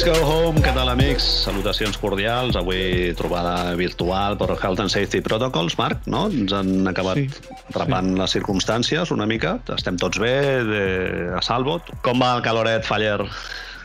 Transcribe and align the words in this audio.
Let's 0.00 0.16
go 0.16 0.24
home, 0.24 0.62
què 0.64 0.70
tal 0.72 0.88
amics? 0.88 1.24
Salutacions 1.44 1.98
cordials, 2.00 2.56
avui 2.56 3.10
trobada 3.18 3.74
virtual 3.76 4.38
per 4.40 4.46
Health 4.56 4.80
and 4.80 4.88
Safety 4.88 5.20
Protocols, 5.20 5.74
Marc, 5.76 6.06
no? 6.08 6.22
Ens 6.32 6.54
han 6.56 6.88
acabat 6.88 7.18
Sí, 7.20 7.26
atrapant 7.68 8.08
les 8.16 8.32
circumstàncies 8.32 9.12
una 9.12 9.26
mica, 9.28 9.58
estem 9.76 9.98
tots 10.00 10.16
bé, 10.22 10.32
de, 10.64 10.80
a 11.36 11.42
salvo. 11.44 11.82
Com 12.00 12.16
va 12.24 12.30
el 12.38 12.40
caloret, 12.46 12.86
Faller? 12.88 13.18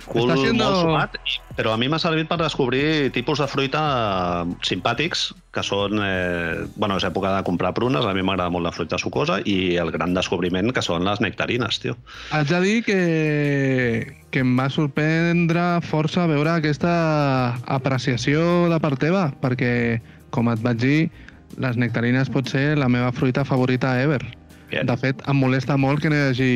Cul 0.08 0.32
siendo- 0.40 0.70
molt 0.70 0.86
sumat, 0.86 1.20
i- 1.20 1.42
però 1.55 1.73
a 1.73 1.77
mi 1.80 1.88
m'ha 1.88 2.00
servit 2.02 2.27
per 2.27 2.38
descobrir 2.41 3.12
tipus 3.16 3.40
de 3.40 3.48
fruita 3.48 3.82
simpàtics, 4.68 5.30
que 5.55 5.64
són... 5.64 6.02
Eh, 6.04 6.66
bueno, 6.76 6.98
és 7.00 7.08
època 7.08 7.31
de 7.31 7.44
comprar 7.48 7.73
prunes, 7.78 8.05
a 8.05 8.14
mi 8.16 8.23
m'agrada 8.26 8.52
molt 8.52 8.68
la 8.68 8.73
fruita 8.76 9.00
sucosa, 9.02 9.40
i 9.48 9.78
el 9.80 9.91
gran 9.95 10.14
descobriment 10.18 10.73
que 10.76 10.84
són 10.84 11.08
les 11.08 11.23
nectarines, 11.23 11.80
tio. 11.84 11.95
Haig 12.36 12.52
de 12.52 12.62
dir 12.66 12.78
que, 12.88 13.00
que 14.36 14.44
em 14.44 14.55
va 14.59 14.68
sorprendre 14.73 15.66
força 15.88 16.28
veure 16.28 16.58
aquesta 16.58 16.95
apreciació 17.78 18.67
de 18.72 18.81
part 18.84 19.00
teva, 19.00 19.30
perquè, 19.44 20.02
com 20.36 20.52
et 20.52 20.64
vaig 20.66 20.81
dir, 20.84 21.00
les 21.62 21.78
nectarines 21.80 22.31
pot 22.31 22.50
ser 22.52 22.73
la 22.76 22.92
meva 22.92 23.14
fruita 23.16 23.45
favorita 23.48 23.95
ever. 24.03 24.20
Bien. 24.70 24.88
De 24.90 24.95
fet, 24.98 25.22
em 25.30 25.38
molesta 25.40 25.78
molt 25.78 26.02
que 26.02 26.09
no 26.12 26.17
hi 26.17 26.28
hagi 26.31 26.53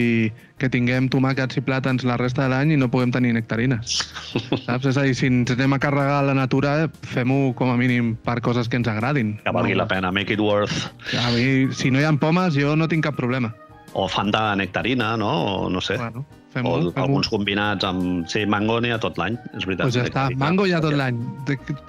que 0.60 0.70
tinguem 0.72 1.08
tomàquets 1.12 1.58
i 1.60 1.64
plàtans 1.66 2.04
la 2.08 2.18
resta 2.20 2.46
de 2.46 2.52
l'any 2.54 2.74
i 2.76 2.80
no 2.80 2.90
puguem 2.92 3.14
tenir 3.16 3.32
nectarines. 3.38 4.00
Saps? 4.68 4.90
És 4.92 5.00
a 5.00 5.06
dir, 5.08 5.16
si 5.18 5.30
ens 5.32 5.54
anem 5.56 5.78
a 5.78 5.80
carregar 5.82 6.20
la 6.28 6.36
natura, 6.38 6.76
fem-ho 7.14 7.54
com 7.60 7.72
a 7.74 7.78
mínim 7.80 8.14
per 8.28 8.40
coses 8.46 8.70
que 8.70 8.80
ens 8.80 8.90
agradin. 8.92 9.38
Que 9.46 9.56
valgui 9.56 9.78
la 9.80 9.88
pena, 9.90 10.12
make 10.12 10.36
it 10.36 10.44
worth. 10.44 10.90
A 11.18 11.30
mi, 11.36 11.70
si 11.76 11.92
no 11.92 12.02
hi 12.02 12.08
ha 12.08 12.14
pomes, 12.20 12.58
jo 12.60 12.76
no 12.76 12.88
tinc 12.92 13.08
cap 13.08 13.18
problema. 13.18 13.54
O 13.98 14.08
Fanta 14.12 14.52
de 14.52 14.60
nectarina, 14.62 15.16
no? 15.18 15.32
O 15.66 15.70
no 15.70 15.82
sé. 15.82 15.98
Bueno, 15.98 16.22
o 16.22 16.52
fem-ho. 16.54 16.92
fem 16.92 17.04
alguns 17.04 17.30
combinats 17.30 17.86
amb... 17.86 18.28
Sí, 18.30 18.44
mango 18.50 18.80
n'hi 18.82 18.92
ha 18.94 19.00
tot 19.02 19.18
l'any, 19.22 19.38
és 19.58 19.66
veritat. 19.66 19.88
Pues 19.88 19.96
ja 19.98 20.04
està, 20.06 20.28
Nectarina. 20.28 20.44
mango 20.44 20.68
hi 20.70 20.74
ha 20.74 20.82
tot 20.84 20.94
l'any. 20.98 21.18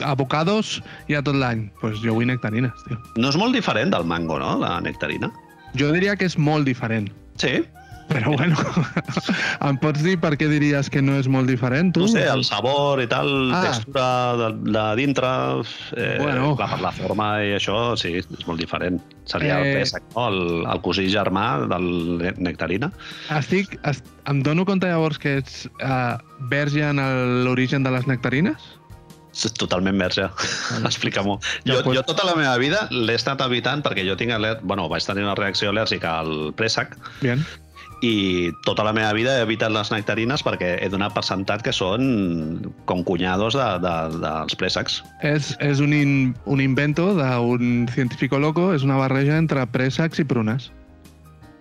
Avocados 0.09 0.79
hi 1.09 1.17
ha 1.17 1.23
tot 1.25 1.37
l'any. 1.37 1.67
Pues 1.81 2.01
jo 2.05 2.17
vull 2.17 2.29
nectarines, 2.29 2.73
tio. 2.89 2.99
No 3.21 3.33
és 3.33 3.39
molt 3.41 3.57
diferent 3.57 3.93
del 3.93 4.09
mango, 4.09 4.39
no?, 4.41 4.57
la 4.61 4.79
nectarina. 4.85 5.29
Jo 5.79 5.93
diria 5.95 6.17
que 6.17 6.27
és 6.29 6.37
molt 6.39 6.67
diferent. 6.69 7.09
Sí, 7.41 7.61
Però 8.11 8.33
bueno, 8.35 8.57
em 9.69 9.77
pots 9.79 10.03
dir 10.03 10.17
per 10.21 10.33
què 10.41 10.49
diries 10.51 10.89
que 10.91 10.99
no 11.05 11.15
és 11.21 11.29
molt 11.31 11.47
diferent, 11.51 11.93
tu? 11.95 12.03
no 12.07 12.09
sé, 12.11 12.25
el 12.27 12.43
sabor 12.45 12.99
i 13.03 13.07
tal, 13.11 13.29
Ah. 13.55 13.61
textura 13.69 14.07
de, 14.41 14.49
de 14.75 14.85
dintre, 14.99 15.31
eh, 15.97 16.17
Bueno. 16.21 16.57
per 16.59 16.81
la 16.83 16.91
forma 16.97 17.29
i 17.47 17.53
això, 17.55 17.95
sí, 17.97 18.17
és 18.19 18.27
molt 18.49 18.59
diferent. 18.61 18.99
Seria 19.31 19.61
el 19.61 19.67
Eh. 19.69 19.75
préssec, 19.79 20.03
no? 20.17 20.27
El, 20.29 20.41
el 20.67 20.81
cosí 20.83 21.07
germà 21.13 21.47
del 21.71 21.87
ne- 22.19 22.35
nectarina. 22.51 22.91
Estic, 23.39 23.79
est, 23.87 24.05
em 24.27 24.43
dono 24.43 24.65
compte 24.67 24.91
llavors 24.91 25.19
que 25.23 25.37
ets 25.39 25.69
uh, 25.79 26.19
verge 26.51 26.83
en 26.83 26.99
el- 26.99 27.45
l'origen 27.45 27.83
de 27.87 27.91
les 27.95 28.07
nectarines? 28.11 28.59
Totalment 29.57 29.97
verge. 29.97 30.27
Explica-m'ho. 30.85 31.39
Ja, 31.65 31.77
Jo, 31.77 31.83
pues- 31.85 31.97
jo 32.01 32.03
tota 32.03 32.25
la 32.27 32.35
meva 32.35 32.57
vida 32.59 32.89
l'he 32.91 33.15
estat 33.15 33.41
evitant 33.47 33.85
perquè 33.87 34.03
jo 34.05 34.17
tinc 34.19 34.33
al·lèrgia... 34.35 34.59
Bueno, 34.67 34.89
vaig 34.91 35.07
tenir 35.07 35.23
una 35.23 35.37
reacció 35.39 35.71
al·lèrgica 35.71 36.19
al 36.25 36.53
préssec 36.59 36.97
Bien. 37.23 37.47
I 38.01 38.51
tota 38.65 38.85
la 38.87 38.95
meva 38.97 39.13
vida 39.17 39.37
he 39.39 39.45
evitat 39.45 39.73
les 39.75 39.91
nectarines 39.93 40.43
perquè 40.45 40.73
he 40.81 40.89
donat 40.93 41.15
per 41.17 41.25
sentat 41.27 41.63
que 41.65 41.73
són 41.77 42.73
com 42.89 43.05
cunyados 43.05 43.57
de, 43.59 43.69
de, 43.85 43.95
dels 44.23 44.59
préssecs. 44.61 45.01
És, 45.27 45.53
és 45.61 45.83
un, 45.85 45.93
in, 45.97 46.13
un 46.47 46.63
invento 46.65 47.11
d'un 47.19 47.87
científico 47.93 48.41
loco, 48.41 48.71
és 48.77 48.87
una 48.87 48.99
barreja 49.01 49.37
entre 49.41 49.67
préssecs 49.69 50.23
i 50.23 50.25
prunes. 50.25 50.71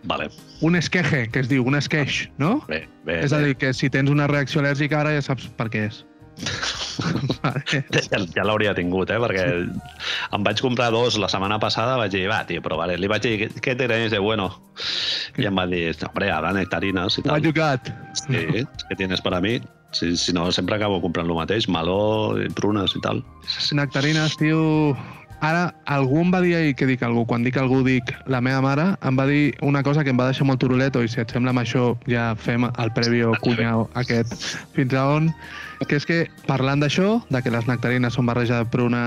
Vale, 0.07 0.29
Un 0.61 0.75
esqueje, 0.75 1.27
que 1.31 1.39
es 1.39 1.47
diu, 1.47 1.63
un 1.67 1.75
esqueix, 1.75 2.25
no? 2.39 2.59
bé, 2.67 2.81
bé. 3.07 3.21
És 3.23 3.31
a 3.31 3.39
bé. 3.39 3.51
dir, 3.51 3.55
que 3.59 3.73
si 3.75 3.89
tens 3.91 4.11
una 4.11 4.27
reacció 4.27 4.59
al·lèrgica 4.59 4.99
ara 4.99 5.15
ja 5.15 5.23
saps 5.23 5.47
per 5.59 5.69
què 5.71 5.87
és. 5.87 6.03
vale. 7.43 7.63
Ja, 7.93 8.21
ja 8.35 8.45
l'hauria 8.47 8.75
tingut, 8.77 9.11
eh? 9.13 9.19
Perquè 9.21 9.45
em 10.35 10.45
vaig 10.45 10.61
comprar 10.63 10.89
dos 10.95 11.17
la 11.21 11.29
setmana 11.31 11.59
passada, 11.61 11.97
vaig 12.01 12.13
dir, 12.13 12.25
va, 12.31 12.41
tio, 12.49 12.63
provaré. 12.65 12.97
Li 12.99 13.09
vaig 13.11 13.25
dir, 13.25 13.49
què 13.63 13.75
tenéis 13.79 14.13
de 14.13 14.21
bueno? 14.23 14.49
I 15.39 15.49
em 15.49 15.59
va 15.59 15.67
dir, 15.69 15.91
hombre, 16.07 16.31
ara 16.33 16.53
nectarines 16.55 17.19
i 17.19 17.25
tal. 17.25 17.43
you 17.43 17.55
got? 17.55 17.91
Sí, 18.13 18.65
què 18.89 18.97
tienes 18.97 19.21
para 19.25 19.41
mi? 19.41 19.59
Si, 19.91 20.15
si 20.17 20.33
no, 20.33 20.51
sempre 20.53 20.77
acabo 20.77 20.99
comprant 21.01 21.29
el 21.29 21.37
mateix, 21.37 21.65
meló, 21.71 22.35
prunes 22.57 22.93
i 22.95 23.01
tal. 23.05 23.23
Nectarines, 23.73 24.37
tio... 24.37 24.93
Ara, 25.39 25.73
algú 25.87 26.19
em 26.19 26.33
va 26.33 26.41
dir 26.43 26.55
ahir, 26.57 26.73
que 26.75 26.87
dic 26.89 27.03
algú, 27.05 27.23
quan 27.27 27.45
dic 27.45 27.55
algú 27.57 27.79
dic 27.85 28.11
la 28.27 28.41
meva 28.43 28.59
mare, 28.63 28.85
em 29.07 29.15
va 29.15 29.25
dir 29.29 29.55
una 29.63 29.83
cosa 29.87 30.03
que 30.03 30.11
em 30.11 30.19
va 30.19 30.27
deixar 30.27 30.47
molt 30.49 30.59
turuleto, 30.59 30.99
i 30.99 31.07
si 31.07 31.21
et 31.23 31.31
sembla 31.31 31.53
amb 31.55 31.63
això 31.63 31.93
ja 32.11 32.33
fem 32.35 32.67
el 32.67 32.91
prèvio 32.95 33.31
cunyau 33.45 33.85
aquest 34.01 34.35
fins 34.75 34.93
a 34.93 35.05
on, 35.15 35.31
que 35.87 35.95
és 35.95 36.05
que 36.05 36.19
parlant 36.49 36.83
d'això, 36.83 37.21
de 37.31 37.41
que 37.41 37.55
les 37.55 37.71
nectarines 37.71 38.19
són 38.19 38.27
barreja 38.27 38.59
de 38.59 38.69
pruna 38.73 39.03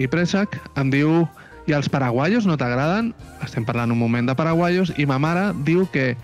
i 0.00 0.08
préssec, 0.08 0.56
em 0.80 0.92
diu 0.94 1.26
i 1.68 1.76
els 1.76 1.88
paraguaios 1.92 2.48
no 2.48 2.56
t'agraden? 2.60 3.12
Estem 3.44 3.68
parlant 3.68 3.92
un 3.92 4.00
moment 4.00 4.28
de 4.28 4.36
paraguaios, 4.36 4.92
i 4.96 5.04
ma 5.04 5.20
mare 5.20 5.50
diu 5.68 5.84
que 5.92 6.14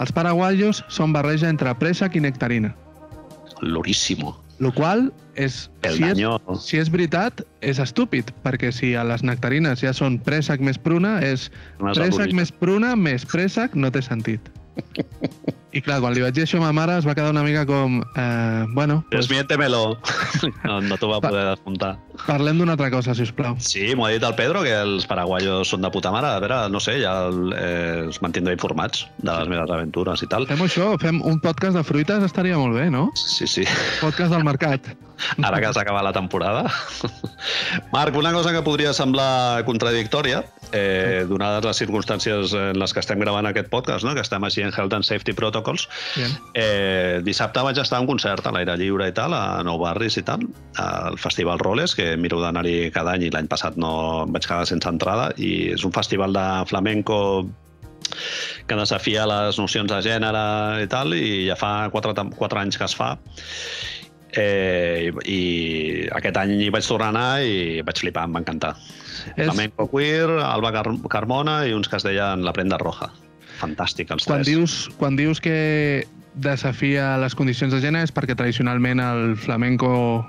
els 0.00 0.12
paraguaios 0.16 0.80
són 0.88 1.12
barreja 1.12 1.52
entre 1.52 1.76
préssec 1.76 2.16
i 2.16 2.24
nectarina. 2.24 2.72
Loríssimo. 3.60 4.38
Lo 4.60 4.70
qual 4.76 5.06
és, 5.40 5.70
El 5.88 5.96
si 5.96 6.04
és, 6.04 6.18
si 6.60 6.76
és 6.76 6.90
veritat, 6.92 7.40
és 7.64 7.80
estúpid, 7.80 8.28
perquè 8.44 8.68
si 8.76 8.92
a 8.92 9.06
les 9.08 9.24
nectarines 9.24 9.80
ja 9.80 9.94
són 9.96 10.18
préssec 10.26 10.60
més 10.60 10.76
pruna, 10.76 11.16
és 11.24 11.48
préssec 11.80 12.36
més 12.36 12.52
pruna 12.52 12.92
més 12.92 13.24
préssec, 13.24 13.72
no 13.72 13.88
té 13.88 14.04
sentit. 14.04 14.52
I 15.70 15.78
clar, 15.86 16.00
quan 16.02 16.10
li 16.16 16.22
vaig 16.24 16.34
dir 16.34 16.42
això 16.42 16.58
a 16.58 16.64
ma 16.64 16.72
mare 16.74 16.96
es 16.98 17.04
va 17.06 17.12
quedar 17.14 17.30
una 17.30 17.44
mica 17.46 17.62
com... 17.66 18.00
Eh, 18.18 18.64
bueno, 18.74 19.04
pues, 19.10 19.28
Desmiéntemelo. 19.28 19.98
No, 20.66 20.80
no 20.82 20.96
t'ho 20.98 21.08
va 21.10 21.20
poder 21.22 21.44
desmuntar. 21.46 21.92
parlem 22.26 22.58
d'una 22.58 22.74
altra 22.74 22.90
cosa, 22.92 23.14
si 23.14 23.22
us 23.26 23.30
plau. 23.32 23.54
Sí, 23.62 23.94
m'ho 23.96 24.06
ha 24.06 24.10
dit 24.12 24.24
el 24.26 24.34
Pedro, 24.38 24.62
que 24.66 24.72
els 24.74 25.06
paraguayos 25.08 25.70
són 25.70 25.84
de 25.84 25.90
puta 25.94 26.10
mare. 26.14 26.26
A 26.26 26.40
veure, 26.42 26.58
no 26.72 26.80
sé, 26.82 26.96
ja 27.04 27.12
eh, 27.30 28.06
els 28.06 28.18
mantindré 28.24 28.56
informats 28.56 29.04
de 29.22 29.30
les 29.30 29.50
meves 29.52 29.70
aventures 29.70 30.24
i 30.26 30.28
tal. 30.32 30.46
Fem 30.50 30.64
això, 30.66 30.90
fem 31.02 31.22
un 31.26 31.38
podcast 31.44 31.78
de 31.78 31.84
fruites, 31.86 32.24
estaria 32.26 32.58
molt 32.58 32.74
bé, 32.76 32.88
no? 32.90 33.06
Sí, 33.18 33.46
sí. 33.50 33.66
Podcast 34.02 34.34
del 34.34 34.44
mercat. 34.46 34.90
Ara 35.44 35.60
que 35.60 35.72
s'acaba 35.76 36.02
la 36.02 36.12
temporada. 36.16 36.64
Marc, 37.92 38.16
una 38.16 38.32
cosa 38.32 38.52
que 38.52 38.62
podria 38.66 38.92
semblar 38.96 39.64
contradictòria, 39.68 40.42
eh, 40.72 41.24
donades 41.28 41.64
les 41.66 41.78
circumstàncies 41.82 42.52
en 42.56 42.78
les 42.78 42.92
que 42.94 43.00
estem 43.02 43.20
gravant 43.22 43.46
aquest 43.50 43.68
podcast, 43.72 44.04
no? 44.06 44.14
que 44.14 44.22
estem 44.24 44.44
així 44.46 44.62
en 44.62 44.72
Health 44.76 44.94
and 44.98 45.06
Safety 45.06 45.32
Protocols, 45.36 45.88
Bien. 46.16 46.36
eh, 46.54 47.20
dissabte 47.26 47.62
vaig 47.66 47.78
estar 47.82 47.98
a 47.98 48.04
un 48.04 48.08
concert 48.10 48.46
a 48.46 48.52
l'aire 48.54 48.76
lliure 48.80 49.08
i 49.10 49.14
tal, 49.16 49.34
a 49.34 49.62
Nou 49.66 49.78
Barris 49.82 50.16
i 50.20 50.24
tal, 50.26 50.44
al 50.82 51.18
Festival 51.18 51.58
Roles, 51.62 51.94
que 51.98 52.16
miro 52.16 52.40
d'anar-hi 52.42 52.90
cada 52.94 53.16
any 53.16 53.28
i 53.28 53.32
l'any 53.34 53.48
passat 53.50 53.76
no 53.80 54.24
em 54.26 54.32
vaig 54.36 54.46
quedar 54.46 54.66
sense 54.70 54.88
entrada, 54.88 55.30
i 55.38 55.72
és 55.74 55.84
un 55.84 55.92
festival 55.96 56.32
de 56.36 56.46
flamenco 56.70 57.20
que 58.66 58.74
desafia 58.78 59.26
les 59.28 59.58
nocions 59.60 59.90
de 59.90 60.00
gènere 60.02 60.82
i 60.82 60.88
tal, 60.90 61.14
i 61.14 61.46
ja 61.48 61.54
fa 61.58 61.88
quatre, 61.92 62.14
tem- 62.16 62.32
quatre 62.34 62.58
anys 62.62 62.78
que 62.78 62.84
es 62.88 62.94
fa. 62.98 63.12
Eh, 64.30 65.10
i, 65.26 65.38
I 66.06 66.08
aquest 66.14 66.36
any 66.38 66.52
hi 66.62 66.68
vaig 66.70 66.86
tornar 66.86 67.08
a 67.08 67.14
anar 67.14 67.42
i 67.42 67.80
vaig 67.86 67.98
flipar, 67.98 68.28
em 68.28 68.36
va 68.36 68.42
encantar. 68.44 68.74
És- 69.36 69.46
Flamenco 69.46 69.88
Queer, 69.90 70.28
Alba 70.30 70.72
Car 70.72 70.86
Carmona 71.08 71.66
i 71.66 71.72
uns 71.72 71.88
que 71.88 71.96
es 71.96 72.02
deien 72.02 72.44
La 72.44 72.52
Prenda 72.52 72.78
Roja. 72.78 73.10
Fantàstic, 73.60 74.10
els 74.10 74.24
Quan 74.24 74.40
tres. 74.42 74.46
dius, 74.46 74.90
quan 74.96 75.16
dius 75.16 75.40
que 75.40 76.06
desafia 76.34 77.18
les 77.18 77.34
condicions 77.34 77.72
de 77.74 77.80
gènere 77.80 78.04
és 78.04 78.14
perquè 78.14 78.36
tradicionalment 78.36 79.00
el 79.00 79.36
flamenco 79.36 80.24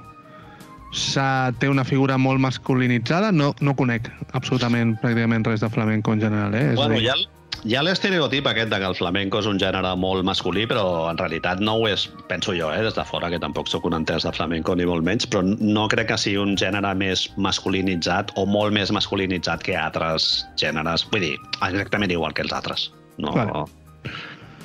té 1.60 1.70
una 1.70 1.86
figura 1.86 2.18
molt 2.18 2.40
masculinitzada. 2.40 3.32
No, 3.32 3.54
no 3.62 3.76
conec 3.76 4.10
absolutament 4.34 4.98
pràcticament 5.00 5.46
res 5.48 5.62
de 5.62 5.70
flamenco 5.70 6.12
en 6.14 6.20
general. 6.22 6.54
Eh? 6.56 6.72
És 6.74 6.76
Bueno, 6.76 6.96
dir, 6.96 7.04
hi 7.04 7.08
ha, 7.10 7.16
hi 7.62 7.76
ha 7.78 7.82
l'estereotip 7.86 8.48
aquest 8.50 8.72
de 8.72 8.80
que 8.82 8.88
el 8.90 8.96
flamenco 8.98 9.42
és 9.42 9.48
un 9.50 9.60
gènere 9.62 9.92
molt 10.00 10.26
masculí, 10.26 10.64
però 10.70 10.86
en 11.12 11.20
realitat 11.20 11.62
no 11.62 11.76
ho 11.78 11.86
és, 11.90 12.08
penso 12.32 12.56
jo, 12.58 12.72
eh, 12.74 12.82
des 12.82 12.98
de 12.98 13.06
fora, 13.06 13.30
que 13.30 13.40
tampoc 13.44 13.70
sóc 13.70 13.86
un 13.86 13.98
entès 14.00 14.26
de 14.26 14.34
flamenco 14.34 14.76
ni 14.76 14.88
molt 14.90 15.06
menys, 15.06 15.28
però 15.30 15.44
no 15.46 15.86
crec 15.92 16.10
que 16.10 16.18
sigui 16.18 16.42
un 16.42 16.56
gènere 16.58 16.96
més 16.98 17.28
masculinitzat 17.38 18.34
o 18.42 18.48
molt 18.50 18.74
més 18.74 18.92
masculinitzat 18.92 19.62
que 19.68 19.78
altres 19.78 20.32
gèneres. 20.58 21.06
Vull 21.14 21.28
dir, 21.30 21.38
exactament 21.62 22.12
igual 22.12 22.34
que 22.34 22.48
els 22.48 22.58
altres. 22.58 22.90
No, 23.22 23.36
Vale. 23.38 23.66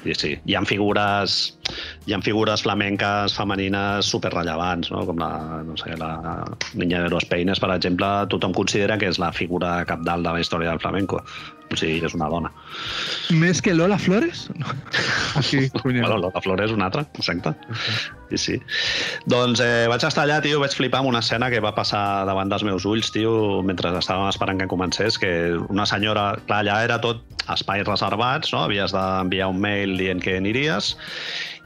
Sí, 0.07 0.15
sí. 0.15 0.29
Hi 0.47 0.55
ha 0.55 0.61
figures, 0.63 1.33
hi 2.07 2.15
ha 2.15 2.21
figures 2.23 2.63
flamenques 2.63 3.35
femenines 3.35 4.07
superrellevants, 4.07 4.93
no? 4.95 5.03
com 5.09 5.19
la, 5.19 5.31
no 5.67 5.75
sé, 5.81 5.97
la 5.99 6.45
Niña 6.75 7.03
de 7.03 7.11
los 7.11 7.27
Peines, 7.27 7.59
per 7.59 7.73
exemple, 7.75 8.07
tothom 8.31 8.55
considera 8.55 8.99
que 9.01 9.11
és 9.11 9.19
la 9.19 9.33
figura 9.35 9.81
capdalt 9.89 10.23
de 10.23 10.37
la 10.37 10.45
història 10.45 10.71
del 10.71 10.83
flamenco. 10.85 11.25
Sigui, 11.75 11.99
és 12.07 12.15
una 12.15 12.29
dona. 12.31 12.53
Més 13.35 13.59
que 13.65 13.75
Lola 13.75 13.99
Flores? 13.99 14.47
No. 14.57 14.73
Aquí. 15.37 15.67
Bueno, 15.83 16.07
Lola 16.17 16.41
Flores 16.41 16.71
és 16.71 16.75
una 16.77 16.87
altra, 16.87 17.03
exacte. 17.19 17.53
Sí, 18.31 18.39
sí. 18.41 18.55
Doncs 19.29 19.61
eh, 19.61 19.85
vaig 19.91 20.05
estar 20.07 20.25
allà, 20.25 20.39
tio, 20.45 20.61
vaig 20.63 20.73
flipar 20.73 21.03
amb 21.03 21.11
una 21.11 21.21
escena 21.25 21.51
que 21.53 21.61
va 21.61 21.75
passar 21.77 22.25
davant 22.29 22.49
dels 22.53 22.65
meus 22.65 22.87
ulls, 22.89 23.11
tio, 23.13 23.61
mentre 23.67 23.93
estàvem 23.99 24.31
esperant 24.31 24.63
que 24.63 24.71
comencés, 24.71 25.19
que 25.21 25.33
una 25.69 25.85
senyora... 25.89 26.31
Clar, 26.47 26.63
allà 26.65 26.79
era 26.87 27.01
tot 27.03 27.25
espais 27.53 27.85
reservats, 27.87 28.55
no? 28.55 28.65
Havies 28.65 28.95
d'enviar 28.97 29.51
un 29.53 29.61
mail 29.61 29.97
dient 30.01 30.23
que 30.23 30.39
aniries 30.41 30.95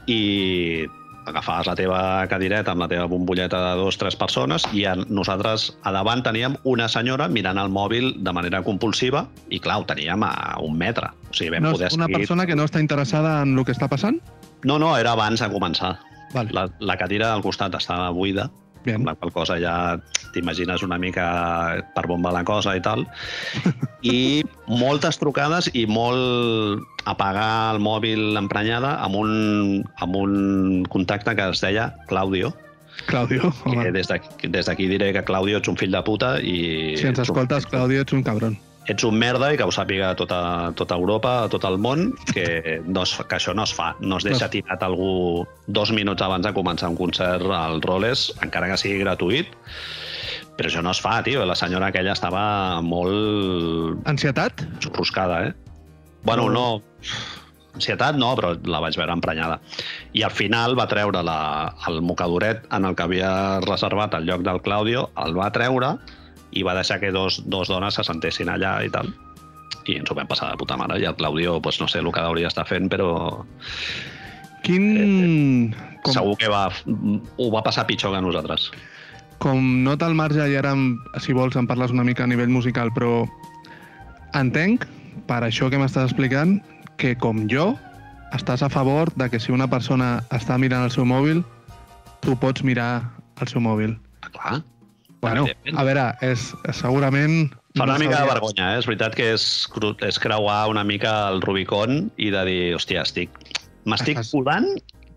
i 0.09 0.87
agafaves 1.29 1.67
la 1.69 1.75
teva 1.77 2.01
cadireta 2.31 2.73
amb 2.73 2.83
la 2.83 2.87
teva 2.91 3.07
bombolleta 3.09 3.59
de 3.61 3.73
dos, 3.79 3.97
tres 4.01 4.15
persones 4.17 4.65
i 4.73 4.85
a, 4.89 4.95
nosaltres 4.95 5.71
a 5.83 5.93
davant 5.93 6.23
teníem 6.25 6.57
una 6.67 6.87
senyora 6.89 7.27
mirant 7.29 7.59
el 7.61 7.69
mòbil 7.73 8.15
de 8.23 8.33
manera 8.33 8.63
compulsiva 8.65 9.25
i, 9.49 9.59
clar, 9.59 9.81
ho 9.81 9.87
teníem 9.89 10.23
a 10.25 10.57
un 10.63 10.77
metre. 10.77 11.11
O 11.29 11.35
sigui, 11.35 11.53
vam 11.55 11.67
No 11.69 11.75
poder 11.77 11.91
una 11.93 12.07
seguir... 12.09 12.21
persona 12.21 12.47
que 12.47 12.57
no 12.57 12.65
està 12.67 12.81
interessada 12.81 13.41
en 13.45 13.57
el 13.57 13.65
que 13.67 13.75
està 13.75 13.89
passant? 13.91 14.21
No, 14.63 14.79
no, 14.79 14.95
era 14.97 15.13
abans 15.13 15.41
de 15.41 15.49
començar. 15.53 15.97
Vale. 16.33 16.53
La, 16.55 16.67
la 16.79 16.97
cadira 16.97 17.33
al 17.33 17.43
costat 17.43 17.75
estava 17.75 18.09
buida, 18.15 18.49
Bien. 18.85 18.95
amb 19.01 19.05
la 19.11 19.15
qual 19.15 19.31
cosa 19.31 19.59
ja 19.61 19.99
t'imagines 20.33 20.81
una 20.83 20.97
mica 20.97 21.83
per 21.93 22.05
on 22.09 22.23
va 22.23 22.31
la 22.31 22.43
cosa 22.47 22.75
i 22.75 22.81
tal. 22.81 23.05
I 24.01 24.41
moltes 24.67 25.19
trucades 25.21 25.69
i 25.73 25.85
molt 25.85 26.81
apagar 27.05 27.75
el 27.75 27.79
mòbil 27.83 28.37
emprenyada 28.39 28.95
amb 29.03 29.15
un, 29.21 29.31
amb 30.01 30.15
un 30.15 30.83
contacte 30.89 31.35
que 31.35 31.49
es 31.51 31.61
deia 31.61 31.91
Claudio. 32.07 32.53
Claudio, 33.07 33.53
home, 33.65 33.91
des 33.95 34.07
d'aquí 34.09 34.47
des 34.51 34.65
d'aquí 34.67 34.87
diré 34.89 35.11
que 35.13 35.23
Claudio 35.23 35.57
ets 35.61 35.69
un 35.71 35.77
fill 35.79 35.91
de 35.93 36.01
puta 36.05 36.35
i... 36.41 36.95
si 36.97 37.07
ens 37.07 37.17
un- 37.19 37.23
escoltes, 37.23 37.65
Claudio, 37.65 38.01
ets 38.03 38.13
un 38.13 38.21
cabron. 38.23 38.57
Ets 38.89 39.05
un 39.05 39.17
merda 39.19 39.51
i 39.53 39.57
que 39.59 39.65
ho 39.67 39.73
sàpiga 39.73 40.11
tota, 40.17 40.71
tota 40.77 40.97
Europa, 40.97 41.33
tot 41.53 41.65
el 41.69 41.77
món, 41.81 42.11
que, 42.33 42.79
no 42.87 43.03
es, 43.05 43.13
que 43.29 43.37
això 43.37 43.53
no 43.57 43.65
es 43.67 43.73
fa. 43.77 43.91
No 44.01 44.17
es 44.17 44.25
deixa 44.25 44.49
tirat 44.51 44.83
algú 44.85 45.45
dos 45.67 45.91
minuts 45.93 46.23
abans 46.25 46.47
de 46.47 46.53
començar 46.55 46.89
un 46.89 46.97
concert 46.97 47.45
al 47.45 47.81
Roles, 47.85 48.29
encara 48.41 48.71
que 48.71 48.79
sigui 48.81 49.03
gratuït, 49.03 49.51
però 50.57 50.71
això 50.71 50.81
no 50.85 50.93
es 50.95 51.01
fa, 51.03 51.19
tio. 51.25 51.45
La 51.45 51.57
senyora 51.57 51.91
aquella 51.91 52.15
estava 52.17 52.43
molt 52.85 54.07
Ansietat? 54.09 54.65
xurruscada, 54.81 55.45
eh? 55.49 55.53
Bueno, 56.23 56.49
no... 56.49 56.65
Ansietat 57.71 58.17
no, 58.19 58.33
però 58.35 58.49
la 58.67 58.81
vaig 58.83 58.97
veure 58.99 59.13
emprenyada. 59.15 59.61
I 60.11 60.25
al 60.27 60.33
final 60.35 60.73
va 60.75 60.89
treure 60.91 61.21
la, 61.23 61.71
el 61.87 62.01
mocadoret 62.03 62.65
en 62.75 62.83
el 62.89 62.97
que 62.99 63.05
havia 63.05 63.31
reservat 63.63 64.17
el 64.17 64.27
lloc 64.27 64.43
del 64.43 64.59
Claudio, 64.65 65.05
el 65.23 65.37
va 65.37 65.47
treure 65.55 65.93
i 66.51 66.63
va 66.67 66.75
deixar 66.75 66.99
que 66.99 67.11
dos, 67.11 67.41
dos 67.49 67.71
dones 67.71 67.95
se 67.95 68.03
sentessin 68.03 68.49
allà 68.51 68.79
i 68.85 68.91
tal. 68.93 69.11
I 69.87 69.97
ens 69.97 70.11
ho 70.11 70.15
vam 70.17 70.29
passar 70.29 70.51
de 70.51 70.59
puta 70.61 70.77
mare. 70.77 70.99
I 71.01 71.07
el 71.09 71.15
Claudio, 71.15 71.59
pues, 71.61 71.79
no 71.81 71.87
sé 71.87 71.99
el 71.99 72.11
que 72.11 72.21
hauria 72.21 72.51
estar 72.51 72.67
fent, 72.69 72.89
però 72.91 73.11
Quin... 74.61 75.73
Com, 76.01 76.13
segur 76.13 76.37
que 76.41 76.49
va, 76.49 76.67
ho 77.37 77.51
va 77.53 77.61
passar 77.65 77.85
pitjor 77.89 78.13
que 78.15 78.21
nosaltres. 78.21 78.71
com 79.41 79.57
nota 79.81 80.05
al 80.05 80.13
marge, 80.13 80.43
i 80.49 80.55
ara, 80.57 80.75
si 81.21 81.33
vols, 81.33 81.55
em 81.57 81.65
parles 81.65 81.93
una 81.93 82.05
mica 82.05 82.23
a 82.23 82.29
nivell 82.29 82.49
musical, 82.53 82.91
però 82.93 83.23
entenc, 84.37 84.85
per 85.25 85.41
això 85.47 85.69
que 85.73 85.79
m'estàs 85.81 86.11
explicant, 86.11 86.59
que 87.01 87.15
com 87.17 87.47
jo, 87.49 87.71
estàs 88.37 88.61
a 88.61 88.69
favor 88.69 89.09
de 89.17 89.29
que 89.33 89.39
si 89.41 89.51
una 89.51 89.65
persona 89.69 90.19
està 90.29 90.59
mirant 90.61 90.85
el 90.85 90.93
seu 90.93 91.09
mòbil, 91.09 91.41
tu 92.21 92.37
pots 92.37 92.61
mirar 92.61 93.01
el 93.41 93.49
seu 93.49 93.65
mòbil. 93.65 93.97
Ah, 94.21 94.29
clar. 94.29 94.59
Bueno, 95.21 95.45
a 95.77 95.83
veure, 95.85 96.05
és, 96.25 96.49
és 96.67 96.79
segurament... 96.81 97.51
Fa 97.77 97.85
una 97.85 97.95
no 97.95 98.03
mica 98.03 98.23
de 98.23 98.27
vergonya, 98.27 98.71
eh? 98.73 98.79
És 98.81 98.87
veritat 98.89 99.13
que 99.15 99.29
és, 99.35 99.43
és 100.07 100.17
creuar 100.19 100.63
una 100.71 100.83
mica 100.83 101.11
el 101.31 101.39
Rubicon 101.45 102.09
i 102.17 102.31
de 102.33 102.41
dir, 102.49 102.61
hòstia, 102.75 103.05
estic... 103.05 103.37
M'estic 103.89 104.19
colant, 104.29 104.67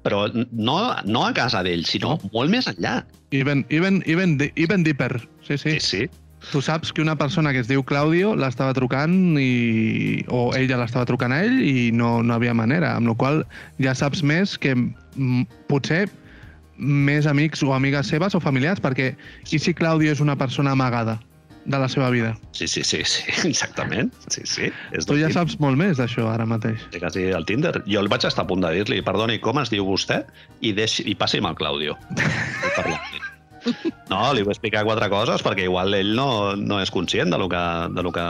però 0.04 0.26
no, 0.32 0.76
no 1.04 1.24
a 1.24 1.32
casa 1.36 1.64
d'ell, 1.64 1.82
sinó 1.88 2.18
molt 2.32 2.52
més 2.52 2.68
enllà. 2.70 3.00
Even, 3.34 3.64
even, 3.74 4.02
even, 4.08 4.38
even 4.54 4.84
deeper. 4.86 5.18
Sí, 5.44 5.58
sí. 5.58 5.78
Sí, 5.78 5.80
sí. 5.80 6.04
Tu 6.52 6.60
saps 6.60 6.92
que 6.92 7.00
una 7.00 7.16
persona 7.16 7.52
que 7.56 7.62
es 7.64 7.68
diu 7.68 7.82
Claudio 7.88 8.34
l'estava 8.36 8.74
trucant 8.76 9.38
i... 9.40 10.24
o 10.28 10.50
ella 10.56 10.78
l'estava 10.82 11.08
trucant 11.08 11.32
a 11.32 11.40
ell 11.46 11.56
i 11.64 11.88
no, 11.96 12.18
no 12.22 12.36
havia 12.36 12.52
manera, 12.52 12.92
amb 12.98 13.08
la 13.08 13.16
qual 13.20 13.40
ja 13.80 13.96
saps 13.96 14.20
més 14.20 14.58
que 14.60 14.76
potser 15.72 16.04
més 16.78 17.28
amics 17.30 17.62
o 17.62 17.72
amigues 17.74 18.10
seves 18.10 18.34
o 18.34 18.40
familiars, 18.42 18.82
perquè 18.82 19.14
i 19.50 19.60
si 19.60 19.74
Claudio 19.74 20.12
és 20.12 20.22
una 20.24 20.36
persona 20.36 20.74
amagada 20.74 21.20
de 21.64 21.78
la 21.78 21.88
seva 21.88 22.10
vida? 22.10 22.34
Sí, 22.52 22.68
sí, 22.68 22.84
sí, 22.84 23.02
sí, 23.04 23.24
exactament. 23.48 24.12
Sí, 24.28 24.42
sí. 24.44 24.70
És 24.92 25.08
Tu 25.08 25.18
ja 25.20 25.28
del 25.28 25.36
saps 25.36 25.58
molt 25.62 25.80
més 25.80 26.00
d'això 26.00 26.28
ara 26.32 26.46
mateix. 26.48 26.82
Tinder, 26.92 27.04
quasi 27.06 27.28
el 27.30 27.46
Tinder. 27.48 27.76
Jo 27.88 28.04
el 28.04 28.10
vaig 28.12 28.26
estar 28.28 28.44
a 28.44 28.50
punt 28.50 28.64
de 28.64 28.72
dir-li, 28.78 29.02
perdoni, 29.06 29.40
com 29.44 29.62
es 29.62 29.72
diu 29.72 29.86
vostè? 29.88 30.24
I, 30.60 30.74
deixi, 30.76 31.06
i 31.08 31.16
passi'm 31.18 31.48
el 31.48 31.56
Claudio. 31.60 31.96
Vull 32.18 32.76
parlar. 32.76 33.33
No, 34.10 34.18
li 34.36 34.42
vull 34.44 34.52
explicar 34.52 34.84
quatre 34.84 35.08
coses 35.12 35.42
perquè 35.44 35.64
igual 35.64 35.94
ell 35.96 36.10
no, 36.16 36.54
no 36.60 36.80
és 36.82 36.90
conscient 36.92 37.32
de 37.32 37.38
lo 37.40 37.48
que, 37.48 37.62
de 37.96 38.02
lo 38.04 38.12
que 38.12 38.24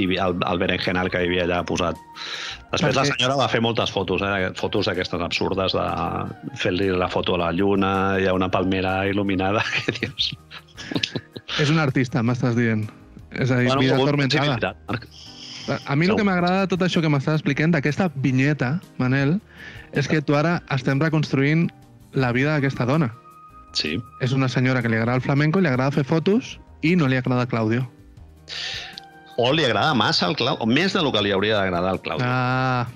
hi 0.00 0.06
el, 0.16 0.36
el 0.40 0.60
berenjenal 0.62 1.10
que 1.12 1.20
hi 1.20 1.28
havia 1.28 1.44
allà 1.44 1.60
posat. 1.68 1.98
Després 2.70 2.94
la 2.94 3.02
Perquè- 3.02 3.16
senyora 3.16 3.36
va 3.40 3.48
fer 3.52 3.60
moltes 3.60 3.90
fotos, 3.92 4.22
eh? 4.22 4.52
fotos 4.56 4.88
aquestes 4.88 5.20
absurdes 5.20 5.74
de 5.76 5.86
fer-li 6.62 6.88
la 6.94 7.08
foto 7.12 7.34
a 7.36 7.42
la 7.44 7.50
lluna, 7.52 7.92
hi 8.20 8.28
ha 8.30 8.34
una 8.36 8.48
palmera 8.50 9.00
il·luminada, 9.10 9.64
que 9.84 9.96
dius... 9.98 10.32
És 11.58 11.70
un 11.70 11.80
artista, 11.82 12.22
m'estàs 12.22 12.54
dient. 12.56 12.86
És 13.34 13.50
a 13.50 13.58
dir, 13.60 13.70
vida 13.78 13.98
atormentada. 13.98 14.56
sensibilitat, 14.56 14.86
Marc. 14.88 15.08
A 15.86 15.94
mi 15.94 16.06
el 16.08 16.16
que 16.18 16.24
m'agrada 16.26 16.64
de 16.64 16.70
tot 16.72 16.82
això 16.82 17.02
que 17.02 17.10
m'estàs 17.12 17.38
explicant, 17.38 17.74
d'aquesta 17.74 18.08
vinyeta, 18.22 18.78
Manel, 18.98 19.36
és 19.92 20.08
que 20.10 20.22
tu 20.22 20.34
ara 20.38 20.60
estem 20.74 20.98
reconstruint 21.02 21.68
la 22.14 22.32
vida 22.34 22.56
d'aquesta 22.56 22.86
dona. 22.88 23.10
Sí. 23.72 23.96
És 24.20 24.32
una 24.36 24.48
senyora 24.48 24.82
que 24.82 24.88
li 24.90 24.96
agrada 24.98 25.16
el 25.16 25.22
flamenco, 25.24 25.60
li 25.60 25.68
agrada 25.70 25.90
fer 25.94 26.04
fotos 26.04 26.58
i 26.82 26.96
no 26.96 27.06
li 27.08 27.16
agrada 27.20 27.46
Claudio. 27.46 27.84
O 29.36 29.52
li 29.54 29.64
agrada 29.64 29.94
massa 29.94 30.26
el 30.28 30.36
Claudio, 30.36 30.60
o 30.62 30.66
més 30.68 30.92
del 30.96 31.10
que 31.14 31.22
li 31.24 31.32
hauria 31.32 31.56
d'agradar 31.60 31.94
al 31.94 32.00
Claudio. 32.04 32.26
Ah, 32.28 32.86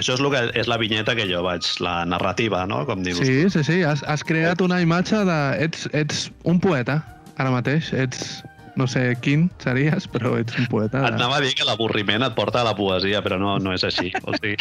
Això 0.00 0.14
és, 0.16 0.20
el 0.24 0.30
que, 0.32 0.40
és 0.58 0.68
la 0.72 0.78
vinyeta 0.80 1.12
que 1.14 1.26
jo 1.28 1.42
vaig, 1.44 1.66
la 1.84 1.98
narrativa, 2.08 2.62
no? 2.66 2.82
Com 2.88 3.02
dius. 3.04 3.18
sí, 3.20 3.50
sí, 3.52 3.60
sí. 3.64 3.82
Has, 3.84 4.00
has 4.08 4.22
creat 4.24 4.60
una 4.64 4.80
imatge 4.80 5.18
de... 5.28 5.36
Ets, 5.66 5.84
ets 5.92 6.30
un 6.48 6.60
poeta, 6.60 7.02
ara 7.36 7.50
mateix. 7.52 7.92
Ets... 7.92 8.40
No 8.72 8.86
sé 8.88 9.02
quin 9.20 9.50
series, 9.60 10.06
però 10.08 10.30
ets 10.40 10.54
un 10.56 10.64
poeta. 10.72 11.02
Et 11.04 11.10
De... 11.12 11.18
anava 11.20 11.36
a 11.36 11.40
dir 11.44 11.50
que 11.52 11.64
l'avorriment 11.68 12.24
et 12.24 12.32
porta 12.32 12.62
a 12.62 12.64
la 12.64 12.72
poesia, 12.72 13.20
però 13.20 13.36
no, 13.36 13.58
no 13.60 13.74
és 13.76 13.84
així. 13.84 14.08
O 14.24 14.32
sigui, 14.38 14.54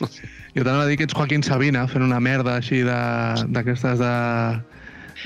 Jo 0.56 0.64
t'anava 0.64 0.86
a 0.86 0.88
dir 0.88 0.96
que 0.96 1.04
ets 1.04 1.12
Joaquín 1.12 1.44
Sabina, 1.44 1.82
fent 1.92 2.00
una 2.06 2.22
merda 2.24 2.54
així 2.56 2.80
de- 2.88 3.44
d'aquestes 3.52 4.00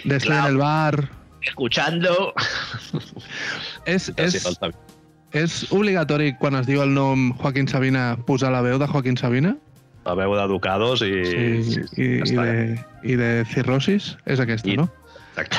de... 0.03 0.09
de... 0.11 0.17
Estoy 0.17 0.37
en 0.37 0.45
el 0.45 0.57
bar... 0.59 1.09
escuchando... 1.43 2.33
És, 3.85 4.11
És... 4.17 4.35
és, 4.35 4.59
és 5.35 5.73
obligatori 5.75 6.33
quan 6.41 6.55
es 6.57 6.67
diu 6.67 6.81
el 6.83 6.95
nom 6.95 7.33
Joaquín 7.43 7.69
Sabina 7.69 8.15
posar 8.27 8.53
la 8.55 8.63
veu 8.65 8.79
de 8.79 8.87
Joaquín 8.89 9.17
Sabina? 9.21 9.55
La 10.05 10.15
veu 10.19 10.35
d'educados 10.37 11.03
i... 11.05 11.13
Sí, 11.25 11.85
i, 11.97 12.05
ja 12.05 12.05
i, 12.05 12.09
està. 12.25 12.45
de, 12.45 12.55
i 13.05 13.17
de 13.21 13.31
cirrosis? 13.53 14.15
És 14.27 14.41
aquesta, 14.41 14.69
I- 14.71 14.79
no? 14.81 14.89
Exacte. 15.35 15.59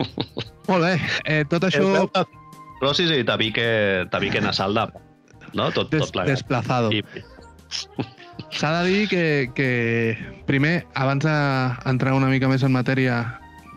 Molt 0.70 0.84
bé, 0.86 0.94
eh, 1.26 1.42
tot 1.50 1.64
això 1.66 1.82
És 1.82 1.94
veu 1.96 2.10
de 2.14 2.24
Rosis 2.80 3.10
i 3.12 3.24
tabique, 3.28 3.66
tabique 4.12 4.40
nasal 4.40 4.72
de... 4.76 4.86
No? 5.52 5.68
Tot, 5.74 5.90
des, 5.90 6.06
tot 6.06 6.14
plegat. 6.14 6.30
desplazado. 6.38 6.92
I, 6.94 7.02
S'ha 8.54 8.70
de 8.78 8.88
dir 8.88 9.08
que, 9.10 9.24
que 9.54 10.16
primer, 10.46 10.86
abans 10.94 11.26
d'entrar 11.26 12.14
una 12.16 12.30
mica 12.30 12.48
més 12.48 12.62
en 12.66 12.72
matèria, 12.72 13.18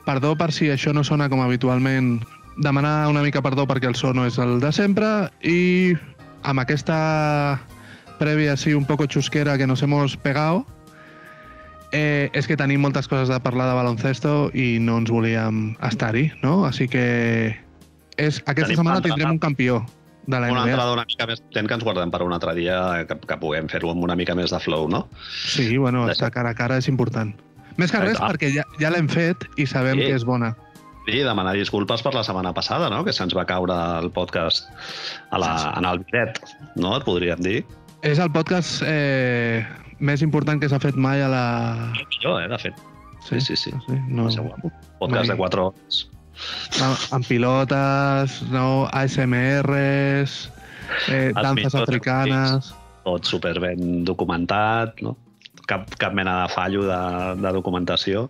perdó 0.05 0.35
per 0.35 0.51
si 0.51 0.69
això 0.73 0.93
no 0.93 1.03
sona 1.03 1.29
com 1.29 1.41
habitualment, 1.41 2.17
demanar 2.57 3.07
una 3.09 3.23
mica 3.23 3.41
perdó 3.41 3.65
perquè 3.67 3.89
el 3.89 3.95
so 3.95 4.13
no 4.13 4.27
és 4.27 4.37
el 4.37 4.59
de 4.61 4.71
sempre 4.75 5.29
i 5.41 5.95
amb 6.43 6.61
aquesta 6.61 7.59
prèvia 8.19 8.53
así 8.53 8.73
un 8.73 8.85
poco 8.85 9.07
chusquera 9.07 9.57
que 9.57 9.67
nos 9.67 9.81
hemos 9.81 10.17
pegado, 10.17 10.65
eh, 11.91 12.29
és 12.33 12.47
que 12.47 12.57
tenim 12.57 12.81
moltes 12.81 13.07
coses 13.07 13.29
de 13.29 13.39
parlar 13.39 13.69
de 13.69 13.75
baloncesto 13.79 14.51
i 14.53 14.77
no 14.81 14.99
ens 15.01 15.11
volíem 15.11 15.75
estar-hi, 15.81 16.31
no? 16.43 16.63
Així 16.67 16.87
que 16.91 17.05
és, 18.17 18.41
aquesta 18.45 18.69
Tenim 18.69 18.81
setmana 18.81 18.99
una 18.99 19.05
tindrem 19.07 19.35
un 19.37 19.39
campió 19.41 19.83
de 20.25 20.39
la 20.39 20.51
una 20.51 20.63
NBA. 20.63 20.73
entrada 20.73 20.93
una 20.93 21.05
mica 21.07 21.27
més 21.27 21.41
potent 21.41 21.67
que 21.67 21.77
ens 21.79 21.83
guardem 21.83 22.11
per 22.11 22.21
un 22.25 22.33
altre 22.35 22.53
dia 22.55 22.77
que, 23.09 23.17
que 23.27 23.39
puguem 23.39 23.67
fer-ho 23.71 23.91
amb 23.91 24.03
una 24.03 24.15
mica 24.15 24.35
més 24.35 24.51
de 24.51 24.59
flow, 24.59 24.87
no? 24.89 25.07
Sí, 25.47 25.77
bueno, 25.77 26.05
estar 26.09 26.31
cara 26.31 26.53
a 26.53 26.57
cara 26.57 26.77
és 26.81 26.87
important. 26.91 27.33
Més 27.77 27.91
que 27.91 27.99
res 27.99 28.19
Ah. 28.19 28.29
perquè 28.31 28.51
ja, 28.53 28.63
ja 28.79 28.89
l'hem 28.93 29.07
fet 29.09 29.47
i 29.57 29.65
sabem 29.65 29.97
Sí. 29.99 30.05
que 30.07 30.15
és 30.15 30.23
bona. 30.25 30.55
I 31.07 31.19
demanar 31.25 31.53
disculpes 31.53 32.01
per 32.01 32.13
la 32.13 32.23
setmana 32.23 32.53
passada, 32.53 32.89
no? 32.89 33.03
Que 33.03 33.11
se'ns 33.11 33.33
va 33.35 33.43
caure 33.45 33.75
el 33.99 34.09
podcast 34.11 34.69
a 35.31 35.37
la, 35.39 35.73
en 35.77 35.85
el 35.85 35.99
bidet, 35.99 36.39
no? 36.75 36.95
Et 36.97 37.03
podríem 37.03 37.41
dir. 37.43 37.65
És 38.03 38.19
el 38.19 38.31
podcast 38.31 38.81
eh, 38.85 39.65
més 39.99 40.21
important 40.21 40.59
que 40.61 40.69
s'ha 40.69 40.79
fet 40.79 40.95
mai 40.95 41.21
a 41.21 41.27
la... 41.27 41.93
Jo, 42.21 42.37
eh, 42.39 42.47
de 42.47 42.57
fet. 42.57 42.73
Sí, 43.27 43.39
sí, 43.41 43.55
sí. 43.55 43.71
sí 43.87 43.99
no, 44.07 44.29
ser 44.31 44.43
guapo. 44.43 44.71
Podcast 44.99 45.27
Mai. 45.27 45.35
de 45.35 45.37
4 45.37 45.65
hores. 45.67 46.09
amb, 46.81 46.97
amb 47.13 47.27
pilotes, 47.27 48.41
no, 48.51 48.87
ASMRs, 48.91 50.49
eh, 51.09 51.31
danses 51.35 51.75
africanes... 51.75 52.73
Tot 53.03 53.25
super 53.27 53.59
ben 53.59 54.05
documentat, 54.07 55.01
no? 55.03 55.17
Cap, 55.69 55.85
cap 55.95 56.11
mena 56.17 56.41
de 56.43 56.49
fallo 56.51 56.81
de, 56.83 56.97
de 57.39 57.51
documentació. 57.55 58.25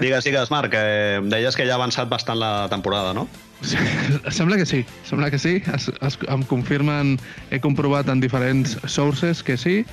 Digues, 0.00 0.24
digues, 0.26 0.50
Marc, 0.52 0.74
eh, 0.76 1.16
em 1.20 1.30
deies 1.32 1.56
que 1.56 1.64
ja 1.64 1.72
ha 1.76 1.78
avançat 1.78 2.10
bastant 2.10 2.36
la 2.36 2.66
temporada, 2.68 3.14
no? 3.16 3.28
Sí, 3.62 3.78
sembla 4.38 4.58
que 4.60 4.66
sí, 4.66 4.82
sembla 5.08 5.30
que 5.30 5.38
sí. 5.40 5.62
Es, 5.72 5.88
es, 6.00 6.18
em 6.28 6.42
confirmen, 6.50 7.14
he 7.50 7.60
comprovat 7.64 8.08
en 8.12 8.20
diferents 8.20 8.76
sources 8.86 9.42
que 9.46 9.56
sí. 9.56 9.86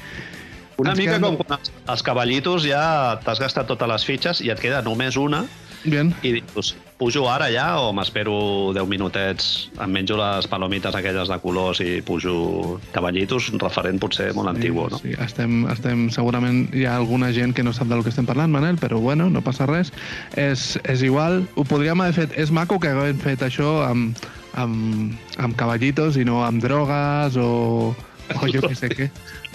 Una 0.77 0.91
Ens 0.91 0.99
mica 0.99 1.15
queden- 1.15 1.23
com 1.23 1.37
quan 1.45 1.59
els, 1.61 1.71
els 1.87 2.03
cavallitos 2.03 2.65
ja 2.67 2.83
t'has 3.23 3.39
gastat 3.39 3.69
totes 3.71 3.87
les 3.89 4.03
fitxes 4.05 4.41
i 4.45 4.51
et 4.53 4.59
queda 4.59 4.81
només 4.85 5.15
una 5.17 5.45
Bien. 5.85 6.11
i 6.21 6.35
dius, 6.41 6.75
pujo 6.97 7.27
ara 7.29 7.45
ja 7.53 7.77
o 7.77 7.91
m'espero 7.93 8.73
10 8.73 8.87
minutets, 8.89 9.69
em 9.77 9.91
menjo 9.93 10.15
les 10.17 10.47
palomites 10.49 10.95
aquelles 10.97 11.29
de 11.29 11.37
colors 11.43 11.77
i 11.85 12.01
pujo 12.01 12.79
cavallitos, 12.95 13.51
un 13.53 13.61
referent 13.61 13.99
potser 14.01 14.31
molt 14.33 14.49
antigu, 14.49 14.87
no? 14.89 14.97
Sí, 14.97 15.13
estem, 15.21 15.59
estem, 15.69 16.07
segurament 16.09 16.63
hi 16.73 16.87
ha 16.89 16.95
alguna 16.97 17.29
gent 17.35 17.53
que 17.53 17.61
no 17.63 17.73
sap 17.73 17.87
del 17.91 18.01
que 18.01 18.09
estem 18.09 18.25
parlant, 18.25 18.49
Manel, 18.49 18.79
però 18.81 18.97
bueno, 19.03 19.29
no 19.29 19.43
passa 19.45 19.69
res. 19.69 19.93
És, 20.35 20.79
és 20.89 21.05
igual, 21.05 21.43
ho 21.55 21.63
podríem 21.69 22.01
haver 22.01 22.17
fet... 22.17 22.33
És 22.41 22.49
maco 22.49 22.79
que 22.81 22.89
haguem 22.89 23.21
fet 23.21 23.45
això 23.45 23.75
amb, 23.85 24.17
amb, 24.57 25.13
amb 25.37 25.55
cavallitos 25.59 26.17
i 26.17 26.25
no 26.25 26.41
amb 26.49 26.65
drogues 26.65 27.37
o, 27.37 27.93
o 27.93 28.49
jo 28.49 28.65
què 28.65 28.73
sé 28.75 28.89
què, 28.89 29.11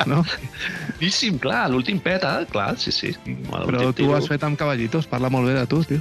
no? 0.06 0.22
Boníssim, 1.00 1.42
clar, 1.42 1.66
l'últim 1.74 1.98
peta, 1.98 2.36
clar, 2.54 2.76
sí, 2.78 2.94
sí. 2.94 3.16
Però 3.50 3.88
tu 3.90 4.04
tio- 4.06 4.14
has 4.14 4.30
fet 4.30 4.46
amb 4.46 4.54
cavallitos, 4.62 5.10
parla 5.10 5.26
molt 5.28 5.50
bé 5.50 5.58
de 5.58 5.66
tu, 5.66 5.82
tio. 5.90 5.98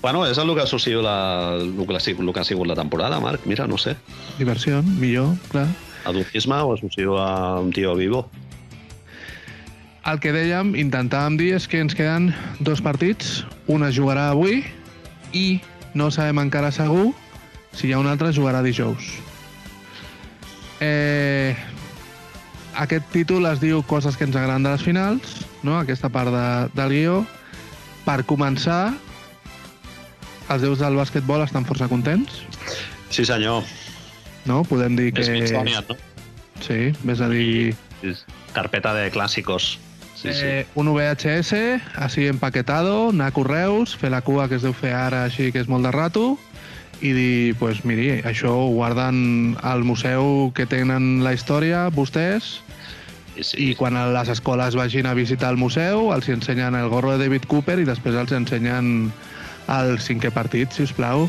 Bueno, 0.00 0.24
és 0.26 0.38
el 0.38 0.54
que 0.54 0.62
associo 0.62 1.02
la, 1.02 1.56
el, 1.58 1.74
que 1.86 1.96
ha 1.96 2.00
sigut, 2.00 2.26
el 2.26 2.32
que 2.32 2.40
ha 2.40 2.46
sigut 2.46 2.68
la 2.70 2.76
temporada, 2.78 3.18
Marc. 3.20 3.46
Mira, 3.46 3.66
no 3.66 3.78
sé. 3.78 3.96
Diversió, 4.38 4.82
millor, 4.82 5.34
clar. 5.50 5.66
Adultisme 6.06 6.54
ho 6.54 6.74
associo 6.74 7.18
a 7.18 7.58
un 7.60 7.72
tio 7.72 7.96
vivo. 7.96 8.28
El 10.08 10.20
que 10.22 10.30
dèiem, 10.32 10.70
intentàvem 10.78 11.36
dir, 11.36 11.50
és 11.58 11.66
que 11.68 11.82
ens 11.82 11.96
queden 11.98 12.30
dos 12.64 12.80
partits. 12.80 13.42
Un 13.66 13.82
es 13.84 13.98
jugarà 13.98 14.30
avui 14.30 14.62
i 15.36 15.58
no 15.98 16.08
sabem 16.14 16.38
encara 16.40 16.70
segur 16.72 17.10
si 17.74 17.88
hi 17.88 17.92
ha 17.92 17.98
un 18.00 18.06
altre 18.08 18.30
jugarà 18.32 18.62
dijous. 18.64 19.10
Eh, 20.80 21.58
aquest 22.78 23.10
títol 23.12 23.50
es 23.50 23.60
diu 23.60 23.82
Coses 23.82 24.16
que 24.16 24.24
ens 24.24 24.38
agraden 24.38 24.62
de 24.62 24.72
les 24.72 24.86
finals, 24.86 25.42
no? 25.66 25.76
aquesta 25.80 26.08
part 26.08 26.30
de, 26.32 26.48
del 26.78 26.94
guió. 26.94 27.18
Per 28.06 28.22
començar, 28.24 28.94
els 30.48 30.62
déus 30.64 30.78
del 30.80 30.96
bàsquetbol 30.96 31.42
estan 31.44 31.66
força 31.68 31.88
contents, 31.88 32.42
Sí, 33.10 33.24
senyor. 33.24 33.64
no? 34.44 34.62
Podem 34.64 34.96
dir 34.96 35.12
que... 35.12 35.24
Smithsonian, 35.24 35.84
no? 35.88 35.96
Sí, 36.64 36.92
més 37.04 37.20
a 37.20 37.28
dir... 37.28 37.74
Carpeta 38.54 38.94
de 38.94 39.10
clàssicos. 39.12 39.78
Sí, 40.18 40.32
sí. 40.32 40.44
Eh, 40.44 40.66
un 40.74 40.88
VHS, 40.90 41.54
així 42.02 42.26
empaquetado, 42.26 43.10
anar 43.10 43.28
a 43.30 43.34
correus, 43.36 43.94
fer 43.96 44.10
la 44.10 44.20
cua 44.26 44.48
que 44.50 44.56
es 44.58 44.64
deu 44.66 44.74
fer 44.74 44.90
ara 44.96 45.24
així 45.28 45.52
que 45.54 45.62
és 45.62 45.68
molt 45.70 45.86
de 45.86 45.92
rato, 45.94 46.24
i 47.00 47.12
dir, 47.14 47.54
pues, 47.60 47.84
miri, 47.86 48.08
això 48.26 48.50
ho 48.50 48.70
guarden 48.74 49.56
al 49.62 49.84
museu 49.86 50.50
que 50.56 50.66
tenen 50.66 51.22
la 51.22 51.36
història, 51.36 51.84
vostès, 51.94 52.56
sí, 53.36 53.44
sí. 53.46 53.68
i 53.68 53.74
quan 53.78 53.94
les 53.94 54.32
escoles 54.34 54.74
vagin 54.74 55.06
a 55.06 55.14
visitar 55.14 55.52
el 55.54 55.60
museu, 55.60 56.08
els 56.14 56.28
ensenyen 56.28 56.74
el 56.74 56.88
gorro 56.90 57.14
de 57.14 57.22
David 57.28 57.46
Cooper 57.46 57.78
i 57.78 57.86
després 57.86 58.18
els 58.18 58.34
ensenyen 58.34 59.12
el 59.68 59.98
cinquè 60.00 60.30
partit, 60.34 60.72
si 60.72 60.84
us 60.88 60.92
plau, 60.96 61.28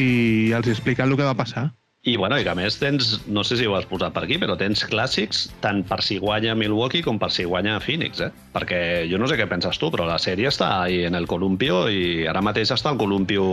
i 0.00 0.52
els 0.56 0.68
expliquen 0.72 1.10
el 1.10 1.16
que 1.20 1.26
va 1.30 1.36
passar. 1.38 1.70
I, 2.04 2.18
bueno, 2.20 2.36
i 2.36 2.44
que 2.44 2.50
a 2.52 2.54
més 2.54 2.74
tens, 2.76 3.14
no 3.32 3.40
sé 3.48 3.56
si 3.56 3.64
ho 3.64 3.72
has 3.78 3.86
posat 3.88 4.12
per 4.12 4.26
aquí, 4.26 4.36
però 4.36 4.58
tens 4.60 4.82
clàssics 4.84 5.46
tant 5.64 5.78
per 5.88 6.02
si 6.04 6.18
guanya 6.20 6.52
Milwaukee 6.52 7.00
com 7.00 7.16
per 7.16 7.30
si 7.32 7.46
guanya 7.48 7.78
Phoenix, 7.80 8.20
eh? 8.20 8.28
Perquè 8.52 8.80
jo 9.08 9.16
no 9.16 9.24
sé 9.30 9.38
què 9.40 9.46
penses 9.48 9.78
tu, 9.80 9.88
però 9.88 10.04
la 10.04 10.18
sèrie 10.20 10.50
està 10.50 10.68
ahí 10.82 10.98
en 11.08 11.16
el 11.16 11.24
columpio 11.26 11.86
i 11.88 12.26
ara 12.28 12.42
mateix 12.44 12.74
està 12.76 12.92
el 12.92 13.00
columpio 13.00 13.46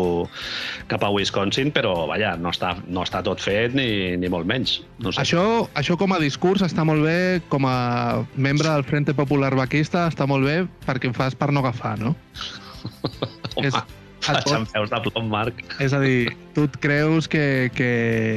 cap 0.91 1.05
a 1.07 1.13
Wisconsin, 1.15 1.71
però, 1.71 1.93
vaja, 2.11 2.33
no 2.43 2.51
està, 2.51 2.73
no 2.91 3.05
està 3.07 3.23
tot 3.23 3.39
fet 3.39 3.71
ni, 3.79 3.87
ni 4.19 4.27
molt 4.27 4.51
menys. 4.51 4.81
No 4.99 5.15
sé. 5.15 5.23
Això, 5.23 5.45
això 5.79 5.95
com 5.95 6.11
a 6.11 6.19
discurs 6.19 6.67
està 6.67 6.83
molt 6.83 7.07
bé, 7.07 7.39
com 7.47 7.63
a 7.71 7.77
membre 8.35 8.67
del 8.67 8.83
Frente 8.83 9.15
Popular 9.15 9.53
Vaquista 9.55 10.09
està 10.11 10.27
molt 10.27 10.43
bé 10.43 10.59
perquè 10.83 11.07
em 11.07 11.15
fas 11.15 11.39
per 11.39 11.53
no 11.55 11.63
agafar, 11.63 11.95
no? 12.03 12.17
Home, 13.55 13.71
és- 13.71 13.79
pot- 14.21 14.53
amb 14.55 14.71
peus 14.71 14.91
de 14.91 15.01
plom, 15.07 15.29
Marc. 15.31 15.63
És 15.81 15.93
a 15.97 15.99
dir, 16.03 16.31
tu 16.55 16.67
et 16.69 16.77
creus 16.83 17.27
que, 17.31 17.71
que 17.75 17.91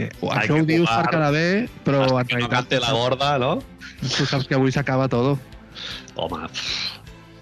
Hay 0.08 0.30
això 0.44 0.54
que 0.54 0.62
ho 0.62 0.68
dius 0.68 0.88
per 0.90 1.10
quedar 1.12 1.30
bé, 1.34 1.46
però 1.84 2.04
en 2.04 2.08
no 2.08 2.22
realitat 2.24 2.50
cante 2.56 2.80
la 2.80 2.92
gorda, 2.96 3.36
no? 3.38 3.54
tu 4.04 4.26
saps 4.28 4.48
que 4.48 4.56
avui 4.56 4.72
s'acaba 4.72 5.08
tot. 5.08 5.38
Home, 6.20 6.46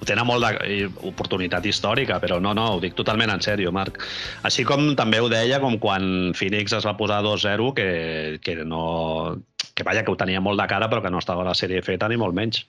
tenen 0.07 0.27
molt 0.27 0.45
d'oportunitat 0.45 1.67
històrica, 1.69 2.19
però 2.23 2.41
no, 2.43 2.55
no, 2.57 2.67
ho 2.77 2.83
dic 2.83 2.97
totalment 2.99 3.31
en 3.35 3.43
sèrio, 3.45 3.73
Marc. 3.75 4.01
Així 4.49 4.65
com 4.67 4.93
també 4.99 5.21
ho 5.23 5.29
deia, 5.31 5.61
com 5.63 5.79
quan 5.83 6.33
Phoenix 6.39 6.75
es 6.77 6.87
va 6.89 6.97
posar 6.99 7.23
2-0, 7.27 7.73
que, 7.79 7.89
que 8.43 8.57
no... 8.65 9.39
Que 9.73 9.87
vaja, 9.89 10.03
que 10.05 10.13
ho 10.13 10.19
tenia 10.21 10.41
molt 10.45 10.61
de 10.61 10.67
cara, 10.69 10.89
però 10.91 11.01
que 11.01 11.11
no 11.11 11.21
estava 11.23 11.47
la 11.47 11.55
sèrie 11.57 11.81
feta, 11.87 12.09
ni 12.11 12.19
molt 12.21 12.35
menys. 12.37 12.65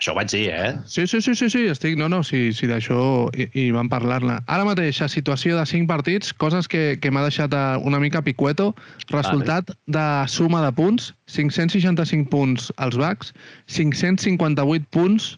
Això 0.00 0.10
ho 0.10 0.16
vaig 0.18 0.30
dir, 0.32 0.48
eh? 0.50 0.72
Sí, 0.90 1.06
sí, 1.06 1.20
sí, 1.22 1.36
sí, 1.38 1.48
sí 1.52 1.60
estic... 1.70 1.94
No, 1.98 2.08
no, 2.10 2.22
sí, 2.26 2.48
sí 2.52 2.66
d'això 2.66 2.98
i, 3.38 3.46
i 3.54 3.64
vam 3.74 3.86
parlar-ne. 3.88 4.40
Ara 4.50 4.66
mateix, 4.66 4.98
a 5.04 5.08
situació 5.08 5.54
de 5.60 5.66
5 5.70 5.86
partits, 5.86 6.32
coses 6.34 6.66
que, 6.68 6.96
que 7.00 7.12
m'ha 7.14 7.22
deixat 7.22 7.54
eh, 7.54 7.62
una 7.86 8.00
mica 8.02 8.22
picueto. 8.26 8.72
Resultat 9.12 9.70
de 9.86 10.06
suma 10.28 10.64
de 10.66 10.72
punts, 10.74 11.12
565 11.30 12.26
punts 12.32 12.72
als 12.82 12.98
Bucks, 12.98 13.30
558 13.70 14.90
punts 14.90 15.36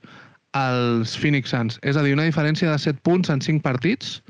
als 0.57 1.13
Phoenix 1.21 1.53
Suns. 1.53 1.77
És 1.85 2.01
a 2.01 2.05
dir, 2.07 2.17
una 2.17 2.25
diferència 2.25 2.73
de 2.73 2.81
7 2.81 3.05
punts 3.05 3.29
en 3.33 3.45
5 3.45 3.61
partits. 3.67 4.23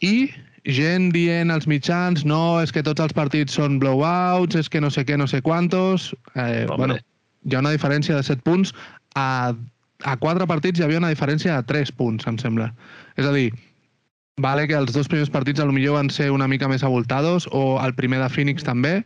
I 0.00 0.30
gent 0.68 1.12
dient 1.12 1.52
als 1.52 1.68
mitjans 1.68 2.24
no, 2.24 2.62
és 2.64 2.72
que 2.72 2.84
tots 2.84 3.04
els 3.04 3.12
partits 3.16 3.60
són 3.60 3.76
blowouts, 3.82 4.56
és 4.56 4.72
que 4.72 4.80
no 4.80 4.88
sé 4.94 5.04
què, 5.04 5.20
no 5.20 5.28
sé 5.28 5.42
quantos... 5.44 6.14
Eh, 6.34 6.64
bueno, 6.72 6.96
hi 7.44 7.54
ha 7.54 7.62
una 7.62 7.72
diferència 7.72 8.16
de 8.16 8.24
7 8.24 8.42
punts. 8.44 8.72
A, 9.18 9.54
a 10.06 10.16
4 10.22 10.46
partits 10.50 10.80
hi 10.80 10.86
havia 10.86 11.02
una 11.02 11.10
diferència 11.12 11.56
de 11.56 11.68
3 11.72 11.94
punts, 11.98 12.26
em 12.30 12.38
sembla. 12.40 12.70
És 13.18 13.26
a 13.26 13.34
dir, 13.34 13.48
vale 14.38 14.66
que 14.70 14.78
els 14.78 14.94
dos 14.94 15.10
primers 15.10 15.32
partits 15.34 15.64
millor 15.74 15.98
van 15.98 16.10
ser 16.14 16.30
una 16.30 16.48
mica 16.48 16.70
més 16.70 16.84
abultados, 16.86 17.48
o 17.52 17.80
el 17.84 17.94
primer 17.98 18.22
de 18.22 18.30
Phoenix 18.32 18.66
també, 18.66 19.00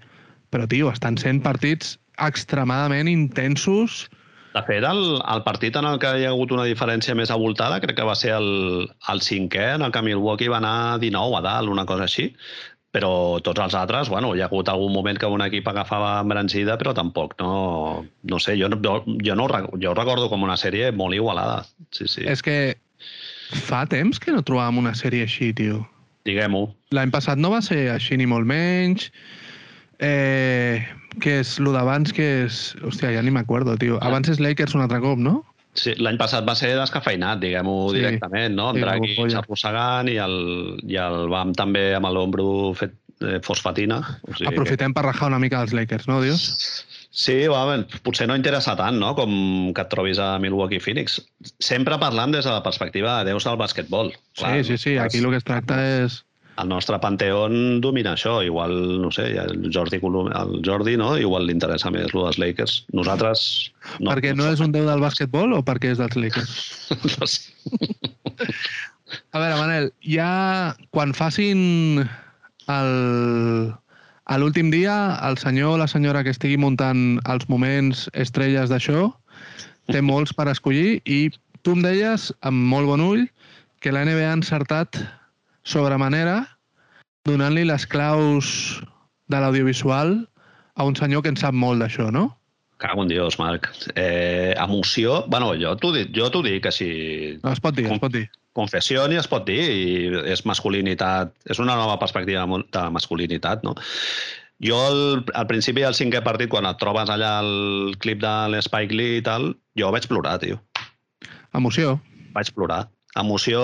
però, 0.52 0.68
tio, 0.68 0.90
estan 0.92 1.16
sent 1.16 1.40
partits 1.44 1.96
extremadament 2.20 3.08
intensos. 3.08 4.06
De 4.52 4.60
fet, 4.66 4.84
el, 4.84 5.00
el 5.32 5.40
partit 5.46 5.76
en 5.80 5.86
el 5.88 5.96
que 6.00 6.10
hi 6.20 6.26
ha 6.26 6.32
hagut 6.34 6.52
una 6.52 6.66
diferència 6.68 7.16
més 7.16 7.30
abultada 7.32 7.78
crec 7.80 7.96
que 7.96 8.04
va 8.04 8.16
ser 8.18 8.34
el, 8.36 8.50
el 9.08 9.22
cinquè, 9.24 9.70
en 9.78 9.86
el 9.86 9.94
que 9.94 10.02
Milwaukee 10.04 10.52
va 10.52 10.60
anar 10.60 11.00
19 11.00 11.38
a 11.38 11.42
dalt, 11.46 11.72
una 11.72 11.86
cosa 11.88 12.04
així. 12.04 12.28
Però 12.92 13.40
tots 13.40 13.60
els 13.64 13.74
altres, 13.78 14.10
bueno, 14.12 14.34
hi 14.36 14.42
ha 14.42 14.50
hagut 14.50 14.68
algun 14.68 14.92
moment 14.92 15.16
que 15.16 15.28
un 15.32 15.40
equip 15.40 15.68
agafava 15.70 16.18
embranzida, 16.20 16.76
però 16.76 16.92
tampoc, 16.92 17.38
no, 17.40 18.04
no 18.28 18.40
sé, 18.42 18.58
jo, 18.60 18.68
no, 18.68 18.76
jo, 19.24 19.36
no, 19.38 19.46
jo 19.80 19.92
ho 19.92 19.96
recordo 19.96 20.28
com 20.28 20.44
una 20.44 20.58
sèrie 20.60 20.90
molt 20.92 21.16
igualada. 21.16 21.62
Sí, 21.90 22.04
sí, 22.04 22.26
És 22.28 22.44
que 22.44 22.76
fa 23.64 23.86
temps 23.88 24.20
que 24.20 24.34
no 24.36 24.44
trobàvem 24.44 24.82
una 24.84 24.92
sèrie 24.98 25.24
així, 25.24 25.54
tio. 25.56 25.86
diguem-ho. 26.28 26.66
L'any 26.94 27.10
passat 27.10 27.40
no 27.40 27.50
va 27.50 27.62
ser 27.64 27.88
així 27.90 28.16
ni 28.20 28.28
molt 28.28 28.46
menys. 28.46 29.08
Eh, 30.02 30.84
que 31.22 31.38
és 31.40 31.56
lo 31.62 31.72
d'abans 31.74 32.12
que 32.14 32.28
és... 32.44 32.60
Hòstia, 32.84 33.10
ja 33.16 33.22
ni 33.22 33.32
m'acordo, 33.34 33.74
tio. 33.80 33.98
Abans 34.02 34.28
és 34.32 34.40
Lakers 34.40 34.76
un 34.76 34.84
altre 34.84 35.00
cop, 35.02 35.18
no? 35.18 35.40
Sí, 35.74 35.94
L'any 35.96 36.18
passat 36.20 36.44
va 36.44 36.54
ser 36.54 36.74
descafeinat, 36.76 37.38
diguem-ho 37.40 37.76
Sí. 37.90 37.96
sí. 37.96 38.00
directament, 38.02 38.54
no? 38.54 38.72
Sí, 38.72 38.78
En 38.78 38.84
Draghi 38.84 39.14
bombolla. 39.16 39.38
arrossegant 39.40 40.08
i 40.12 40.16
el, 40.20 40.34
i 40.84 40.96
el 41.00 41.28
BAM 41.32 41.54
també 41.56 41.94
amb 41.96 42.06
l'ombro 42.12 42.74
fet 42.76 42.92
eh, 43.22 43.38
fosfatina. 43.42 44.00
O 44.22 44.32
sigui 44.34 44.48
que- 44.48 44.54
Aprofitem 44.54 44.92
per 44.92 45.04
rajar 45.06 45.28
una 45.28 45.38
mica 45.38 45.60
dels 45.62 45.72
Lakers, 45.72 46.08
no, 46.08 46.20
dius? 46.20 46.84
Sí, 47.14 47.46
va, 47.46 47.64
bé, 47.68 47.84
potser 48.02 48.26
no 48.26 48.34
interessa 48.36 48.74
tant 48.76 48.96
no? 48.98 49.14
com 49.14 49.72
que 49.76 49.80
et 49.84 49.88
trobis 49.92 50.18
a 50.18 50.38
Milwaukee 50.40 50.80
Phoenix. 50.80 51.20
Sempre 51.60 51.98
parlant 52.00 52.32
des 52.32 52.44
de 52.44 52.50
la 52.50 52.62
perspectiva 52.62 53.18
de 53.20 53.30
déus 53.30 53.44
del 53.44 53.56
basquetbol. 53.60 54.12
sí, 54.34 54.64
sí, 54.64 54.78
sí. 54.78 54.96
Aquí 54.98 55.18
el 55.18 55.28
que 55.30 55.36
es 55.36 55.44
tracta 55.44 55.76
és... 56.04 56.24
El 56.60 56.68
nostre 56.68 56.98
panteón 57.00 57.80
domina 57.80 58.12
això. 58.12 58.42
Igual, 58.44 58.74
no 59.00 59.10
sé, 59.14 59.30
el 59.40 59.70
Jordi, 59.72 59.98
Colom- 60.02 60.32
el 60.36 60.60
Jordi 60.66 60.98
no? 61.00 61.14
igual 61.18 61.46
li 61.48 61.54
interessa 61.56 61.90
més 61.90 62.12
el 62.12 62.18
dels 62.18 62.38
Lakers. 62.38 62.74
Nosaltres... 62.92 63.44
No, 64.00 64.10
perquè 64.12 64.34
no 64.36 64.50
és 64.52 64.60
un 64.60 64.74
déu 64.74 64.84
del 64.88 65.00
bàsquetbol 65.00 65.56
o 65.56 65.62
perquè 65.64 65.94
és 65.94 66.02
dels 66.02 66.18
Lakers? 66.18 66.56
no 67.16 67.28
sé. 67.30 67.52
A 69.32 69.40
veure, 69.40 69.56
Manel, 69.56 69.88
ja 70.04 70.74
quan 70.92 71.16
facin 71.16 72.04
el, 72.68 72.92
a 74.24 74.38
l'últim 74.38 74.70
dia, 74.72 75.16
el 75.26 75.40
senyor 75.40 75.74
o 75.76 75.80
la 75.80 75.88
senyora 75.88 76.22
que 76.24 76.32
estigui 76.32 76.60
muntant 76.60 77.18
els 77.32 77.48
moments 77.48 78.06
estrelles 78.12 78.72
d'això 78.72 79.08
té 79.90 80.00
molts 80.04 80.32
per 80.36 80.46
escollir 80.52 81.00
i 81.04 81.26
tu 81.64 81.74
em 81.76 81.82
deies, 81.84 82.30
amb 82.46 82.68
molt 82.70 82.88
bon 82.90 83.02
ull, 83.02 83.26
que 83.82 83.92
la 83.92 84.04
NBA 84.06 84.30
ha 84.30 84.38
encertat 84.38 85.00
sobre 85.62 85.98
manera 85.98 86.42
donant-li 87.28 87.64
les 87.68 87.86
claus 87.86 88.82
de 89.30 89.40
l'audiovisual 89.40 90.14
a 90.74 90.84
un 90.84 90.96
senyor 90.96 91.22
que 91.22 91.30
en 91.32 91.38
sap 91.38 91.54
molt 91.54 91.82
d'això, 91.82 92.10
no? 92.10 92.30
Cago 92.82 93.04
en 93.04 93.10
Dios, 93.12 93.38
Marc. 93.38 93.68
Eh, 93.94 94.54
emoció... 94.58 95.22
Bueno, 95.30 95.52
jo 95.54 95.76
t'ho 95.78 95.92
dic, 95.94 96.10
jo 96.16 96.26
t'ho 96.34 96.42
dic 96.42 96.66
així... 96.66 96.88
No, 97.44 97.52
es 97.54 97.62
pot 97.62 97.76
dir, 97.78 97.86
es 97.86 98.02
pot 98.02 98.10
dir. 98.10 98.26
confessió 98.58 99.04
ni 99.08 99.16
es 99.20 99.28
pot 99.30 99.46
dir, 99.46 99.60
i 99.70 100.22
és 100.32 100.42
masculinitat, 100.48 101.30
és 101.46 101.60
una 101.62 101.76
nova 101.78 101.94
perspectiva 102.00 102.42
de 102.42 102.82
masculinitat, 102.90 103.62
no? 103.62 103.76
Jo, 104.62 104.78
al, 104.88 104.98
al 105.38 105.46
principi 105.50 105.86
del 105.86 105.94
cinquè 105.98 106.20
partit, 106.26 106.50
quan 106.50 106.66
et 106.66 106.78
trobes 106.78 107.10
allà 107.10 107.36
el 107.42 107.94
clip 108.02 108.20
de 108.22 108.34
l'Spike 108.50 108.98
Lee 108.98 109.20
i 109.20 109.24
tal, 109.26 109.52
jo 109.78 109.94
vaig 109.94 110.06
plorar, 110.10 110.36
tio. 110.42 110.58
Emoció. 111.54 111.96
Vaig 112.34 112.50
plorar. 112.56 112.84
Emoció, 113.20 113.60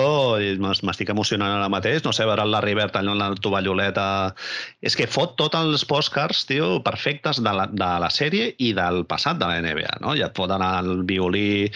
m'estic 0.60 1.08
emocionant 1.08 1.54
ara 1.54 1.70
mateix. 1.72 2.02
No 2.04 2.12
sé, 2.12 2.26
veure 2.28 2.44
Larry 2.44 2.74
Bird 2.76 2.96
allò 2.98 3.14
en 3.16 3.22
la 3.22 3.28
tovalloleta... 3.40 4.04
És 4.84 4.96
que 4.98 5.06
fot 5.08 5.38
tots 5.40 5.56
els 5.56 5.86
postcards, 5.88 6.42
tio, 6.50 6.68
perfectes 6.84 7.40
de 7.44 7.54
la, 7.56 7.64
de 7.72 7.88
la 8.04 8.10
sèrie 8.12 8.50
i 8.60 8.74
del 8.76 9.02
passat 9.08 9.40
de 9.40 9.48
la 9.48 9.62
NBA, 9.64 9.96
no? 10.04 10.12
I 10.18 10.26
et 10.26 10.36
foten 10.36 10.64
el 10.66 11.02
violí, 11.08 11.70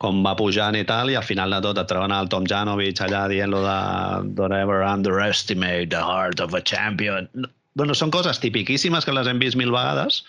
com 0.00 0.24
va 0.24 0.32
pujant 0.40 0.78
i 0.80 0.86
tal, 0.88 1.12
i 1.12 1.18
al 1.20 1.26
final 1.28 1.52
de 1.52 1.60
tot 1.68 1.82
et 1.82 1.92
treuen 1.92 2.16
el 2.16 2.32
Tom 2.32 2.48
Janovich 2.48 3.04
allà 3.04 3.26
dient-lo 3.28 3.60
de 3.66 3.78
don't 4.40 4.56
ever 4.56 4.80
underestimate 4.86 5.92
the 5.92 6.00
heart 6.00 6.40
of 6.40 6.56
a 6.56 6.64
champion. 6.64 7.28
No, 7.34 7.52
Bueno, 7.78 7.94
són 7.94 8.10
coses 8.10 8.40
tipiquíssimes 8.42 9.04
que 9.06 9.12
les 9.14 9.28
hem 9.30 9.38
vist 9.38 9.54
mil 9.58 9.70
vegades. 9.70 10.24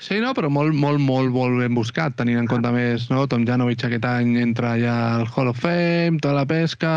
Sí, 0.00 0.20
no, 0.22 0.30
però 0.36 0.46
molt, 0.52 0.76
molt, 0.78 1.02
molt, 1.02 1.32
molt 1.34 1.58
ben 1.58 1.74
buscat, 1.74 2.14
tenint 2.18 2.38
en 2.38 2.48
compte 2.50 2.70
a 2.70 2.74
més, 2.74 3.08
no? 3.10 3.24
Tom 3.30 3.44
Janovich 3.48 3.82
aquest 3.86 4.06
any 4.06 4.36
entra 4.38 4.76
ja 4.78 4.94
al 5.16 5.26
Hall 5.26 5.50
of 5.50 5.62
Fame, 5.64 6.20
tota 6.22 6.36
la 6.38 6.46
pesca... 6.46 6.92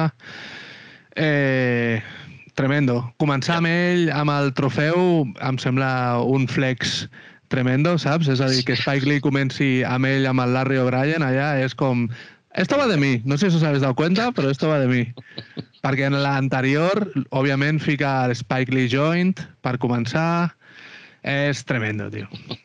Eh, 1.12 2.00
tremendo. 2.56 3.02
Començar 3.20 3.58
amb 3.60 3.68
ell, 3.68 4.06
amb 4.14 4.32
el 4.32 4.54
trofeu, 4.56 5.26
em 5.44 5.58
sembla 5.60 6.22
un 6.24 6.46
flex 6.48 7.02
tremendo, 7.52 7.98
saps? 8.00 8.30
És 8.32 8.42
a 8.42 8.50
dir, 8.52 8.64
que 8.68 8.78
Spike 8.80 9.08
Lee 9.10 9.24
comenci 9.24 9.82
amb 9.88 10.08
ell, 10.08 10.28
amb 10.30 10.44
el 10.46 10.54
Larry 10.56 10.80
O'Brien, 10.82 11.26
allà 11.26 11.56
és 11.64 11.76
com... 11.78 12.08
Esto 12.60 12.76
va 12.76 12.88
de 12.88 12.98
mi. 13.00 13.14
No 13.24 13.38
sé 13.40 13.48
si 13.50 13.56
os 13.58 13.64
habéis 13.64 13.82
dado 13.82 13.96
cuenta, 13.96 14.32
pero 14.36 14.50
esto 14.52 14.68
va 14.68 14.80
de 14.82 14.88
mi. 14.88 15.06
Perquè 15.84 16.10
en 16.10 16.18
l'anterior, 16.20 17.06
òbviament, 17.32 17.80
fica 17.80 18.26
el 18.28 18.36
Spike 18.36 18.76
Lee 18.76 18.92
Joint 18.92 19.40
per 19.64 19.78
començar. 19.80 20.52
És 21.22 21.66
tremendo, 21.66 22.10
tio. 22.10 22.28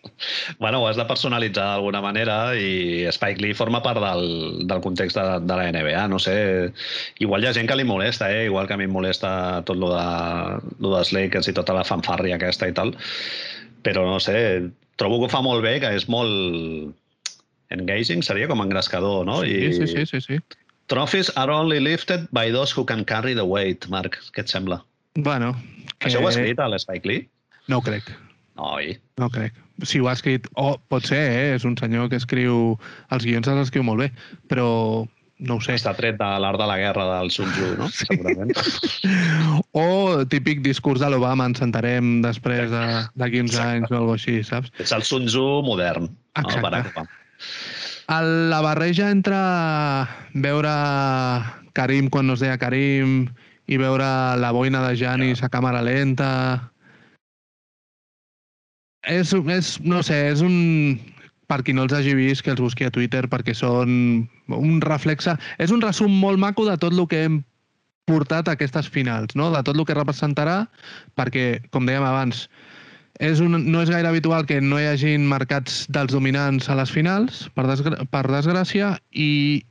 Bueno, 0.59 0.79
ho 0.81 0.87
has 0.89 0.97
de 0.97 1.05
personalitzar 1.05 1.67
d'alguna 1.75 2.01
manera 2.01 2.55
i 2.57 3.05
Spike 3.13 3.43
Lee 3.43 3.53
forma 3.53 3.83
part 3.85 4.01
del, 4.01 4.63
del 4.65 4.81
context 4.81 5.19
de, 5.19 5.25
de 5.45 5.59
la 5.59 5.67
NBA, 5.75 6.07
no 6.09 6.17
sé. 6.23 6.73
Igual 7.21 7.45
hi 7.45 7.51
ha 7.51 7.53
gent 7.53 7.69
que 7.69 7.77
li 7.77 7.85
molesta, 7.85 8.31
eh? 8.33 8.47
igual 8.47 8.65
que 8.67 8.73
a 8.73 8.81
mi 8.81 8.87
em 8.89 8.95
molesta 8.97 9.61
tot 9.69 9.77
lo, 9.77 9.91
de, 9.93 10.73
lo 10.81 10.95
dels 10.95 11.13
Lakers 11.13 11.53
i 11.53 11.57
tota 11.59 11.77
la 11.77 11.85
fanfàrria 11.85 12.41
aquesta 12.41 12.71
i 12.71 12.73
tal, 12.73 12.95
però 13.85 14.07
no 14.09 14.17
sé, 14.25 14.39
trobo 14.97 15.21
que 15.21 15.29
ho 15.29 15.35
fa 15.37 15.45
molt 15.45 15.61
bé, 15.67 15.77
que 15.85 15.93
és 15.99 16.09
molt 16.09 16.97
engaging, 17.77 18.25
seria 18.25 18.49
com 18.49 18.65
engrescador, 18.65 19.27
no? 19.29 19.43
Sí, 19.45 19.75
sí, 19.77 19.93
sí, 19.93 20.09
sí, 20.09 20.25
sí. 20.25 20.41
Trophies 20.89 21.29
are 21.37 21.53
only 21.53 21.81
lifted 21.83 22.25
by 22.33 22.49
those 22.55 22.73
who 22.73 22.87
can 22.89 23.05
carry 23.05 23.35
the 23.35 23.45
weight, 23.45 23.85
Marc. 23.93 24.17
Què 24.33 24.47
et 24.47 24.53
sembla? 24.53 24.81
Bueno, 25.19 25.53
que... 25.99 26.07
Això 26.09 26.23
ho 26.23 26.31
ha 26.31 26.33
escrit 26.33 26.63
a 26.63 26.71
l'Spike 26.73 27.11
Lee? 27.11 27.27
No 27.69 27.83
ho 27.83 27.85
crec, 27.85 28.09
Oi. 28.57 28.97
no 29.21 29.29
crec. 29.31 29.55
Si 29.85 30.01
ho 30.01 30.09
ha 30.09 30.15
escrit... 30.17 30.47
O 30.55 30.71
oh, 30.73 30.79
pot 30.89 31.05
ser, 31.05 31.21
eh? 31.21 31.55
És 31.57 31.67
un 31.69 31.77
senyor 31.77 32.09
que 32.09 32.17
escriu... 32.17 32.79
Els 33.13 33.27
guions 33.29 33.49
els 33.53 33.67
escriu 33.67 33.85
molt 33.85 34.01
bé, 34.01 34.09
però 34.49 34.69
no 35.45 35.59
ho 35.59 35.61
sé. 35.61 35.75
Està 35.77 35.93
tret 35.97 36.17
de 36.17 36.29
l'art 36.41 36.57
de 36.57 36.67
la 36.69 36.79
guerra 36.81 37.05
del 37.11 37.31
Sun 37.35 37.51
Tzu, 37.53 37.73
no? 37.77 37.89
Sí. 37.93 38.09
Segurament. 38.09 38.55
O 39.77 40.25
típic 40.33 40.63
discurs 40.65 41.03
de 41.03 41.11
l'Obama, 41.13 41.45
ens 41.51 41.61
sentarem 41.61 42.23
després 42.25 42.71
de, 42.73 42.85
d'aquí 43.21 43.43
uns 43.45 43.53
Exacte. 43.53 43.75
anys 43.75 43.93
o 43.93 43.99
alguna 43.99 44.17
així, 44.17 44.39
saps? 44.49 44.73
És 44.81 44.95
el 44.97 45.05
Sun 45.05 45.29
Tzu 45.29 45.45
modern. 45.67 46.09
Exacte. 46.41 46.81
No? 46.97 47.05
La 48.49 48.63
barreja 48.65 49.11
entre 49.13 49.37
veure 50.41 50.73
Karim 51.77 52.09
quan 52.09 52.31
no 52.31 52.39
es 52.39 52.45
deia 52.45 52.57
Karim 52.57 53.27
i 53.69 53.77
veure 53.83 54.09
la 54.41 54.55
boina 54.57 54.81
de 54.87 54.97
Janis 54.97 55.45
a 55.45 55.53
càmera 55.53 55.85
lenta... 55.85 56.31
És, 59.07 59.33
és, 59.33 59.77
no 59.87 60.03
sé, 60.03 60.27
és 60.33 60.43
un... 60.45 60.99
Per 61.47 61.61
qui 61.63 61.71
no 61.77 61.85
els 61.87 61.95
hagi 61.95 62.17
vist, 62.19 62.43
que 62.43 62.51
els 62.51 62.61
busqui 62.61 62.89
a 62.89 62.91
Twitter, 62.91 63.23
perquè 63.31 63.55
són 63.55 63.91
un 64.51 64.81
reflexe... 64.83 65.37
És 65.63 65.71
un 65.71 65.83
resum 65.85 66.11
molt 66.11 66.43
maco 66.43 66.65
de 66.67 66.75
tot 66.83 66.97
el 66.97 67.05
que 67.07 67.23
hem 67.29 67.37
portat 68.11 68.49
a 68.49 68.57
aquestes 68.57 68.89
finals, 68.91 69.35
no? 69.39 69.53
de 69.55 69.63
tot 69.67 69.79
el 69.79 69.87
que 69.87 69.95
representarà, 69.95 70.65
perquè, 71.19 71.61
com 71.75 71.87
dèiem 71.87 72.07
abans, 72.07 72.47
és 73.23 73.41
un, 73.41 73.55
no 73.71 73.83
és 73.83 73.91
gaire 73.91 74.11
habitual 74.11 74.47
que 74.47 74.61
no 74.61 74.79
hi 74.81 74.89
hagin 74.91 75.27
mercats 75.31 75.85
dels 75.95 76.13
dominants 76.13 76.69
a 76.69 76.77
les 76.79 76.93
finals, 76.93 77.47
per, 77.55 77.67
desgra 77.71 78.05
per 78.11 78.27
desgràcia, 78.29 78.97
i 79.15 79.63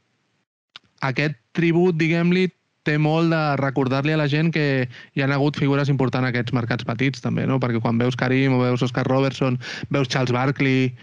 aquest 1.06 1.38
tribut, 1.56 2.00
diguem-li, 2.00 2.48
té 2.86 2.98
molt 3.02 3.34
de 3.34 3.42
recordar-li 3.62 4.16
a 4.16 4.20
la 4.22 4.30
gent 4.32 4.52
que 4.56 4.66
hi 4.88 5.24
han 5.26 5.34
hagut 5.36 5.58
figures 5.60 5.92
importants 5.92 6.26
en 6.26 6.32
aquests 6.32 6.56
mercats 6.56 6.88
petits, 6.88 7.24
també, 7.24 7.48
no? 7.50 7.60
Perquè 7.62 7.82
quan 7.84 8.02
veus 8.02 8.18
Karim 8.20 8.56
o 8.58 8.62
veus 8.64 8.86
Oscar 8.86 9.06
Robertson, 9.10 9.60
veus 9.94 10.12
Charles 10.12 10.34
Barkley, 10.36 10.94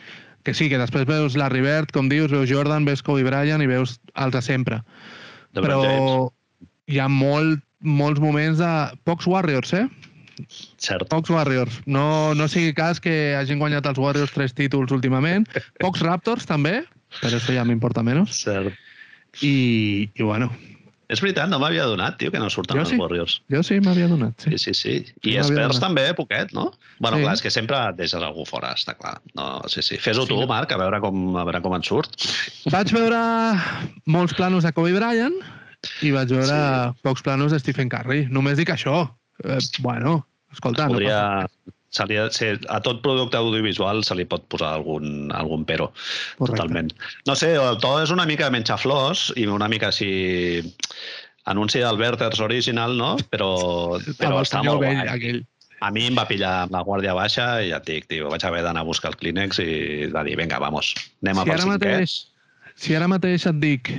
que 0.43 0.55
sí, 0.55 0.69
que 0.71 0.79
després 0.81 1.07
veus 1.07 1.37
Larry 1.39 1.63
Bird, 1.63 1.93
com 1.95 2.09
dius, 2.11 2.33
veus 2.33 2.51
Jordan, 2.51 2.87
veus 2.89 3.03
Kobe 3.05 3.27
Bryant 3.27 3.63
i 3.63 3.71
veus 3.71 3.99
els 4.15 4.35
de 4.35 4.43
sempre. 4.43 4.81
LeBron 5.55 5.85
Però 5.85 6.31
hi 6.91 6.99
ha 6.99 7.09
molt, 7.11 7.63
molts 7.83 8.23
moments 8.23 8.59
de... 8.63 8.73
Pocs 9.07 9.29
Warriors, 9.31 9.75
eh? 9.77 9.87
Cert. 10.83 11.07
Pocs 11.13 11.31
Warriors. 11.31 11.79
No, 11.87 12.35
no 12.35 12.49
sigui 12.51 12.73
cas 12.75 13.01
que 13.03 13.37
hagin 13.39 13.61
guanyat 13.63 13.87
els 13.91 14.01
Warriors 14.03 14.35
tres 14.35 14.57
títols 14.59 14.95
últimament. 14.95 15.47
Pocs 15.83 16.03
Raptors, 16.03 16.49
també, 16.49 16.81
però 17.21 17.39
això 17.39 17.55
ja 17.55 17.67
m'importa 17.69 18.05
menys. 18.07 18.43
Cert. 18.43 18.79
I, 19.41 20.11
I, 20.13 20.23
bueno, 20.23 20.51
És 21.13 21.21
veritat, 21.21 21.51
no 21.53 21.59
m'havia 21.61 21.85
donat, 21.85 22.17
tio, 22.21 22.31
que 22.33 22.41
no 22.41 22.49
surten 22.53 22.79
Jo 22.79 22.83
els 22.87 22.93
sí. 22.95 22.97
Warriors. 22.97 23.35
jo 23.53 23.61
sí 23.67 23.77
m'havia 23.85 24.07
donat, 24.09 24.33
sí. 24.41 24.55
Sí, 24.57 24.73
sí, 24.73 24.75
sí. 24.75 24.95
I 25.29 25.37
No 25.37 25.45
Spurs 25.45 25.81
també, 25.83 26.07
poquet, 26.17 26.55
no? 26.57 26.71
Bueno, 26.99 27.19
Sí. 27.19 27.23
clar, 27.27 27.35
és 27.37 27.43
que 27.45 27.51
sempre 27.53 27.77
et 27.91 27.97
deixes 27.99 28.23
algú 28.23 28.47
fora, 28.49 28.73
està 28.75 28.95
clar. 28.97 29.19
No, 29.37 29.61
sí, 29.69 29.83
sí. 29.85 29.99
Fes-ho 30.01 30.23
Sí, 30.25 30.29
tu, 30.33 30.41
no. 30.41 30.47
Marc, 30.49 30.73
a 30.73 30.79
veure 30.81 31.01
com, 31.05 31.37
a 31.37 31.45
veure 31.45 31.61
com 31.61 31.75
et 31.77 31.85
surt. 31.85 32.17
Vaig 32.73 32.93
veure 32.97 33.21
molts 34.07 34.33
planos 34.35 34.65
de 34.65 34.73
Kobe 34.73 34.93
Bryant 34.97 35.37
i 36.03 36.11
vaig 36.15 36.29
veure 36.33 36.47
Sí. 36.47 37.01
pocs 37.03 37.23
planos 37.23 37.53
de 37.53 37.59
Stephen 37.61 37.89
Curry. 37.93 38.27
Només 38.31 38.57
dic 38.57 38.71
això. 38.71 39.11
Eh, 39.45 39.59
bueno, 39.81 40.27
escolta, 40.53 40.87
no 40.87 40.95
Podria... 40.95 41.21
passa 41.45 41.79
Se 41.93 42.07
li, 42.09 42.17
se, 42.33 42.55
a 42.73 42.79
tot 42.81 43.03
producte 43.05 43.37
audiovisual 43.37 44.01
se 44.09 44.15
li 44.17 44.25
pot 44.25 44.47
posar 44.49 44.79
algun, 44.79 45.29
algun 45.37 45.67
pero, 45.69 45.91
Correcte. 46.39 46.55
totalment. 46.57 46.93
No 47.29 47.35
sé, 47.37 47.51
el 47.61 47.77
to 47.83 47.99
és 48.01 48.11
una 48.15 48.25
mica 48.25 48.49
menjar 48.51 48.79
flors 48.81 49.27
i 49.37 49.45
una 49.45 49.69
mica 49.69 49.91
així 49.91 50.63
anunci 51.53 51.83
del 51.83 51.99
Werther's 52.01 52.41
Original, 52.41 52.97
no? 52.97 53.17
Però, 53.29 53.99
però 54.17 54.41
està 54.41 54.63
molt 54.65 54.81
vell, 54.81 55.03
guai. 55.03 55.09
aquell. 55.13 55.43
A 55.83 55.91
mi 55.91 56.07
em 56.07 56.15
va 56.17 56.25
pillar 56.29 56.53
amb 56.65 56.73
la 56.77 56.85
guàrdia 56.87 57.13
baixa 57.19 57.45
i 57.61 57.69
ja 57.73 57.81
et 57.83 57.87
dic, 57.91 58.05
tio, 58.09 58.31
vaig 58.31 58.45
haver 58.47 58.63
d'anar 58.63 58.85
a 58.85 58.89
buscar 58.89 59.11
el 59.11 59.17
Kleenex 59.19 59.59
i 59.61 59.71
de 60.15 60.25
dir, 60.29 60.37
vinga, 60.39 60.61
vamos, 60.63 60.95
anem 61.27 61.41
a 61.43 61.45
Si 61.45 61.51
pel 61.51 61.57
ara, 61.59 61.63
cinquè. 61.65 61.73
mateix, 61.75 62.15
si 62.79 62.95
ara 62.97 63.09
mateix 63.11 63.47
et 63.51 63.61
dic... 63.61 63.93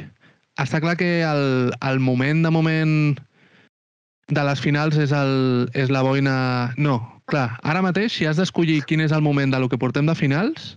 Està 0.61 0.77
clar 0.81 0.93
que 0.99 1.23
el, 1.25 1.73
el 1.81 1.97
moment 1.99 2.43
de 2.45 2.49
moment 2.53 3.17
de 4.29 4.43
les 4.45 4.59
finals 4.61 4.95
és, 5.01 5.11
el, 5.11 5.67
és 5.73 5.89
la 5.89 6.03
boina... 6.05 6.73
No, 6.77 6.99
clar, 7.29 7.49
ara 7.63 7.83
mateix, 7.85 8.13
si 8.15 8.27
has 8.29 8.39
d'escollir 8.39 8.81
quin 8.87 9.03
és 9.03 9.13
el 9.15 9.23
moment 9.25 9.53
de 9.53 9.59
lo 9.61 9.69
que 9.71 9.79
portem 9.79 10.07
de 10.09 10.15
finals, 10.17 10.73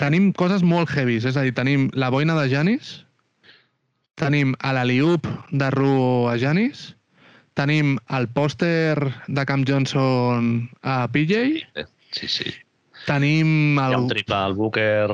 tenim 0.00 0.30
coses 0.32 0.64
molt 0.64 0.90
heavies, 0.94 1.26
és 1.28 1.36
a 1.36 1.44
dir, 1.44 1.54
tenim 1.56 1.90
la 1.94 2.10
boina 2.12 2.36
de 2.38 2.48
Janis, 2.52 3.00
tenim 4.20 4.54
a 4.60 4.72
l'Aliup 4.76 5.28
de 5.52 5.68
Ru 5.74 6.28
a 6.30 6.36
Janis, 6.40 6.90
tenim 7.58 7.98
el 8.16 8.28
pòster 8.32 8.96
de 9.28 9.44
Cam 9.48 9.64
Johnson 9.68 10.68
a 10.82 11.04
PJ, 11.12 11.64
Sí, 12.10 12.26
sí. 12.26 12.50
tenim 13.06 13.78
Hi 13.78 13.82
ha 13.84 13.90
el... 13.94 14.00
un 14.02 14.08
triple 14.10 14.34
al 14.36 14.56
Booker 14.58 15.10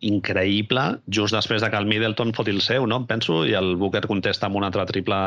increïble, 0.00 0.84
just 1.12 1.36
després 1.36 1.60
de 1.62 1.68
que 1.70 1.80
el 1.80 1.88
Middleton 1.90 2.32
foti 2.36 2.54
el 2.54 2.62
seu, 2.64 2.86
no? 2.88 3.02
Em 3.02 3.08
penso, 3.10 3.42
i 3.44 3.52
el 3.58 3.74
Booker 3.80 4.06
contesta 4.08 4.48
amb 4.48 4.56
un 4.60 4.66
altre 4.68 4.86
triple 4.88 5.18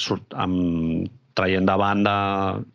surt, 0.00 0.24
amb, 0.32 1.10
traient 1.38 1.66
de 1.68 1.76
banda 1.80 2.14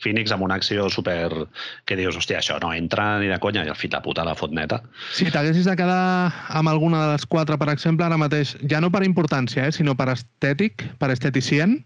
Phoenix 0.04 0.34
amb 0.34 0.46
una 0.48 0.58
acció 0.60 0.89
super... 0.93 1.48
que 1.88 1.98
dius, 2.00 2.17
hòstia, 2.17 2.41
això 2.41 2.58
no 2.63 2.74
entra 2.76 3.17
ni 3.22 3.32
de 3.32 3.39
conya, 3.43 3.65
i 3.65 3.72
el 3.72 3.80
fit 3.80 3.93
de 3.93 4.02
puta 4.04 4.26
la 4.28 4.36
fot 4.38 4.54
neta. 4.56 4.82
Si 5.15 5.30
t'haguessis 5.32 5.67
de 5.67 5.76
quedar 5.80 6.32
amb 6.50 6.72
alguna 6.72 7.06
de 7.06 7.12
les 7.15 7.26
quatre, 7.26 7.58
per 7.58 7.70
exemple, 7.74 8.06
ara 8.06 8.20
mateix, 8.20 8.56
ja 8.70 8.82
no 8.84 8.91
per 8.93 9.04
importància, 9.08 9.67
eh, 9.67 9.76
sinó 9.76 9.96
per 9.98 10.12
estètic, 10.15 10.88
per 11.02 11.12
esteticient, 11.15 11.80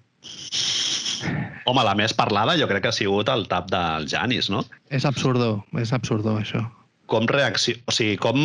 Home, 1.70 1.84
la 1.86 1.94
més 1.98 2.14
parlada 2.18 2.56
jo 2.58 2.68
crec 2.70 2.84
que 2.86 2.90
ha 2.92 2.96
sigut 2.96 3.30
el 3.30 3.46
tap 3.50 3.70
del 3.70 4.08
Janis, 4.10 4.50
no? 4.54 4.64
és 4.90 5.06
absurdo, 5.06 5.60
és 5.78 5.94
absurdo, 5.94 6.34
això. 6.42 6.64
Com, 7.12 7.28
reacci... 7.28 7.76
o 7.86 7.94
sigui, 7.94 8.16
com 8.22 8.38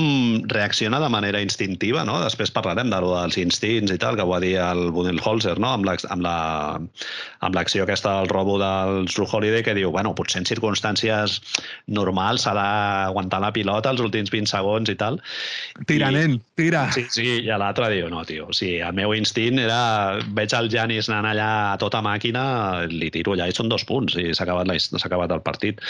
reacciona 0.50 0.98
de 1.02 1.11
manera 1.12 1.40
instintiva, 1.44 2.02
no? 2.09 2.18
Després 2.24 2.52
parlarem 2.55 2.90
de 2.90 2.98
lo 3.02 3.12
dels 3.14 3.38
instints 3.40 3.94
i 3.94 3.98
tal, 4.02 4.18
que 4.18 4.24
ho 4.26 4.33
va 4.33 4.40
dir 4.42 4.57
el 4.62 4.90
Budenholzer, 4.94 5.57
no? 5.62 5.70
Amb 5.76 5.87
l'acció 5.88 6.11
amb 6.16 6.24
la, 6.26 6.37
amb 7.46 7.61
aquesta 7.61 8.16
del 8.18 8.31
robo 8.33 8.59
del 8.62 9.07
Drew 9.11 9.29
Holiday, 9.31 9.62
que 9.66 9.76
diu, 9.79 9.92
bueno, 9.94 10.14
potser 10.18 10.42
en 10.42 10.48
circumstàncies 10.48 11.38
normals 11.87 12.46
s'ha 12.46 12.55
d'aguantar 12.57 13.40
la 13.44 13.52
pilota 13.55 13.92
els 13.94 14.02
últims 14.05 14.33
20 14.35 14.50
segons 14.50 14.90
i 14.90 14.96
tal. 14.98 15.20
Tira, 15.87 16.11
I- 16.11 16.18
nen, 16.18 16.38
tira. 16.59 16.87
Sí, 16.96 17.07
sí, 17.12 17.29
i 17.44 17.52
l'altre 17.55 17.90
diu, 17.94 18.11
no, 18.12 18.24
tio, 18.29 18.50
o 18.50 18.57
sigui, 18.57 18.81
el 18.83 18.98
meu 18.98 19.14
instint 19.16 19.62
era, 19.62 19.81
veig 20.37 20.55
el 20.59 20.70
Janis 20.72 21.11
anant 21.12 21.31
allà 21.33 21.50
a 21.72 21.79
tota 21.83 22.02
màquina, 22.05 22.44
li 22.90 23.12
tiro 23.14 23.37
allà 23.37 23.48
i 23.50 23.57
són 23.57 23.70
dos 23.72 23.87
punts 23.87 24.18
i 24.18 24.33
s'ha 24.35 24.46
acabat, 24.46 24.68
la, 24.70 24.79
acabat 25.07 25.38
el 25.38 25.42
partit. 25.46 25.83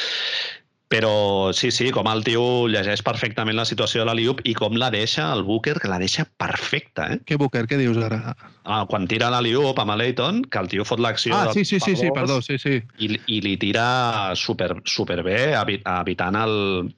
Però 0.89 1.51
sí, 1.53 1.73
sí, 1.75 1.89
com 1.91 2.07
el 2.07 2.21
tio 2.23 2.43
llegeix 2.71 3.01
perfectament 3.03 3.57
la 3.59 3.65
situació 3.67 4.05
de 4.05 4.07
la 4.07 4.15
Liup 4.15 4.39
i 4.47 4.53
com 4.55 4.77
la 4.79 4.87
deixa 4.95 5.25
el 5.35 5.43
Booker, 5.43 5.81
que 5.83 5.89
la 5.91 5.99
deixa 5.99 6.23
perfecta, 6.39 7.09
eh? 7.11 7.17
Què, 7.27 7.35
Booker, 7.41 7.65
què 7.67 7.75
dius 7.81 7.99
ara? 7.99 8.37
Ah, 8.63 8.85
quan 8.87 9.09
tira 9.11 9.27
la 9.35 9.41
Liup 9.43 9.81
amb 9.83 9.97
l'Eiton, 9.99 10.45
que 10.47 10.63
el 10.63 10.69
tio 10.71 10.85
fot 10.87 11.03
l'acció... 11.03 11.35
Ah, 11.35 11.51
sí, 11.53 11.65
sí, 11.67 11.81
sí, 11.83 11.97
sí, 11.99 12.13
perdó, 12.15 12.39
sí, 12.41 12.59
sí. 12.63 12.77
I, 13.03 13.11
i 13.27 13.41
li 13.43 13.57
tira 13.59 14.31
super, 14.39 14.77
super 14.87 15.25
bé, 15.27 15.41
evi- 15.59 15.81
evitant 15.83 16.39
el- 16.45 16.95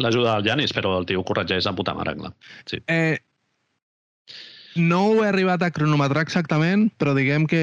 l'ajuda 0.00 0.38
del 0.38 0.48
Janis, 0.48 0.72
però 0.76 0.96
el 1.02 1.04
tio 1.08 1.20
corregeix 1.24 1.68
de 1.68 1.76
puta 1.76 1.92
mare, 1.96 2.16
clar. 2.16 2.32
Sí. 2.64 2.80
Eh, 2.88 3.18
no 4.76 5.02
ho 5.10 5.22
he 5.24 5.28
arribat 5.28 5.62
a 5.62 5.70
cronometrar 5.76 6.24
exactament, 6.24 6.88
però 6.96 7.12
diguem 7.16 7.44
que 7.48 7.62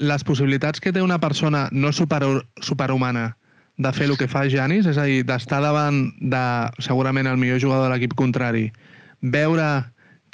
les 0.00 0.24
possibilitats 0.24 0.80
que 0.80 0.92
té 0.92 1.00
una 1.04 1.20
persona 1.20 1.68
no 1.72 1.92
super, 1.92 2.20
superhumana 2.60 3.34
de 3.76 3.90
fer 3.92 4.06
el 4.06 4.18
que 4.18 4.28
fa 4.30 4.44
Janis, 4.50 4.86
és 4.86 4.98
a 4.98 5.06
dir, 5.08 5.24
d'estar 5.26 5.60
davant 5.64 6.06
de 6.20 6.44
segurament 6.84 7.26
el 7.26 7.40
millor 7.40 7.60
jugador 7.62 7.88
de 7.88 7.94
l'equip 7.94 8.14
contrari, 8.18 8.68
veure 9.20 9.66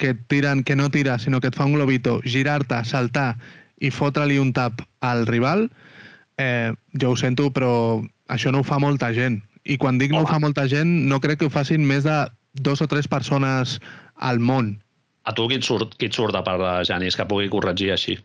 que 0.01 0.13
et 0.15 0.21
tiren, 0.29 0.63
que 0.63 0.75
no 0.75 0.89
tira, 0.89 1.17
sinó 1.19 1.39
que 1.41 1.49
et 1.49 1.57
fa 1.57 1.65
un 1.65 1.77
globito, 1.77 2.19
girar-te, 2.25 2.83
saltar 2.85 3.35
i 3.81 3.89
fotre-li 3.93 4.37
un 4.41 4.51
tap 4.53 4.81
al 5.05 5.25
rival, 5.29 5.67
eh, 6.37 6.73
jo 6.97 7.13
ho 7.13 7.17
sento, 7.17 7.49
però 7.53 8.01
això 8.29 8.53
no 8.53 8.61
ho 8.61 8.67
fa 8.67 8.79
molta 8.81 9.11
gent. 9.13 9.41
I 9.65 9.77
quan 9.77 9.99
dic 10.01 10.13
no 10.13 10.23
ho 10.23 10.29
fa 10.29 10.39
molta 10.41 10.65
gent, 10.69 10.89
no 11.09 11.19
crec 11.21 11.41
que 11.41 11.49
ho 11.49 11.53
facin 11.53 11.85
més 11.85 12.05
de 12.05 12.17
dos 12.53 12.81
o 12.81 12.87
tres 12.89 13.07
persones 13.07 13.79
al 14.17 14.41
món. 14.41 14.75
A 15.25 15.33
tu 15.37 15.45
qui 15.47 15.59
et 15.61 15.65
surt, 15.65 15.93
qui 15.97 16.09
et 16.09 16.17
surt 16.17 16.33
de 16.33 16.41
part 16.45 16.61
de 16.61 16.73
Janis 16.89 17.17
que 17.17 17.27
pugui 17.29 17.49
corregir 17.49 17.91
així? 17.93 18.17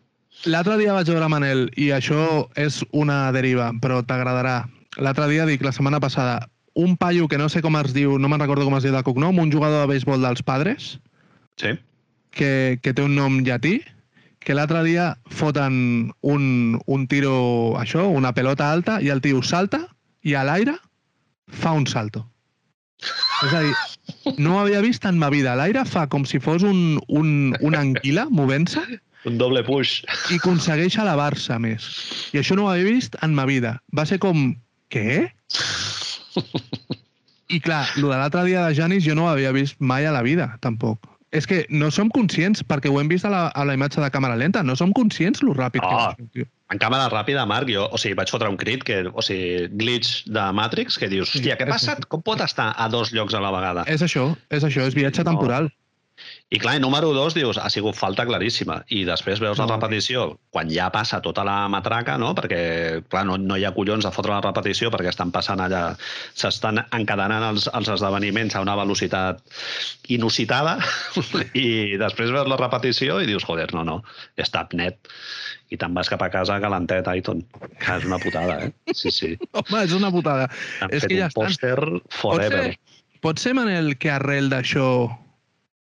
L'altre 0.44 0.76
dia 0.80 0.94
vaig 0.96 1.08
veure 1.08 1.28
Manel, 1.32 1.66
i 1.80 1.90
això 1.96 2.46
és 2.60 2.82
una 2.92 3.26
deriva, 3.32 3.70
però 3.82 4.02
t'agradarà. 4.04 4.64
L'altre 4.96 5.26
dia, 5.28 5.46
dic, 5.46 5.62
la 5.64 5.72
setmana 5.72 6.00
passada, 6.00 6.48
un 6.74 6.96
paio 6.96 7.26
que 7.28 7.38
no 7.38 7.48
sé 7.48 7.62
com 7.64 7.76
es 7.80 7.92
diu, 7.96 8.18
no 8.18 8.28
me'n 8.28 8.40
recordo 8.40 8.64
com 8.68 8.76
es 8.76 8.84
diu 8.84 8.92
de 8.94 9.02
cognom, 9.02 9.38
un 9.38 9.52
jugador 9.52 9.82
de 9.86 9.92
béisbol 9.94 10.22
dels 10.22 10.42
Padres, 10.42 10.98
Sí? 11.56 11.70
que, 12.36 12.78
que 12.82 12.92
té 12.92 13.00
un 13.02 13.14
nom 13.16 13.38
llatí, 13.40 13.78
que 14.44 14.54
l'altre 14.54 14.82
dia 14.84 15.16
foten 15.32 16.12
un, 16.20 16.78
un 16.86 17.06
tiro, 17.08 17.74
això, 17.80 18.04
una 18.12 18.34
pelota 18.36 18.68
alta, 18.70 18.98
i 19.02 19.08
el 19.08 19.22
tio 19.24 19.40
salta 19.42 19.80
i 20.22 20.34
a 20.36 20.44
l'aire 20.44 20.76
fa 21.48 21.72
un 21.72 21.86
salto. 21.88 22.26
És 23.46 23.52
a 23.56 23.60
dir, 23.64 23.72
no 24.38 24.54
ho 24.56 24.60
havia 24.60 24.80
vist 24.84 25.04
en 25.08 25.18
ma 25.18 25.28
vida. 25.32 25.56
L'aire 25.56 25.82
fa 25.88 26.06
com 26.12 26.24
si 26.28 26.38
fos 26.40 26.62
un, 26.62 27.00
un, 27.08 27.56
una 27.60 27.80
anguila 27.80 28.26
movent-se 28.30 28.84
Un 29.26 29.36
doble 29.40 29.64
push. 29.66 30.04
i 30.30 30.36
aconsegueix 30.38 30.96
elevar-se 31.02 31.56
més. 31.58 31.88
I 32.32 32.38
això 32.40 32.54
no 32.56 32.66
ho 32.66 32.70
havia 32.70 32.86
vist 32.92 33.16
en 33.22 33.34
ma 33.34 33.44
vida. 33.48 33.78
Va 33.96 34.04
ser 34.06 34.20
com... 34.22 34.52
Què? 34.92 35.32
I 37.56 37.60
clar, 37.62 37.84
el 37.96 38.02
de 38.02 38.08
l'altre 38.18 38.42
dia 38.46 38.64
de 38.66 38.74
Janis 38.74 39.04
jo 39.06 39.14
no 39.14 39.26
ho 39.26 39.28
havia 39.30 39.52
vist 39.54 39.76
mai 39.78 40.06
a 40.06 40.12
la 40.14 40.22
vida, 40.26 40.56
tampoc. 40.60 40.98
És 41.36 41.46
que 41.46 41.64
no 41.70 41.90
som 41.94 42.08
conscients, 42.10 42.62
perquè 42.66 42.88
ho 42.90 42.98
hem 43.00 43.08
vist 43.10 43.26
a 43.26 43.30
la, 43.30 43.40
a 43.54 43.64
la 43.66 43.74
imatge 43.76 44.00
de 44.00 44.08
càmera 44.14 44.36
lenta, 44.38 44.62
no 44.66 44.74
som 44.78 44.92
conscients 44.96 45.42
lo 45.44 45.54
ràpid 45.54 45.82
Ah. 45.84 46.14
que 46.16 46.22
és, 46.24 46.30
tio. 46.32 46.46
En 46.72 46.78
càmera 46.82 47.06
ràpida, 47.12 47.44
Marc, 47.46 47.68
jo, 47.70 47.84
o 47.92 47.98
sigui, 47.98 48.14
vaig 48.18 48.30
fotre 48.30 48.48
un 48.50 48.56
crit, 48.58 48.82
que, 48.82 49.04
o 49.12 49.22
sigui, 49.22 49.68
glitch 49.78 50.24
de 50.26 50.46
Matrix, 50.52 50.98
que 50.98 51.06
dius, 51.08 51.30
hòstia, 51.34 51.54
què 51.58 51.62
és- 51.62 51.68
ha 51.68 51.74
passat? 51.76 52.06
Com 52.10 52.22
pot 52.26 52.40
estar 52.42 52.72
a 52.76 52.88
dos 52.88 53.12
llocs 53.14 53.34
a 53.34 53.40
la 53.40 53.52
vegada? 53.54 53.84
És 53.86 54.02
això, 54.02 54.36
és 54.50 54.64
això, 54.66 54.82
és 54.86 54.94
viatge 54.94 55.22
No. 55.22 55.30
I 56.54 56.60
clar, 56.62 56.76
i 56.78 56.80
número 56.80 57.08
dos, 57.10 57.34
dius, 57.34 57.58
ha 57.58 57.66
sigut 57.74 57.96
falta 57.98 58.22
claríssima. 58.22 58.76
I 58.94 59.00
després 59.08 59.40
veus 59.42 59.58
la 59.58 59.66
repetició, 59.66 60.28
quan 60.54 60.68
ja 60.70 60.86
passa 60.94 61.18
tota 61.24 61.42
la 61.42 61.56
matraca, 61.72 62.14
no? 62.22 62.28
perquè 62.38 62.60
clar, 63.10 63.24
no, 63.26 63.34
no 63.42 63.56
hi 63.58 63.64
ha 63.66 63.72
collons 63.74 64.06
de 64.06 64.12
fotre 64.14 64.30
la 64.30 64.44
repetició 64.44 64.92
perquè 64.94 65.10
estan 65.10 65.32
passant 65.34 65.64
allà, 65.64 65.80
s'estan 66.38 66.78
encadenant 66.94 67.48
els, 67.48 67.66
els 67.74 67.90
esdeveniments 67.96 68.54
a 68.54 68.62
una 68.62 68.78
velocitat 68.78 69.42
inusitada 70.14 70.76
i 71.66 71.98
després 71.98 72.30
veus 72.30 72.46
la 72.46 72.60
repetició 72.62 73.18
i 73.18 73.26
dius, 73.26 73.42
joder, 73.42 73.72
no, 73.74 73.82
no, 73.82 73.98
tap 74.54 74.78
net. 74.78 75.02
I 75.74 75.82
te'n 75.82 75.98
vas 75.98 76.06
cap 76.06 76.22
a 76.22 76.30
casa 76.30 76.60
calentet, 76.62 77.08
Aiton. 77.10 77.42
És 77.82 78.06
una 78.06 78.22
putada, 78.22 78.60
eh? 78.62 78.94
Sí, 78.94 79.10
sí. 79.10 79.34
Home, 79.58 79.82
és 79.82 79.98
una 79.98 80.14
putada. 80.14 80.46
Han 80.78 80.94
És 80.94 81.02
fet 81.02 81.10
que 81.10 81.18
ja 81.18 81.26
un 81.26 81.34
estan. 81.34 81.50
pòster 81.50 81.76
Pot 81.82 82.20
forever. 82.22 82.66
ser, 82.70 82.98
pot 83.26 83.42
ser, 83.42 83.58
Manel, 83.58 83.96
que 83.98 84.14
arrel 84.14 84.46
d'això 84.54 84.86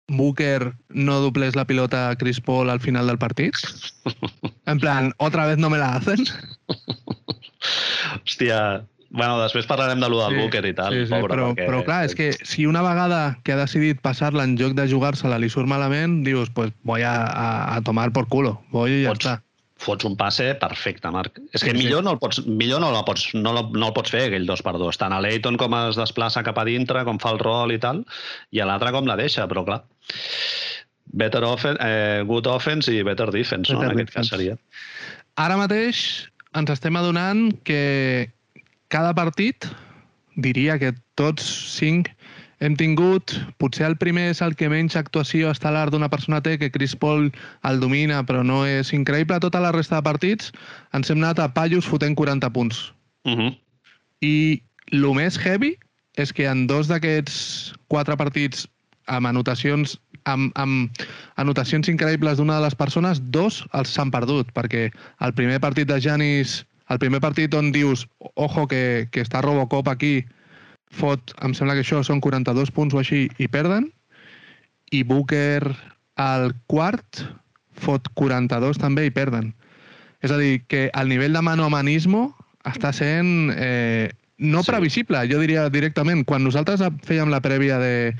Booker 0.08 0.74
no 0.90 1.20
doblés 1.20 1.56
la 1.56 1.66
pilota 1.66 2.10
a 2.10 2.16
Chris 2.16 2.40
Paul 2.42 2.70
al 2.70 2.80
final 2.80 3.08
del 3.08 3.18
partit? 3.18 3.56
En 4.66 4.80
plan, 4.80 5.14
otra 5.18 5.46
vez 5.48 5.58
no 5.58 5.70
me 5.70 5.78
la 5.78 5.96
hacen? 5.96 6.26
Hòstia, 8.26 8.86
bueno, 9.10 9.40
després 9.42 9.66
parlarem 9.70 10.02
de 10.04 10.10
lo 10.12 10.20
del 10.22 10.38
Booker 10.42 10.62
i 10.68 10.74
tal, 10.78 10.94
sí, 10.94 11.06
sí, 11.08 11.14
pobre, 11.14 11.32
però, 11.32 11.48
perquè... 11.54 11.68
però 11.70 11.82
clar, 11.88 12.02
és 12.10 12.16
que 12.18 12.32
si 12.44 12.68
una 12.70 12.84
vegada 12.86 13.38
que 13.44 13.56
ha 13.56 13.60
decidit 13.62 14.02
passar-la 14.06 14.46
en 14.46 14.58
lloc 14.60 14.76
de 14.78 14.88
jugar-se-la 14.92 15.40
li 15.42 15.50
surt 15.50 15.70
malament, 15.72 16.22
dius, 16.28 16.52
pues 16.54 16.74
voy 16.84 17.06
a, 17.08 17.16
a, 17.26 17.50
a 17.78 17.82
tomar 17.82 18.12
por 18.14 18.28
culo, 18.30 18.60
voy 18.76 19.00
i 19.00 19.04
ja 19.06 19.16
Pots, 19.16 19.26
està. 19.26 19.40
Fots 19.86 20.06
un 20.10 20.16
passe 20.20 20.50
perfecte, 20.60 21.10
Marc. 21.14 21.38
És 21.54 21.62
que 21.64 21.72
Sí, 21.72 21.78
sí. 21.78 21.84
millor 21.84 22.04
no 22.04 22.12
el 22.16 22.20
pots, 22.20 22.42
millor 22.46 22.82
no, 22.82 22.90
la 22.92 23.04
pots, 23.06 23.30
no, 23.38 23.54
la- 23.54 23.64
no 23.72 23.88
el 23.88 23.94
pots 23.94 24.12
fer, 24.12 24.26
aquell 24.28 24.46
dos 24.50 24.62
per 24.66 24.74
dos. 24.82 24.98
Tant 24.98 25.14
a 25.14 25.22
l'Eiton 25.22 25.58
com 25.62 25.74
es 25.86 25.96
desplaça 26.00 26.44
cap 26.44 26.58
a 26.58 26.66
dintre, 26.68 27.04
com 27.06 27.20
fa 27.22 27.32
el 27.36 27.40
rol 27.40 27.72
i 27.72 27.80
tal, 27.80 28.04
i 28.52 28.60
a 28.60 28.66
l'altre 28.66 28.92
com 28.92 29.06
la 29.08 29.16
deixa, 29.16 29.48
però 29.48 29.64
clar. 29.68 29.84
Better 31.16 31.44
offen, 31.48 31.78
eh, 31.80 32.24
good 32.28 32.48
offense 32.48 32.92
i 32.92 33.04
better 33.06 33.30
defense, 33.32 33.72
no? 33.72 33.80
Better 33.80 33.94
En 33.94 34.00
aquest 34.02 34.14
cas 34.14 34.30
defense. 34.30 34.36
seria. 34.36 34.58
Ara 35.38 35.56
mateix 35.58 36.28
ens 36.56 36.70
estem 36.72 36.96
adonant 36.98 37.54
que 37.64 38.32
cada 38.90 39.14
partit, 39.14 39.68
diria 40.36 40.78
que 40.80 40.94
tots 41.16 41.44
cinc 41.78 42.10
hem 42.60 42.76
tingut, 42.80 43.34
potser 43.60 43.88
el 43.90 43.98
primer 44.02 44.30
és 44.32 44.42
el 44.46 44.56
que 44.56 44.70
menys 44.72 44.96
actuació 45.00 45.52
estel·lar 45.52 45.90
d'una 45.92 46.10
persona 46.10 46.42
té, 46.42 46.58
que 46.60 46.72
Chris 46.72 46.96
Paul 46.96 47.32
el 47.68 47.82
domina, 47.82 48.22
però 48.24 48.44
no 48.44 48.64
és 48.66 48.94
increïble. 48.96 49.40
Tota 49.44 49.64
la 49.64 49.74
resta 49.76 50.00
de 50.00 50.08
partits 50.08 50.52
ens 50.96 51.12
hem 51.12 51.22
anat 51.24 51.42
a 51.44 51.50
pallos 51.54 51.88
fotent 51.88 52.16
40 52.16 52.50
punts. 52.56 52.92
Uh 53.26 53.36
-huh. 53.36 53.52
I 54.22 54.62
el 54.92 55.14
més 55.14 55.38
heavy 55.38 55.76
és 56.16 56.32
que 56.32 56.48
en 56.48 56.68
dos 56.68 56.88
d'aquests 56.88 57.74
quatre 57.88 58.16
partits 58.16 58.68
amb 59.08 59.28
anotacions 59.28 60.00
amb, 60.26 60.52
amb 60.56 60.90
anotacions 61.36 61.88
increïbles 61.88 62.38
d'una 62.38 62.58
de 62.58 62.66
les 62.66 62.76
persones, 62.76 63.22
dos 63.32 63.64
els 63.74 63.90
s'han 63.90 64.12
perdut, 64.12 64.52
perquè 64.54 64.92
el 65.22 65.34
primer 65.34 65.60
partit 65.60 65.88
de 65.88 66.00
Janis, 66.02 66.66
el 66.90 67.00
primer 67.00 67.22
partit 67.22 67.54
on 67.54 67.72
dius, 67.72 68.08
ojo, 68.36 68.68
que, 68.68 69.08
que 69.12 69.22
està 69.22 69.42
Robocop 69.42 69.88
aquí, 69.88 70.26
fot, 70.96 71.36
em 71.46 71.54
sembla 71.58 71.76
que 71.76 71.84
això 71.86 72.02
són 72.08 72.22
42 72.24 72.72
punts 72.76 72.96
o 72.96 73.02
així, 73.02 73.26
i 73.38 73.50
perden, 73.52 73.90
i 74.96 75.04
Booker 75.04 75.76
al 76.16 76.54
quart 76.72 77.26
fot 77.76 78.08
42 78.16 78.80
també 78.80 79.06
i 79.08 79.14
perden. 79.14 79.52
És 80.24 80.32
a 80.32 80.38
dir, 80.40 80.64
que 80.72 80.88
el 80.96 81.10
nivell 81.12 81.36
de 81.36 81.42
mano 81.44 81.66
a 81.68 81.70
manismo 81.74 82.30
està 82.66 82.94
sent 82.96 83.52
eh, 83.58 84.10
no 84.38 84.64
Sí. 84.64 84.72
previsible, 84.72 85.22
jo 85.30 85.40
diria 85.40 85.70
directament. 85.70 86.26
Quan 86.26 86.44
nosaltres 86.44 86.82
fèiem 87.06 87.30
la 87.30 87.42
prèvia 87.44 87.78
de 87.80 88.16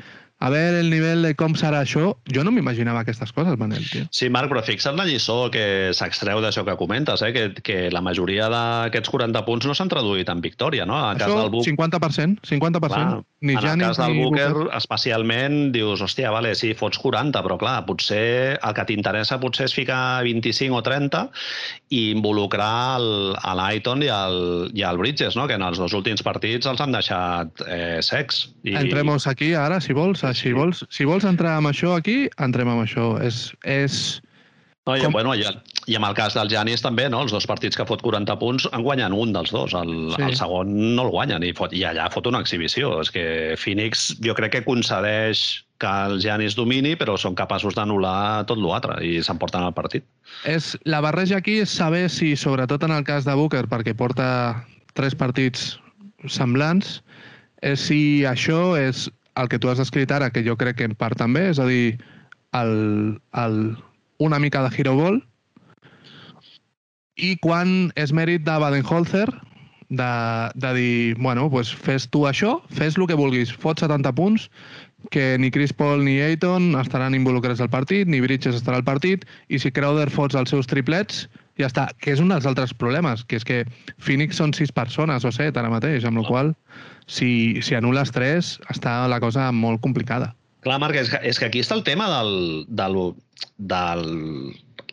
a 0.46 0.50
veure 0.54 0.80
el 0.84 0.92
nivell 0.94 1.26
de 1.26 1.32
com 1.34 1.56
serà 1.58 1.80
això, 1.82 2.12
jo 2.30 2.44
no 2.46 2.52
m'imaginava 2.54 3.02
aquestes 3.02 3.32
coses, 3.34 3.58
Manel, 3.58 3.82
tio. 3.90 4.06
Sí, 4.14 4.30
Marc, 4.30 4.52
però 4.52 4.62
fixa't 4.66 4.98
la 5.00 5.08
lliçó 5.08 5.50
que 5.54 5.90
s'extreu 5.98 6.42
d'això 6.44 6.62
que 6.68 6.76
comentes, 6.78 7.24
eh? 7.26 7.32
que, 7.34 7.46
que 7.66 7.78
la 7.94 8.04
majoria 8.06 8.46
d'aquests 8.54 9.10
40 9.10 9.42
punts 9.48 9.66
no 9.66 9.74
s'han 9.78 9.90
traduït 9.90 10.30
en 10.30 10.44
victòria, 10.46 10.86
no? 10.86 11.00
En 11.02 11.16
el 11.16 11.22
cas 11.24 11.32
Això, 11.32 11.40
del 11.42 11.50
Booker, 11.56 11.74
50%, 11.74 12.46
50%. 12.46 12.94
Clar, 12.94 13.24
ni 13.42 13.56
en 13.56 13.60
el 13.60 13.66
Giannis 13.66 13.88
cas 13.88 14.02
del 14.04 14.14
ni 14.14 14.22
Booker, 14.28 14.68
especialment, 14.78 15.58
dius, 15.74 16.04
hòstia, 16.06 16.30
vale, 16.36 16.54
sí, 16.60 16.76
fots 16.78 17.02
40, 17.02 17.42
però 17.48 17.58
clar, 17.62 17.80
potser 17.90 18.60
el 18.60 18.78
que 18.78 18.86
t'interessa 18.92 19.40
potser 19.42 19.66
és 19.72 19.74
ficar 19.74 20.22
25 20.30 20.78
o 20.78 20.84
30 20.86 21.24
i 21.90 22.04
involucrar 22.12 23.00
el, 23.00 23.10
a 23.42 23.56
l'Aiton 23.58 24.06
i, 24.06 24.12
el, 24.14 24.40
i 24.78 24.86
el 24.86 25.02
Bridges, 25.02 25.38
no? 25.40 25.50
que 25.50 25.58
en 25.58 25.66
els 25.66 25.82
dos 25.82 25.98
últims 25.98 26.22
partits 26.26 26.70
els 26.70 26.86
han 26.86 26.94
deixat 26.94 27.66
eh, 27.66 27.98
secs. 28.06 28.46
I, 28.62 28.78
Entremos 28.86 29.26
aquí 29.32 29.54
ara, 29.58 29.82
si 29.82 29.98
vols. 29.98 30.22
Si, 30.36 30.52
vols, 30.54 30.84
si 30.94 31.06
vols 31.08 31.26
entrar 31.26 31.56
amb 31.60 31.72
això 31.72 31.96
aquí, 31.98 32.26
entrem 32.38 32.70
amb 32.70 32.84
això. 32.86 33.16
És, 33.24 33.50
és... 33.64 34.22
No, 34.86 34.94
i, 34.94 35.02
com- 35.02 35.16
bueno, 35.16 35.34
i, 35.34 35.42
I 35.90 35.96
amb 35.98 36.06
el 36.06 36.14
cas 36.18 36.36
del 36.38 36.50
Janis 36.50 36.82
també, 36.86 37.08
no? 37.10 37.24
els 37.26 37.32
dos 37.34 37.46
partits 37.50 37.78
que 37.78 37.86
fot 37.90 38.04
40 38.06 38.36
punts 38.38 38.68
en 38.72 38.84
guanyen 38.86 39.14
un 39.18 39.32
dels 39.34 39.50
dos. 39.54 39.74
El, 39.74 40.12
Sí. 40.14 40.22
el 40.28 40.36
segon 40.38 40.70
no 40.96 41.08
el 41.08 41.10
guanyen 41.14 41.44
i, 41.46 41.54
fot, 41.58 41.74
i 41.74 41.82
allà 41.90 42.06
fot 42.14 42.28
una 42.30 42.40
exhibició. 42.46 43.00
És 43.02 43.10
que 43.14 43.56
Phoenix 43.58 44.12
jo 44.22 44.36
crec 44.38 44.52
que 44.60 44.64
concedeix 44.68 45.42
que 45.82 45.90
el 46.08 46.20
Janis 46.22 46.56
domini, 46.56 46.94
però 46.96 47.18
són 47.18 47.34
capaços 47.36 47.74
d'anul·lar 47.76 48.46
tot 48.48 48.62
l'altre 48.62 49.00
i 49.04 49.18
s'emporten 49.26 49.66
el 49.66 49.74
partit. 49.74 50.06
és... 50.46 50.76
La 50.86 51.02
barreja 51.02 51.38
aquí 51.42 51.58
és 51.66 51.70
saber 51.74 52.06
si, 52.10 52.36
sobretot 52.38 52.84
en 52.86 52.92
el 52.96 53.04
cas 53.04 53.26
de 53.26 53.34
Booker, 53.36 53.66
perquè 53.68 53.96
porta 53.98 54.28
tres 54.94 55.16
partits 55.18 55.80
semblants, 56.30 57.02
és 57.66 57.80
si 57.90 58.24
això 58.30 58.78
és 58.80 59.10
el 59.36 59.50
que 59.50 59.60
tu 59.60 59.70
has 59.70 59.82
descrit 59.82 60.12
ara, 60.12 60.32
que 60.32 60.44
jo 60.46 60.58
crec 60.58 60.80
que 60.80 60.90
en 60.90 60.96
part 60.96 61.20
també, 61.20 61.50
és 61.52 61.60
a 61.60 61.68
dir, 61.68 61.98
el, 62.56 63.20
el, 63.36 63.58
una 64.18 64.40
mica 64.40 64.64
de 64.64 64.72
hero 64.76 64.96
ball, 64.98 65.20
i 67.16 67.36
quan 67.44 67.92
és 67.96 68.12
mèrit 68.16 68.44
de 68.48 68.56
Baden-Holzer, 68.60 69.28
de, 69.90 70.52
de 70.56 70.74
dir, 70.74 71.16
bueno, 71.20 71.50
pues 71.52 71.72
fes 71.72 72.10
tu 72.10 72.26
això, 72.28 72.58
fes 72.74 72.98
el 72.98 73.08
que 73.08 73.20
vulguis, 73.20 73.54
fot 73.54 73.80
70 73.80 74.12
punts, 74.18 74.50
que 75.12 75.38
ni 75.38 75.52
Chris 75.52 75.72
Paul 75.74 76.04
ni 76.04 76.20
Ayton 76.20 76.74
estaran 76.80 77.16
involucrats 77.16 77.62
al 77.62 77.70
partit, 77.70 78.08
ni 78.08 78.22
Bridges 78.22 78.58
estarà 78.58 78.82
al 78.82 78.88
partit, 78.88 79.26
i 79.48 79.60
si 79.60 79.72
Crowder 79.72 80.10
fots 80.10 80.36
els 80.36 80.50
seus 80.50 80.68
triplets, 80.68 81.28
ja 81.60 81.70
està. 81.70 81.88
Que 82.02 82.16
és 82.16 82.24
un 82.24 82.34
dels 82.34 82.48
altres 82.50 82.74
problemes, 82.74 83.24
que 83.24 83.38
és 83.40 83.46
que 83.48 83.64
Phoenix 84.02 84.42
són 84.42 84.54
sis 84.58 84.74
persones 84.74 85.26
o 85.26 85.32
set 85.32 85.58
ara 85.58 85.72
mateix, 85.72 86.06
amb 86.06 86.20
la 86.20 86.28
qual 86.28 86.56
si, 87.08 87.62
si 87.62 87.78
anules 87.78 88.12
tres 88.16 88.56
està 88.74 89.04
la 89.12 89.22
cosa 89.24 89.52
molt 89.54 89.82
complicada. 89.84 90.34
Clar, 90.66 90.80
Marc, 90.82 90.98
és 90.98 91.12
que, 91.14 91.22
és 91.22 91.38
que 91.38 91.50
aquí 91.50 91.62
està 91.62 91.78
el 91.78 91.84
tema 91.86 92.08
del, 92.10 92.66
del, 92.74 92.96
del, 93.72 94.08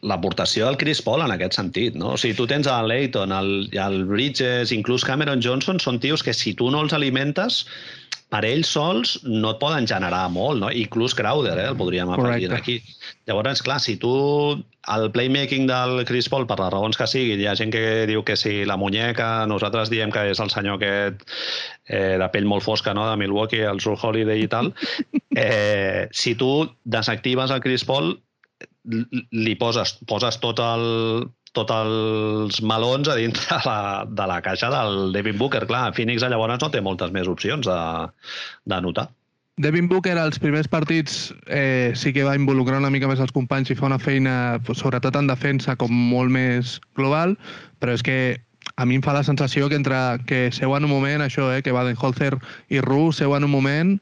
l'aportació 0.03 0.67
del 0.67 0.77
Chris 0.77 1.01
Paul 1.05 1.25
en 1.25 1.33
aquest 1.33 1.57
sentit, 1.57 1.97
no? 1.97 2.13
O 2.13 2.21
sigui, 2.21 2.37
tu 2.37 2.47
tens 2.51 2.69
el 2.69 2.91
Leighton, 2.91 3.33
el, 3.33 3.53
el 3.73 4.05
Bridges, 4.11 4.75
inclús 4.77 5.07
Cameron 5.09 5.41
Johnson, 5.45 5.81
són 5.81 6.01
tios 6.03 6.25
que 6.27 6.35
si 6.37 6.53
tu 6.59 6.69
no 6.75 6.83
els 6.85 6.93
alimentes, 6.97 7.63
per 8.33 8.43
ells 8.49 8.73
sols 8.75 9.19
no 9.29 9.53
et 9.55 9.61
poden 9.61 9.87
generar 9.89 10.25
molt, 10.33 10.61
no? 10.61 10.73
Inclús 10.73 11.15
Crowder, 11.17 11.55
eh? 11.61 11.69
el 11.71 11.79
podríem 11.79 12.13
afegir 12.13 12.53
aquí. 12.57 12.79
Llavors, 13.29 13.63
clar, 13.63 13.79
si 13.81 13.95
tu 14.03 14.13
el 14.91 15.05
playmaking 15.15 15.69
del 15.69 16.05
Chris 16.09 16.29
Paul, 16.29 16.47
per 16.51 16.59
les 16.59 16.73
raons 16.75 16.99
que 16.99 17.07
sigui, 17.07 17.37
hi 17.39 17.47
ha 17.47 17.55
gent 17.59 17.71
que 17.71 18.07
diu 18.11 18.25
que 18.27 18.35
si 18.37 18.65
la 18.67 18.77
muñeca, 18.81 19.47
nosaltres 19.47 19.93
diem 19.93 20.11
que 20.11 20.25
és 20.33 20.41
el 20.43 20.51
senyor 20.51 20.81
aquest 20.81 21.23
eh, 21.87 22.19
de 22.19 22.29
pell 22.35 22.49
molt 22.51 22.67
fosca, 22.67 22.95
no?, 22.99 23.07
de 23.11 23.21
Milwaukee, 23.21 23.63
el 23.69 23.81
Sur 23.85 23.95
Holiday 24.01 24.43
i 24.43 24.51
tal, 24.51 24.73
eh, 25.45 26.09
si 26.11 26.35
tu 26.35 26.51
desactives 26.83 27.55
el 27.55 27.63
Chris 27.63 27.87
Paul, 27.87 28.17
li 29.31 29.55
poses, 29.55 29.95
poses 30.11 30.41
tot 30.43 30.59
el, 30.59 30.85
tots 31.55 31.75
els 31.79 32.61
melons 32.67 33.09
a 33.09 33.17
dintre 33.19 33.47
de 33.47 33.63
la, 33.69 33.81
de 34.09 34.29
la 34.35 34.43
caixa 34.43 34.71
del 34.73 35.13
Devin 35.15 35.39
Booker. 35.39 35.67
Clar, 35.71 35.91
Phoenix 35.97 36.25
llavors 36.25 36.59
no 36.63 36.71
té 36.73 36.83
moltes 36.83 37.13
més 37.15 37.31
opcions 37.31 37.69
d'anotar. 37.69 39.11
Devin 39.61 39.89
Booker 39.89 40.17
als 40.17 40.39
primers 40.41 40.69
partits 40.69 41.35
eh, 41.47 41.93
sí 41.95 42.13
que 42.13 42.25
va 42.25 42.37
involucrar 42.39 42.79
una 42.81 42.91
mica 42.91 43.09
més 43.11 43.21
els 43.21 43.35
companys 43.37 43.71
i 43.71 43.77
fa 43.77 43.91
una 43.91 44.01
feina, 44.01 44.59
sobretot 44.73 45.17
en 45.19 45.29
defensa, 45.29 45.77
com 45.77 45.93
molt 45.93 46.33
més 46.33 46.79
global, 46.97 47.37
però 47.79 47.93
és 47.93 48.03
que 48.03 48.41
a 48.81 48.87
mi 48.89 48.97
em 48.97 49.05
fa 49.05 49.13
la 49.13 49.25
sensació 49.27 49.69
que 49.69 49.77
entre 49.77 49.99
que 50.25 50.49
seuen 50.57 50.87
un 50.89 50.95
moment, 50.95 51.21
això, 51.21 51.51
eh, 51.53 51.61
que 51.61 51.75
Baden-Holzer 51.75 52.39
i 52.73 52.81
Ru 52.81 53.11
seuen 53.13 53.45
un 53.45 53.53
moment 53.53 53.97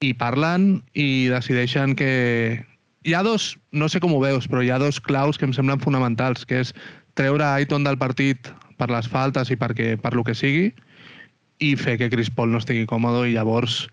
i 0.00 0.14
parlen 0.16 0.80
i 0.96 1.28
decideixen 1.28 1.92
que, 1.98 2.64
hi 3.04 3.14
ha 3.14 3.22
dos, 3.26 3.56
no 3.72 3.88
sé 3.90 4.00
com 4.00 4.14
ho 4.14 4.20
veus, 4.22 4.46
però 4.48 4.62
hi 4.62 4.70
ha 4.70 4.78
dos 4.78 5.00
claus 5.02 5.38
que 5.38 5.46
em 5.48 5.52
semblen 5.52 5.82
fonamentals, 5.82 6.46
que 6.46 6.62
és 6.62 6.72
treure 7.18 7.44
Aiton 7.44 7.84
del 7.84 7.98
partit 7.98 8.48
per 8.78 8.88
les 8.90 9.08
faltes 9.10 9.50
i 9.50 9.58
perquè, 9.58 9.96
per 10.00 10.14
lo 10.14 10.24
que 10.24 10.36
sigui 10.38 10.70
i 11.62 11.74
fer 11.76 11.98
que 11.98 12.10
Chris 12.10 12.30
Paul 12.30 12.54
no 12.54 12.62
estigui 12.62 12.86
còmode 12.90 13.28
i 13.28 13.34
llavors 13.36 13.84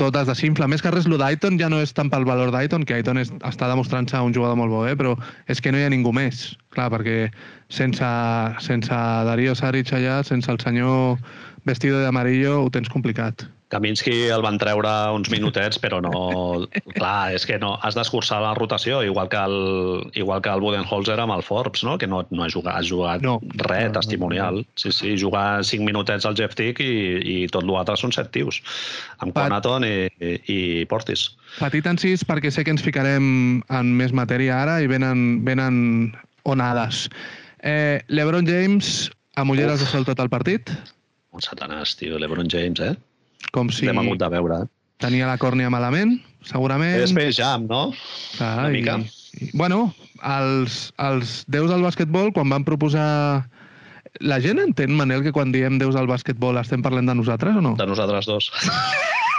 tot 0.00 0.16
es 0.20 0.28
desinfla. 0.28 0.68
Més 0.68 0.84
que 0.84 0.92
res, 0.92 1.08
el 1.08 1.16
d'Aiton 1.20 1.58
ja 1.60 1.70
no 1.72 1.80
és 1.82 1.94
tant 1.96 2.10
pel 2.12 2.26
valor 2.28 2.52
d'Aiton, 2.54 2.84
que 2.84 2.98
Aiton 2.98 3.20
és, 3.22 3.32
està 3.48 3.68
demostrant-se 3.72 4.20
un 4.20 4.34
jugador 4.36 4.58
molt 4.60 4.72
bo, 4.72 4.84
eh? 4.88 4.96
però 4.96 5.16
és 5.48 5.60
que 5.60 5.72
no 5.72 5.80
hi 5.80 5.86
ha 5.86 5.92
ningú 5.92 6.12
més. 6.16 6.50
Clar, 6.76 6.90
perquè 6.92 7.18
sense, 7.72 8.12
sense 8.68 9.02
Darío 9.30 9.56
Saric 9.56 9.94
allà, 9.96 10.20
sense 10.28 10.52
el 10.52 10.60
senyor 10.60 11.16
vestido 11.66 12.00
de 12.00 12.10
amarillo, 12.12 12.60
ho 12.62 12.70
tens 12.70 12.92
complicat. 12.92 13.48
Kaminsky 13.72 14.28
el 14.30 14.44
van 14.44 14.60
treure 14.62 14.90
uns 15.16 15.30
minutets, 15.32 15.80
però 15.82 15.98
no... 16.04 16.12
Clar, 16.94 17.34
és 17.34 17.46
que 17.48 17.56
no, 17.58 17.72
has 17.82 17.96
d'escurçar 17.98 18.38
la 18.44 18.52
rotació, 18.54 19.00
igual 19.02 19.30
que 19.32 19.40
el, 19.42 19.56
igual 20.14 20.42
que 20.44 20.52
el 20.54 20.62
Budenholzer 20.62 21.16
amb 21.18 21.34
el 21.34 21.42
Forbes, 21.42 21.82
no? 21.82 21.96
que 21.98 22.06
no, 22.06 22.22
no 22.30 22.44
ha 22.44 22.50
jugat, 22.52 22.76
ha 22.78 22.84
jugat 22.86 23.24
no. 23.26 23.40
res, 23.66 23.88
no, 23.88 23.96
testimonial. 23.98 24.60
No, 24.60 24.66
no. 24.66 24.78
Sí, 24.78 24.92
sí, 24.94 25.16
jugar 25.18 25.64
5 25.66 25.82
minutets 25.82 26.28
al 26.28 26.36
Jeff 26.38 26.54
Tick 26.58 26.82
i, 26.84 26.92
i 27.18 27.36
tot 27.50 27.66
l'altre 27.66 27.98
són 27.98 28.14
set 28.14 28.30
tios, 28.36 28.60
amb 29.18 29.34
Pat... 29.34 29.48
Conaton 29.48 29.88
i, 29.88 29.96
i, 30.22 30.36
i 30.46 30.60
Portis. 30.86 31.32
Petit 31.58 31.90
encís, 31.90 32.22
perquè 32.28 32.54
sé 32.54 32.62
que 32.62 32.74
ens 32.74 32.86
ficarem 32.86 33.26
en 33.66 33.92
més 33.98 34.14
matèria 34.14 34.62
ara 34.62 34.78
i 34.84 34.86
venen, 34.90 35.42
venen 35.46 36.14
onades. 36.46 37.08
Eh, 37.66 37.98
LeBron 38.14 38.46
James, 38.46 39.10
amb 39.34 39.56
ulleres 39.56 39.80
Uf. 39.80 39.88
de 39.88 39.90
sol 39.90 40.06
tot 40.06 40.22
el 40.22 40.30
partit? 40.30 40.70
Un 41.34 41.42
satanàs, 41.42 41.98
tio, 41.98 42.22
LeBron 42.22 42.46
James, 42.52 42.80
eh? 42.80 42.94
Com 43.54 43.70
si... 43.72 43.88
L'hem 43.88 44.00
hagut 44.02 44.22
de 44.22 44.30
veure. 44.32 44.62
Tenia 45.02 45.28
la 45.28 45.36
còrnia 45.40 45.70
malament, 45.72 46.16
segurament. 46.46 46.96
És 47.02 47.12
Space 47.12 47.36
Jam, 47.36 47.66
no? 47.68 47.90
Ah, 48.40 48.64
Una 48.64 48.70
i, 48.70 48.78
mica. 48.78 48.96
I, 49.36 49.50
bueno, 49.52 49.90
els, 50.24 50.86
els 51.02 51.42
déus 51.52 51.70
del 51.72 51.84
bàsquetbol, 51.84 52.32
quan 52.36 52.52
van 52.52 52.66
proposar... 52.68 53.44
La 54.24 54.38
gent 54.40 54.56
entén, 54.62 54.94
Manel, 54.96 55.20
que 55.20 55.34
quan 55.36 55.50
diem 55.52 55.76
déus 55.76 55.92
del 55.92 56.06
bàsquetbol 56.08 56.56
estem 56.56 56.80
parlant 56.80 57.10
de 57.10 57.18
nosaltres 57.18 57.58
o 57.58 57.60
no? 57.60 57.74
De 57.76 57.84
nosaltres 57.84 58.24
dos. 58.24 58.48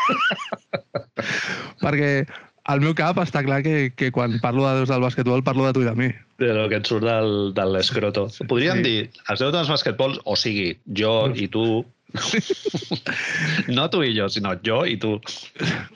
Perquè 1.83 2.27
al 2.69 2.83
meu 2.83 2.93
cap 2.99 3.17
està 3.23 3.41
clar 3.47 3.63
que, 3.65 3.89
que 3.97 4.12
quan 4.13 4.36
parlo 4.43 4.67
de 4.67 4.81
déus 4.81 4.91
del 4.91 5.01
bàsquetbol 5.01 5.41
parlo 5.47 5.65
de 5.65 5.73
tu 5.73 5.81
i 5.81 5.88
de 5.88 5.95
mi. 5.97 6.12
De 6.38 6.51
lo 6.53 6.67
que 6.69 6.81
et 6.81 6.89
surt 6.89 7.07
del, 7.07 7.55
de 7.57 7.65
l'escroto. 7.73 8.27
Podríem 8.51 8.83
sí. 8.83 8.86
dir, 8.86 9.23
els 9.31 9.41
déus 9.41 9.55
dels 9.55 9.71
bàsquetbols, 9.71 10.19
o 10.29 10.36
sigui, 10.38 10.75
jo 10.99 11.15
i 11.33 11.47
tu, 11.49 11.63
no 13.78 13.89
tu 13.89 14.04
i 14.04 14.13
jo, 14.15 14.28
sinó 14.32 14.56
jo 14.65 14.84
i 14.88 14.98
tu. 15.00 15.17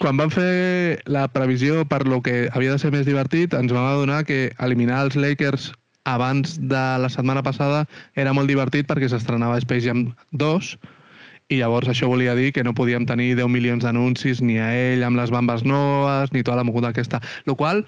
Quan 0.02 0.19
vam 0.19 0.32
fer 0.34 1.02
la 1.10 1.28
previsió 1.32 1.86
per 1.88 2.04
lo 2.08 2.21
que 2.21 2.50
havia 2.54 2.76
de 2.76 2.82
ser 2.82 2.91
més 2.93 3.08
divertit, 3.08 3.54
ens 3.58 3.71
vam 3.74 3.88
adonar 3.88 4.24
que 4.28 4.52
eliminar 4.60 5.06
els 5.06 5.15
Lakers 5.19 5.71
abans 6.04 6.58
de 6.58 6.82
la 7.02 7.10
setmana 7.13 7.43
passada 7.45 7.86
era 8.17 8.34
molt 8.34 8.50
divertit 8.50 8.88
perquè 8.89 9.10
s'estrenava 9.10 9.60
Space 9.62 9.86
Jam 9.86 10.08
2 10.34 10.74
i 11.52 11.60
llavors 11.60 11.89
això 11.91 12.08
volia 12.08 12.34
dir 12.38 12.52
que 12.56 12.63
no 12.63 12.74
podíem 12.74 13.06
tenir 13.06 13.36
10 13.36 13.52
milions 13.52 13.84
d'anuncis 13.84 14.41
ni 14.41 14.58
a 14.58 14.71
ell 14.71 15.04
amb 15.04 15.19
les 15.19 15.34
bambes 15.34 15.65
noves 15.67 16.32
ni 16.32 16.45
tota 16.47 16.62
la 16.62 16.63
moguda 16.63 16.93
aquesta. 16.93 17.19
Lo 17.45 17.58
qual 17.60 17.84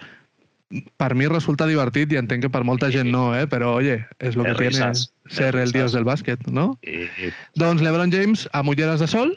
per 0.97 1.13
mi 1.15 1.27
resulta 1.29 1.67
divertit 1.69 2.13
i 2.13 2.19
entenc 2.19 2.45
que 2.45 2.51
per 2.53 2.63
molta 2.67 2.89
gent 2.93 3.09
no, 3.13 3.31
eh? 3.37 3.45
però 3.49 3.75
oye, 3.79 3.99
és 4.19 4.37
el 4.37 4.45
que 4.47 4.53
tiene 4.57 4.91
ser 5.29 5.55
el 5.59 5.73
dios 5.75 5.93
del 5.93 6.05
bàsquet, 6.07 6.47
no? 6.49 6.73
I... 6.83 7.07
Doncs 7.59 7.83
LeBron 7.85 8.13
James 8.13 8.47
amb 8.57 8.73
ulleres 8.73 9.03
de 9.03 9.09
sol? 9.11 9.35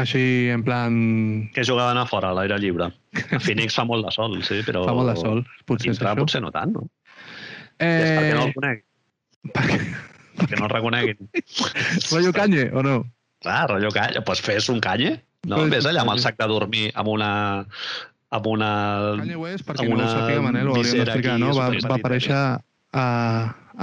Així, 0.00 0.50
en 0.50 0.64
plan... 0.66 0.94
Que 1.54 1.62
jugaven 1.66 2.00
a 2.00 2.06
fora, 2.10 2.32
a 2.32 2.38
l'aire 2.38 2.58
lliure. 2.58 2.90
A 3.30 3.38
Phoenix 3.38 3.76
fa 3.78 3.84
molt 3.86 4.06
de 4.06 4.14
sol, 4.14 4.34
sí, 4.46 4.60
però... 4.66 4.82
Fa 4.88 4.96
molt 4.96 5.12
de 5.12 5.18
sol, 5.20 5.44
potser 5.70 5.92
és 5.92 6.00
això. 6.00 6.16
Potser 6.18 6.42
no 6.42 6.50
tant, 6.54 6.74
no? 6.74 6.88
Eh... 7.78 7.86
És 7.86 8.10
perquè 8.10 8.32
no 8.34 8.48
el 8.48 8.56
conec. 8.56 8.82
Perquè... 9.54 9.78
perquè 10.40 10.58
no 10.58 10.66
el 10.66 10.74
reconeguin. 10.74 11.30
Rollo 12.10 12.34
canye, 12.34 12.66
o 12.74 12.82
no? 12.86 12.96
Clar, 13.44 13.68
rotllo 13.70 13.92
canye. 13.94 14.18
Doncs 14.18 14.26
pues 14.26 14.42
fes 14.42 14.68
un 14.72 14.82
canye. 14.82 15.14
No, 15.48 15.62
vés 15.72 15.86
allà 15.88 16.04
amb 16.04 16.14
el 16.14 16.22
sac 16.22 16.38
de 16.40 16.48
dormir, 16.50 16.88
amb 16.98 17.10
una 17.12 17.30
amb 18.34 18.46
una... 18.50 18.70
Kanye 19.20 19.38
West, 19.38 19.66
perquè 19.68 19.86
no 19.86 20.00
ho 20.00 20.08
sàpiga, 20.08 20.42
Manel, 20.42 20.70
ho 20.70 20.78
hauríem 20.78 21.04
d'explicar, 21.04 21.36
no? 21.38 21.52
Va, 21.54 21.68
va 21.86 21.98
aparèixer 22.00 22.34
a, 22.34 23.04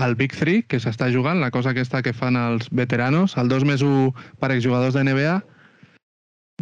al 0.06 0.16
Big 0.20 0.36
3, 0.36 0.66
que 0.68 0.82
s'està 0.84 1.08
jugant, 1.14 1.40
la 1.44 1.52
cosa 1.56 1.72
aquesta 1.72 2.02
que 2.04 2.12
fan 2.16 2.40
els 2.40 2.68
veteranos, 2.76 3.38
el 3.40 3.52
2 3.52 3.68
més 3.70 3.86
1 3.86 4.10
per 4.42 4.52
exjugadors 4.56 4.98
de 4.98 5.06
NBA, 5.08 5.38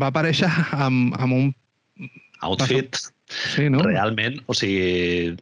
va 0.04 0.12
aparèixer 0.12 0.52
amb, 0.78 1.18
amb 1.18 1.40
un... 1.40 1.50
Outfit, 2.46 3.02
sí, 3.56 3.68
no? 3.74 3.82
realment, 3.88 4.38
o 4.46 4.58
sigui... 4.58 5.34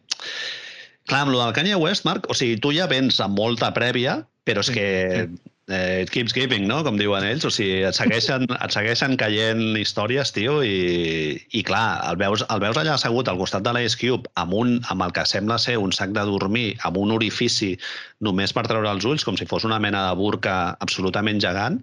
Clar, 1.08 1.22
amb 1.24 1.32
el 1.32 1.40
del 1.40 1.54
Kanye 1.56 1.76
West, 1.80 2.08
Marc, 2.08 2.26
o 2.32 2.36
sigui, 2.36 2.58
tu 2.64 2.74
ja 2.76 2.88
vens 2.88 3.20
amb 3.24 3.36
molta 3.40 3.70
prèvia, 3.76 4.22
però 4.48 4.64
és 4.64 4.72
sí, 4.72 4.80
que 4.80 4.88
sí 5.28 5.54
eh, 5.68 6.02
it 6.02 6.12
keeps 6.12 6.34
giving, 6.34 6.68
no? 6.68 6.80
com 6.84 6.98
diuen 7.00 7.26
ells, 7.28 7.46
o 7.48 7.52
sigui, 7.54 7.82
et 7.88 7.98
segueixen, 7.98 8.48
et 8.66 8.74
segueixen 8.74 9.18
caient 9.20 9.64
històries, 9.80 10.32
tio, 10.36 10.60
i, 10.64 11.36
i 11.52 11.64
clar, 11.68 11.86
el 12.10 12.20
veus, 12.22 12.46
el 12.54 12.64
veus 12.64 12.80
allà 12.80 12.96
assegut 12.96 13.28
al 13.28 13.40
costat 13.42 13.66
de 13.68 13.76
l'Ice 13.76 14.00
Cube 14.00 14.32
amb, 14.40 14.56
un, 14.58 14.78
amb 14.94 15.08
el 15.08 15.14
que 15.16 15.28
sembla 15.28 15.60
ser 15.62 15.78
un 15.82 15.94
sac 15.96 16.16
de 16.16 16.26
dormir, 16.30 16.70
amb 16.88 17.00
un 17.02 17.14
orifici 17.16 17.76
només 18.24 18.56
per 18.56 18.68
treure 18.70 18.92
els 18.92 19.08
ulls, 19.08 19.28
com 19.28 19.40
si 19.40 19.50
fos 19.50 19.68
una 19.68 19.82
mena 19.84 20.08
de 20.10 20.18
burca 20.20 20.58
absolutament 20.84 21.44
gegant, 21.44 21.82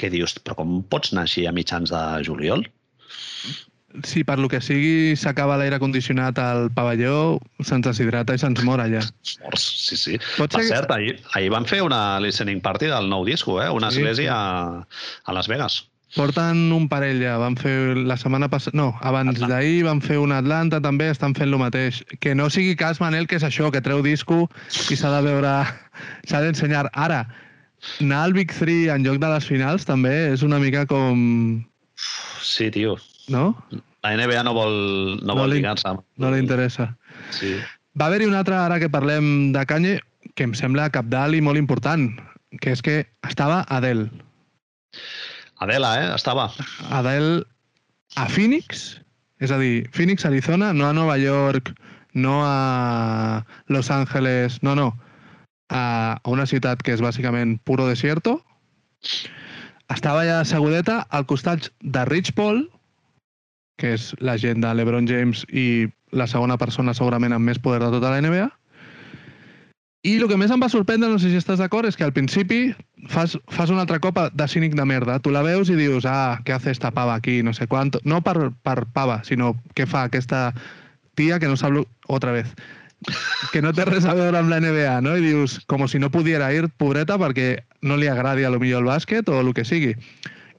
que 0.00 0.10
dius, 0.10 0.36
però 0.42 0.58
com 0.58 0.80
pots 0.90 1.14
anar 1.14 1.28
així 1.28 1.46
a 1.46 1.54
mitjans 1.54 1.92
de 1.94 2.04
juliol? 2.26 2.66
Si 4.02 4.24
per 4.24 4.38
lo 4.38 4.48
que 4.48 4.60
sigui 4.60 5.14
s'acaba 5.16 5.56
l'aire 5.60 5.78
condicionat 5.78 6.38
al 6.42 6.70
pavelló, 6.74 7.38
se'ns 7.62 7.86
deshidrata 7.86 8.34
i 8.34 8.40
se'ns 8.42 8.64
mor 8.66 8.82
allà. 8.82 9.04
Morts, 9.44 9.64
sí, 9.86 9.98
sí. 10.00 10.18
Pot 10.34 10.56
per 10.56 10.64
ser... 10.64 10.80
cert, 10.80 10.94
ahir, 10.94 11.18
ahir 11.38 11.52
van 11.54 11.68
fer 11.68 11.82
una 11.84 12.18
listening 12.22 12.62
party 12.64 12.90
del 12.90 13.10
nou 13.12 13.26
disco, 13.28 13.60
eh? 13.62 13.70
una 13.70 13.92
sí. 13.92 14.02
església 14.02 14.34
a, 14.34 14.86
a 15.24 15.36
Las 15.36 15.48
Vegas. 15.48 15.84
Porten 16.14 16.70
un 16.70 16.84
parell 16.86 17.18
ja, 17.22 17.36
van 17.42 17.56
fer 17.58 17.96
la 17.96 18.16
setmana 18.18 18.46
passada... 18.50 18.76
No, 18.78 18.92
abans 19.02 19.40
d'ahir 19.40 19.82
van 19.86 20.02
fer 20.02 20.20
una 20.22 20.38
Atlanta 20.42 20.78
també, 20.82 21.08
estan 21.10 21.34
fent 21.34 21.50
lo 21.50 21.58
mateix. 21.58 22.04
Que 22.22 22.36
no 22.38 22.46
sigui 22.54 22.76
cas, 22.78 23.00
Manel, 23.02 23.26
que 23.30 23.38
és 23.40 23.46
això, 23.46 23.70
que 23.74 23.82
treu 23.82 24.02
disco 24.02 24.44
i 24.90 24.98
s'ha 24.98 25.10
de 25.16 25.24
veure... 25.26 25.56
s'ha 26.28 26.42
d'ensenyar. 26.44 26.86
Ara, 26.94 27.24
anar 27.98 28.22
al 28.28 28.36
Big 28.36 28.54
3 28.54 28.94
en 28.94 29.06
lloc 29.06 29.18
de 29.22 29.32
les 29.34 29.50
finals 29.50 29.90
també 29.90 30.14
és 30.34 30.46
una 30.46 30.62
mica 30.62 30.86
com... 30.90 31.64
Sí, 32.44 32.70
tio 32.70 32.94
no? 33.28 33.54
La 34.04 34.12
NBA 34.16 34.42
no 34.44 34.52
vol, 34.56 34.74
no, 35.22 35.32
no 35.32 35.38
vol 35.38 35.54
lligar-se. 35.56 35.94
No 36.20 36.30
li 36.32 36.42
interessa. 36.42 36.90
Sí. 37.32 37.54
Va 37.98 38.10
haver-hi 38.10 38.28
una 38.28 38.42
altra, 38.42 38.64
ara 38.66 38.80
que 38.82 38.90
parlem 38.92 39.52
de 39.54 39.64
Kanye, 39.70 39.98
que 40.34 40.46
em 40.48 40.54
sembla 40.58 40.90
capdalt 40.92 41.36
i 41.36 41.42
molt 41.44 41.60
important, 41.60 42.10
que 42.60 42.74
és 42.74 42.82
que 42.84 42.96
estava 43.28 43.62
Adele. 43.72 44.10
Adela, 45.64 45.94
eh? 46.02 46.10
Estava. 46.14 46.50
Adele 46.90 47.44
a 48.20 48.26
Phoenix, 48.28 48.98
és 49.40 49.54
a 49.54 49.58
dir, 49.58 49.88
Phoenix, 49.94 50.26
Arizona, 50.26 50.72
no 50.72 50.88
a 50.88 50.92
Nova 50.92 51.16
York, 51.18 51.72
no 52.14 52.42
a 52.44 53.44
Los 53.68 53.90
Angeles, 53.90 54.62
no, 54.62 54.74
no, 54.74 54.92
a 55.68 56.20
una 56.24 56.46
ciutat 56.46 56.82
que 56.82 56.94
és 56.94 57.02
bàsicament 57.02 57.58
puro 57.66 57.88
desierto. 57.88 58.38
Estava 59.92 60.24
ja 60.24 60.44
segudeta 60.48 61.02
al 61.10 61.26
costat 61.30 61.70
de 61.80 62.04
Rich 62.08 62.32
Paul, 62.38 62.64
que 63.80 63.94
és 63.96 64.12
la 64.20 64.36
gent 64.38 64.62
de 64.62 64.72
LeBron 64.74 65.08
James 65.10 65.44
i 65.50 65.86
la 66.14 66.28
segona 66.30 66.58
persona 66.58 66.94
segurament 66.94 67.34
amb 67.34 67.50
més 67.50 67.58
poder 67.58 67.80
de 67.82 67.90
tota 67.94 68.12
la 68.12 68.20
NBA. 68.22 68.50
I 70.04 70.18
el 70.20 70.28
que 70.28 70.36
més 70.36 70.52
em 70.52 70.60
va 70.60 70.68
sorprendre, 70.68 71.08
no 71.08 71.16
sé 71.16 71.30
si 71.32 71.38
estàs 71.40 71.62
d'acord, 71.62 71.88
és 71.88 71.96
que 71.96 72.04
al 72.04 72.12
principi 72.12 72.74
fas, 73.08 73.38
fas 73.48 73.70
una 73.72 73.86
altra 73.86 73.96
copa 74.04 74.26
de 74.36 74.46
cínic 74.52 74.74
de 74.76 74.84
merda. 74.84 75.16
Tu 75.24 75.32
la 75.32 75.40
veus 75.42 75.70
i 75.72 75.78
dius, 75.78 76.04
ah, 76.04 76.42
què 76.44 76.52
hace 76.52 76.74
esta 76.74 76.90
pava 76.92 77.14
aquí, 77.16 77.38
no 77.42 77.54
sé 77.56 77.64
quant. 77.66 77.94
No 78.04 78.20
per, 78.20 78.50
per 78.68 78.82
pava, 78.92 79.22
sinó 79.24 79.54
què 79.72 79.88
fa 79.88 80.04
aquesta 80.10 80.50
tia 81.16 81.40
que 81.40 81.48
no 81.48 81.56
sap... 81.56 81.80
Otra 82.12 82.34
vez. 82.36 82.52
Que 83.52 83.62
no 83.64 83.72
té 83.72 83.86
res 83.88 84.04
a 84.04 84.12
veure 84.12 84.36
amb 84.36 84.52
la 84.52 84.60
NBA, 84.60 85.00
no? 85.06 85.16
I 85.16 85.24
dius, 85.24 85.56
com 85.72 85.86
si 85.88 85.98
no 85.98 86.12
pudiera 86.12 86.52
ir, 86.52 86.68
pobreta, 86.76 87.16
perquè 87.16 87.64
no 87.80 87.96
li 87.96 88.12
agradi 88.12 88.44
a 88.44 88.52
lo 88.52 88.60
millor 88.60 88.84
el 88.84 88.92
bàsquet 88.92 89.32
o 89.32 89.40
el 89.40 89.54
que 89.56 89.64
sigui. 89.64 89.94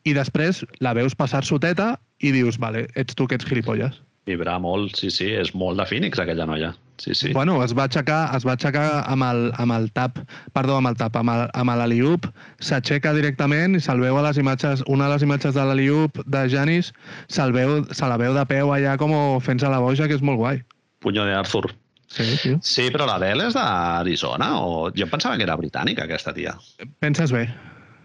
I 0.10 0.18
després 0.18 0.66
la 0.82 0.98
veus 0.98 1.14
passar 1.14 1.46
soteta 1.46 2.00
i 2.20 2.32
dius, 2.32 2.58
vale, 2.62 2.88
ets 2.96 3.16
tu 3.16 3.28
que 3.28 3.36
ets 3.36 3.46
gilipolles. 3.48 4.02
Vibrar 4.26 4.56
molt, 4.60 4.96
sí, 4.98 5.12
sí, 5.14 5.28
és 5.38 5.52
molt 5.54 5.78
de 5.78 5.86
Phoenix, 5.86 6.18
aquella 6.18 6.48
noia. 6.50 6.72
Sí, 6.98 7.14
sí. 7.14 7.34
Bueno, 7.36 7.60
es 7.64 7.76
va 7.78 7.84
aixecar, 7.86 8.32
es 8.38 8.46
va 8.48 8.54
aixecar 8.56 9.04
amb 9.12 9.22
el, 9.28 9.42
amb 9.62 9.76
el 9.76 9.90
tap, 9.94 10.18
perdó, 10.56 10.78
amb 10.80 10.88
el 10.90 10.96
tap, 10.98 11.16
amb 11.20 11.30
el- 11.30 11.50
amb 11.54 11.70
l'Aliup, 11.78 12.26
s'aixeca 12.64 13.12
directament 13.14 13.76
i 13.76 13.82
se'l 13.84 14.00
veu 14.02 14.18
a 14.18 14.24
les 14.26 14.40
imatges, 14.42 14.82
una 14.88 15.06
de 15.10 15.14
les 15.14 15.26
imatges 15.28 15.54
de 15.54 15.66
l'Aliup 15.68 16.22
de 16.26 16.46
Janis, 16.50 16.94
se'l 17.28 17.52
veu, 17.54 17.84
se 17.92 18.08
la 18.10 18.18
veu 18.18 18.34
de 18.34 18.46
peu 18.50 18.72
allà 18.74 18.96
com 18.98 19.14
fent-se 19.42 19.70
la 19.70 19.80
boja, 19.84 20.08
que 20.08 20.16
és 20.18 20.24
molt 20.26 20.40
guai. 20.42 20.64
Puño 21.04 21.26
de 21.28 21.36
Arthur. 21.36 21.70
Sí, 22.08 22.24
tio. 22.42 22.58
Sí, 22.64 22.90
però 22.94 23.06
l'Adele 23.06 23.50
és 23.52 23.54
d'Arizona 23.54 24.54
o... 24.62 24.90
Jo 24.96 25.06
pensava 25.12 25.36
que 25.38 25.44
era 25.44 25.58
britànica, 25.60 26.06
aquesta 26.06 26.34
tia. 26.34 26.56
Penses 27.04 27.32
bé. 27.36 27.50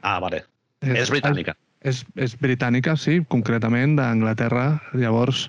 Ah, 0.02 0.18
vale. 0.20 0.42
És 0.82 1.08
britànica. 1.12 1.52
És, 1.54 1.69
és 1.82 2.36
britànica, 2.40 2.96
sí, 3.00 3.20
concretament 3.28 3.96
d'Anglaterra. 3.96 4.80
Llavors, 4.92 5.48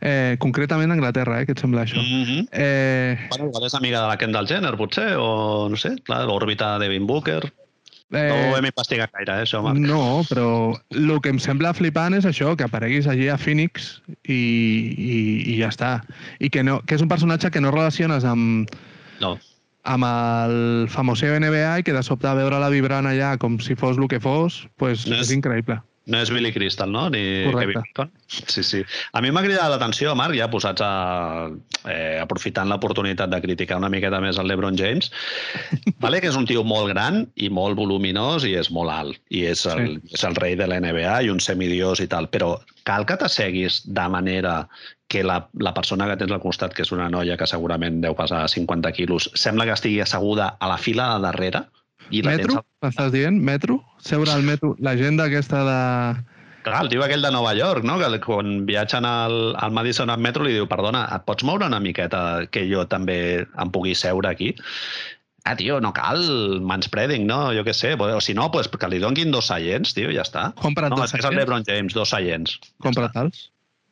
eh, 0.00 0.36
concretament 0.42 0.92
d'Anglaterra, 0.92 1.40
eh, 1.40 1.46
què 1.46 1.56
et 1.56 1.62
sembla 1.62 1.84
això? 1.84 2.00
Mm 2.00 2.24
-hmm. 2.24 2.48
Eh, 2.52 3.28
Bueno, 3.30 3.46
igual 3.46 3.66
és 3.66 3.74
amiga 3.74 4.02
de 4.02 4.08
la 4.08 4.16
Kendall 4.16 4.46
Jenner, 4.48 4.76
potser, 4.76 5.16
o 5.16 5.68
no 5.68 5.76
sé, 5.76 5.96
clar, 6.04 6.26
l'òrbita 6.26 6.78
de 6.78 6.86
Devin 6.86 7.06
Booker. 7.06 7.52
No 8.08 8.18
ho 8.18 8.22
eh, 8.22 8.58
hem 8.58 8.64
investigat 8.66 9.10
gaire, 9.12 9.40
eh, 9.40 9.42
això, 9.42 9.62
Marc. 9.62 9.78
no, 9.78 10.22
però 10.28 10.78
el 10.90 11.20
que 11.20 11.28
em 11.28 11.40
sembla 11.40 11.74
flipant 11.74 12.14
és 12.14 12.24
això, 12.24 12.54
que 12.56 12.62
apareguis 12.62 13.06
allí 13.06 13.28
a 13.28 13.36
Phoenix 13.36 14.00
i, 14.22 14.94
i, 14.96 15.54
i 15.54 15.58
ja 15.58 15.68
està. 15.68 16.04
I 16.38 16.48
que, 16.48 16.62
no, 16.62 16.82
que 16.86 16.94
és 16.94 17.02
un 17.02 17.08
personatge 17.08 17.50
que 17.50 17.60
no 17.60 17.72
relaciones 17.72 18.24
amb, 18.24 18.68
No. 19.20 19.38
Amb 19.86 20.04
el 20.08 20.88
famoseo 20.90 21.36
NBA 21.38 21.78
i 21.80 21.84
que 21.86 21.94
de 21.94 22.02
sobte 22.02 22.32
veure-la 22.34 22.68
vibrant 22.72 23.06
allà 23.06 23.36
com 23.38 23.58
si 23.62 23.76
fos 23.78 23.98
el 24.02 24.08
que 24.10 24.18
fos, 24.20 24.66
pues, 24.76 25.06
No 25.06 25.14
és- 25.16 25.28
és 25.30 25.36
increïble. 25.36 25.80
No 26.06 26.20
és 26.22 26.30
Billy 26.30 26.52
Crystal, 26.54 26.90
no? 26.92 27.08
Ni 27.10 27.20
Correcte. 27.48 27.66
Kevin 27.66 27.82
Bacon. 27.82 28.10
Sí, 28.30 28.62
sí. 28.62 28.82
A 29.12 29.22
mi 29.24 29.32
m'ha 29.34 29.42
cridat 29.42 29.72
l'atenció, 29.72 30.12
Marc, 30.18 30.36
ja 30.38 30.46
posats 30.52 30.84
a... 30.84 30.90
Eh, 31.86 32.18
aprofitant 32.22 32.70
l'oportunitat 32.70 33.30
de 33.30 33.40
criticar 33.42 33.78
una 33.78 33.90
miqueta 33.90 34.20
més 34.22 34.38
el 34.38 34.46
LeBron 34.50 34.78
James. 34.78 35.10
vale 36.04 36.20
que 36.22 36.30
és 36.30 36.38
un 36.38 36.46
tio 36.46 36.62
molt 36.66 36.92
gran 36.92 37.24
i 37.34 37.50
molt 37.50 37.78
voluminós 37.78 38.46
i 38.46 38.54
és 38.58 38.70
molt 38.74 38.94
alt. 38.94 39.18
I 39.34 39.44
és 39.50 39.64
el, 39.70 39.82
sí. 39.96 40.14
és 40.18 40.26
el 40.26 40.38
rei 40.38 40.54
de 40.58 40.70
la 40.70 40.78
NBA 40.82 41.16
i 41.26 41.32
un 41.32 41.42
semidiós 41.42 42.02
i 42.02 42.08
tal. 42.10 42.30
Però 42.30 42.54
cal 42.86 43.06
que 43.06 43.18
t'asseguis 43.18 43.82
de 43.86 44.06
manera 44.10 44.60
que 45.10 45.24
la, 45.26 45.40
la 45.62 45.74
persona 45.74 46.06
que 46.06 46.18
tens 46.22 46.34
al 46.34 46.42
costat, 46.42 46.74
que 46.74 46.86
és 46.86 46.94
una 46.94 47.10
noia 47.10 47.38
que 47.38 47.50
segurament 47.50 47.98
deu 48.02 48.14
pesar 48.18 48.44
50 48.50 48.94
quilos, 48.94 49.30
sembla 49.34 49.66
que 49.66 49.74
estigui 49.74 50.00
asseguda 50.02 50.52
a 50.58 50.70
la 50.70 50.78
fila 50.78 51.14
de 51.14 51.26
darrere 51.26 51.66
i 52.10 52.22
la 52.22 52.36
Metro? 52.36 52.60
tens... 52.60 52.66
M'estàs 52.84 53.12
dient? 53.14 53.38
Metro? 53.42 53.80
Seure 54.06 54.32
al 54.32 54.46
metro? 54.46 54.74
La 54.78 54.94
gent 54.98 55.18
d'aquesta 55.18 55.62
de... 55.66 55.80
Clar, 56.66 56.80
el 56.82 56.90
tio 56.90 57.04
aquell 57.04 57.22
de 57.22 57.30
Nova 57.30 57.52
York, 57.54 57.84
no? 57.86 57.94
que 57.98 58.20
quan 58.24 58.64
viatgen 58.66 59.06
al, 59.06 59.54
al 59.54 59.74
Madison 59.74 60.10
al 60.10 60.22
metro 60.22 60.46
li 60.46 60.54
diu 60.56 60.66
perdona, 60.70 61.04
et 61.14 61.22
pots 61.26 61.46
moure 61.46 61.68
una 61.70 61.78
miqueta 61.82 62.46
que 62.50 62.64
jo 62.66 62.82
també 62.90 63.18
em 63.46 63.70
pugui 63.74 63.94
seure 63.94 64.32
aquí? 64.32 64.50
Ah, 65.46 65.54
tio, 65.54 65.78
no 65.78 65.92
cal 65.94 66.24
manspreading, 66.66 67.22
no? 67.28 67.52
Jo 67.54 67.62
què 67.62 67.70
sé. 67.70 67.92
O 67.94 68.20
si 68.24 68.34
no, 68.34 68.48
pues, 68.50 68.66
que 68.66 68.88
li 68.90 68.98
donguin 68.98 69.30
dos 69.30 69.46
seients, 69.46 69.94
tio, 69.94 70.10
ja 70.10 70.24
està. 70.26 70.48
Compra't 70.58 70.90
No, 70.90 70.98
dos 70.98 71.06
és 71.06 71.14
que 71.14 71.20
és 71.22 71.28
el 71.28 71.30
seients. 71.30 71.44
LeBron 71.44 71.66
James, 71.68 71.94
dos 71.94 72.10
seients. 72.10 72.56
Compra 72.82 73.12
tals. 73.14 73.44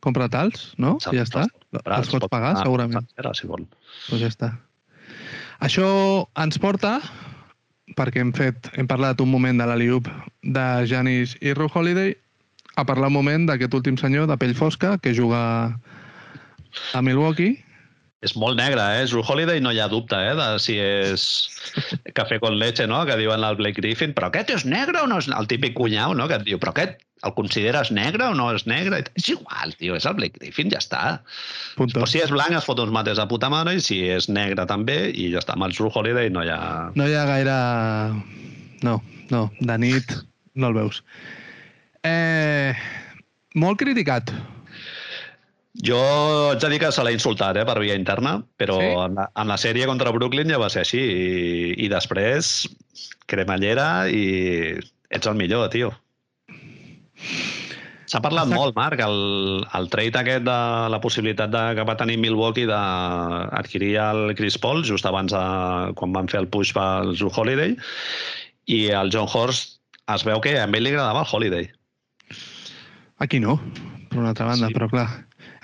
Compra 0.03 0.27
tals, 0.29 0.73
no? 0.83 0.97
I 1.13 1.21
ja 1.21 1.23
està. 1.23 1.45
Els 1.79 2.11
pots 2.11 2.31
pagar, 2.33 2.57
segurament. 2.59 3.07
Era, 3.23 3.31
si 3.39 3.47
vol. 3.47 3.69
Doncs 4.09 4.25
ja 4.25 4.33
està. 4.33 4.51
Això 5.63 5.87
ens 6.43 6.59
porta, 6.59 6.97
perquè 7.99 8.23
hem 8.23 8.33
fet, 8.33 8.71
hem 8.79 8.89
parlat 8.89 9.21
un 9.21 9.31
moment 9.31 9.61
de 9.61 9.67
l'Aliup 9.69 10.09
de 10.57 10.67
Janis 10.89 11.37
i 11.45 11.53
Ru 11.57 11.69
Holiday, 11.69 12.15
a 12.75 12.85
parlar 12.87 13.11
un 13.13 13.19
moment 13.19 13.45
d'aquest 13.47 13.75
últim 13.77 13.99
senyor 14.01 14.27
de 14.31 14.39
pell 14.41 14.55
fosca 14.59 14.97
que 14.99 15.15
juga 15.15 15.43
a 16.93 17.03
Milwaukee. 17.03 17.61
És 18.25 18.33
molt 18.41 18.57
negre, 18.57 18.81
eh? 18.97 19.05
Drew 19.05 19.21
Holiday 19.21 19.61
no 19.61 19.71
hi 19.71 19.83
ha 19.85 19.89
dubte, 19.93 20.17
eh? 20.17 20.33
De 20.35 20.47
si 20.63 20.79
és 20.81 21.25
cafè 22.17 22.41
con 22.41 22.57
leche, 22.57 22.87
no? 22.89 23.03
Que 23.05 23.19
diuen 23.21 23.45
al 23.45 23.59
Blake 23.61 23.83
Griffin. 23.83 24.15
Però 24.17 24.31
aquest 24.31 24.55
és 24.55 24.65
negre 24.65 25.03
o 25.05 25.11
no 25.11 25.21
és... 25.21 25.29
El 25.29 25.51
típic 25.51 25.77
cunyau, 25.77 26.17
no? 26.17 26.27
Que 26.31 26.41
et 26.41 26.47
diu, 26.49 26.59
però 26.63 26.73
aquest 26.73 26.97
el 27.25 27.35
consideres 27.37 27.91
negre 27.95 28.29
o 28.31 28.37
no 28.37 28.51
és 28.55 28.67
negre? 28.71 29.03
És 29.19 29.31
igual, 29.33 29.75
tio, 29.81 29.97
és 29.99 30.07
el 30.09 30.17
Blake 30.19 30.41
Griffin, 30.41 30.71
ja 30.73 30.81
està. 30.83 31.03
Punto. 31.79 31.97
Però 31.97 32.09
si 32.11 32.23
és 32.23 32.33
blanc 32.35 32.57
es 32.57 32.69
fot 32.69 32.83
uns 32.83 32.93
mates 32.95 33.21
de 33.21 33.27
puta 33.31 33.51
mare 33.53 33.77
i 33.77 33.83
si 33.85 34.03
és 34.13 34.29
negre 34.29 34.67
també 34.71 34.99
i 35.11 35.31
ja 35.33 35.43
està. 35.43 35.57
Amb 35.57 35.69
el 35.69 35.77
Drew 35.77 35.91
Holiday 35.93 36.33
no 36.35 36.45
hi 36.45 36.53
ha... 36.53 36.61
No 36.99 37.09
hi 37.09 37.17
ha 37.17 37.27
gaire... 37.31 37.59
No, 38.85 38.99
no, 39.33 39.47
de 39.61 39.79
nit 39.81 40.17
no 40.55 40.69
el 40.71 40.77
veus. 40.77 41.01
Eh, 42.05 42.75
molt 43.57 43.81
criticat. 43.81 44.33
Jo 45.83 45.99
haig 46.53 46.61
de 46.63 46.71
dir 46.71 46.79
que 46.85 46.93
se 46.95 47.03
l'ha 47.03 47.15
insultat 47.15 47.57
eh, 47.59 47.65
per 47.67 47.81
via 47.83 47.97
interna, 47.99 48.37
però 48.61 48.79
sí? 48.79 48.93
en, 48.93 49.17
la, 49.19 49.27
en 49.41 49.51
la 49.51 49.59
sèrie 49.59 49.89
contra 49.91 50.13
Brooklyn 50.15 50.53
ja 50.53 50.61
va 50.63 50.71
ser 50.71 50.85
així. 50.85 51.01
I, 51.01 51.75
i 51.87 51.91
després, 51.91 52.55
cremallera 53.31 54.07
i 54.07 54.25
ets 55.11 55.31
el 55.31 55.39
millor, 55.41 55.67
tio. 55.75 55.91
S'ha 58.05 58.21
parlat 58.21 58.45
Exacte. 58.45 58.59
molt, 58.61 58.75
Marc, 58.77 59.01
el, 59.01 59.65
el 59.79 59.87
trade 59.91 60.21
aquest 60.21 60.45
de 60.45 60.57
la 60.93 61.01
possibilitat 61.01 61.51
de, 61.51 61.63
que 61.79 61.87
va 61.89 61.97
tenir 61.97 62.19
Milwaukee 62.21 62.67
d'adquirir 62.69 63.95
el 64.03 64.35
Chris 64.37 64.59
Paul 64.61 64.85
just 64.85 65.07
abans 65.09 65.33
de, 65.33 65.45
quan 65.97 66.13
van 66.13 66.29
fer 66.29 66.43
el 66.43 66.49
push 66.53 66.75
pel 66.77 67.15
Drew 67.17 67.33
Holiday 67.33 67.73
i 68.69 68.81
el 68.93 69.11
John 69.15 69.31
Horst 69.33 69.79
es 70.13 70.27
veu 70.29 70.43
que 70.45 70.53
a 70.61 70.67
ell 70.69 70.85
li 70.85 70.93
agradava 70.93 71.25
el 71.25 71.31
Holiday. 71.33 71.71
Aquí 73.25 73.41
no, 73.41 73.57
per 74.11 74.21
una 74.21 74.35
altra 74.35 74.47
banda, 74.53 74.69
Sí. 74.69 74.75
però 74.77 74.91
clar. 74.91 75.09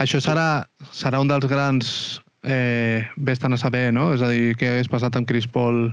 Això 0.00 0.20
serà, 0.24 0.64
serà 0.96 1.20
un 1.20 1.28
dels 1.28 1.44
grans 1.44 2.20
eh, 2.42 3.04
vés-te'n 3.20 3.52
a 3.52 3.58
saber, 3.60 3.90
no? 3.92 4.14
És 4.14 4.22
a 4.24 4.30
dir, 4.32 4.54
què 4.56 4.70
hagués 4.72 4.88
passat 4.88 5.16
amb 5.16 5.28
Chris 5.28 5.46
Paul 5.46 5.90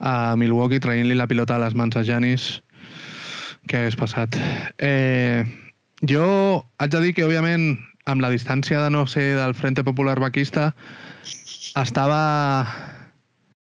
a 0.00 0.34
Milwaukee 0.40 0.80
traient-li 0.80 1.14
la 1.18 1.28
pilota 1.28 1.56
a 1.58 1.62
les 1.66 1.76
mans 1.76 1.96
a 1.96 2.02
Janis. 2.08 2.62
Què 3.68 3.80
hagués 3.80 3.96
passat? 3.96 4.36
Eh, 4.78 5.44
jo 6.04 6.24
haig 6.78 6.92
de 6.92 7.00
dir 7.00 7.12
que, 7.16 7.24
òbviament, 7.24 7.78
amb 8.10 8.20
la 8.20 8.32
distància 8.32 8.82
de 8.82 8.90
no 8.92 9.06
ser 9.08 9.34
del 9.38 9.54
Frente 9.56 9.84
Popular 9.84 10.18
Vaquista, 10.20 10.72
estava, 11.80 12.66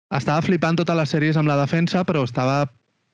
estava 0.09 0.41
flipant 0.45 0.79
totes 0.79 0.97
les 0.97 1.13
sèries 1.13 1.37
amb 1.37 1.51
la 1.51 1.59
defensa, 1.61 2.01
però 2.07 2.25
estava 2.25 2.65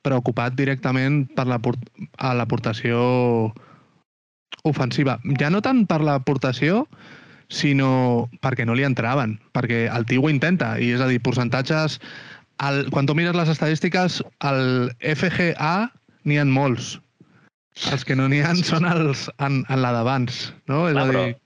preocupat 0.07 0.55
directament 0.55 1.25
per 1.35 1.45
l'aportació 1.49 2.99
ofensiva. 4.63 5.19
Ja 5.39 5.51
no 5.51 5.61
tant 5.65 5.85
per 5.89 5.99
l'aportació, 6.05 6.85
sinó 7.49 8.29
perquè 8.43 8.65
no 8.65 8.75
li 8.77 8.85
entraven, 8.87 9.39
perquè 9.51 9.87
el 9.91 10.05
tio 10.07 10.23
ho 10.23 10.31
intenta, 10.31 10.77
i 10.79 10.93
és 10.95 11.03
a 11.03 11.11
dir, 11.11 11.21
percentatges... 11.25 11.99
El, 12.59 12.89
quan 12.91 13.07
tu 13.07 13.13
mires 13.15 13.37
les 13.39 13.47
estadístiques, 13.47 14.17
el 14.43 14.89
FGA 14.99 15.87
n'hi 16.29 16.39
ha 16.39 16.47
molts. 16.47 16.95
Els 17.93 18.03
que 18.05 18.15
no 18.17 18.27
n'hi 18.29 18.41
ha 18.43 18.55
són 18.59 18.87
els 18.89 19.27
en, 19.37 19.61
en 19.69 19.83
la 19.83 19.93
d'abans, 19.95 20.41
no? 20.71 20.87
És 20.89 20.97
Clar, 20.97 21.05
a 21.05 21.11
però- 21.13 21.27
dir, 21.27 21.37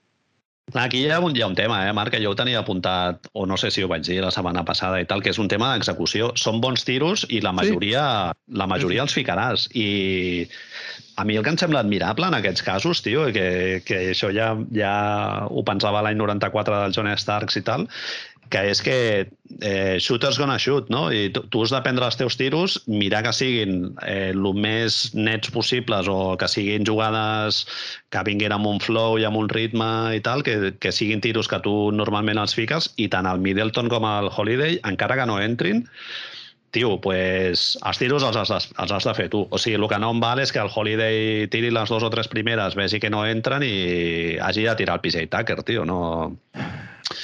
Clar, 0.72 0.86
Aquí 0.86 1.02
hi 1.04 1.10
ha, 1.12 1.18
un, 1.20 1.34
hi 1.36 1.42
ha 1.44 1.46
un 1.46 1.54
tema, 1.54 1.82
eh, 1.86 1.92
Marc, 1.92 2.14
que 2.14 2.22
jo 2.22 2.30
ho 2.32 2.36
tenia 2.38 2.62
apuntat, 2.62 3.28
o 3.36 3.44
no 3.46 3.58
sé 3.60 3.68
si 3.70 3.82
ho 3.84 3.88
vaig 3.90 4.06
dir 4.06 4.22
la 4.24 4.30
setmana 4.32 4.62
passada 4.64 5.00
i 5.02 5.04
tal, 5.04 5.20
que 5.20 5.28
és 5.34 5.38
un 5.42 5.50
tema 5.52 5.74
d'execució. 5.74 6.30
Són 6.40 6.62
bons 6.64 6.86
tiros 6.88 7.26
i 7.28 7.42
la 7.44 7.52
majoria, 7.52 8.04
sí. 8.32 8.56
la 8.56 8.66
majoria 8.70 9.04
els 9.04 9.12
ficaràs. 9.12 9.66
I 9.76 10.48
a 11.20 11.26
mi 11.28 11.36
el 11.36 11.44
que 11.44 11.52
em 11.52 11.58
sembla 11.60 11.84
admirable 11.84 12.30
en 12.30 12.38
aquests 12.40 12.64
casos, 12.64 13.02
tio, 13.04 13.26
que, 13.36 13.82
que 13.84 14.00
això 14.14 14.32
ja, 14.34 14.54
ja 14.74 14.94
ho 15.50 15.62
pensava 15.68 16.00
l'any 16.02 16.16
94 16.18 16.80
del 16.80 16.96
John 16.96 17.12
Starks 17.12 17.60
i 17.60 17.64
tal, 17.68 17.84
que 18.52 18.60
és 18.70 18.80
que 18.84 18.96
eh, 19.60 19.96
shooters 20.00 20.38
gonna 20.40 20.58
shoot, 20.58 20.90
no? 20.92 21.06
I 21.12 21.28
tu, 21.34 21.44
tu 21.52 21.62
has 21.64 21.72
de 21.74 21.80
prendre 21.84 22.06
els 22.06 22.18
teus 22.20 22.36
tiros, 22.40 22.76
mirar 22.90 23.22
que 23.26 23.32
siguin 23.36 23.94
eh, 24.06 24.32
el 24.32 24.44
més 24.58 25.14
nets 25.14 25.52
possibles 25.54 26.10
o 26.10 26.36
que 26.40 26.48
siguin 26.50 26.86
jugades 26.86 27.64
que 28.14 28.24
vinguin 28.26 28.54
amb 28.56 28.68
un 28.70 28.82
flow 28.84 29.18
i 29.20 29.26
amb 29.28 29.40
un 29.40 29.50
ritme 29.52 29.88
i 30.16 30.22
tal, 30.24 30.44
que, 30.46 30.74
que 30.78 30.92
siguin 30.92 31.24
tiros 31.24 31.50
que 31.50 31.62
tu 31.64 31.74
normalment 31.94 32.40
els 32.42 32.54
fiques 32.56 32.92
i 32.96 33.08
tant 33.12 33.28
el 33.30 33.42
Middleton 33.42 33.90
com 33.92 34.06
el 34.08 34.30
Holiday, 34.30 34.78
encara 34.84 35.18
que 35.18 35.28
no 35.30 35.40
entrin, 35.42 35.84
tio, 36.74 36.98
pues, 37.00 37.78
els 37.86 38.00
tiros 38.02 38.24
els 38.26 38.36
has, 38.36 38.50
de, 38.50 38.58
els 38.82 38.92
has 38.92 39.06
de 39.06 39.14
fer 39.14 39.28
tu. 39.32 39.44
O 39.48 39.60
sigui, 39.62 39.78
el 39.78 39.86
que 39.88 40.00
no 40.02 40.10
em 40.12 40.22
val 40.22 40.42
és 40.42 40.52
que 40.52 40.60
el 40.60 40.72
Holiday 40.74 41.46
tiri 41.52 41.70
les 41.72 41.92
dues 41.92 42.02
o 42.02 42.10
tres 42.12 42.28
primeres, 42.32 42.74
vegi 42.76 43.00
que 43.00 43.12
no 43.14 43.22
entren 43.30 43.62
i 43.62 44.34
hagi 44.42 44.66
de 44.66 44.74
tirar 44.82 44.98
el 44.98 45.04
PJ 45.06 45.28
Tucker, 45.32 45.62
tio. 45.62 45.86
No... 45.88 46.00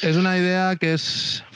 És 0.03 0.16
una 0.16 0.37
idea 0.39 0.74
que 0.81 0.95
és 0.97 1.05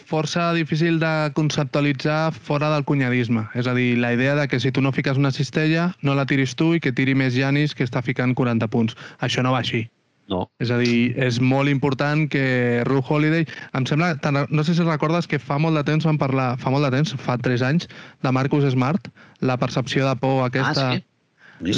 força 0.05 0.53
difícil 0.55 1.01
de 1.01 1.31
conceptualitzar 1.35 2.33
fora 2.33 2.71
del 2.75 2.85
cunyadisme. 2.85 3.47
És 3.55 3.67
a 3.67 3.75
dir, 3.75 3.97
la 3.99 4.13
idea 4.15 4.35
de 4.37 4.47
que 4.49 4.61
si 4.61 4.73
tu 4.73 4.83
no 4.85 4.93
fiques 4.93 5.19
una 5.19 5.33
cistella, 5.33 5.95
no 6.03 6.15
la 6.15 6.27
tiris 6.27 6.55
tu 6.55 6.75
i 6.75 6.81
que 6.81 6.93
tiri 6.93 7.17
més 7.19 7.35
Janis 7.37 7.75
que 7.75 7.87
està 7.87 8.03
ficant 8.05 8.35
40 8.37 8.69
punts. 8.69 8.97
Això 9.21 9.43
no 9.43 9.55
va 9.57 9.63
així. 9.65 9.87
No. 10.29 10.47
És 10.63 10.71
a 10.73 10.79
dir, 10.81 11.13
és 11.21 11.39
molt 11.41 11.69
important 11.69 12.29
que 12.33 12.83
Ru 12.89 13.03
Holiday... 13.05 13.45
Em 13.77 13.85
sembla, 13.89 14.15
no 14.49 14.65
sé 14.65 14.77
si 14.77 14.85
recordes 14.87 15.29
que 15.29 15.41
fa 15.41 15.59
molt 15.61 15.77
de 15.77 15.85
temps 15.85 16.07
vam 16.09 16.21
parlar, 16.21 16.55
fa 16.61 16.73
molt 16.73 16.87
de 16.89 16.93
temps, 16.97 17.13
fa 17.21 17.37
3 17.37 17.65
anys, 17.67 17.89
de 18.25 18.33
Marcus 18.33 18.65
Smart, 18.73 19.11
la 19.41 19.59
percepció 19.61 20.09
de 20.09 20.17
por 20.21 20.45
aquesta... 20.47 20.93
Ah, 20.93 20.95
sí? 20.95 21.05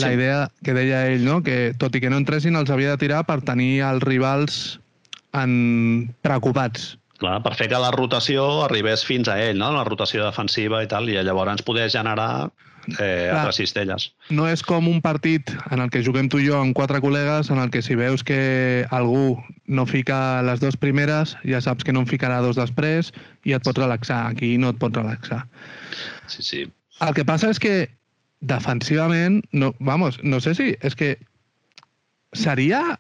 La 0.01 0.09
idea 0.15 0.37
que 0.65 0.73
deia 0.73 1.03
ell, 1.11 1.23
no? 1.23 1.43
que 1.45 1.75
tot 1.79 1.95
i 1.95 2.01
que 2.01 2.09
no 2.11 2.17
entressin, 2.19 2.57
els 2.57 2.73
havia 2.73 2.95
de 2.95 3.03
tirar 3.03 3.21
per 3.29 3.43
tenir 3.45 3.85
els 3.85 4.03
rivals 4.03 4.79
en... 5.43 6.15
preocupats. 6.27 6.95
Clar, 7.17 7.39
per 7.45 7.55
fer 7.57 7.71
que 7.73 7.81
la 7.81 7.95
rotació 7.95 8.45
arribés 8.67 9.05
fins 9.09 9.29
a 9.33 9.39
ell, 9.41 9.57
no? 9.57 9.71
la 9.73 9.87
rotació 9.89 10.25
defensiva 10.27 10.83
i 10.85 10.89
tal, 10.91 11.09
i 11.09 11.17
llavors 11.17 11.65
poder 11.65 11.89
generar 11.93 12.51
eh, 12.99 13.29
Clar, 13.31 13.39
altres 13.39 13.61
cistelles. 13.63 14.11
No 14.29 14.47
és 14.51 14.63
com 14.67 14.89
un 14.91 15.01
partit 15.05 15.53
en 15.73 15.81
el 15.81 15.91
que 15.93 16.05
juguem 16.05 16.29
tu 16.33 16.41
i 16.43 16.49
jo 16.49 16.59
amb 16.61 16.77
quatre 16.77 17.01
col·legues, 17.05 17.51
en 17.53 17.61
el 17.63 17.73
que 17.73 17.83
si 17.83 17.97
veus 17.97 18.25
que 18.27 18.87
algú 18.95 19.39
no 19.67 19.87
fica 19.89 20.43
les 20.47 20.61
dues 20.61 20.77
primeres, 20.77 21.37
ja 21.49 21.63
saps 21.65 21.87
que 21.87 21.95
no 21.97 22.05
en 22.05 22.11
ficarà 22.11 22.43
dos 22.45 22.61
després 22.61 23.13
i 23.49 23.57
et 23.57 23.65
pots 23.65 23.81
relaxar. 23.81 24.27
Aquí 24.33 24.57
no 24.61 24.75
et 24.75 24.83
pots 24.83 25.01
relaxar. 25.01 25.47
Sí, 26.29 26.43
sí. 26.43 26.67
El 27.01 27.17
que 27.17 27.25
passa 27.29 27.51
és 27.53 27.61
que 27.61 27.89
defensivament, 28.41 29.43
no, 29.53 29.73
vamos, 29.81 30.21
no 30.23 30.41
sé 30.45 30.55
si... 30.55 30.75
És 30.85 30.97
que 30.97 31.17
seria 32.37 32.99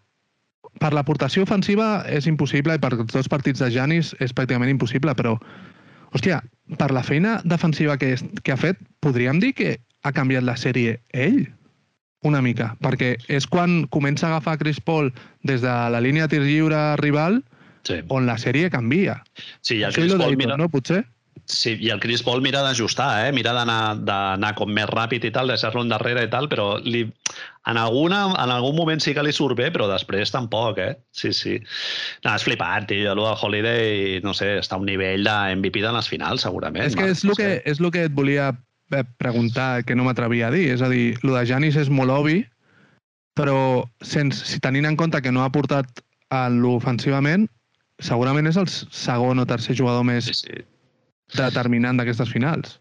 per 0.81 0.93
l'aportació 0.95 1.45
ofensiva 1.47 2.05
és 2.12 2.29
impossible 2.31 2.77
i 2.77 2.83
per 2.83 2.93
els 2.97 3.12
dos 3.12 3.29
partits 3.33 3.62
de 3.62 3.71
Janis 3.73 4.14
és 4.21 4.35
pràcticament 4.35 4.73
impossible, 4.73 5.14
però 5.19 5.37
hòstia, 6.14 6.41
per 6.79 6.91
la 6.95 7.05
feina 7.07 7.41
defensiva 7.45 7.97
que, 8.01 8.14
és, 8.17 8.25
que 8.43 8.55
ha 8.55 8.61
fet, 8.61 8.81
podríem 9.05 9.41
dir 9.43 9.53
que 9.57 9.77
ha 10.03 10.12
canviat 10.14 10.47
la 10.47 10.57
sèrie 10.61 11.01
ell? 11.12 11.47
Una 12.27 12.41
mica, 12.43 12.73
perquè 12.83 13.14
és 13.31 13.47
quan 13.47 13.85
comença 13.93 14.27
a 14.27 14.31
agafar 14.35 14.57
Chris 14.59 14.81
Paul 14.83 15.12
des 15.47 15.61
de 15.62 15.75
la 15.93 16.01
línia 16.03 16.27
de 16.27 16.35
tir 16.35 16.47
lliure 16.47 16.97
rival 16.99 17.43
sí. 17.87 18.01
on 18.09 18.27
la 18.27 18.39
sèrie 18.41 18.71
canvia. 18.73 19.21
Sí, 19.61 19.83
el 19.83 19.95
Chris 19.95 20.14
Paul 20.17 20.39
mira... 20.41 20.57
no, 20.59 20.69
potser? 20.73 21.05
Sí, 21.47 21.77
i 21.79 21.91
el 21.95 22.01
Chris 22.03 22.25
Paul 22.27 22.41
mira 22.43 22.59
d'ajustar, 22.65 23.29
eh? 23.29 23.33
mira 23.35 23.53
d'anar 23.55 24.49
com 24.59 24.73
més 24.75 24.89
ràpid 24.91 25.29
i 25.29 25.31
tal, 25.31 25.53
deixar-lo 25.53 25.85
endarrere 25.85 26.25
i 26.27 26.31
tal, 26.33 26.49
però 26.51 26.73
li, 26.83 27.05
en, 27.71 27.79
alguna, 27.79 28.25
en 28.33 28.51
algun 28.51 28.75
moment 28.75 29.03
sí 29.03 29.15
que 29.15 29.23
li 29.23 29.35
surt 29.35 29.55
bé, 29.61 29.69
però 29.71 29.87
després 29.87 30.35
tampoc, 30.35 30.81
eh? 30.83 30.97
Sí, 31.15 31.31
sí. 31.37 31.55
No, 32.27 32.35
és 32.35 32.47
flipant, 32.49 32.89
tio. 32.91 33.05
Jo, 33.07 33.15
el 33.15 33.23
Holiday, 33.39 34.19
no 34.27 34.35
sé, 34.35 34.57
està 34.59 34.75
a 34.75 34.83
un 34.83 34.91
nivell 34.91 35.23
de 35.29 35.39
MVP 35.61 35.87
de 35.87 35.95
les 35.95 36.11
finals, 36.11 36.43
segurament. 36.49 36.83
És 36.83 36.99
que 36.99 37.13
és 37.15 37.23
el 37.23 37.39
que, 37.39 37.51
és 37.63 37.79
el 37.79 37.93
que 37.95 38.09
et 38.11 38.19
volia 38.19 38.51
eh, 38.91 39.07
preguntar, 39.23 39.71
que 39.87 39.95
no 39.95 40.11
m'atrevia 40.11 40.51
a 40.51 40.55
dir. 40.55 40.67
És 40.75 40.83
a 40.83 40.91
dir, 40.91 41.13
el 41.23 41.37
de 41.39 41.47
Janis 41.47 41.79
és 41.79 41.95
molt 41.95 42.11
obvi, 42.11 42.41
però 43.39 43.59
sense, 44.03 44.43
si 44.51 44.59
tenint 44.65 44.91
en 44.91 44.99
compte 44.99 45.23
que 45.23 45.31
no 45.31 45.47
ha 45.47 45.53
portat 45.55 46.03
a 46.35 46.49
l'ofensivament, 46.51 47.47
segurament 48.03 48.51
és 48.51 48.59
el 48.59 48.67
segon 48.69 49.39
o 49.39 49.47
tercer 49.47 49.79
jugador 49.79 50.03
més 50.05 50.27
sí, 50.27 50.43
sí 50.43 50.65
determinant 51.35 51.99
d'aquestes 51.99 52.31
finals. 52.31 52.79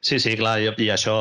Sí, 0.00 0.20
sí, 0.22 0.36
clar, 0.38 0.58
i, 0.62 0.70
i 0.70 0.92
això 0.94 1.18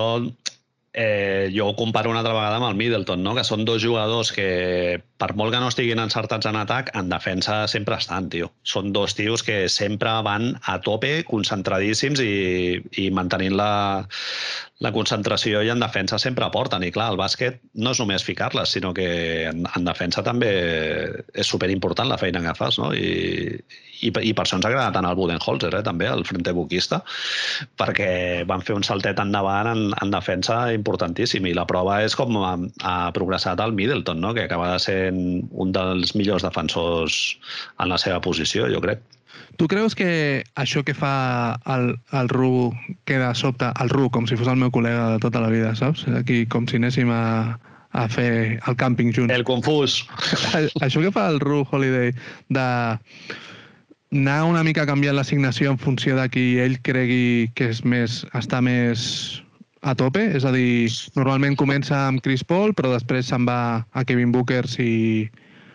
eh, 1.00 1.52
jo 1.54 1.68
ho 1.68 1.76
comparo 1.76 2.10
una 2.10 2.24
altra 2.24 2.34
vegada 2.34 2.58
amb 2.58 2.66
el 2.66 2.76
Middleton, 2.76 3.22
no? 3.22 3.36
que 3.38 3.44
són 3.46 3.66
dos 3.68 3.84
jugadors 3.84 4.32
que, 4.34 4.98
per 5.22 5.30
molt 5.38 5.54
que 5.54 5.60
no 5.62 5.70
estiguin 5.70 6.02
encertats 6.02 6.50
en 6.50 6.58
atac, 6.58 6.90
en 6.98 7.12
defensa 7.12 7.60
sempre 7.70 8.00
estan, 8.02 8.32
tio. 8.34 8.50
Són 8.66 8.90
dos 8.96 9.14
tios 9.14 9.46
que 9.46 9.68
sempre 9.70 10.16
van 10.26 10.56
a 10.66 10.80
tope, 10.82 11.22
concentradíssims 11.30 12.24
i, 12.26 12.82
i 12.98 13.10
mantenint 13.14 13.54
la, 13.60 13.70
la 14.82 14.94
concentració 14.96 15.62
i 15.62 15.70
en 15.70 15.86
defensa 15.86 16.18
sempre 16.18 16.50
aporten. 16.50 16.82
I 16.82 16.90
clar, 16.96 17.12
el 17.14 17.22
bàsquet 17.22 17.62
no 17.78 17.94
és 17.94 18.02
només 18.02 18.26
ficar-les, 18.26 18.74
sinó 18.74 18.96
que 18.98 19.10
en, 19.52 19.68
en 19.70 19.86
defensa 19.86 20.26
també 20.26 20.52
és 21.30 21.46
superimportant 21.46 22.10
la 22.10 22.18
feina 22.18 22.42
que 22.42 22.58
fas, 22.58 22.82
no? 22.82 22.90
I, 22.98 23.54
i, 24.02 24.12
i 24.12 24.34
per 24.34 24.46
això 24.46 24.58
ens 24.60 24.68
agrada 24.68 24.94
tant 24.96 25.08
el 25.10 25.18
Budenholzer, 25.18 25.74
eh, 25.78 25.84
també, 25.86 26.08
el 26.12 26.26
frente 26.28 26.54
buquista, 26.56 27.02
perquè 27.80 28.46
van 28.50 28.64
fer 28.66 28.78
un 28.78 28.86
saltet 28.88 29.20
endavant 29.24 29.72
en, 29.74 29.84
en 29.98 30.14
defensa 30.14 30.60
importantíssim 30.76 31.48
i 31.48 31.56
la 31.58 31.68
prova 31.70 32.02
és 32.06 32.16
com 32.18 32.38
ha, 32.44 32.56
ha 32.84 32.98
progressat 33.16 33.62
el 33.64 33.76
Middleton, 33.78 34.22
no? 34.22 34.34
que 34.38 34.48
acaba 34.48 34.74
de 34.74 34.80
ser 34.84 35.00
un 35.12 35.76
dels 35.76 36.16
millors 36.16 36.46
defensors 36.46 37.38
en 37.80 37.94
la 37.94 38.02
seva 38.02 38.22
posició, 38.24 38.70
jo 38.72 38.84
crec. 38.84 39.04
Tu 39.58 39.66
creus 39.70 39.96
que 39.98 40.44
això 40.60 40.84
que 40.86 40.94
fa 40.94 41.58
el, 41.74 41.96
el 42.14 42.30
Ru 42.30 42.74
queda 43.10 43.34
sobte, 43.34 43.72
el 43.82 43.90
Ru, 43.90 44.12
com 44.14 44.28
si 44.30 44.38
fos 44.38 44.50
el 44.52 44.60
meu 44.62 44.70
col·lega 44.74 45.16
de 45.16 45.24
tota 45.24 45.42
la 45.42 45.50
vida, 45.50 45.74
saps? 45.78 46.06
Aquí 46.20 46.44
com 46.46 46.68
si 46.70 46.78
anéssim 46.78 47.10
a, 47.14 47.58
a 47.98 48.06
fer 48.14 48.30
el 48.60 48.78
càmping 48.78 49.10
junts. 49.16 49.34
El 49.34 49.46
confús. 49.48 50.04
això 50.86 51.02
que 51.02 51.14
fa 51.16 51.26
el 51.32 51.42
Ru 51.42 51.64
Holiday 51.66 52.14
de 52.54 52.68
anar 54.12 54.44
una 54.48 54.64
mica 54.64 54.86
canviant 54.88 55.18
l'assignació 55.18 55.72
en 55.74 55.78
funció 55.82 56.16
de 56.16 56.28
qui 56.32 56.46
ell 56.64 56.78
cregui 56.84 57.50
que 57.56 57.72
és 57.74 57.84
més, 57.84 58.22
està 58.38 58.62
més 58.64 59.42
a 59.82 59.94
tope, 59.96 60.24
és 60.36 60.46
a 60.48 60.52
dir, 60.52 60.90
normalment 61.16 61.58
comença 61.60 62.08
amb 62.08 62.24
Chris 62.24 62.44
Paul, 62.44 62.74
però 62.74 62.92
després 62.94 63.28
se'n 63.30 63.46
va 63.48 63.86
a 63.92 64.04
Kevin 64.08 64.32
Booker 64.32 64.66
si, 64.68 65.30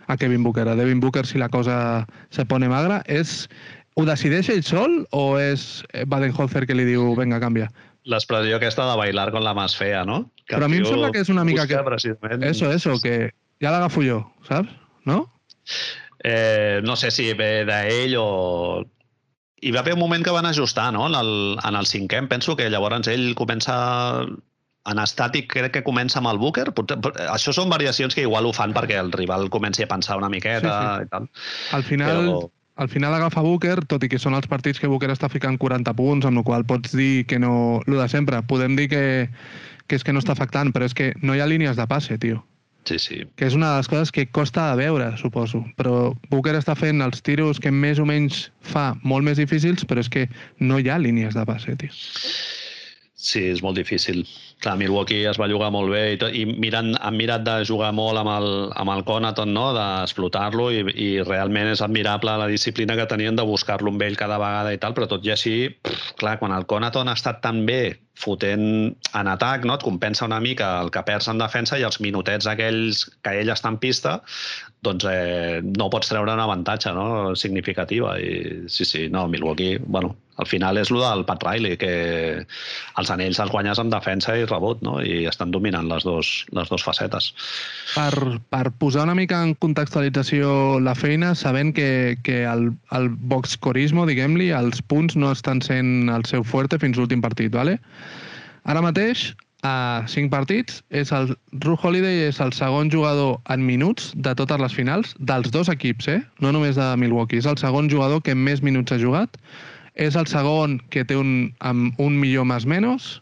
a 0.09 0.17
Kevin 0.17 0.43
Booker, 0.43 0.67
a 0.69 0.77
Devin 0.77 1.01
Booker 1.01 1.27
si 1.27 1.39
la 1.39 1.49
cosa 1.49 2.07
se 2.31 2.45
pone 2.45 2.69
magra. 2.69 3.03
És, 3.07 3.49
ho 3.95 4.05
decideix 4.09 4.49
ell 4.49 4.63
sol 4.65 5.03
o 5.13 5.39
és 5.41 5.85
Badenholzer 6.09 6.65
que 6.67 6.77
li 6.77 6.87
diu, 6.89 7.13
venga, 7.19 7.41
canvia? 7.43 7.69
L'expressió 8.09 8.57
aquesta 8.59 8.89
de 8.89 8.97
bailar 8.99 9.31
con 9.31 9.45
la 9.45 9.55
más 9.55 9.77
fea, 9.79 10.03
no? 10.05 10.25
Que 10.49 10.57
Però 10.57 10.67
a 10.67 10.73
mi 10.73 10.81
em 10.81 10.89
sembla 10.89 11.13
que 11.15 11.23
és 11.23 11.31
una 11.31 11.45
mica 11.47 11.69
que... 11.71 11.79
Precisament... 11.87 12.43
Eso, 12.49 12.73
eso, 12.73 12.97
que 13.03 13.31
ja 13.63 13.71
l'agafo 13.71 14.03
jo, 14.03 14.25
saps? 14.49 14.73
No? 15.07 15.27
Eh, 16.23 16.81
no 16.85 16.97
sé 16.97 17.11
si 17.11 17.33
ve 17.35 17.65
d'ell 17.69 18.17
o... 18.19 18.85
Hi 19.63 19.71
va 19.71 19.83
haver 19.83 19.95
un 19.95 20.03
moment 20.03 20.25
que 20.27 20.35
van 20.35 20.47
ajustar, 20.47 20.93
no? 20.95 21.07
En 21.07 21.15
el, 21.15 21.59
en 21.63 21.77
el 21.79 21.87
cinquè, 21.87 22.23
penso 22.31 22.57
que 22.59 22.71
llavors 22.71 23.07
ell 23.11 23.35
comença 23.39 23.77
en 24.91 24.99
estàtic 24.99 25.47
crec 25.51 25.77
que 25.77 25.85
comença 25.87 26.19
amb 26.19 26.31
el 26.33 26.41
Booker. 26.43 26.67
Potser, 26.75 26.99
això 27.31 27.55
són 27.55 27.71
variacions 27.71 28.17
que 28.17 28.27
igual 28.27 28.49
ho 28.49 28.53
fan 28.57 28.75
perquè 28.75 28.99
el 28.99 29.13
rival 29.15 29.49
comenci 29.55 29.85
a 29.85 29.91
pensar 29.91 30.19
una 30.19 30.31
miqueta 30.33 30.73
sí, 30.73 30.89
sí. 30.89 31.07
i 31.07 31.13
tal. 31.13 31.29
Al 31.79 31.87
final, 31.87 32.23
Però... 32.27 32.41
al 32.83 32.91
final 32.91 33.15
agafa 33.19 33.45
Booker, 33.47 33.77
tot 33.87 34.03
i 34.03 34.11
que 34.11 34.19
són 34.23 34.35
els 34.39 34.51
partits 34.51 34.83
que 34.83 34.91
Booker 34.91 35.13
està 35.15 35.31
ficant 35.31 35.59
40 35.63 35.95
punts, 35.99 36.27
amb 36.27 36.43
el 36.43 36.47
qual 36.49 36.67
pots 36.67 36.97
dir 36.99 37.27
que 37.31 37.39
no... 37.43 37.83
Lo 37.87 38.01
de 38.01 38.09
sempre. 38.11 38.43
Podem 38.51 38.75
dir 38.79 38.89
que, 38.91 39.05
que 39.87 40.01
és 40.01 40.07
que 40.07 40.15
no 40.15 40.23
està 40.23 40.35
afectant, 40.35 40.75
però 40.75 40.91
és 40.91 40.99
que 40.99 41.13
no 41.23 41.37
hi 41.37 41.43
ha 41.45 41.51
línies 41.51 41.79
de 41.79 41.87
passe, 41.87 42.19
tio. 42.19 42.43
Sí, 42.85 42.99
sí. 42.99 43.21
Que 43.39 43.47
és 43.47 43.55
una 43.55 43.71
de 43.71 43.83
les 43.83 43.89
coses 43.91 44.11
que 44.15 44.25
costa 44.35 44.65
de 44.73 44.81
veure, 44.83 45.13
suposo. 45.21 45.63
Però 45.79 46.13
Booker 46.33 46.57
està 46.59 46.75
fent 46.79 47.03
els 47.05 47.23
tiros 47.23 47.61
que 47.63 47.71
més 47.71 48.01
o 48.03 48.07
menys 48.09 48.49
fa 48.67 48.93
molt 49.07 49.27
més 49.29 49.39
difícils, 49.39 49.87
però 49.87 50.03
és 50.03 50.11
que 50.11 50.27
no 50.59 50.81
hi 50.81 50.91
ha 50.91 50.99
línies 50.99 51.39
de 51.39 51.47
passe, 51.47 51.77
tio. 51.79 51.95
Sí, 53.23 53.45
és 53.53 53.63
molt 53.63 53.79
difícil. 53.79 54.25
Clar, 54.63 54.77
Milwaukee 54.79 55.27
es 55.27 55.39
va 55.41 55.49
jugar 55.51 55.73
molt 55.75 55.91
bé 55.91 56.03
i, 56.13 56.19
tot, 56.21 56.35
i 56.39 56.45
mirant, 56.47 56.93
han 57.03 57.17
mirat 57.19 57.43
de 57.43 57.57
jugar 57.67 57.91
molt 57.99 58.21
amb 58.21 58.31
el, 58.31 58.47
amb 58.79 58.93
el 58.95 59.03
Conaton, 59.09 59.51
no? 59.51 59.65
d'explotar-lo 59.75 60.69
i, 60.71 60.85
i 60.95 61.09
realment 61.27 61.73
és 61.73 61.83
admirable 61.83 62.37
la 62.39 62.47
disciplina 62.51 62.95
que 62.99 63.09
tenien 63.11 63.39
de 63.39 63.47
buscar-lo 63.49 63.91
amb 63.91 64.07
ell 64.07 64.19
cada 64.21 64.39
vegada 64.39 64.71
i 64.75 64.79
tal, 64.79 64.95
però 64.95 65.11
tot 65.11 65.27
i 65.27 65.35
així, 65.35 65.57
pff, 65.83 66.15
clar, 66.23 66.37
quan 66.39 66.55
el 66.55 66.69
Conaton 66.71 67.11
ha 67.11 67.19
estat 67.19 67.43
tan 67.43 67.65
bé 67.67 67.83
fotent 68.23 68.93
en 69.19 69.33
atac, 69.33 69.67
no? 69.67 69.75
et 69.75 69.83
compensa 69.83 70.29
una 70.29 70.39
mica 70.45 70.77
el 70.85 70.93
que 70.95 71.03
perds 71.09 71.31
en 71.33 71.43
defensa 71.43 71.81
i 71.81 71.87
els 71.89 71.99
minutets 72.05 72.47
aquells 72.47 73.07
que 73.25 73.35
ell 73.41 73.51
està 73.51 73.73
en 73.73 73.81
pista 73.83 74.21
doncs 74.83 75.07
eh, 75.07 75.61
no 75.79 75.87
pots 75.91 76.11
treure 76.11 76.35
un 76.35 76.43
avantatge 76.43 76.91
no? 76.97 77.37
significativa. 77.39 78.17
I 78.19 78.67
sí, 78.67 78.85
sí, 78.85 79.09
no, 79.09 79.29
Milwaukee, 79.31 79.79
bueno, 79.79 80.17
al 80.43 80.49
final 80.51 80.81
és 80.81 80.91
el 80.91 80.99
del 80.99 81.23
Pat 81.29 81.45
Riley, 81.47 81.77
que 81.79 81.93
els 82.99 83.13
anells 83.15 83.39
els 83.43 83.53
guanyes 83.53 83.79
amb 83.79 83.95
defensa 83.95 84.35
i 84.35 84.47
rebot, 84.49 84.83
no? 84.83 84.97
i 84.99 85.23
estan 85.31 85.53
dominant 85.55 85.87
les 85.91 86.03
dos, 86.09 86.33
les 86.51 86.73
dos 86.73 86.83
facetes. 86.83 87.31
Per, 87.95 88.41
per 88.51 88.65
posar 88.83 89.07
una 89.07 89.15
mica 89.19 89.39
en 89.47 89.55
contextualització 89.63 90.81
la 90.83 90.97
feina, 90.99 91.37
sabent 91.39 91.71
que, 91.79 92.19
que 92.27 92.43
el, 92.51 92.73
el 92.99 93.09
boxcorismo, 93.31 94.09
diguem-li, 94.11 94.51
els 94.57 94.83
punts 94.83 95.15
no 95.15 95.31
estan 95.31 95.63
sent 95.63 96.11
el 96.11 96.27
seu 96.27 96.43
fuerte 96.43 96.81
fins 96.83 96.99
l'últim 96.99 97.23
partit, 97.23 97.55
¿vale? 97.55 97.79
Ara 98.67 98.83
mateix, 98.83 99.31
a 99.63 100.03
cinc 100.11 100.31
partits, 100.33 100.81
és 100.91 101.13
el 101.15 101.37
Ru 101.63 101.77
Holiday 101.79 102.27
és 102.27 102.41
el 102.43 102.51
segon 102.57 102.91
jugador 102.91 103.39
en 103.55 103.63
minuts 103.67 104.11
de 104.15 104.35
totes 104.39 104.59
les 104.59 104.75
finals, 104.75 105.15
dels 105.19 105.53
dos 105.55 105.71
equips, 105.71 106.09
eh? 106.11 106.21
no 106.43 106.51
només 106.53 106.77
de 106.77 106.89
Milwaukee. 106.99 107.39
És 107.39 107.47
el 107.47 107.59
segon 107.63 107.91
jugador 107.91 108.23
que 108.27 108.35
més 108.35 108.63
minuts 108.63 108.93
ha 108.93 108.99
jugat, 108.99 109.39
és 109.95 110.17
el 110.19 110.27
segon 110.27 110.81
que 110.91 111.05
té 111.07 111.17
un, 111.19 111.53
amb 111.61 111.99
un 112.03 112.19
millor 112.19 112.49
més 112.51 112.67
menys, 112.67 113.21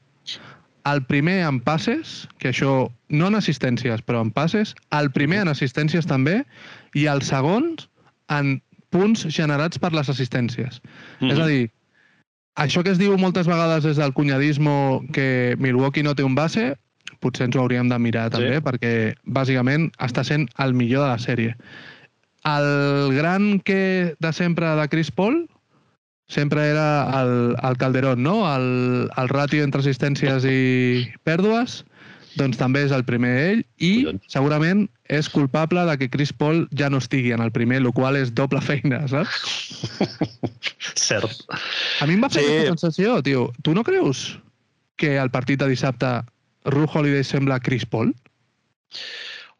el 0.88 1.03
primer 1.05 1.43
en 1.45 1.61
passes, 1.61 2.24
que 2.41 2.55
això 2.55 2.88
no 3.12 3.28
en 3.28 3.36
assistències, 3.36 4.01
però 4.01 4.22
en 4.24 4.30
passes, 4.32 4.72
el 4.97 5.11
primer 5.12 5.43
en 5.45 5.53
assistències 5.53 6.09
també, 6.09 6.41
i 6.97 7.05
el 7.11 7.20
segon 7.26 7.74
en 8.32 8.57
punts 8.91 9.26
generats 9.28 9.78
per 9.78 9.93
les 9.93 10.09
assistències. 10.09 10.80
Mm 11.20 11.28
-hmm. 11.28 11.32
És 11.32 11.38
a 11.38 11.47
dir, 11.47 11.70
això 12.55 12.83
que 12.85 12.95
es 12.95 12.99
diu 13.01 13.17
moltes 13.19 13.49
vegades 13.49 13.85
des 13.87 14.01
del 14.01 14.15
cunyadismo 14.17 15.05
que 15.15 15.57
Milwaukee 15.59 16.03
no 16.03 16.15
té 16.15 16.25
un 16.27 16.35
base, 16.35 16.75
potser 17.21 17.49
ens 17.49 17.57
ho 17.57 17.63
hauríem 17.63 17.89
de 17.91 17.99
mirar 17.99 18.29
també, 18.33 18.59
sí. 18.59 18.65
perquè 18.65 18.93
bàsicament 19.25 19.91
està 20.01 20.25
sent 20.27 20.49
el 20.59 20.75
millor 20.75 21.07
de 21.07 21.13
la 21.13 21.21
sèrie. 21.23 21.55
El 22.49 23.13
gran 23.17 23.61
que 23.61 24.15
de 24.19 24.33
sempre 24.33 24.75
de 24.77 24.89
Chris 24.89 25.11
Paul 25.13 25.45
sempre 26.31 26.71
era 26.71 27.11
el, 27.21 27.57
el 27.61 27.77
Calderón, 27.77 28.23
no? 28.23 28.47
El, 28.49 29.11
el 29.19 29.29
ràtio 29.29 29.67
entre 29.67 29.83
assistències 29.83 30.47
i 30.47 31.11
pèrdues, 31.27 31.83
doncs 32.39 32.57
també 32.61 32.85
és 32.87 32.95
el 32.95 33.03
primer 33.05 33.33
ell 33.43 33.63
i 33.83 33.93
segurament 34.31 34.87
és 35.11 35.29
culpable 35.29 35.83
de 35.89 35.97
que 35.99 36.09
Chris 36.13 36.31
Paul 36.33 36.63
ja 36.79 36.89
no 36.89 37.01
estigui 37.03 37.35
en 37.35 37.43
el 37.43 37.51
primer, 37.51 37.81
el 37.83 37.91
qual 37.93 38.17
és 38.17 38.31
doble 38.33 38.63
feina, 38.63 39.03
saps? 39.11 39.83
Cert. 41.11 41.43
A 42.01 42.07
mi 42.07 42.15
em 42.17 42.23
va 42.23 42.31
fer 42.31 42.45
sí. 42.45 42.51
aquesta 42.53 42.77
sensació, 42.77 43.19
tio. 43.27 43.49
Tu 43.67 43.75
no 43.75 43.85
creus 43.87 44.39
que 45.01 45.17
el 45.19 45.33
partit 45.35 45.61
de 45.61 45.71
dissabte 45.73 46.11
Ru 46.71 46.87
Holiday 46.87 47.25
sembla 47.27 47.61
Chris 47.65 47.87
Paul? 47.89 48.13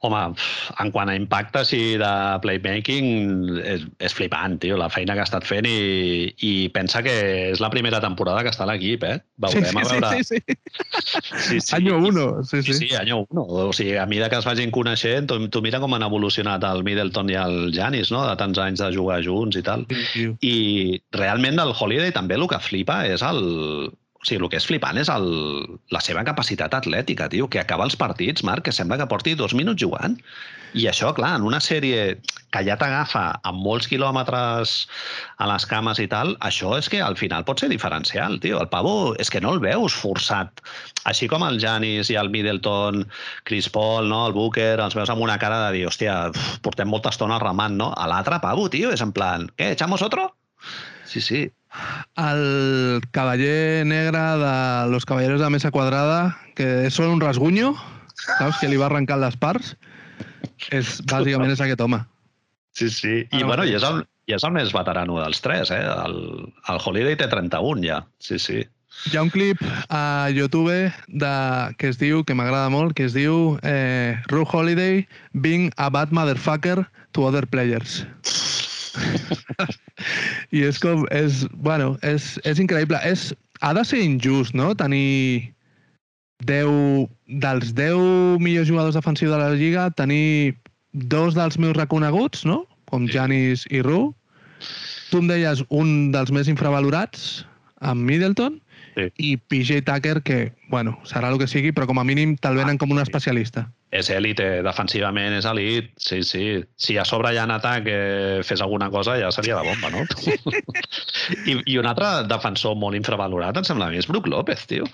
Home, 0.01 0.21
en 0.81 0.91
quant 0.95 1.11
a 1.13 1.15
impacte 1.19 1.61
sí, 1.69 1.81
de 2.01 2.11
playmaking, 2.41 3.09
és, 3.61 3.83
és 4.01 4.15
flipant, 4.17 4.57
tio, 4.63 4.79
la 4.81 4.89
feina 4.89 5.13
que 5.13 5.21
ha 5.21 5.29
estat 5.29 5.45
fent 5.45 5.69
i, 5.69 6.31
i 6.47 6.53
pensa 6.73 7.03
que 7.05 7.13
és 7.51 7.61
la 7.61 7.69
primera 7.73 8.01
temporada 8.01 8.41
que 8.47 8.49
està 8.49 8.65
a 8.65 8.71
l'equip, 8.71 9.05
eh? 9.05 9.19
Veurem 9.45 9.69
sí, 9.69 9.75
sí, 9.75 9.83
a 9.83 9.91
veure... 9.91 10.13
Sí, 10.15 10.25
sí, 10.25 10.41
sí. 10.41 11.61
sí, 11.61 11.77
Año 11.77 11.99
uno, 11.99 12.27
sí, 12.45 12.63
sí. 12.63 12.73
Sí, 12.73 12.89
sí, 12.89 12.95
año 12.97 13.27
uno. 13.29 13.45
O 13.45 13.73
sigui, 13.77 13.99
a 14.01 14.07
mesura 14.09 14.31
que 14.33 14.41
es 14.41 14.49
vagin 14.49 14.73
coneixent, 14.73 15.29
tu, 15.29 15.37
tu 15.53 15.61
mira 15.61 15.83
com 15.85 15.93
han 15.93 16.09
evolucionat 16.09 16.65
el 16.71 16.81
Middleton 16.87 17.29
i 17.29 17.37
el 17.37 17.59
Janis, 17.77 18.09
no?, 18.15 18.25
de 18.25 18.37
tants 18.41 18.61
anys 18.65 18.81
de 18.81 18.93
jugar 18.97 19.21
junts 19.27 19.61
i 19.61 19.67
tal. 19.67 19.85
Sí, 19.93 20.07
sí. 20.15 20.29
I 20.41 20.57
realment 21.13 21.61
el 21.61 21.77
Holiday 21.77 22.17
també 22.17 22.41
el 22.41 22.49
que 22.49 22.65
flipa 22.65 23.03
és 23.05 23.21
el, 23.27 23.45
o 24.21 24.27
sigui, 24.29 24.43
el 24.45 24.51
que 24.53 24.59
és 24.61 24.67
flipant 24.69 24.99
és 25.01 25.09
el, 25.09 25.27
la 25.95 26.01
seva 26.05 26.21
capacitat 26.29 26.75
atlètica, 26.77 27.31
tio, 27.33 27.47
que 27.49 27.61
acaba 27.61 27.87
els 27.89 27.97
partits, 27.97 28.45
Marc, 28.45 28.67
que 28.67 28.75
sembla 28.77 28.99
que 29.01 29.09
porti 29.09 29.33
dos 29.33 29.55
minuts 29.57 29.81
jugant. 29.81 30.19
I 30.77 30.85
això, 30.91 31.09
clar, 31.17 31.31
en 31.39 31.47
una 31.49 31.59
sèrie 31.65 32.19
que 32.53 32.61
ja 32.67 32.77
t'agafa 32.79 33.23
amb 33.49 33.63
molts 33.65 33.89
quilòmetres 33.89 34.75
a 35.41 35.49
les 35.49 35.65
cames 35.71 36.03
i 36.05 36.07
tal, 36.13 36.35
això 36.47 36.75
és 36.77 36.91
que 36.93 37.01
al 37.01 37.17
final 37.17 37.47
pot 37.49 37.63
ser 37.65 37.71
diferencial, 37.73 38.37
tio. 38.45 38.59
El 38.61 38.69
pavo 38.69 39.15
és 39.17 39.33
que 39.33 39.41
no 39.41 39.55
el 39.57 39.63
veus 39.65 39.97
forçat. 39.97 40.61
Així 41.09 41.27
com 41.31 41.47
el 41.47 41.57
Janis 41.63 42.13
i 42.13 42.19
el 42.21 42.29
Middleton, 42.35 43.07
Chris 43.49 43.71
Paul, 43.73 44.11
no? 44.13 44.27
el 44.29 44.37
Booker, 44.37 44.75
els 44.85 44.99
veus 44.99 45.15
amb 45.15 45.25
una 45.25 45.39
cara 45.41 45.63
de 45.65 45.79
dir, 45.79 45.87
hòstia, 45.89 46.19
portem 46.61 46.93
molta 46.93 47.15
estona 47.17 47.41
remant, 47.41 47.81
no? 47.81 47.89
A 47.97 48.05
l'altre 48.11 48.37
pavo, 48.45 48.69
tio, 48.69 48.93
és 48.93 49.01
en 49.01 49.17
plan, 49.17 49.49
què, 49.57 49.73
echamos 49.79 50.05
otro? 50.05 50.29
Sí, 51.09 51.25
sí 51.25 51.49
el 52.17 53.01
cavaller 53.11 53.87
negre 53.87 54.19
de 54.19 54.91
los 54.91 55.07
caballeros 55.07 55.41
de 55.41 55.45
la 55.45 55.51
mesa 55.51 55.71
quadrada, 55.71 56.39
que 56.55 56.87
és 56.87 56.95
solo 56.95 57.13
un 57.13 57.21
rasguño, 57.21 57.75
saps? 58.39 58.61
Que 58.61 58.69
li 58.69 58.81
va 58.81 58.91
arrencar 58.91 59.21
les 59.23 59.37
parts. 59.37 59.77
És, 60.75 60.99
bàsicament 61.09 61.53
és 61.53 61.61
aquest 61.61 61.81
home. 61.81 62.03
Sí, 62.77 62.91
sí. 62.91 63.15
I, 63.31 63.43
ah, 63.43 63.47
bueno, 63.47 63.65
i 63.65 63.75
és, 63.77 63.85
el, 63.87 64.03
i 64.29 64.37
és 64.37 64.45
el 64.47 64.53
més 64.55 64.75
veterano 64.75 65.19
dels 65.21 65.41
tres, 65.45 65.73
eh? 65.75 65.81
El, 65.81 66.21
el 66.71 66.85
Holiday 66.85 67.17
té 67.19 67.31
31 67.31 67.87
ja. 67.87 68.03
Sí, 68.23 68.39
sí. 68.39 68.63
Hi 69.09 69.17
ha 69.17 69.23
un 69.23 69.31
clip 69.33 69.61
a 69.89 70.29
YouTube 70.35 70.93
de, 71.09 71.35
que 71.79 71.89
es 71.89 71.99
diu, 72.01 72.25
que 72.27 72.37
m'agrada 72.37 72.69
molt, 72.73 72.93
que 72.99 73.07
es 73.09 73.15
diu 73.17 73.57
eh, 73.63 74.19
Ru 74.29 74.45
Holiday 74.45 75.07
being 75.33 75.71
a 75.79 75.89
bad 75.89 76.13
motherfucker 76.13 76.85
to 77.13 77.25
other 77.25 77.47
players. 77.47 78.05
I 80.57 80.65
és 80.69 80.81
com... 80.83 81.05
És, 81.15 81.45
bueno, 81.65 81.95
és, 82.07 82.35
és 82.49 82.61
increïble. 82.63 83.01
És, 83.07 83.31
ha 83.61 83.73
de 83.77 83.85
ser 83.87 84.03
injust, 84.05 84.57
no?, 84.57 84.73
tenir 84.79 85.51
10... 86.49 87.09
Dels 87.43 87.75
10 87.79 88.41
millors 88.43 88.71
jugadors 88.71 88.99
defensius 88.99 89.31
de 89.31 89.39
la 89.39 89.53
Lliga, 89.55 89.91
tenir 89.95 90.57
dos 90.93 91.37
dels 91.39 91.59
meus 91.63 91.77
reconeguts, 91.79 92.45
no?, 92.49 92.65
com 92.91 93.07
Janis 93.07 93.67
i 93.71 93.85
Ru. 93.87 94.09
Tu 95.11 95.21
em 95.23 95.31
deies 95.31 95.63
un 95.71 96.11
dels 96.15 96.33
més 96.35 96.51
infravalorats, 96.51 97.45
amb 97.87 98.03
Middleton, 98.07 98.59
sí. 98.97 99.07
i 99.17 99.37
PJ 99.51 99.85
Tucker, 99.87 100.19
que, 100.27 100.41
bueno, 100.73 100.97
serà 101.09 101.31
el 101.31 101.39
que 101.41 101.49
sigui, 101.51 101.71
però 101.75 101.87
com 101.89 102.03
a 102.03 102.07
mínim 102.07 102.35
te'l 102.43 102.59
venen 102.59 102.77
ah, 102.77 102.83
com 102.83 102.93
un 102.93 103.03
especialista 103.03 103.69
és 103.91 104.09
èlite, 104.15 104.45
defensivament 104.63 105.35
és 105.35 105.47
elit, 105.51 105.91
sí, 105.99 106.21
sí. 106.27 106.45
Si 106.79 106.97
a 106.99 107.05
sobre 107.09 107.33
ja 107.35 107.43
en 107.49 107.55
atac 107.57 107.89
eh, 107.91 108.41
fes 108.47 108.63
alguna 108.63 108.87
cosa 108.91 109.17
ja 109.19 109.33
seria 109.35 109.59
la 109.59 109.67
bomba, 109.67 109.91
no? 109.91 110.05
I, 111.51 111.57
I 111.59 111.79
un 111.81 111.91
altre 111.91 112.13
defensor 112.31 112.79
molt 112.79 112.99
infravalorat, 112.99 113.59
em 113.59 113.67
sembla 113.67 113.91
a 113.91 113.93
mi, 113.93 113.99
és 113.99 114.07
Brook 114.11 114.31
López, 114.31 114.63
tio. 114.71 114.87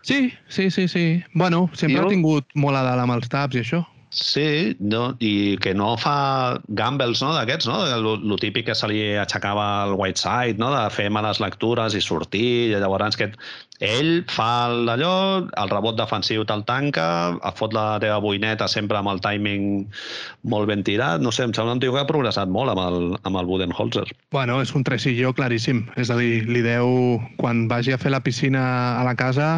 Sí, 0.00 0.32
sí, 0.48 0.70
sí, 0.70 0.88
sí. 0.88 1.06
Bueno, 1.34 1.66
sempre 1.74 2.00
tio... 2.00 2.06
ha 2.08 2.14
tingut 2.14 2.48
molt 2.56 2.80
a 2.80 2.86
dalt 2.88 3.04
amb 3.04 3.18
els 3.18 3.28
taps 3.32 3.60
i 3.60 3.66
això. 3.66 3.84
Sí, 4.12 4.76
no, 4.78 5.14
i 5.24 5.56
que 5.64 5.72
no 5.72 5.94
fa 5.96 6.60
gambles 6.76 7.22
no, 7.24 7.30
d'aquests, 7.32 7.68
no? 7.70 7.78
El, 7.88 8.08
el 8.28 8.40
típic 8.42 8.66
que 8.68 8.76
se 8.76 8.90
li 8.90 9.00
aixecava 9.16 9.64
al 9.86 9.94
Whiteside, 9.96 10.60
no? 10.60 10.68
de 10.74 10.82
fer 10.92 11.08
males 11.08 11.40
lectures 11.40 11.96
i 11.96 12.02
sortir, 12.04 12.50
i 12.68 12.76
llavors 12.76 13.16
que 13.16 13.30
ell 13.82 14.10
fa 14.28 14.68
d'allò, 14.86 15.14
el 15.48 15.72
rebot 15.72 15.96
defensiu 15.96 16.44
te'l 16.44 16.66
tanca, 16.68 17.06
fot 17.56 17.72
la 17.72 17.96
teva 18.04 18.20
boineta 18.22 18.68
sempre 18.68 19.00
amb 19.00 19.14
el 19.14 19.24
timing 19.24 19.88
molt 20.44 20.68
ben 20.68 20.84
tirat, 20.84 21.24
no 21.24 21.32
sé, 21.32 21.48
em 21.48 21.56
sembla 21.56 21.78
un 21.78 21.82
tio 21.82 21.96
que 21.96 22.04
ha 22.04 22.06
progressat 22.06 22.52
molt 22.52 22.76
amb 22.76 22.84
el, 22.84 23.10
amb 23.24 23.40
el 23.40 23.48
Budenholzer. 23.48 24.04
Bueno, 24.36 24.60
és 24.60 24.76
un 24.76 24.84
tresillo 24.84 25.32
claríssim, 25.34 25.86
és 25.96 26.12
a 26.12 26.20
dir, 26.20 26.44
li 26.52 26.62
deu, 26.62 27.16
quan 27.40 27.64
vagi 27.72 27.96
a 27.96 27.98
fer 27.98 28.12
la 28.12 28.22
piscina 28.22 28.62
a 29.00 29.06
la 29.08 29.16
casa, 29.16 29.54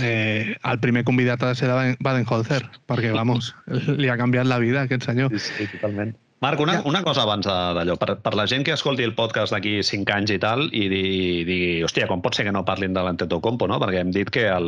eh, 0.00 0.56
el 0.56 0.80
primer 0.80 1.04
convidat 1.04 1.42
ha 1.42 1.52
de 1.52 1.58
ser 1.58 1.68
de 1.68 1.96
Baden-Holzer, 2.00 2.62
perquè, 2.88 3.12
vamos, 3.12 3.54
li 4.00 4.08
ha 4.08 4.18
canviat 4.20 4.48
la 4.48 4.60
vida, 4.62 4.86
aquest 4.86 5.08
senyor. 5.08 5.32
Sí, 5.36 5.42
sí, 5.58 5.70
totalment. 5.76 6.14
Marc, 6.42 6.58
una, 6.58 6.80
una 6.90 7.04
cosa 7.06 7.22
abans 7.22 7.46
d'allò, 7.46 7.94
per, 8.00 8.16
per 8.18 8.32
la 8.34 8.48
gent 8.50 8.64
que 8.66 8.74
escolti 8.74 9.04
el 9.06 9.14
podcast 9.14 9.54
d'aquí 9.54 9.76
5 9.86 10.10
anys 10.16 10.32
i 10.34 10.38
tal, 10.42 10.64
i 10.74 10.88
digui, 10.90 11.44
digui, 11.46 11.68
hòstia, 11.86 12.08
com 12.10 12.22
pot 12.24 12.34
ser 12.34 12.48
que 12.48 12.54
no 12.54 12.64
parlin 12.66 12.96
de 12.96 13.04
l'Antetokounmpo, 13.06 13.68
no? 13.70 13.78
Perquè 13.78 14.00
hem 14.02 14.10
dit 14.10 14.32
que 14.34 14.48
el, 14.50 14.66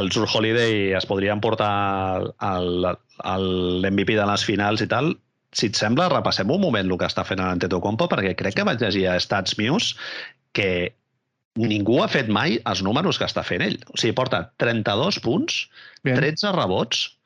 el 0.00 0.08
Sur 0.16 0.24
Holiday 0.32 0.94
es 0.96 1.04
podrien 1.10 1.42
portar 1.44 1.68
l'MVP 2.40 4.16
de 4.16 4.28
les 4.32 4.46
finals 4.48 4.80
i 4.80 4.88
tal, 4.88 5.12
si 5.56 5.68
et 5.68 5.76
sembla, 5.76 6.08
repassem 6.12 6.48
un 6.52 6.64
moment 6.64 6.88
el 6.88 6.98
que 7.00 7.08
està 7.08 7.24
fent 7.28 7.44
l'Antetokounmpo, 7.44 8.08
perquè 8.12 8.32
crec 8.40 8.56
que 8.56 8.64
vaig 8.64 8.80
llegir 8.80 9.10
a 9.12 9.20
Stats 9.20 9.58
News 9.60 9.92
que 10.56 10.96
ningú 11.56 12.00
ha 12.02 12.08
fet 12.12 12.28
mai 12.32 12.58
els 12.68 12.82
números 12.84 13.18
que 13.18 13.26
està 13.28 13.44
fent 13.46 13.64
ell. 13.64 13.78
O 13.92 13.98
sigui, 13.98 14.14
porta 14.16 14.46
32 14.62 15.20
punts, 15.24 15.66
Bien. 16.04 16.18
13 16.20 16.52
rebots, 16.56 17.16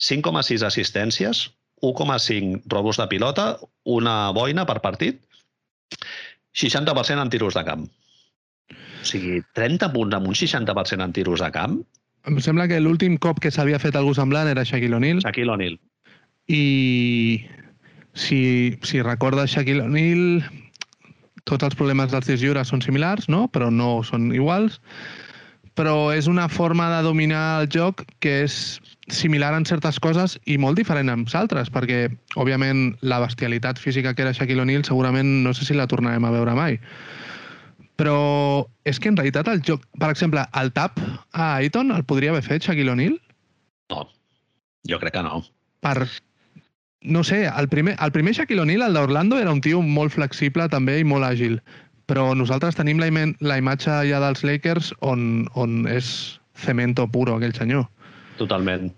5,6 0.00 0.64
assistències, 0.66 1.48
1,5 1.82 2.62
robos 2.72 3.00
de 3.00 3.08
pilota, 3.08 3.46
una 3.84 4.30
boina 4.36 4.64
per 4.68 4.80
partit, 4.84 5.20
60% 6.54 7.22
en 7.22 7.30
tiros 7.30 7.54
de 7.54 7.64
camp. 7.64 7.88
O 8.70 9.04
sigui, 9.04 9.42
30 9.56 9.90
punts 9.92 10.16
amb 10.16 10.30
un 10.30 10.38
60% 10.38 11.04
en 11.04 11.12
tiros 11.12 11.42
de 11.44 11.50
camp. 11.52 11.80
Em 12.24 12.38
sembla 12.40 12.68
que 12.70 12.80
l'últim 12.80 13.18
cop 13.20 13.40
que 13.42 13.52
s'havia 13.52 13.80
fet 13.82 13.96
algú 14.00 14.14
semblant 14.16 14.48
era 14.48 14.64
Shaquille 14.64 14.96
O'Neal. 14.96 15.20
Shaquille 15.24 15.52
O'Neal. 15.52 15.76
I 16.48 17.44
si, 18.16 18.78
si 18.82 19.02
recordes 19.04 19.52
Shaquille 19.52 19.84
O'Neal, 19.84 20.44
tots 21.48 21.66
els 21.66 21.76
problemes 21.76 22.12
dels 22.12 22.26
tirs 22.26 22.42
lliures 22.42 22.70
són 22.72 22.82
similars, 22.84 23.28
no? 23.28 23.46
però 23.52 23.70
no 23.70 24.02
són 24.06 24.32
iguals. 24.34 24.80
però 25.74 26.14
és 26.14 26.28
una 26.30 26.46
forma 26.48 26.86
de 26.86 27.02
dominar 27.02 27.60
el 27.60 27.64
joc 27.66 28.04
que 28.22 28.44
és 28.44 28.78
similar 29.10 29.52
en 29.56 29.64
certes 29.66 29.98
coses 29.98 30.36
i 30.46 30.54
molt 30.56 30.78
diferent 30.78 31.10
en 31.10 31.24
altres, 31.34 31.68
perquè, 31.68 32.08
òbviament, 32.36 32.94
la 33.02 33.18
bestialitat 33.18 33.78
física 33.82 34.14
que 34.14 34.22
era 34.22 34.32
Shaquille 34.32 34.62
O'Neal 34.62 34.84
segurament 34.84 35.42
no 35.42 35.52
sé 35.52 35.66
si 35.66 35.74
la 35.74 35.88
tornarem 35.90 36.24
a 36.24 36.30
veure 36.30 36.54
mai. 36.54 36.78
Però 37.98 38.66
és 38.84 38.98
que 38.98 39.10
en 39.10 39.16
realitat 39.16 39.50
el 39.50 39.62
joc... 39.66 39.82
Per 39.98 40.10
exemple, 40.10 40.46
el 40.54 40.70
tap 40.72 40.98
a 41.32 41.56
Aiton 41.56 41.90
el 41.90 42.06
podria 42.06 42.30
haver 42.30 42.42
fet 42.46 42.62
Shaquille 42.62 42.94
O'Neal? 42.94 43.18
No, 43.90 44.06
jo 44.88 44.98
crec 45.02 45.18
que 45.18 45.26
no. 45.26 45.42
Per... 45.82 46.06
No 47.04 47.22
sé, 47.22 47.44
el 47.46 47.68
primer, 47.68 47.96
el 48.00 48.12
primer 48.12 48.32
Shaquille 48.32 48.62
O'Neal, 48.62 48.82
el 48.86 48.94
d'Orlando, 48.96 49.38
era 49.38 49.52
un 49.52 49.60
tio 49.60 49.82
molt 49.84 50.14
flexible 50.14 50.68
també 50.72 50.98
i 51.00 51.04
molt 51.04 51.28
àgil. 51.28 51.58
Però 52.08 52.30
nosaltres 52.36 52.76
tenim 52.76 53.00
la, 53.00 53.10
la 53.44 53.58
imatge 53.60 53.92
ja 54.08 54.20
dels 54.24 54.44
Lakers 54.44 54.92
on, 55.04 55.44
on 55.52 55.84
és 55.88 56.08
cemento 56.56 57.06
puro, 57.08 57.36
aquell 57.36 57.54
senyor. 57.56 57.84
Totalment. 58.40 58.90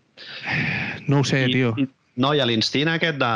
No 1.11 1.21
ho 1.21 1.27
sé, 1.27 1.45
I, 1.49 1.53
tio. 1.59 1.75
I, 1.83 1.89
no, 2.17 2.33
i 2.33 2.41
l'instint 2.49 2.89
aquest 2.89 3.19
de... 3.21 3.31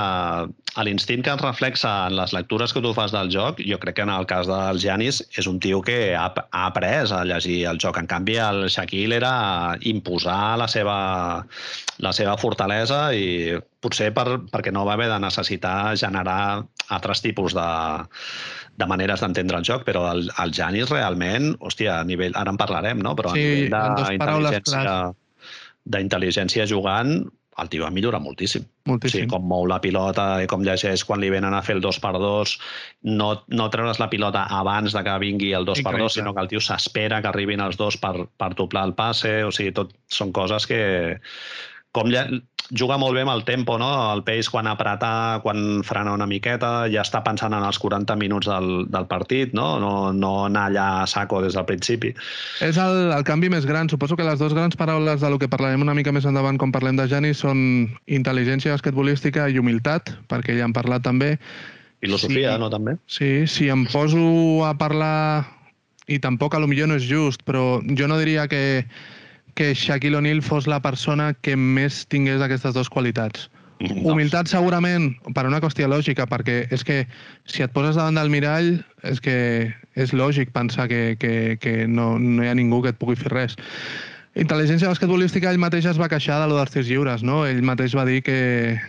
L'instint 0.87 1.25
que 1.27 1.33
es 1.35 1.41
reflexa 1.43 1.91
en 2.09 2.15
les 2.15 2.33
lectures 2.33 2.73
que 2.73 2.81
tu 2.81 2.93
fas 2.95 3.11
del 3.13 3.29
joc, 3.33 3.59
jo 3.67 3.77
crec 3.83 3.97
que 3.99 4.05
en 4.07 4.13
el 4.15 4.25
cas 4.31 4.47
del 4.49 4.79
Giannis 4.81 5.19
és 5.37 5.49
un 5.51 5.59
tio 5.61 5.81
que 5.85 6.15
ha, 6.15 6.29
ha 6.31 6.63
après 6.69 7.11
a 7.13 7.25
llegir 7.27 7.65
el 7.69 7.81
joc. 7.83 7.99
En 7.99 8.07
canvi, 8.09 8.39
el 8.41 8.69
Shaquille 8.71 9.19
era 9.19 9.33
imposar 9.91 10.57
la 10.63 10.69
seva, 10.71 10.97
la 11.99 12.13
seva 12.17 12.37
fortalesa 12.41 13.01
i 13.13 13.59
potser 13.83 14.13
per, 14.17 14.27
perquè 14.53 14.73
no 14.73 14.87
va 14.89 14.95
haver 14.95 15.11
de 15.11 15.19
necessitar 15.27 15.97
generar 16.01 16.63
altres 16.95 17.21
tipus 17.27 17.57
de, 17.59 17.69
de 18.81 18.89
maneres 18.89 19.21
d'entendre 19.21 19.59
el 19.61 19.67
joc, 19.67 19.85
però 19.89 20.07
el, 20.15 20.31
el 20.41 20.55
Janis 20.57 20.95
realment, 20.95 21.53
hòstia, 21.61 21.99
a 21.99 22.07
nivell, 22.09 22.39
ara 22.39 22.55
en 22.55 22.61
parlarem, 22.61 23.03
no? 23.05 23.17
però 23.19 23.35
a 23.35 23.37
Sí, 23.37 23.45
nivell 23.67 23.75
d'intel·ligència 23.75 24.95
d'intel·ligència 25.91 26.67
jugant, 26.69 27.25
el 27.63 27.71
tio 27.73 27.85
va 27.85 27.91
millorar 27.95 28.21
moltíssim. 28.25 28.65
Moltíssim. 28.89 29.27
Sí, 29.27 29.31
com 29.31 29.45
mou 29.47 29.67
la 29.69 29.81
pilota 29.85 30.27
i 30.43 30.49
com 30.51 30.65
llegeix 30.65 31.05
quan 31.07 31.21
li 31.23 31.31
venen 31.33 31.55
a 31.55 31.63
fer 31.67 31.77
el 31.77 31.83
2 31.85 32.01
per 32.03 32.15
2 32.19 32.55
no, 33.21 33.31
no 33.49 33.69
treure's 33.73 34.01
la 34.03 34.11
pilota 34.13 34.47
abans 34.61 34.97
de 34.97 35.05
que 35.07 35.19
vingui 35.23 35.53
el 35.57 35.69
2 35.69 35.83
per 35.85 35.93
2 35.93 35.99
Increïble. 35.99 36.15
sinó 36.17 36.35
que 36.35 36.45
el 36.45 36.51
tio 36.53 36.63
s'espera 36.65 37.21
que 37.21 37.31
arribin 37.33 37.63
els 37.65 37.79
dos 37.81 37.99
per, 38.01 38.15
per 38.41 38.53
doblar 38.59 38.87
el 38.89 38.95
passe, 38.99 39.41
o 39.45 39.53
sigui, 39.55 39.75
tot 39.77 39.95
són 40.09 40.33
coses 40.37 40.69
que... 40.71 40.81
Com 41.91 42.07
ja, 42.07 42.21
juga 42.71 42.97
molt 42.99 43.17
bé 43.17 43.23
amb 43.25 43.33
el 43.33 43.43
tempo, 43.45 43.77
no? 43.79 43.89
El 44.15 44.23
pace 44.23 44.51
quan 44.51 44.69
apreta, 44.71 45.41
quan 45.43 45.83
frena 45.87 46.13
una 46.15 46.27
miqueta, 46.31 46.87
ja 46.93 47.03
està 47.03 47.23
pensant 47.27 47.55
en 47.57 47.65
els 47.67 47.79
40 47.83 48.15
minuts 48.21 48.47
del, 48.47 48.87
del 48.91 49.07
partit, 49.11 49.55
no? 49.57 49.79
No, 49.83 50.13
no 50.13 50.33
anar 50.47 50.69
allà 50.71 50.87
a 51.03 51.07
saco 51.11 51.41
des 51.43 51.57
del 51.59 51.67
principi. 51.67 52.13
És 52.63 52.79
el, 52.79 53.11
el 53.17 53.25
canvi 53.27 53.51
més 53.51 53.67
gran. 53.67 53.91
Suposo 53.91 54.17
que 54.17 54.27
les 54.27 54.39
dues 54.39 54.55
grans 54.55 54.79
paraules 54.79 55.21
de 55.21 55.31
lo 55.31 55.39
que 55.43 55.49
parlarem 55.51 55.83
una 55.83 55.95
mica 55.99 56.13
més 56.15 56.29
endavant 56.31 56.59
quan 56.63 56.73
parlem 56.73 56.97
de 57.01 57.09
Janis 57.11 57.43
són 57.43 57.91
intel·ligència 58.07 58.73
basquetbolística 58.77 59.49
i 59.51 59.59
humilitat, 59.59 60.15
perquè 60.31 60.57
ja 60.59 60.65
han 60.69 60.77
parlat 60.77 61.03
també. 61.03 61.37
Filosofia, 62.01 62.55
Sí. 62.55 62.61
no, 62.63 62.71
també? 62.73 62.95
Sí, 63.07 63.47
si 63.47 63.69
em 63.69 63.87
poso 63.91 64.65
a 64.65 64.73
parlar, 64.79 65.45
i 66.09 66.19
tampoc 66.19 66.55
a 66.55 66.59
lo 66.63 66.67
millor 66.67 66.89
no 66.89 66.97
és 66.97 67.05
just, 67.07 67.43
però 67.45 67.83
jo 67.85 68.07
no 68.09 68.17
diria 68.19 68.47
que, 68.49 68.87
que 69.55 69.73
Shaquille 69.75 70.19
O'Neal 70.19 70.43
fos 70.43 70.69
la 70.71 70.81
persona 70.83 71.33
que 71.35 71.57
més 71.57 72.05
tingués 72.11 72.43
aquestes 72.45 72.77
dues 72.77 72.91
qualitats. 72.93 73.49
No. 73.81 74.13
Humilitat 74.13 74.51
segurament, 74.53 75.15
per 75.33 75.47
una 75.49 75.61
qüestió 75.65 75.89
lògica, 75.89 76.27
perquè 76.29 76.67
és 76.75 76.85
que 76.85 77.07
si 77.49 77.65
et 77.65 77.73
poses 77.73 77.97
davant 77.97 78.19
del 78.19 78.29
mirall 78.29 78.75
és 79.09 79.23
que 79.25 79.37
és 79.97 80.13
lògic 80.13 80.53
pensar 80.53 80.87
que, 80.91 81.17
que, 81.21 81.57
que 81.61 81.87
no, 81.89 82.19
no 82.21 82.45
hi 82.45 82.51
ha 82.51 82.57
ningú 82.59 82.83
que 82.85 82.93
et 82.93 83.01
pugui 83.01 83.17
fer 83.17 83.33
res. 83.33 83.57
Intel·ligència 84.39 84.87
basquetbolística, 84.87 85.51
ell 85.51 85.59
mateix 85.59 85.89
es 85.91 85.99
va 85.99 86.07
queixar 86.13 86.37
de 86.39 86.47
lo 86.47 86.59
dels 86.61 86.71
tirs 86.71 86.87
lliures, 86.87 87.25
no? 87.27 87.41
Ell 87.49 87.65
mateix 87.67 87.97
va 87.99 88.05
dir 88.07 88.21
que, 88.23 88.37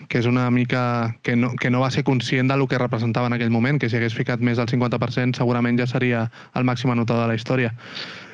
que 0.07 0.19
és 0.21 0.27
una 0.29 0.45
mica... 0.53 1.15
Que 1.25 1.33
no, 1.39 1.55
que 1.57 1.71
no 1.73 1.81
va 1.81 1.89
ser 1.89 2.03
conscient 2.05 2.51
del 2.51 2.67
que 2.69 2.77
representava 2.77 3.31
en 3.31 3.33
aquell 3.33 3.49
moment, 3.49 3.79
que 3.81 3.89
si 3.89 3.97
hagués 3.97 4.13
ficat 4.13 4.43
més 4.43 4.61
del 4.61 4.69
50% 4.69 5.39
segurament 5.39 5.79
ja 5.81 5.87
seria 5.89 6.27
el 6.53 6.67
màxim 6.67 6.93
anotador 6.93 7.25
de 7.25 7.31
la 7.31 7.39
història. 7.39 7.73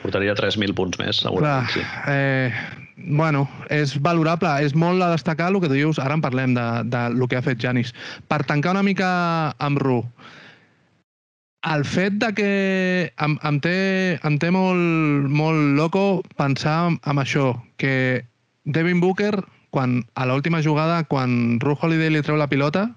Portaria 0.08 0.36
3.000 0.40 0.76
punts 0.78 1.00
més, 1.02 1.20
Clar, 1.20 1.28
segurament. 1.28 1.72
Sí. 1.74 1.84
eh, 2.08 2.52
bueno, 3.20 3.44
és 3.74 3.98
valorable, 4.02 4.50
és 4.64 4.74
molt 4.76 5.04
a 5.04 5.12
destacar 5.14 5.52
el 5.52 5.60
que 5.62 5.70
tu 5.70 5.76
dius, 5.76 6.00
ara 6.00 6.16
en 6.18 6.24
parlem 6.24 6.56
de, 6.56 6.66
de 6.88 7.04
lo 7.14 7.28
que 7.28 7.38
ha 7.38 7.46
fet 7.46 7.60
Janis. 7.62 7.94
Per 8.32 8.42
tancar 8.48 8.74
una 8.78 8.86
mica 8.88 9.10
amb 9.60 9.84
Ru, 9.84 10.00
el 11.68 11.84
fet 11.86 12.16
de 12.22 12.32
que 12.38 12.52
em, 13.20 13.36
em, 13.44 13.60
té, 13.60 13.78
em 14.24 14.38
té 14.40 14.52
molt, 14.54 15.28
molt 15.28 15.76
loco 15.78 16.06
pensar 16.40 16.78
amb 16.96 17.24
això, 17.24 17.52
que 17.82 18.24
Devin 18.64 19.02
Booker, 19.04 19.34
quan, 19.76 20.00
a 20.16 20.28
l'última 20.30 20.64
jugada, 20.64 21.04
quan 21.10 21.60
Ru 21.60 21.76
Holiday 21.76 22.14
li 22.14 22.24
treu 22.24 22.40
la 22.40 22.48
pilota, 22.48 22.88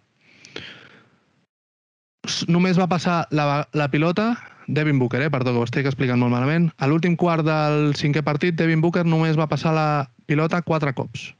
només 2.46 2.78
va 2.78 2.88
passar 2.88 3.24
la, 3.34 3.66
la 3.74 3.88
pilota 3.90 4.34
Devin 4.70 4.98
Booker, 5.00 5.20
eh? 5.24 5.30
perdó, 5.34 5.52
que 5.52 5.58
ho 5.62 5.66
estic 5.66 5.86
explicant 5.90 6.20
molt 6.22 6.30
malament. 6.32 6.68
A 6.78 6.86
l'últim 6.86 7.16
quart 7.18 7.42
del 7.46 7.90
cinquè 7.98 8.22
partit, 8.26 8.54
Devin 8.54 8.80
Booker 8.84 9.02
només 9.04 9.38
va 9.38 9.48
passar 9.50 9.72
la 9.74 9.86
pilota 10.30 10.60
quatre 10.62 10.92
cops. 10.94 11.32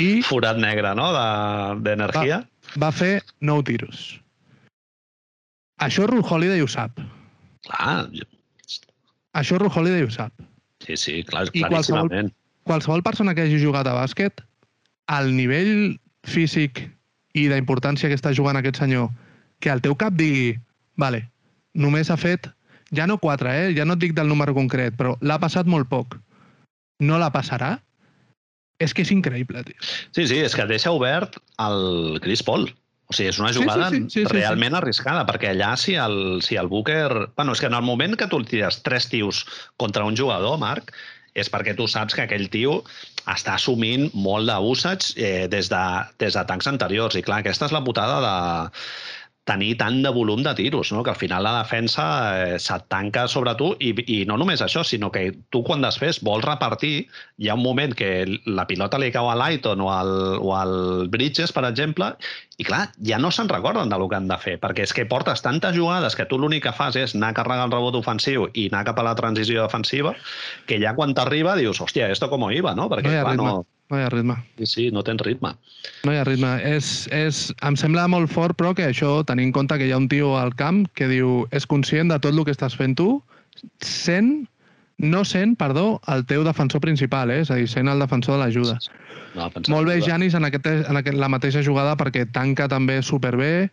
I 0.00 0.22
Forat 0.28 0.56
negre, 0.62 0.94
no?, 0.96 1.10
de- 1.12 1.80
d'energia. 1.84 2.42
va 2.80 2.90
fer 2.94 3.18
nou 3.44 3.60
tiros. 3.66 4.20
Això 5.84 6.06
Ru 6.08 6.22
Holiday 6.24 6.62
ho 6.62 6.68
sap. 6.70 7.00
Clar, 7.66 8.08
Això 9.34 9.58
Ru 9.58 9.68
Holiday 9.74 10.04
ho 10.06 10.10
sap. 10.14 10.32
sí, 10.84 10.96
sí, 10.96 11.22
clar, 11.24 11.48
I 11.52 11.62
claríssimament. 11.64 12.32
Qualsevol 12.64 13.02
persona 13.04 13.34
que 13.34 13.42
hagi 13.44 13.58
jugat 13.60 13.86
a 13.86 13.92
bàsquet, 13.96 14.40
el 15.12 15.34
nivell 15.36 15.98
físic 16.24 16.80
i 17.36 17.48
d'importància 17.50 18.08
que 18.08 18.16
està 18.16 18.32
jugant 18.32 18.56
aquest 18.56 18.78
senyor, 18.80 19.10
que 19.60 19.68
el 19.72 19.82
teu 19.84 19.96
cap 20.00 20.14
digui, 20.16 20.54
vale, 20.96 21.26
només 21.74 22.10
ha 22.10 22.18
fet, 22.20 22.48
ja 22.94 23.08
no 23.10 23.18
4, 23.18 23.50
eh? 23.50 23.72
ja 23.76 23.86
no 23.86 23.96
et 23.98 24.04
dic 24.04 24.14
del 24.16 24.30
número 24.30 24.54
concret, 24.56 24.96
però 24.98 25.16
l'ha 25.20 25.40
passat 25.42 25.68
molt 25.70 25.90
poc. 25.90 26.16
No 27.02 27.18
la 27.18 27.32
passarà? 27.34 27.74
És 28.82 28.94
que 28.94 29.04
és 29.06 29.12
increïble, 29.14 29.62
tio. 29.66 29.78
Sí, 30.14 30.26
sí, 30.26 30.40
és 30.42 30.54
que 30.54 30.66
deixa 30.70 30.92
obert 30.94 31.38
el 31.62 32.18
Chris 32.22 32.42
Paul. 32.42 32.68
O 33.10 33.12
sigui, 33.12 33.28
és 33.30 33.38
una 33.38 33.50
Sí, 33.52 33.58
sí, 33.58 33.62
jugada 33.62 33.90
sí, 33.90 34.00
sí, 34.08 34.22
sí, 34.22 34.28
realment 34.32 34.74
arriscada, 34.78 35.26
perquè 35.28 35.52
allà 35.52 35.74
si 35.76 35.94
el, 36.00 36.40
si 36.42 36.56
el 36.56 36.70
Booker... 36.72 37.28
Bueno, 37.36 37.52
és 37.52 37.60
que 37.60 37.68
en 37.68 37.76
el 37.76 37.84
moment 37.84 38.16
que 38.16 38.28
tu 38.30 38.40
tires 38.48 38.80
tres 38.82 39.08
tios 39.12 39.44
contra 39.76 40.06
un 40.08 40.16
jugador, 40.16 40.56
Marc, 40.58 40.94
és 41.34 41.50
perquè 41.50 41.74
tu 41.76 41.86
saps 41.90 42.14
que 42.14 42.24
aquell 42.24 42.46
tio 42.48 42.78
està 43.26 43.56
assumint 43.58 44.06
molt 44.14 44.48
d'usage 44.48 45.14
eh, 45.18 45.46
des, 45.50 45.68
de, 45.68 45.84
des 46.22 46.38
de 46.38 46.44
tancs 46.48 46.70
anteriors. 46.70 47.18
I 47.18 47.24
clar, 47.26 47.42
aquesta 47.42 47.68
és 47.68 47.74
la 47.74 47.82
putada 47.84 48.20
de 48.24 48.36
tenir 49.44 49.74
tant 49.76 49.98
de 50.02 50.08
volum 50.08 50.42
de 50.42 50.54
tiros, 50.56 50.90
no? 50.92 51.02
que 51.04 51.10
al 51.12 51.20
final 51.20 51.44
la 51.44 51.58
defensa 51.58 52.04
eh, 52.54 52.58
se't 52.58 52.86
tanca 52.88 53.26
sobre 53.28 53.52
tu 53.60 53.74
i, 53.78 53.92
i 54.08 54.16
no 54.24 54.38
només 54.40 54.62
això, 54.64 54.80
sinó 54.84 55.10
que 55.12 55.26
tu 55.52 55.60
quan 55.66 55.84
després 55.84 56.22
vols 56.24 56.46
repartir, 56.46 57.06
hi 57.36 57.50
ha 57.50 57.56
un 57.58 57.62
moment 57.62 57.92
que 57.96 58.24
la 58.46 58.64
pilota 58.66 58.98
li 59.00 59.12
cau 59.12 59.28
a 59.28 59.36
l'Aiton 59.36 59.84
o, 59.84 59.90
al, 59.92 60.14
o 60.40 60.54
al 60.56 60.74
Bridges, 61.12 61.52
per 61.52 61.66
exemple, 61.68 62.14
i 62.56 62.64
clar, 62.64 62.86
ja 63.04 63.20
no 63.20 63.30
se'n 63.34 63.52
recorden 63.52 63.92
del 63.92 64.06
que 64.08 64.16
han 64.16 64.32
de 64.32 64.40
fer, 64.40 64.56
perquè 64.62 64.88
és 64.88 64.96
que 64.96 65.04
portes 65.10 65.44
tantes 65.44 65.76
jugades 65.76 66.16
que 66.16 66.24
tu 66.30 66.40
l'únic 66.40 66.64
que 66.64 66.72
fas 66.72 66.96
és 66.96 67.14
anar 67.14 67.34
a 67.34 67.38
carregar 67.42 67.68
el 67.68 67.76
rebot 67.76 68.00
ofensiu 68.00 68.48
i 68.54 68.70
anar 68.72 68.86
cap 68.88 69.02
a 69.02 69.08
la 69.10 69.16
transició 69.18 69.66
defensiva, 69.66 70.14
que 70.64 70.80
ja 70.80 70.96
quan 70.96 71.12
t'arriba 71.12 71.58
dius, 71.60 71.82
hòstia, 71.84 72.08
esto 72.08 72.32
com 72.32 72.48
iba, 72.48 72.72
no? 72.78 72.88
Perquè, 72.88 73.12
No 73.12 73.20
clar, 73.20 73.32
ritme. 73.34 73.50
no, 73.50 73.73
No 73.92 73.98
hi 73.98 74.04
ha 74.06 74.08
ritme. 74.08 74.34
sí, 74.58 74.66
sí, 74.66 74.84
no 74.90 75.02
tens 75.04 75.20
ritme. 75.22 75.52
No 76.04 76.12
hi 76.12 76.16
ha 76.16 76.24
ritme. 76.24 76.54
És, 76.64 77.06
és, 77.12 77.52
em 77.62 77.76
sembla 77.76 78.06
molt 78.08 78.32
fort, 78.32 78.56
però, 78.56 78.72
que 78.74 78.88
això, 78.88 79.18
tenint 79.28 79.50
en 79.50 79.52
compte 79.52 79.78
que 79.78 79.86
hi 79.86 79.92
ha 79.92 80.00
un 80.00 80.08
tio 80.08 80.34
al 80.40 80.54
camp 80.56 80.86
que 80.96 81.08
diu 81.10 81.44
és 81.52 81.66
conscient 81.66 82.08
de 82.12 82.18
tot 82.18 82.32
el 82.32 82.44
que 82.48 82.54
estàs 82.56 82.76
fent 82.78 82.96
tu, 82.96 83.20
sent, 83.84 84.48
no 84.98 85.24
sent, 85.28 85.56
perdó, 85.60 86.00
el 86.08 86.24
teu 86.30 86.44
defensor 86.46 86.80
principal, 86.80 87.30
eh? 87.30 87.42
és 87.44 87.52
a 87.52 87.60
dir, 87.60 87.68
sent 87.68 87.92
el 87.92 88.00
defensor 88.00 88.38
de 88.38 88.44
l'ajuda. 88.44 88.78
No, 89.34 89.50
Molt 89.68 89.90
bé 89.90 89.98
Janis 90.00 90.34
en, 90.38 90.46
aquest, 90.46 90.66
en 90.70 90.96
aquest, 90.96 91.18
la 91.18 91.28
mateixa 91.28 91.62
jugada 91.66 91.96
perquè 91.98 92.24
tanca 92.30 92.68
també 92.70 93.00
superbé 93.02 93.68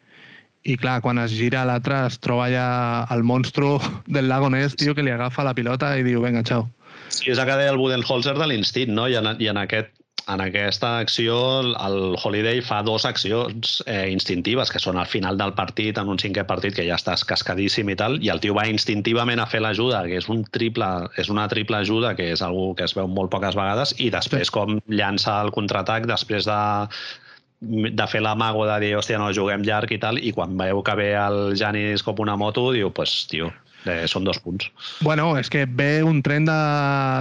i 0.66 0.76
clar, 0.78 1.00
quan 1.02 1.22
es 1.22 1.34
gira 1.34 1.62
a 1.62 1.68
l'altre 1.70 2.04
es 2.08 2.18
troba 2.22 2.48
ja 2.52 2.66
el 3.14 3.24
monstru 3.26 3.78
del 4.18 4.30
lago 4.30 4.50
Ness, 4.50 4.76
tio, 4.76 4.96
que 4.98 5.06
li 5.06 5.14
agafa 5.14 5.46
la 5.46 5.56
pilota 5.58 5.96
i 5.98 6.06
diu, 6.06 6.22
vinga, 6.26 6.44
xau. 6.46 6.68
Sí, 7.12 7.32
és 7.32 7.40
el 7.40 7.48
que 7.48 7.58
deia 7.60 7.74
el 7.74 7.80
Budenholzer 7.80 8.38
de 8.38 8.48
l'instint, 8.48 8.94
no? 8.96 9.08
I 9.10 9.18
en, 9.20 9.34
i 9.42 9.50
en, 9.52 9.60
aquest, 9.60 9.92
en 10.28 10.42
aquesta 10.42 11.00
acció 11.00 11.62
el 11.62 12.16
Holiday 12.22 12.62
fa 12.62 12.82
dues 12.84 13.06
accions 13.06 13.82
eh, 13.86 14.10
instintives, 14.12 14.72
que 14.72 14.80
són 14.80 14.98
al 14.98 15.08
final 15.10 15.38
del 15.40 15.54
partit, 15.58 15.98
en 15.98 16.12
un 16.12 16.20
cinquè 16.22 16.46
partit, 16.50 16.76
que 16.78 16.86
ja 16.88 17.00
estàs 17.00 17.24
cascadíssim 17.28 17.90
i 17.90 17.98
tal, 18.00 18.20
i 18.24 18.30
el 18.34 18.42
tio 18.44 18.56
va 18.58 18.68
instintivament 18.70 19.42
a 19.42 19.48
fer 19.50 19.64
l'ajuda, 19.64 20.04
que 20.08 20.20
és, 20.22 20.30
un 20.30 20.44
triple, 20.52 20.90
és 21.22 21.32
una 21.34 21.48
triple 21.52 21.82
ajuda, 21.82 22.14
que 22.16 22.32
és 22.36 22.42
algú 22.46 22.72
que 22.76 22.86
es 22.86 22.96
veu 22.98 23.10
molt 23.10 23.32
poques 23.34 23.58
vegades, 23.58 23.96
i 24.00 24.12
després 24.14 24.48
Sí. 24.48 24.54
com 24.54 24.80
llança 24.88 25.42
el 25.42 25.52
contraatac 25.52 26.08
després 26.08 26.46
de 26.46 26.62
de 27.62 28.06
fer 28.10 28.24
l'amago 28.26 28.66
de 28.66 28.80
dir, 28.82 28.96
hòstia, 28.98 29.20
no, 29.22 29.28
juguem 29.30 29.62
llarg 29.62 29.92
i 29.94 30.00
tal, 30.02 30.18
i 30.18 30.32
quan 30.34 30.58
veu 30.58 30.82
que 30.82 30.96
ve 30.98 31.12
el 31.14 31.54
Janis 31.56 32.02
com 32.02 32.18
una 32.18 32.36
moto, 32.36 32.72
diu, 32.74 32.90
pues, 32.92 33.28
tio, 33.30 33.52
Eh, 33.86 34.06
són 34.06 34.24
dos 34.24 34.38
punts. 34.38 34.68
Bueno, 35.02 35.32
és 35.40 35.50
que 35.50 35.66
ve 35.66 36.04
un 36.06 36.22
tren 36.22 36.46
de 36.46 36.54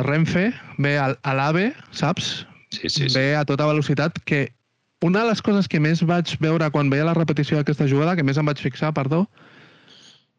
Renfe, 0.05 0.53
ve 0.77 0.99
a 1.01 1.33
l'AVE, 1.33 1.71
saps? 1.91 2.47
Sí, 2.71 2.89
sí, 2.89 3.09
sí. 3.09 3.15
Ve 3.19 3.35
a 3.37 3.45
tota 3.45 3.67
velocitat, 3.67 4.19
que 4.25 4.53
una 5.03 5.25
de 5.25 5.31
les 5.31 5.43
coses 5.43 5.69
que 5.69 5.81
més 5.81 6.03
vaig 6.07 6.37
veure 6.43 6.69
quan 6.71 6.91
veia 6.93 7.09
la 7.09 7.17
repetició 7.17 7.59
d'aquesta 7.59 7.89
jugada, 7.91 8.17
que 8.17 8.27
més 8.27 8.39
em 8.39 8.47
vaig 8.47 8.61
fixar, 8.61 8.93
perdó, 8.95 9.25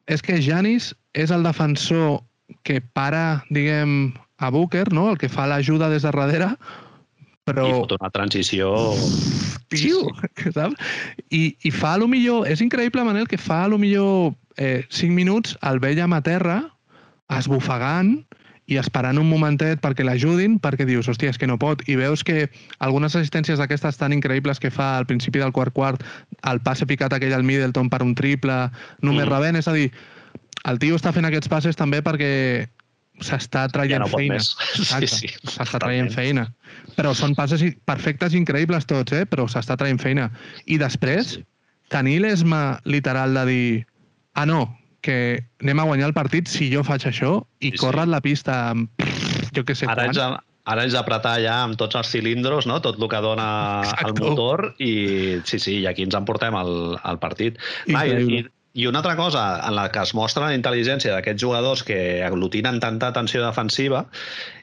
és 0.08 0.22
que 0.22 0.42
Janis 0.42 0.92
és 1.18 1.32
el 1.32 1.44
defensor 1.44 2.22
que 2.68 2.80
para, 2.94 3.44
diguem, 3.50 4.14
a 4.38 4.50
Booker, 4.50 4.92
no? 4.94 5.10
el 5.12 5.20
que 5.22 5.30
fa 5.30 5.48
l'ajuda 5.48 5.90
des 5.92 6.04
de 6.04 6.12
darrere, 6.12 6.52
però... 7.48 7.68
I 7.68 7.78
fot 7.78 7.96
una 7.98 8.12
transició... 8.14 8.74
Tio, 9.72 10.04
saps? 10.58 10.76
I, 11.30 11.56
I 11.64 11.72
fa, 11.72 11.96
a 11.96 12.02
lo 12.02 12.10
millor... 12.12 12.48
És 12.50 12.64
increïble, 12.64 13.06
Manel, 13.08 13.30
que 13.30 13.40
fa, 13.40 13.64
a 13.66 13.72
lo 13.72 13.80
millor, 13.82 14.36
eh, 14.58 14.84
5 14.90 15.16
minuts 15.16 15.56
el 15.68 15.80
veiem 15.84 16.14
a 16.14 16.22
terra, 16.26 16.60
esbufegant, 17.32 18.18
i 18.70 18.78
esperant 18.80 19.18
un 19.20 19.28
momentet 19.30 19.82
perquè 19.84 20.06
l'ajudin, 20.06 20.58
perquè 20.62 20.86
dius, 20.88 21.10
hòstia, 21.10 21.34
és 21.34 21.40
que 21.40 21.50
no 21.50 21.58
pot. 21.60 21.82
I 21.90 21.98
veus 22.00 22.24
que 22.24 22.46
algunes 22.80 23.16
assistències 23.18 23.60
d'aquestes 23.60 23.98
tan 24.00 24.14
increïbles 24.16 24.62
que 24.62 24.72
fa 24.72 24.94
al 25.00 25.08
principi 25.10 25.42
del 25.42 25.54
quart 25.56 25.74
quart, 25.74 26.06
el 26.48 26.62
passe 26.64 26.86
picat 26.88 27.14
aquell 27.14 27.36
al 27.36 27.48
Middleton 27.48 27.90
per 27.92 28.02
un 28.06 28.14
triple, 28.16 28.70
només 29.02 29.26
mm. 29.26 29.32
rebent, 29.34 29.60
és 29.60 29.68
a 29.68 29.76
dir, 29.76 29.90
el 30.70 30.80
tio 30.80 31.00
està 31.00 31.12
fent 31.16 31.28
aquests 31.28 31.50
passes 31.52 31.80
també 31.80 32.04
perquè 32.06 32.32
s'està 33.22 33.68
traient 33.74 33.98
Ja 33.98 34.02
no 34.04 34.10
feina. 34.12 34.40
Exacte, 34.78 35.10
Sí, 35.10 35.28
sí, 35.28 35.52
s'està 35.52 35.82
traient 35.82 36.12
feina. 36.14 36.48
Però 36.98 37.14
són 37.18 37.36
passes 37.38 37.64
perfectes 37.90 38.34
i 38.34 38.42
increïbles 38.42 38.88
tots, 38.90 39.14
eh? 39.18 39.26
però 39.30 39.48
s'està 39.50 39.78
traient 39.78 40.02
feina. 40.02 40.30
I 40.66 40.80
després, 40.82 41.38
Sí. 41.38 41.46
tenir 41.90 42.22
l'esma 42.24 42.80
literal 42.86 43.34
de 43.36 43.46
dir 43.46 43.86
ah, 44.34 44.46
no, 44.46 44.78
que 45.02 45.44
anem 45.64 45.80
a 45.82 45.88
guanyar 45.90 46.08
el 46.12 46.14
partit 46.18 46.48
si 46.48 46.70
jo 46.74 46.84
faig 46.86 47.06
això 47.10 47.42
i 47.60 47.72
Sí, 47.72 47.76
sí. 47.76 47.82
córrer 47.82 48.08
la 48.08 48.22
pista 48.22 48.70
amb 48.72 48.90
jo 49.56 49.66
què 49.66 49.76
sé 49.76 49.90
Ara 49.90 50.06
quan. 50.06 50.14
ets, 50.14 50.22
a, 50.22 50.44
ara 50.72 50.86
ets 50.86 50.94
d'apretar 50.94 51.36
ja 51.42 51.58
amb 51.66 51.76
tots 51.78 51.98
els 51.98 52.08
cilindros, 52.14 52.68
no? 52.70 52.80
tot 52.86 53.02
el 53.02 53.10
que 53.10 53.22
dona 53.22 53.50
el 53.82 53.90
Exacto. 53.90 54.30
motor 54.30 54.76
i 54.80 55.42
sí, 55.46 55.60
sí, 55.60 55.80
i 55.82 55.86
aquí 55.90 56.06
ens 56.06 56.16
emportem 56.16 56.56
al, 56.56 56.98
al 57.02 57.20
partit. 57.20 57.58
Va, 57.90 58.06
i, 58.06 58.40
i, 58.40 58.44
I 58.74 58.86
una 58.88 59.02
altra 59.02 59.18
cosa 59.20 59.42
en 59.68 59.76
la 59.76 59.90
que 59.92 60.00
es 60.00 60.14
mostra 60.16 60.46
la 60.48 60.56
intel·ligència 60.56 61.12
d'aquests 61.12 61.42
jugadors 61.44 61.82
que 61.84 62.22
aglutinen 62.24 62.80
tanta 62.80 63.10
tensió 63.12 63.42
defensiva 63.44 64.06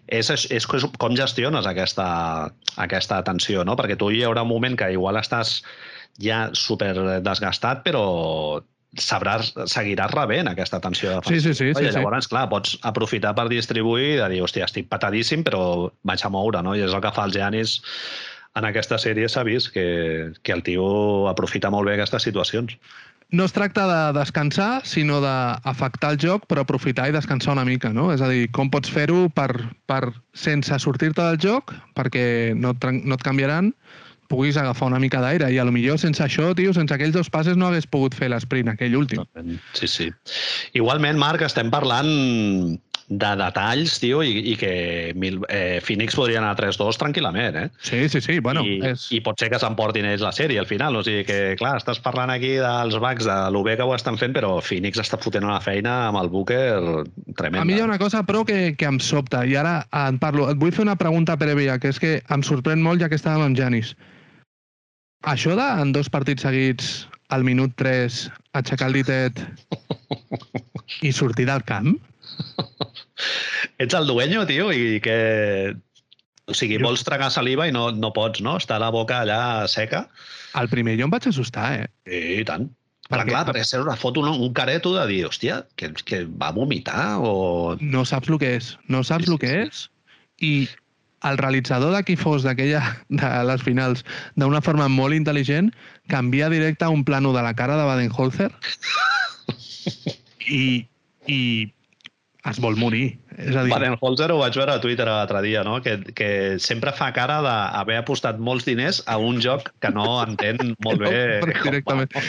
és, 0.07 0.31
és, 0.31 0.47
és 0.51 0.65
com 0.71 1.13
gestiones 1.19 1.67
aquesta, 1.69 2.49
aquesta 2.81 3.19
tensió, 3.27 3.67
no? 3.69 3.77
Perquè 3.77 3.99
tu 4.01 4.09
hi 4.15 4.23
haurà 4.25 4.47
un 4.47 4.49
moment 4.55 4.79
que 4.81 4.89
igual 4.95 5.19
estàs 5.21 5.59
ja 6.25 6.49
super 6.57 6.95
desgastat, 7.21 7.83
però 7.85 8.63
sabràs, 8.97 9.53
seguiràs 9.69 10.15
rebent 10.15 10.49
aquesta 10.49 10.81
tensió 10.81 11.13
defensiva. 11.13 11.41
Sí, 11.43 11.53
sí, 11.53 11.59
sí, 11.59 11.73
no? 11.75 11.81
sí, 11.81 11.91
I 11.91 11.93
llavors, 11.99 12.31
clar, 12.31 12.47
pots 12.49 12.79
aprofitar 12.89 13.35
per 13.37 13.49
distribuir 13.53 14.15
i 14.15 14.17
de 14.23 14.31
dir, 14.33 14.41
hòstia, 14.45 14.69
estic 14.69 14.89
patadíssim, 14.89 15.45
però 15.45 15.91
vaig 16.09 16.25
a 16.25 16.33
moure, 16.33 16.63
no? 16.65 16.75
I 16.75 16.87
és 16.87 16.95
el 16.95 17.05
que 17.05 17.13
fa 17.15 17.29
el 17.29 17.37
Giannis 17.37 17.79
en 18.59 18.67
aquesta 18.67 18.99
sèrie 18.99 19.29
s'ha 19.29 19.45
vist 19.47 19.71
que, 19.75 20.33
que 20.43 20.55
el 20.55 20.65
tio 20.67 21.29
aprofita 21.31 21.71
molt 21.71 21.89
bé 21.89 21.99
aquestes 21.99 22.25
situacions. 22.27 22.79
No 23.29 23.45
es 23.45 23.53
tracta 23.53 23.85
de 23.85 24.01
descansar, 24.17 24.87
sinó 24.89 25.19
d'afectar 25.21 26.15
el 26.15 26.21
joc, 26.23 26.47
però 26.49 26.65
aprofitar 26.65 27.11
i 27.11 27.13
descansar 27.13 27.53
una 27.53 27.67
mica, 27.69 27.91
no? 27.93 28.09
És 28.15 28.23
a 28.25 28.31
dir, 28.33 28.47
com 28.57 28.71
pots 28.73 28.89
fer-ho 28.89 29.27
per, 29.37 29.51
per, 29.85 30.15
sense 30.33 30.79
sortir-te 30.81 31.21
del 31.21 31.37
joc, 31.43 31.75
perquè 31.99 32.55
no 32.57 32.73
et, 32.73 32.89
no 33.05 33.19
et 33.19 33.27
canviaran, 33.27 33.75
puguis 34.29 34.57
agafar 34.61 34.91
una 34.93 35.01
mica 35.03 35.23
d'aire. 35.25 35.51
I 35.53 35.59
a 35.59 35.67
lo 35.67 35.75
millor 35.75 35.99
sense 35.99 36.23
això, 36.25 36.53
tio, 36.57 36.75
sense 36.77 36.95
aquells 36.95 37.17
dos 37.17 37.31
passes 37.33 37.57
no 37.57 37.69
hagués 37.69 37.89
pogut 37.89 38.17
fer 38.17 38.31
l'esprint, 38.33 38.71
aquell 38.75 38.97
últim. 38.99 39.25
Sí, 39.75 39.89
sí. 39.89 40.11
Igualment, 40.79 41.19
Marc, 41.21 41.43
estem 41.49 41.73
parlant 41.73 42.79
de 43.09 43.29
detalls, 43.41 43.95
tio, 44.03 44.21
i, 44.21 44.35
i 44.53 44.55
que 44.61 44.71
mil, 45.17 45.39
eh, 45.49 45.81
Phoenix 45.81 46.17
podria 46.17 46.43
anar 46.43 46.51
a 46.53 46.59
3-2 46.59 46.99
tranquil·lament, 47.01 47.57
eh? 47.57 47.71
Sí, 47.81 48.03
sí, 48.13 48.21
sí, 48.21 48.37
bueno, 48.45 48.61
I, 48.69 48.77
és... 48.91 49.07
I 49.17 49.23
pot 49.25 49.41
ser 49.41 49.49
que 49.49 49.61
s'emportin 49.61 50.05
ells 50.11 50.25
la 50.25 50.33
sèrie 50.37 50.61
al 50.61 50.69
final. 50.69 50.99
O 50.99 51.03
sigui 51.07 51.25
que, 51.25 51.39
clar, 51.61 51.79
estàs 51.81 52.03
parlant 52.05 52.29
aquí 52.35 52.59
dels 52.61 52.99
Bucks, 53.01 53.25
de 53.25 53.39
lo 53.55 53.65
bé 53.65 53.79
que 53.81 53.87
ho 53.89 53.95
estan 53.97 54.21
fent, 54.21 54.37
però 54.37 54.59
Phoenix 54.61 55.01
està 55.01 55.17
fotent 55.21 55.49
una 55.49 55.61
feina 55.65 55.97
amb 56.11 56.21
el 56.21 56.29
Booker 56.35 57.07
tremenda. 57.33 57.65
A 57.65 57.69
mi 57.69 57.79
hi 57.79 57.81
ha 57.81 57.89
una 57.89 57.99
cosa, 58.03 58.23
però, 58.29 58.45
que, 58.49 58.77
que 58.77 58.91
em 58.91 59.01
sobta, 59.01 59.47
i 59.49 59.57
ara 59.57 59.81
en 60.05 60.21
parlo. 60.21 60.51
Et 60.53 60.61
vull 60.61 60.77
fer 60.77 60.85
una 60.85 60.99
pregunta 61.01 61.39
prèvia, 61.41 61.81
que 61.81 61.95
és 61.95 62.03
que 62.03 62.19
em 62.29 62.45
sorprèn 62.45 62.85
molt, 62.85 63.01
ja 63.01 63.09
que 63.09 63.17
estàvem 63.17 63.49
amb 63.49 63.57
Janis. 63.57 63.97
Això 65.27 65.57
de, 65.59 65.67
en 65.83 65.93
dos 65.93 66.09
partits 66.13 66.45
seguits, 66.47 67.09
al 67.35 67.43
minut 67.45 67.75
3, 67.77 68.21
aixecar 68.57 68.89
el 68.89 69.01
ditet 69.01 69.41
i 71.03 71.11
sortir 71.13 71.47
del 71.49 71.65
camp? 71.69 71.97
Ets 73.83 73.95
el 73.99 74.07
dueño, 74.07 74.47
tio, 74.47 74.71
i 74.73 75.01
que... 75.03 75.75
O 76.49 76.55
sigui, 76.57 76.79
Jo- 76.79 76.87
vols 76.87 77.03
tragar 77.05 77.29
saliva 77.35 77.67
i 77.69 77.73
no, 77.75 77.91
no 77.93 78.09
pots, 78.17 78.41
no? 78.41 78.55
Està 78.57 78.79
la 78.81 78.89
boca 78.95 79.19
allà 79.25 79.67
seca. 79.69 80.07
Al 80.57 80.71
primer 80.73 80.95
jo 80.97 81.05
em 81.09 81.13
vaig 81.13 81.27
assustar, 81.29 81.67
eh? 81.83 81.89
Sí, 82.09 82.21
i 82.41 82.45
tant. 82.49 82.71
Però 83.09 83.21
Perquè- 83.23 83.33
clar, 83.35 83.43
perquè 83.51 83.65
ser 83.69 83.83
una 83.83 83.97
foto, 84.01 84.23
un, 84.25 84.41
un 84.47 84.55
careto 84.57 84.95
de 84.95 85.05
dir, 85.11 85.21
hòstia, 85.29 85.63
que, 85.77 85.91
que 86.09 86.23
va 86.41 86.51
vomitar 86.57 87.19
o... 87.21 87.77
No 87.81 88.05
saps 88.09 88.31
el 88.33 88.39
que 88.41 88.55
és, 88.61 88.75
no 88.89 89.03
saps 89.05 89.27
Sí, 89.29 89.33
el 89.35 89.39
que 89.43 89.53
sí. 89.53 89.61
és. 89.67 89.85
I 90.41 90.53
el 91.27 91.39
realitzador 91.39 91.95
de 91.95 92.03
qui 92.07 92.17
fos 92.17 92.45
d'aquella, 92.47 92.83
de 93.09 93.31
les 93.49 93.65
finals, 93.67 94.05
d'una 94.39 94.63
forma 94.65 94.89
molt 94.93 95.17
intel·ligent, 95.17 95.73
canvia 96.13 96.51
directe 96.53 96.87
a 96.87 96.93
un 96.95 97.05
plano 97.05 97.33
de 97.35 97.43
la 97.43 97.55
cara 97.59 97.79
de 97.79 97.89
Baden-Holzer? 97.89 98.51
I, 100.49 100.87
i 101.27 101.41
es 102.51 102.61
vol 102.63 102.77
morir. 102.81 103.19
És 103.39 103.55
a 103.55 103.63
dir, 103.63 103.71
Baden-Holzer 103.71 104.27
ho 104.35 104.41
vaig 104.41 104.57
veure 104.59 104.73
a 104.75 104.81
Twitter 104.83 105.05
l'altre 105.07 105.41
dia, 105.45 105.61
no? 105.63 105.77
que, 105.85 105.99
que 106.19 106.59
sempre 106.59 106.91
fa 106.97 107.13
cara 107.15 107.37
d'haver 107.45 108.01
apostat 108.01 108.41
molts 108.43 108.67
diners 108.67 108.99
a 109.07 109.15
un 109.23 109.39
joc 109.45 109.69
que 109.79 109.93
no 109.95 110.19
entén 110.25 110.59
molt 110.87 111.05
bé. 111.05 111.13
Com 111.47 111.69
directament. 111.71 112.11
va. 112.17 112.23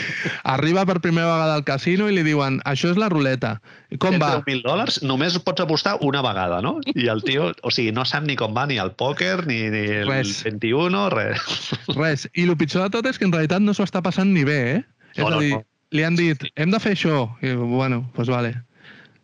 arriba 0.54 0.84
per 0.86 1.00
primera 1.02 1.32
vegada 1.32 1.56
al 1.58 1.64
casino 1.66 2.06
i 2.06 2.14
li 2.14 2.22
diuen 2.26 2.60
això 2.70 2.92
és 2.94 3.00
la 3.00 3.08
ruleta. 3.10 3.56
Com 3.98 4.14
Tens 4.14 4.22
va? 4.22 4.30
10.000 4.46 4.62
dòlars, 4.68 5.00
només 5.02 5.38
pots 5.42 5.64
apostar 5.66 5.96
una 6.06 6.22
vegada, 6.22 6.60
no? 6.62 6.76
I 6.94 7.08
el 7.10 7.24
tio, 7.26 7.50
o 7.66 7.74
sigui, 7.74 7.90
no 7.96 8.06
sap 8.06 8.28
ni 8.28 8.38
com 8.38 8.54
va 8.54 8.68
ni 8.70 8.78
el 8.78 8.94
pòquer, 8.94 9.46
ni, 9.50 9.64
ni 9.74 9.84
el 10.04 10.08
Res. 10.12 10.44
21, 10.46 11.08
res. 11.16 11.58
Res. 11.96 12.28
I 12.38 12.46
el 12.46 12.54
pitjor 12.60 12.86
de 12.86 12.94
tot 12.94 13.10
és 13.10 13.18
que 13.18 13.26
en 13.26 13.34
realitat 13.34 13.66
no 13.66 13.74
s'ho 13.74 13.88
està 13.88 14.02
passant 14.04 14.30
ni 14.30 14.46
bé, 14.46 14.60
eh? 14.76 14.80
És 15.16 15.24
No, 15.24 15.34
no, 15.34 15.40
a 15.40 15.42
dir, 15.42 15.54
no. 15.58 15.64
li 15.90 16.06
han 16.06 16.14
dit, 16.14 16.46
hem 16.54 16.70
de 16.70 16.78
fer 16.78 16.94
això. 16.94 17.24
I, 17.42 17.56
bueno, 17.58 18.04
doncs 18.04 18.14
pues 18.14 18.30
vale. 18.30 18.54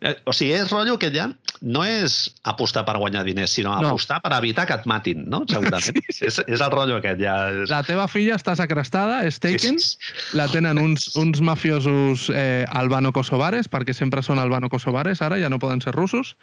Eh, 0.01 0.13
O 0.29 0.33
sigui, 0.33 0.51
és 0.53 0.69
rotllo 0.69 0.97
que 1.01 1.09
ja 1.09 1.31
no 1.65 1.81
és 1.81 2.29
apostar 2.45 2.83
per 2.85 2.93
guanyar 3.01 3.23
diners, 3.25 3.49
sinó 3.49 3.71
No. 3.81 3.87
apostar 3.89 4.19
per 4.21 4.29
evitar 4.37 4.67
que 4.69 4.75
et 4.77 4.85
matin, 4.85 5.23
no? 5.29 5.39
Segurament. 5.49 5.81
Sí, 5.81 6.13
sí. 6.13 6.25
És, 6.29 6.37
és 6.45 6.61
el 6.61 6.69
rotllo 6.69 6.99
aquest, 6.99 7.19
ja. 7.19 7.33
És... 7.49 7.71
La 7.73 7.81
teva 7.83 8.05
filla 8.07 8.35
està 8.37 8.53
secrestada, 8.55 9.23
és 9.25 9.39
taken, 9.41 9.79
Sí, 9.81 9.97
sí, 9.97 10.37
la 10.37 10.45
tenen 10.53 10.77
uns, 10.77 11.15
uns 11.17 11.41
mafiosos 11.41 12.27
eh, 12.29 12.65
albano-kosovares, 12.69 13.67
perquè 13.73 13.95
sempre 13.97 14.21
són 14.21 14.37
albano-kosovares, 14.37 15.23
ara 15.25 15.39
ja 15.41 15.49
no 15.49 15.57
poden 15.57 15.81
ser 15.81 15.95
russos, 15.97 16.35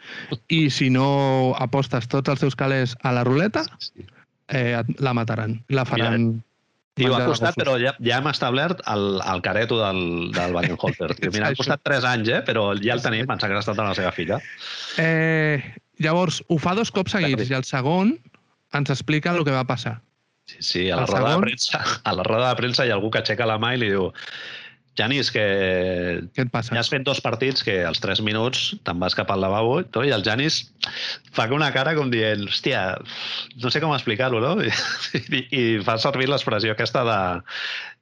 i 0.51 0.69
si 0.69 0.89
no 0.91 1.55
apostes 1.55 2.09
tots 2.11 2.29
els 2.35 2.43
seus 2.43 2.55
calés 2.59 2.97
a 3.03 3.13
la 3.15 3.23
ruleta, 3.23 3.63
eh, 4.49 4.83
la 4.99 5.13
mataran, 5.15 5.61
la 5.69 5.85
faran... 5.87 6.43
Tio, 6.95 7.11
ha 7.11 7.25
costat, 7.27 7.57
però 7.59 7.73
ja, 7.81 7.91
ja 7.99 8.21
hem 8.21 8.27
establert 8.31 8.79
el, 8.87 9.19
el 9.19 9.41
careto 9.43 9.81
del, 9.81 10.31
del 10.35 10.53
Baden-Holzer. 10.55 11.11
Tio, 11.19 11.31
Mira, 11.35 11.49
ha 11.51 11.57
costat 11.59 11.83
3 11.83 12.07
anys, 12.07 12.31
eh? 12.31 12.41
però 12.47 12.69
ja 12.79 12.95
el 12.95 13.03
tenim, 13.03 13.27
ens 13.27 13.43
ha 13.43 13.49
gastat 13.51 13.81
a 13.83 13.89
la 13.89 13.97
seva 13.97 14.13
filla. 14.15 14.39
Eh, 15.01 15.59
llavors, 15.99 16.39
ho 16.47 16.57
fa 16.61 16.75
dos 16.77 16.93
cops 16.95 17.17
seguits, 17.17 17.51
i 17.51 17.57
el 17.57 17.67
segon 17.67 18.15
ens 18.75 18.91
explica 18.95 19.35
el 19.35 19.43
que 19.43 19.51
va 19.55 19.65
passar. 19.67 19.97
Sí, 20.47 20.61
sí, 20.61 20.81
a 20.87 21.01
la, 21.01 21.03
El 21.03 21.11
roda 21.11 21.19
segon? 21.19 21.41
de 21.41 21.47
premsa, 21.49 21.83
a 22.03 22.15
la 22.15 22.23
roda 22.23 22.49
de 22.53 22.59
premsa 22.61 22.85
hi 22.85 22.93
ha 22.93 22.95
algú 22.95 23.11
que 23.11 23.19
aixeca 23.23 23.47
la 23.49 23.57
mà 23.59 23.73
i 23.75 23.81
li 23.81 23.91
diu 23.91 24.11
Janis, 24.95 25.27
que 25.33 25.43
Què 26.35 26.45
et 26.45 26.51
passa? 26.53 26.71
ja 26.75 26.79
has 26.79 26.89
fet 26.91 27.03
dos 27.03 27.19
partits 27.23 27.63
que 27.67 27.81
als 27.83 27.99
3 28.03 28.21
minuts 28.23 28.75
te'n 28.87 28.99
vas 29.01 29.15
cap 29.17 29.31
al 29.33 29.41
lavabo 29.43 29.81
i 29.81 29.87
tot, 29.91 30.05
i 30.07 30.13
el 30.15 30.23
Janis 30.23 30.61
fa 31.35 31.49
una 31.51 31.71
cara 31.75 31.95
com 31.97 32.09
dient, 32.13 32.45
hòstia, 32.47 32.95
no 33.63 33.71
sé 33.73 33.81
com 33.83 33.91
explicar-ho, 33.95 34.39
no? 34.39 34.53
I, 34.63 34.71
i, 35.37 35.43
i 35.51 35.65
fa 35.83 35.97
servir 35.99 36.29
l'expressió 36.31 36.71
aquesta 36.75 37.03
de 37.07 37.19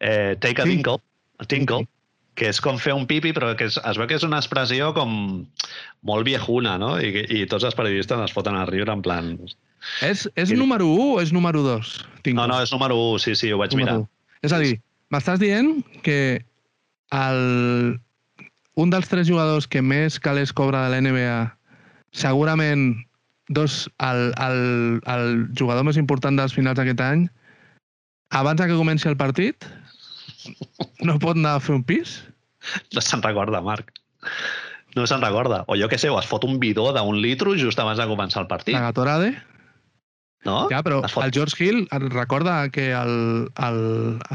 eh, 0.05 0.35
take 0.39 0.61
a 0.61 0.65
Tink. 0.69 0.83
tinkle, 0.83 0.99
a 1.41 1.49
tinkle, 1.49 1.81
que 2.37 2.47
és 2.49 2.61
com 2.61 2.77
fer 2.81 2.93
un 2.97 3.03
pipi, 3.09 3.33
però 3.33 3.51
que 3.57 3.67
és, 3.69 3.75
es 3.77 3.97
veu 3.97 4.07
que 4.09 4.15
és 4.17 4.23
una 4.25 4.39
expressió 4.41 4.93
com 4.93 5.11
molt 6.05 6.25
viejuna, 6.25 6.77
no? 6.81 6.95
I, 7.01 7.25
i 7.29 7.43
tots 7.49 7.65
els 7.67 7.75
periodistes 7.77 8.21
es 8.25 8.33
foten 8.33 8.55
a 8.57 8.65
riure 8.69 8.93
en 8.93 9.01
plan... 9.05 9.33
És, 10.05 10.27
és 10.39 10.49
Sí. 10.49 10.55
número 10.55 10.85
1 10.87 11.09
o 11.17 11.21
és 11.21 11.33
número 11.35 11.61
2? 11.61 11.91
No, 12.33 12.45
no, 12.47 12.61
és 12.63 12.71
número 12.71 12.95
1, 13.17 13.19
sí, 13.25 13.33
sí, 13.35 13.51
ho 13.51 13.57
vaig 13.59 13.73
mirar. 13.75 13.99
És 14.41 14.53
a 14.55 14.61
dir, 14.61 14.77
m'estàs 15.13 15.41
dient 15.41 15.81
que 16.05 16.41
el, 17.13 17.99
un 18.75 18.93
dels 18.93 19.09
tres 19.09 19.29
jugadors 19.29 19.67
que 19.69 19.83
més 19.85 20.19
calés 20.19 20.53
cobra 20.55 20.87
de 20.87 20.97
l'NBA, 20.97 21.37
segurament 22.13 22.91
dos, 23.53 23.85
el, 24.01 24.33
el, 24.41 24.59
el 25.13 25.47
jugador 25.59 25.85
més 25.85 25.99
important 26.01 26.37
dels 26.39 26.55
finals 26.55 26.79
d'aquest 26.79 27.03
any, 27.05 27.27
abans 28.33 28.61
que 28.61 28.77
comenci 28.77 29.09
el 29.09 29.19
partit, 29.19 29.67
no 31.05 31.19
pot 31.21 31.37
anar 31.37 31.57
a 31.57 31.63
fer 31.63 31.77
un 31.77 31.85
pis? 31.85 32.21
No 32.95 33.03
se'n 33.03 33.21
recorda, 33.23 33.61
Marc. 33.61 33.91
No 34.95 35.05
se'n 35.09 35.23
recorda. 35.23 35.63
O 35.67 35.77
jo 35.77 35.89
què 35.89 35.97
sé, 35.99 36.09
o 36.13 36.19
es 36.19 36.29
fot 36.29 36.45
un 36.47 36.59
bidó 36.61 36.91
d'un 36.95 37.17
litro 37.21 37.55
just 37.59 37.79
abans 37.81 37.99
de 38.01 38.07
començar 38.09 38.43
el 38.43 38.49
partit. 38.49 38.75
La 38.77 38.87
Gatorade. 38.89 39.33
No? 40.43 40.67
Ja, 40.67 40.81
però 40.83 40.99
el 41.07 41.31
George 41.31 41.55
Hill, 41.63 41.85
recorda 42.11 42.67
que 42.69 42.91
el, 42.91 43.47
el, 43.63 43.79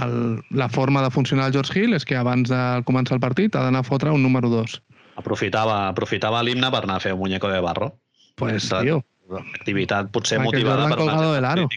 el, 0.00 0.14
la 0.56 0.68
forma 0.72 1.02
de 1.04 1.10
funcionar 1.12 1.48
el 1.48 1.52
George 1.52 1.76
Hill 1.76 1.96
és 1.98 2.08
que 2.08 2.16
abans 2.16 2.48
de 2.48 2.62
començar 2.88 3.18
el 3.18 3.24
partit 3.24 3.56
ha 3.56 3.66
d'anar 3.66 3.84
a 3.84 3.88
fotre 3.88 4.14
un 4.14 4.24
número 4.24 4.48
2. 4.48 4.78
Aprofitava, 5.20 5.82
aprofitava 5.90 6.40
l'himne 6.46 6.70
per 6.72 6.84
anar 6.86 6.96
a 6.96 7.04
fer 7.04 7.12
un 7.12 7.20
muñeco 7.20 7.50
de 7.52 7.60
barro. 7.60 7.92
Pues, 8.38 8.70
tio, 8.70 9.02
Activitat 9.28 10.08
potser 10.14 10.38
Michael 10.40 10.64
motivada 10.64 10.82
Jordan 10.82 10.94
per 10.94 10.98
colgado 11.04 11.32
del 11.34 11.44
aro. 11.44 11.68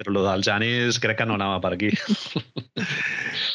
Però 0.00 0.14
el 0.14 0.24
del 0.24 0.44
Janis 0.46 0.96
crec 1.02 1.18
que 1.20 1.26
no 1.28 1.36
anava 1.36 1.60
per 1.60 1.74
aquí. 1.76 1.92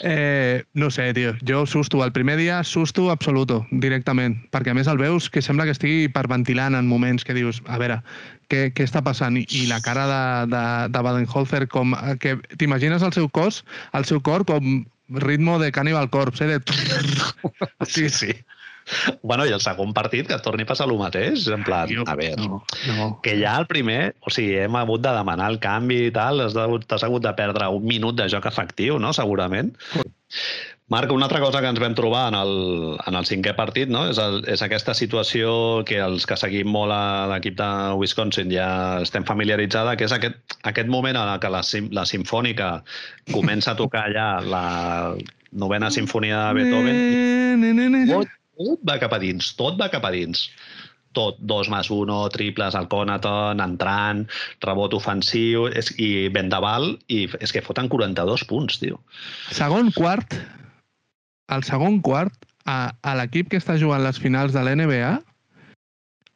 Eh, 0.08 0.66
no 0.74 0.91
sé, 0.91 1.08
tio. 1.16 1.32
Jo 1.48 1.64
susto. 1.66 2.04
El 2.04 2.12
primer 2.12 2.36
dia, 2.38 2.60
susto 2.64 3.08
absoluto, 3.10 3.66
directament. 3.72 4.36
Perquè 4.54 4.70
a 4.70 4.76
més 4.78 4.89
el 4.91 5.00
veus 5.00 5.32
que 5.34 5.41
sembla 5.41 5.66
que 5.66 5.74
estigui 5.74 6.04
hiperventilant 6.06 6.76
en 6.78 6.86
moments 6.86 7.26
que 7.26 7.34
dius, 7.34 7.62
a 7.66 7.80
veure, 7.82 8.02
què, 8.52 8.68
què 8.76 8.86
està 8.86 9.02
passant? 9.02 9.39
I, 9.39 9.46
i 9.50 9.64
la 9.72 9.80
cara 9.82 10.06
de, 10.12 10.22
de, 10.52 10.64
de 10.93 11.04
Baden-Holzer, 11.08 11.64
com... 11.72 11.96
eh, 11.98 12.18
que 12.22 12.36
T'imagines 12.60 13.08
el 13.08 13.16
seu 13.16 13.32
cos, 13.34 13.64
el 13.98 14.06
seu 14.06 14.22
cor 14.22 14.46
com 14.46 14.84
ritmo 15.26 15.58
de 15.64 15.72
Cannibal 15.72 16.12
Corpse, 16.14 16.46
eh? 16.46 16.60
De... 16.60 16.62
Sí, 17.88 18.10
sí. 18.10 18.36
Bueno, 19.23 19.45
i 19.47 19.53
el 19.55 19.61
segon 19.63 19.93
partit 19.97 20.27
que 20.29 20.38
torni 20.45 20.63
a 20.63 20.69
passar 20.69 20.86
el 20.89 20.97
mateix, 20.99 21.47
en 21.49 21.63
plan, 21.65 21.88
Tio, 21.89 22.03
a 22.05 22.15
veure, 22.15 22.36
No, 22.45 22.61
no. 22.97 23.07
que 23.23 23.33
ja 23.39 23.55
el 23.57 23.65
primer, 23.65 24.15
o 24.21 24.29
sigui, 24.29 24.59
hem 24.65 24.75
hagut 24.77 25.01
de 25.01 25.13
demanar 25.15 25.49
el 25.51 25.59
canvi 25.59 26.05
i 26.07 26.13
tal, 26.13 26.41
has 26.45 26.55
hagut- 26.55 26.86
t'has 26.86 27.03
hagut 27.03 27.23
de 27.25 27.33
perdre 27.33 27.67
un 27.67 27.83
minut 27.86 28.15
de 28.15 28.29
joc 28.29 28.45
efectiu, 28.45 28.99
no?, 28.99 29.13
segurament. 29.13 29.73
Marc, 30.88 31.09
una 31.11 31.25
altra 31.25 31.39
cosa 31.41 31.61
que 31.61 31.69
ens 31.71 31.79
vam 31.81 31.95
trobar 31.97 32.27
en 32.29 32.36
el, 32.38 32.51
en 33.07 33.15
el 33.17 33.25
cinquè 33.25 33.55
partit 33.57 33.89
no? 33.89 34.03
és, 34.11 34.19
el, 34.21 34.43
és 34.45 34.61
aquesta 34.61 34.93
situació 34.93 35.81
que 35.83 35.97
els 35.97 36.27
que 36.29 36.38
seguim 36.38 36.69
molt 36.69 36.93
a 36.93 37.25
l'equip 37.31 37.55
de 37.57 37.69
Wisconsin 37.97 38.51
ja 38.53 39.01
estem 39.01 39.25
familiaritzada, 39.25 39.95
que 39.97 40.05
és 40.05 40.13
aquest, 40.13 40.38
aquest 40.61 40.88
moment 40.93 41.17
en 41.17 41.31
el 41.33 41.39
que 41.41 41.49
la, 41.49 41.63
la 41.89 42.05
sinfònica 42.05 42.83
comença 43.33 43.73
a 43.73 43.79
tocar 43.79 44.11
ja 44.13 44.27
la 44.45 45.15
novena 45.57 45.89
sinfonia 45.89 46.51
de 46.51 46.59
Beethoven 46.61 46.95
i 47.01 47.36
Ne, 47.55 47.73
ne, 47.73 47.89
ne, 47.89 48.05
ne. 48.05 48.23
Tot, 48.58 48.82
va 48.88 48.97
cap 49.01 49.16
a 49.16 49.22
dins, 49.22 49.53
tot 49.60 49.80
va 49.80 49.91
cap 49.93 50.06
a 50.08 50.12
dins. 50.16 50.49
Tot, 51.16 51.38
dos 51.39 51.70
més 51.72 51.88
uno, 51.95 52.18
triples 52.28 52.76
al 52.76 52.89
Conaton, 52.91 53.62
entrant, 53.64 54.26
rebot 54.66 54.97
ofensiu, 54.97 55.70
és, 55.72 55.93
i 55.95 56.28
vendaval, 56.36 56.89
i 57.08 57.22
és 57.39 57.56
que 57.56 57.64
foten 57.64 57.88
42 57.91 58.43
punts, 58.49 58.82
tio. 58.82 58.99
Segon 59.56 59.93
quart, 59.95 60.36
el 61.56 61.64
segon 61.64 62.01
quart, 62.03 62.36
a, 62.68 62.91
a 62.99 63.16
l'equip 63.16 63.47
que 63.53 63.62
està 63.62 63.78
jugant 63.80 64.03
les 64.03 64.20
finals 64.20 64.51
de 64.51 64.66
l'NBA, 64.66 65.14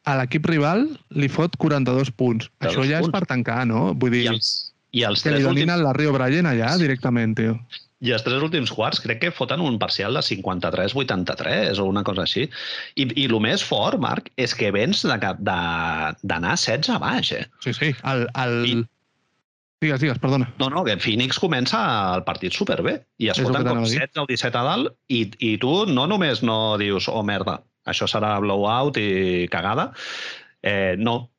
a 0.08 0.16
l'equip 0.16 0.48
rival 0.48 0.86
li 1.12 1.28
fot 1.28 1.56
42 1.60 2.12
punts. 2.16 2.48
42 2.62 2.70
Això 2.70 2.86
ja 2.88 3.02
és 3.02 3.06
punts. 3.06 3.14
per 3.18 3.28
tancar, 3.28 3.60
no? 3.68 3.90
Vull 4.00 4.16
dir, 4.16 4.24
I 4.24 4.32
els, 4.32 4.50
i 4.96 5.04
els, 5.06 5.22
que 5.22 5.34
li 5.34 5.44
donin 5.44 5.66
últims, 5.66 5.76
el 5.76 5.86
Larry 5.86 6.08
O'Brien 6.10 6.48
allà 6.50 6.72
directament, 6.80 7.36
tio. 7.36 7.58
I 8.00 8.14
els 8.16 8.22
tres 8.24 8.40
últims 8.40 8.70
quarts 8.72 9.00
crec 9.04 9.18
que 9.20 9.30
foten 9.34 9.60
un 9.60 9.74
parcial 9.78 10.14
de 10.16 10.22
53-83 10.24 11.78
o 11.82 11.84
una 11.90 12.02
cosa 12.06 12.22
així. 12.24 12.46
I, 12.96 13.04
i 13.12 13.26
el 13.28 13.34
més 13.44 13.64
fort, 13.66 14.00
Marc, 14.00 14.30
és 14.40 14.54
que 14.56 14.70
vens 14.72 15.02
d'anar 15.04 16.54
16 16.56 16.88
a 16.94 16.96
baix, 17.02 17.32
eh? 17.36 17.44
Sí, 17.64 17.74
sí. 17.76 17.92
El, 18.08 18.26
el... 18.44 18.56
I- 18.70 18.80
Digues, 19.80 19.96
digues, 20.02 20.18
perdona. 20.20 20.44
No, 20.60 20.66
no, 20.68 20.82
que 20.84 20.92
Phoenix 21.00 21.38
comença 21.40 21.78
el 22.14 22.20
partit 22.26 22.52
superbé 22.52 22.98
i 23.16 23.30
es 23.32 23.38
És 23.38 23.46
foten 23.46 23.62
com 23.64 23.70
t'anava 23.70 23.86
a 23.86 23.88
dir. 23.88 24.02
16 24.02 24.20
o 24.20 24.26
17 24.28 24.58
a 24.60 24.64
dalt 24.66 24.90
i, 25.08 25.20
i 25.40 25.54
tu 25.62 25.70
no 25.88 26.04
només 26.10 26.42
no 26.44 26.56
dius, 26.76 27.06
oh, 27.08 27.22
merda, 27.24 27.54
això 27.88 28.04
serà 28.04 28.34
blowout 28.44 28.98
i 29.00 29.46
cagada. 29.48 29.86
Eh, 30.60 30.96
no. 31.00 31.30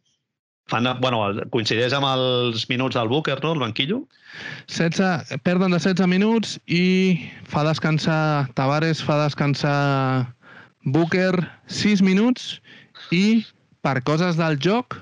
Fan, 0.70 0.88
bueno, 1.01 1.24
coincideix 1.51 1.93
amb 1.97 2.07
els 2.07 2.68
minuts 2.70 2.95
del 2.95 3.09
Booker, 3.12 3.39
no?, 3.43 3.53
el 3.53 3.64
banquillo. 3.64 4.03
16, 4.68 5.38
perden 5.43 5.74
de 5.74 5.80
16 5.80 6.07
minuts 6.07 6.57
i 6.68 7.20
fa 7.49 7.66
descansar 7.68 8.47
Tavares, 8.55 9.01
fa 9.03 9.18
descansar 9.24 10.32
Booker 10.84 11.34
6 11.68 12.01
minuts 12.05 12.62
i 13.12 13.43
per 13.82 13.99
coses 14.07 14.38
del 14.39 14.59
joc 14.62 15.01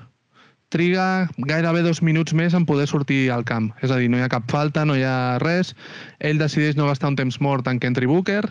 triga 0.70 1.28
gairebé 1.50 1.82
dos 1.82 2.00
minuts 2.00 2.32
més 2.32 2.54
en 2.54 2.64
poder 2.64 2.86
sortir 2.88 3.28
al 3.34 3.44
camp. 3.44 3.70
És 3.82 3.90
a 3.90 3.98
dir, 3.98 4.08
no 4.08 4.18
hi 4.18 4.24
ha 4.24 4.30
cap 4.32 4.46
falta, 4.50 4.86
no 4.86 4.96
hi 4.96 5.04
ha 5.04 5.38
res. 5.42 5.74
Ell 6.20 6.38
decideix 6.38 6.78
no 6.78 6.86
gastar 6.88 7.10
un 7.12 7.18
temps 7.18 7.40
mort 7.42 7.68
en 7.68 7.82
que 7.82 7.90
entri 7.90 8.08
Booker. 8.10 8.44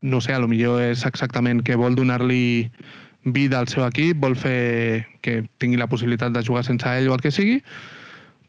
No 0.00 0.22
sé, 0.24 0.32
a 0.32 0.40
lo 0.40 0.48
millor 0.48 0.80
és 0.82 1.04
exactament 1.04 1.60
que 1.62 1.76
vol 1.76 1.94
donar-li 1.94 2.70
vida 3.24 3.58
al 3.60 3.68
seu 3.68 3.84
equip, 3.86 4.20
vol 4.22 4.36
fer 4.38 5.06
que 5.20 5.42
tingui 5.60 5.80
la 5.80 5.88
possibilitat 5.90 6.32
de 6.32 6.44
jugar 6.46 6.64
sense 6.64 6.88
ell 6.88 7.10
o 7.10 7.16
el 7.16 7.24
que 7.24 7.32
sigui, 7.34 7.60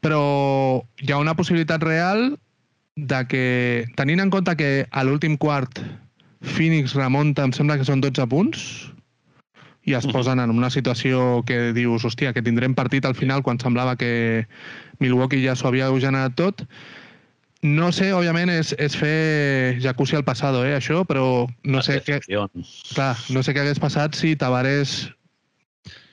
però 0.01 0.21
hi 1.01 1.11
ha 1.11 1.19
una 1.21 1.35
possibilitat 1.35 1.83
real 1.83 2.37
de 2.95 3.19
que, 3.27 3.45
tenint 3.95 4.21
en 4.23 4.31
compte 4.31 4.55
que 4.59 4.71
a 4.91 5.03
l'últim 5.03 5.37
quart 5.37 5.81
Phoenix 6.41 6.95
remunta, 6.97 7.45
em 7.45 7.53
sembla 7.53 7.77
que 7.77 7.85
són 7.87 8.01
12 8.01 8.25
punts, 8.31 8.63
i 9.83 9.95
es 9.97 10.05
posen 10.13 10.39
en 10.39 10.51
una 10.53 10.69
situació 10.69 11.41
que 11.45 11.71
dius, 11.73 12.05
hòstia, 12.05 12.33
que 12.33 12.43
tindrem 12.45 12.75
partit 12.77 13.05
al 13.05 13.15
final 13.17 13.41
quan 13.41 13.59
semblava 13.61 13.95
que 13.97 14.45
Milwaukee 15.01 15.41
ja 15.41 15.55
s'ho 15.57 15.71
havia 15.71 15.89
generat 15.99 16.35
tot. 16.37 16.65
No 17.61 17.91
sé, 17.93 18.09
òbviament, 18.17 18.49
és, 18.49 18.71
és 18.81 18.95
fer 18.97 19.77
jacuzzi 19.83 20.17
al 20.17 20.25
passado, 20.25 20.63
eh, 20.65 20.73
això, 20.79 21.03
però 21.05 21.45
no 21.61 21.83
sé, 21.85 21.99
què, 22.01 22.17
clar, 22.25 23.11
no 23.29 23.43
sé 23.45 23.53
què 23.53 23.61
hagués 23.61 23.81
passat 23.81 24.17
si 24.17 24.33
Tavares 24.33 25.11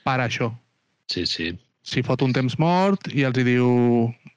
para 0.05 0.27
això. 0.29 0.51
Sí, 1.09 1.25
sí. 1.25 1.55
Si 1.81 2.03
fot 2.05 2.21
un 2.21 2.35
temps 2.35 2.59
mort 2.61 3.09
i 3.09 3.25
els 3.25 3.39
hi 3.41 3.47
diu 3.47 3.67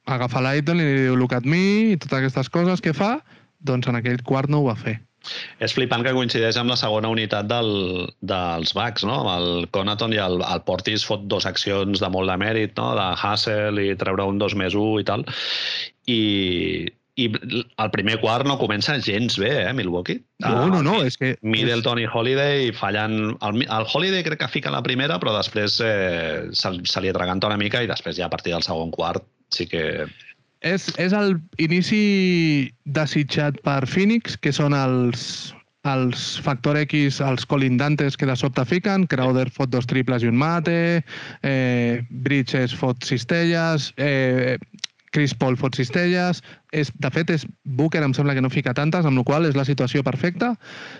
agafa 0.08 0.40
l'Aiton 0.40 0.80
i 0.80 0.86
li 0.88 1.00
diu 1.04 1.18
look 1.20 1.34
at 1.36 1.44
me 1.44 1.92
i 1.92 1.98
totes 2.00 2.22
aquestes 2.22 2.48
coses 2.48 2.80
que 2.80 2.94
fa, 2.96 3.18
doncs 3.60 3.90
en 3.92 3.98
aquell 4.00 4.22
quart 4.24 4.48
no 4.48 4.62
ho 4.62 4.70
va 4.70 4.78
fer. 4.78 4.96
És 5.62 5.74
flipant 5.76 6.02
que 6.02 6.14
coincideix 6.16 6.56
amb 6.58 6.72
la 6.72 6.78
segona 6.80 7.10
unitat 7.12 7.46
del, 7.50 7.70
dels 8.26 8.72
Bucks, 8.74 9.04
no? 9.06 9.20
Amb 9.20 9.30
el 9.36 9.68
Conaton 9.74 10.16
i 10.16 10.18
el, 10.22 10.40
el 10.42 10.64
Portis 10.66 11.04
fot 11.06 11.28
dos 11.30 11.46
accions 11.46 12.02
de 12.02 12.10
molt 12.10 12.32
de 12.32 12.38
mèrit, 12.42 12.74
no? 12.80 12.88
De 12.98 13.06
hustle 13.20 13.84
i 13.84 13.94
treure 14.00 14.26
un 14.32 14.40
2 14.42 14.56
més 14.58 14.74
1 14.74 15.04
i 15.04 15.06
tal. 15.12 15.24
I, 16.10 16.22
i 17.20 17.26
el 17.28 17.90
primer 17.92 18.16
quart 18.22 18.46
no 18.48 18.56
comença 18.60 18.96
gens 19.04 19.36
bé, 19.40 19.50
eh, 19.66 19.72
Milwaukee. 19.76 20.22
No, 20.40 20.68
no, 20.72 20.80
no, 20.84 20.96
és 21.04 21.18
que... 21.20 21.34
Middleton 21.44 22.00
i 22.00 22.08
Holiday 22.08 22.72
fallant... 22.76 23.36
El, 23.44 23.62
el 23.66 23.86
Holiday 23.88 24.24
crec 24.24 24.40
que 24.40 24.50
fica 24.54 24.72
la 24.72 24.82
primera, 24.86 25.18
però 25.20 25.34
després 25.36 25.76
eh, 25.84 26.48
se, 26.56 26.72
se 26.88 27.04
li 27.04 27.12
atraganta 27.12 27.52
una 27.52 27.60
mica 27.60 27.82
i 27.84 27.90
després 27.90 28.16
ja 28.16 28.30
a 28.30 28.32
partir 28.32 28.56
del 28.56 28.64
segon 28.64 28.94
quart 28.94 29.26
sí 29.52 29.68
que... 29.68 30.06
És, 30.62 30.86
és 31.02 31.12
el 31.16 31.34
inici 31.60 32.70
desitjat 32.96 33.58
per 33.66 33.82
Phoenix, 33.90 34.36
que 34.38 34.52
són 34.54 34.76
els, 34.78 35.52
els 35.90 36.26
Factor 36.44 36.78
X, 36.84 37.18
els 37.24 37.44
colindantes 37.50 38.16
que 38.16 38.28
de 38.30 38.36
sobte 38.38 38.64
fiquen. 38.70 39.08
Crowder 39.10 39.48
fot 39.50 39.72
dos 39.74 39.88
triples 39.90 40.22
i 40.22 40.30
un 40.30 40.38
mate, 40.38 41.02
eh, 41.42 42.02
Bridges 42.24 42.76
fot 42.78 43.02
cistelles, 43.04 43.90
eh, 43.98 44.54
Chris 45.12 45.34
Paul 45.38 45.56
fot 45.60 45.76
cistelles. 45.76 46.42
És, 46.72 46.90
de 46.98 47.10
fet, 47.14 47.30
és 47.30 47.46
Booker 47.64 48.02
em 48.02 48.14
sembla 48.16 48.34
que 48.34 48.42
no 48.44 48.50
fica 48.50 48.72
tantes, 48.74 49.04
amb 49.06 49.20
la 49.20 49.24
qual 49.28 49.46
és 49.46 49.54
la 49.58 49.64
situació 49.68 50.02
perfecta. 50.02 50.54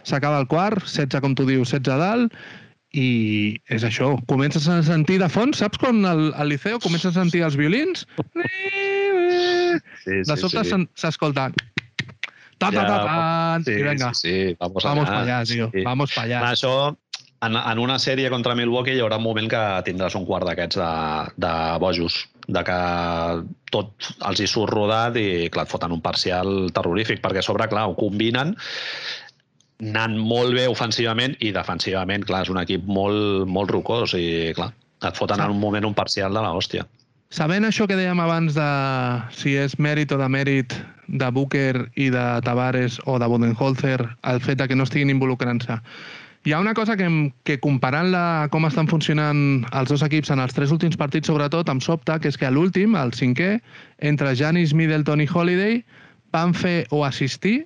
S'acaba 0.04 0.38
el 0.42 0.46
quart, 0.52 0.84
16, 0.84 1.20
com 1.24 1.34
tu 1.38 1.46
dius, 1.48 1.72
16 1.72 1.94
a 1.94 1.98
dalt, 2.00 2.36
i 2.92 3.56
és 3.72 3.86
això, 3.88 4.10
comences 4.28 4.66
a 4.68 4.82
sentir 4.84 5.16
de 5.22 5.28
fons, 5.32 5.56
saps 5.62 5.80
quan 5.80 6.04
al, 6.04 6.26
al 6.36 6.50
liceu 6.52 6.76
comences 6.84 7.14
a 7.16 7.22
sentir 7.22 7.40
els 7.46 7.56
violins? 7.56 8.04
Sí, 10.04 10.18
De 10.28 10.36
sobte 10.36 10.64
sí. 10.68 10.82
s'escolta... 10.94 11.50
Ta, 12.62 12.68
ta, 12.70 12.82
ta, 12.86 12.96
ta, 13.02 13.60
sí, 13.66 13.72
i 13.74 13.82
venga, 13.82 14.12
sí, 14.14 14.28
sí, 14.30 14.56
vamos, 14.60 14.84
vamos 14.84 15.08
allà. 15.08 15.22
allá, 15.40 15.44
tío, 15.48 15.70
Sí. 15.72 15.82
vamos. 15.82 16.12
Clar, 16.14 16.28
Això, 16.52 16.96
en, 17.42 17.56
en 17.56 17.78
una 17.78 17.98
sèrie 17.98 18.30
contra 18.30 18.54
Milwaukee 18.58 18.94
hi 18.96 19.02
haurà 19.02 19.18
un 19.20 19.26
moment 19.26 19.48
que 19.50 19.62
tindràs 19.86 20.14
un 20.18 20.26
quart 20.28 20.46
d'aquests 20.48 20.78
de, 20.78 20.92
de 21.44 21.54
bojos, 21.82 22.20
de 22.46 22.62
que 22.66 22.78
tot 23.74 24.12
els 24.28 24.42
hi 24.42 24.48
surt 24.50 24.72
rodat 24.74 25.18
i 25.18 25.48
clar, 25.52 25.66
et 25.66 25.72
foten 25.72 25.94
un 25.94 26.02
parcial 26.04 26.70
terrorífic, 26.74 27.22
perquè 27.24 27.42
a 27.42 27.46
sobre, 27.46 27.68
clar, 27.72 27.88
ho 27.90 27.98
combinen 27.98 28.56
anant 29.82 30.14
molt 30.14 30.54
bé 30.54 30.68
ofensivament 30.70 31.34
i 31.42 31.50
defensivament, 31.54 32.22
clar, 32.26 32.44
és 32.46 32.52
un 32.52 32.60
equip 32.62 32.86
molt, 32.86 33.48
molt 33.50 33.72
rocós 33.74 34.14
i, 34.14 34.52
clar, 34.54 34.70
et 35.02 35.18
foten 35.18 35.42
en 35.42 35.56
un 35.56 35.58
moment 35.58 35.88
un 35.88 35.96
parcial 35.98 36.34
de 36.34 36.44
l'hòstia. 36.44 36.86
Sabent 37.32 37.64
això 37.64 37.88
que 37.88 37.96
dèiem 37.96 38.20
abans 38.20 38.54
de 38.54 38.70
si 39.34 39.56
és 39.56 39.78
mèrit 39.80 40.12
o 40.12 40.18
de 40.20 40.28
mèrit 40.28 40.74
de 41.08 41.30
Booker 41.32 41.88
i 41.96 42.10
de 42.12 42.24
Tavares 42.44 43.00
o 43.08 43.16
de 43.18 43.26
Bodenholzer, 43.26 44.04
el 44.28 44.42
fet 44.44 44.60
de 44.60 44.68
que 44.68 44.76
no 44.76 44.84
estiguin 44.86 45.10
involucrant-se, 45.10 45.80
hi 46.44 46.52
ha 46.52 46.60
una 46.60 46.74
cosa 46.74 46.96
que, 46.96 47.06
que 47.46 47.58
comparant-la 47.62 48.48
com 48.50 48.66
estan 48.66 48.88
funcionant 48.90 49.62
els 49.70 49.90
dos 49.92 50.02
equips 50.02 50.32
en 50.34 50.42
els 50.42 50.54
tres 50.56 50.72
últims 50.74 50.98
partits, 50.98 51.30
sobretot, 51.30 51.68
em 51.70 51.80
sobta, 51.80 52.18
que 52.18 52.32
és 52.32 52.38
que 52.38 52.48
a 52.48 52.50
l'últim, 52.54 52.96
el 52.98 53.14
cinquè, 53.14 53.52
entre 54.10 54.34
Janis, 54.38 54.74
Middleton 54.74 55.22
i 55.22 55.28
Holiday, 55.30 55.82
van 56.34 56.54
fer 56.56 56.88
o 56.90 57.04
assistir 57.06 57.60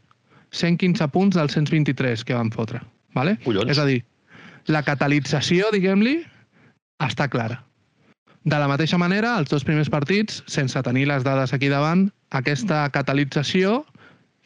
115 0.52 1.08
punts 1.14 1.38
dels 1.38 1.56
123 1.56 2.24
que 2.26 2.36
van 2.36 2.52
fotre. 2.52 2.82
Vale? 3.16 3.38
Collons. 3.46 3.72
És 3.72 3.80
a 3.80 3.86
dir, 3.88 4.02
la 4.68 4.82
catalització, 4.84 5.70
diguem-li, 5.72 6.18
està 7.00 7.30
clara. 7.32 7.62
De 8.46 8.58
la 8.60 8.68
mateixa 8.70 8.98
manera, 9.00 9.32
els 9.40 9.50
dos 9.50 9.64
primers 9.66 9.88
partits, 9.90 10.42
sense 10.46 10.78
tenir 10.86 11.08
les 11.08 11.24
dades 11.26 11.54
aquí 11.56 11.72
davant, 11.72 12.06
aquesta 12.30 12.84
catalització 12.94 13.80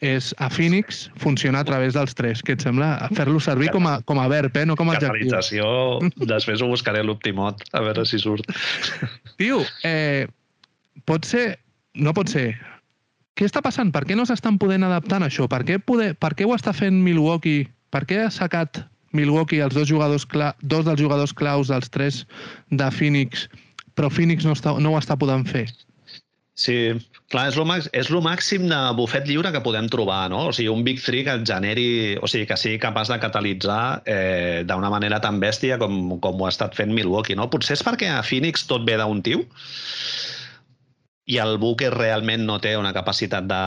és 0.01 0.31
a 0.41 0.49
Phoenix 0.49 1.05
funciona 1.21 1.61
a 1.61 1.67
través 1.67 1.93
dels 1.93 2.15
tres. 2.17 2.41
Què 2.41 2.55
et 2.57 2.65
sembla? 2.65 2.95
Fer-lo 3.13 3.39
servir 3.39 3.69
com 3.73 3.85
a, 3.87 3.99
com 4.09 4.19
a 4.19 4.27
verb, 4.31 4.55
eh? 4.57 4.65
no 4.65 4.75
com 4.79 4.89
a 4.89 4.97
adjectiu. 4.97 5.29
Catalització, 5.29 5.67
després 6.25 6.61
ho 6.61 6.69
buscaré 6.71 7.03
a 7.03 7.07
l'optimot, 7.07 7.61
a 7.77 7.83
veure 7.85 8.05
si 8.09 8.19
surt. 8.21 8.49
Tio, 9.37 9.61
eh, 9.87 10.25
pot 11.05 11.29
ser... 11.29 11.45
No 12.01 12.13
pot 12.15 12.29
ser. 12.31 12.53
Què 13.35 13.43
està 13.43 13.59
passant? 13.63 13.89
Per 13.91 14.05
què 14.07 14.15
no 14.15 14.23
s'estan 14.27 14.57
podent 14.61 14.85
adaptar 14.87 15.19
a 15.19 15.27
això? 15.27 15.47
Per 15.51 15.61
què, 15.67 15.77
poder, 15.83 16.13
per 16.15 16.31
què 16.39 16.47
ho 16.47 16.55
està 16.55 16.71
fent 16.75 16.97
Milwaukee? 17.03 17.65
Per 17.91 18.05
què 18.07 18.21
ha 18.23 18.31
sacat 18.31 18.79
Milwaukee 19.11 19.63
els 19.63 19.75
dos 19.75 19.89
jugadors 19.89 20.25
cla 20.25 20.53
dos 20.61 20.85
dels 20.87 21.01
jugadors 21.01 21.33
claus 21.35 21.71
dels 21.71 21.91
tres 21.91 22.21
de 22.71 22.87
Phoenix, 22.95 23.49
però 23.95 24.07
Phoenix 24.11 24.47
no, 24.47 24.55
està, 24.55 24.73
no 24.79 24.93
ho 24.93 24.99
està 24.99 25.17
podent 25.19 25.43
fer? 25.47 25.65
Sí, 26.55 26.77
clar, 27.31 27.47
és 27.49 27.57
el, 27.59 27.71
és 27.97 28.11
el 28.11 28.21
màxim 28.25 28.67
de 28.69 28.79
bufet 28.97 29.27
lliure 29.29 29.51
que 29.55 29.63
podem 29.63 29.87
trobar, 29.91 30.25
no? 30.33 30.47
O 30.49 30.55
sigui, 30.55 30.69
un 30.71 30.83
Big 30.87 31.01
Three 31.03 31.25
que 31.27 31.37
generi, 31.47 31.87
o 32.21 32.29
sigui, 32.31 32.47
que 32.49 32.59
sigui 32.59 32.81
capaç 32.81 33.13
de 33.13 33.19
catalitzar 33.23 33.83
eh, 34.05 34.63
d'una 34.67 34.91
manera 34.93 35.21
tan 35.23 35.39
bèstia 35.43 35.79
com, 35.81 36.19
com 36.23 36.41
ho 36.41 36.49
ha 36.49 36.53
estat 36.53 36.77
fent 36.77 36.93
Milwaukee, 36.95 37.39
no? 37.39 37.49
Potser 37.51 37.79
és 37.79 37.85
perquè 37.87 38.11
a 38.11 38.21
Phoenix 38.25 38.67
tot 38.69 38.85
ve 38.87 38.99
d'un 38.99 39.23
tiu, 39.25 39.47
i 41.31 41.37
el 41.39 41.55
Booker 41.61 41.91
realment 41.93 42.43
no 42.47 42.57
té 42.59 42.73
una 42.75 42.91
capacitat 42.95 43.45
de... 43.47 43.61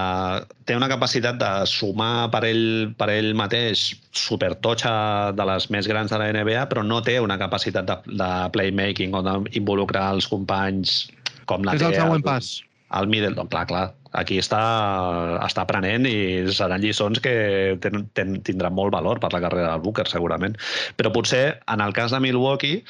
té 0.68 0.76
una 0.76 0.88
capacitat 0.90 1.38
de 1.40 1.50
sumar 1.70 2.28
per 2.34 2.42
ell, 2.48 2.92
per 2.98 3.08
ell 3.14 3.30
mateix 3.38 3.86
supertotxa 4.12 4.92
de 5.38 5.46
les 5.48 5.70
més 5.72 5.88
grans 5.88 6.12
de 6.12 6.20
la 6.20 6.28
NBA, 6.34 6.66
però 6.72 6.84
no 6.84 7.00
té 7.06 7.16
una 7.22 7.38
capacitat 7.40 7.88
de, 7.88 7.96
de 8.20 8.30
playmaking 8.56 9.16
o 9.16 9.22
d'involucrar 9.24 10.10
els 10.16 10.28
companys 10.28 11.04
com 11.48 11.64
la 11.64 11.78
És 11.78 11.84
té 11.84 11.92
el 11.92 12.00
següent 12.02 12.20
el, 12.20 12.26
pas. 12.26 12.50
El 13.00 13.10
Middleton. 13.10 13.50
Clar, 13.52 13.66
clar, 13.70 13.84
aquí 14.14 14.38
està, 14.42 14.62
està 15.44 15.64
aprenent 15.64 16.06
i 16.08 16.16
seran 16.54 16.82
lliçons 16.84 17.20
que 17.24 17.34
ten, 17.84 18.06
ten, 18.16 18.38
tindran 18.46 18.76
molt 18.76 18.94
valor 18.94 19.20
per 19.22 19.32
la 19.34 19.42
carrera 19.44 19.74
del 19.74 19.84
Booker, 19.84 20.06
segurament. 20.10 20.56
Però 20.98 21.12
potser, 21.14 21.44
en 21.70 21.84
el 21.84 21.94
cas 21.96 22.14
de 22.14 22.22
Milwaukee, 22.22 22.82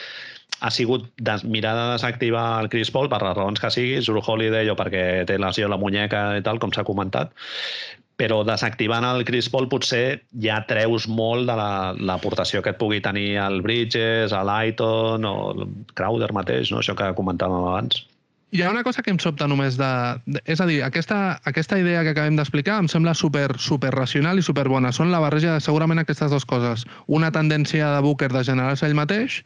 ha 0.60 0.70
sigut 0.70 1.10
de, 1.18 1.34
mirar 1.50 1.74
de 1.76 1.88
desactivar 1.92 2.62
el 2.62 2.70
Chris 2.72 2.92
Paul 2.94 3.10
per 3.12 3.20
les 3.24 3.36
raons 3.36 3.60
que 3.60 3.72
sigui, 3.74 3.98
Drew 4.04 4.22
Holiday 4.22 4.70
o 4.72 4.78
perquè 4.78 5.24
té 5.28 5.36
lesió 5.40 5.68
a 5.68 5.74
la 5.74 5.80
muñeca 5.80 6.30
i 6.38 6.44
tal, 6.46 6.60
com 6.62 6.72
s'ha 6.72 6.86
comentat, 6.86 7.34
però 8.20 8.42
desactivant 8.46 9.04
el 9.08 9.24
Chris 9.26 9.48
Paul 9.50 9.66
potser 9.70 10.22
ja 10.40 10.60
treus 10.68 11.08
molt 11.10 11.50
de 11.50 11.56
l'aportació 12.06 12.60
la, 12.60 12.64
que 12.64 12.74
et 12.74 12.80
pugui 12.80 13.02
tenir 13.02 13.34
el 13.42 13.60
Bridges, 13.64 14.32
a 14.32 14.44
l'Aiton 14.46 15.26
o 15.26 15.36
el 15.52 15.64
Crowder 15.98 16.30
mateix, 16.36 16.70
no? 16.70 16.80
això 16.80 16.94
que 16.98 17.10
comentàvem 17.18 17.66
abans. 17.72 18.04
Hi 18.54 18.62
ha 18.62 18.70
una 18.70 18.84
cosa 18.86 19.02
que 19.02 19.10
em 19.10 19.16
sobta 19.18 19.48
només 19.50 19.74
de... 19.74 19.86
de 20.30 20.40
és 20.46 20.60
a 20.62 20.66
dir, 20.68 20.76
aquesta, 20.86 21.16
aquesta 21.50 21.74
idea 21.80 22.04
que 22.06 22.12
acabem 22.14 22.36
d'explicar 22.38 22.76
em 22.78 22.86
sembla 22.92 23.10
super, 23.18 23.48
super 23.58 23.90
racional 23.90 24.38
i 24.38 24.44
super 24.46 24.68
bona. 24.70 24.92
Són 24.94 25.10
la 25.10 25.18
barreja 25.24 25.56
de 25.56 25.64
segurament 25.64 25.98
aquestes 25.98 26.30
dues 26.30 26.46
coses. 26.46 26.84
Una 27.10 27.32
tendència 27.34 27.88
de 27.96 28.04
Booker 28.06 28.28
de 28.30 28.44
generar-se 28.46 28.86
ell 28.86 28.94
mateix 28.94 29.40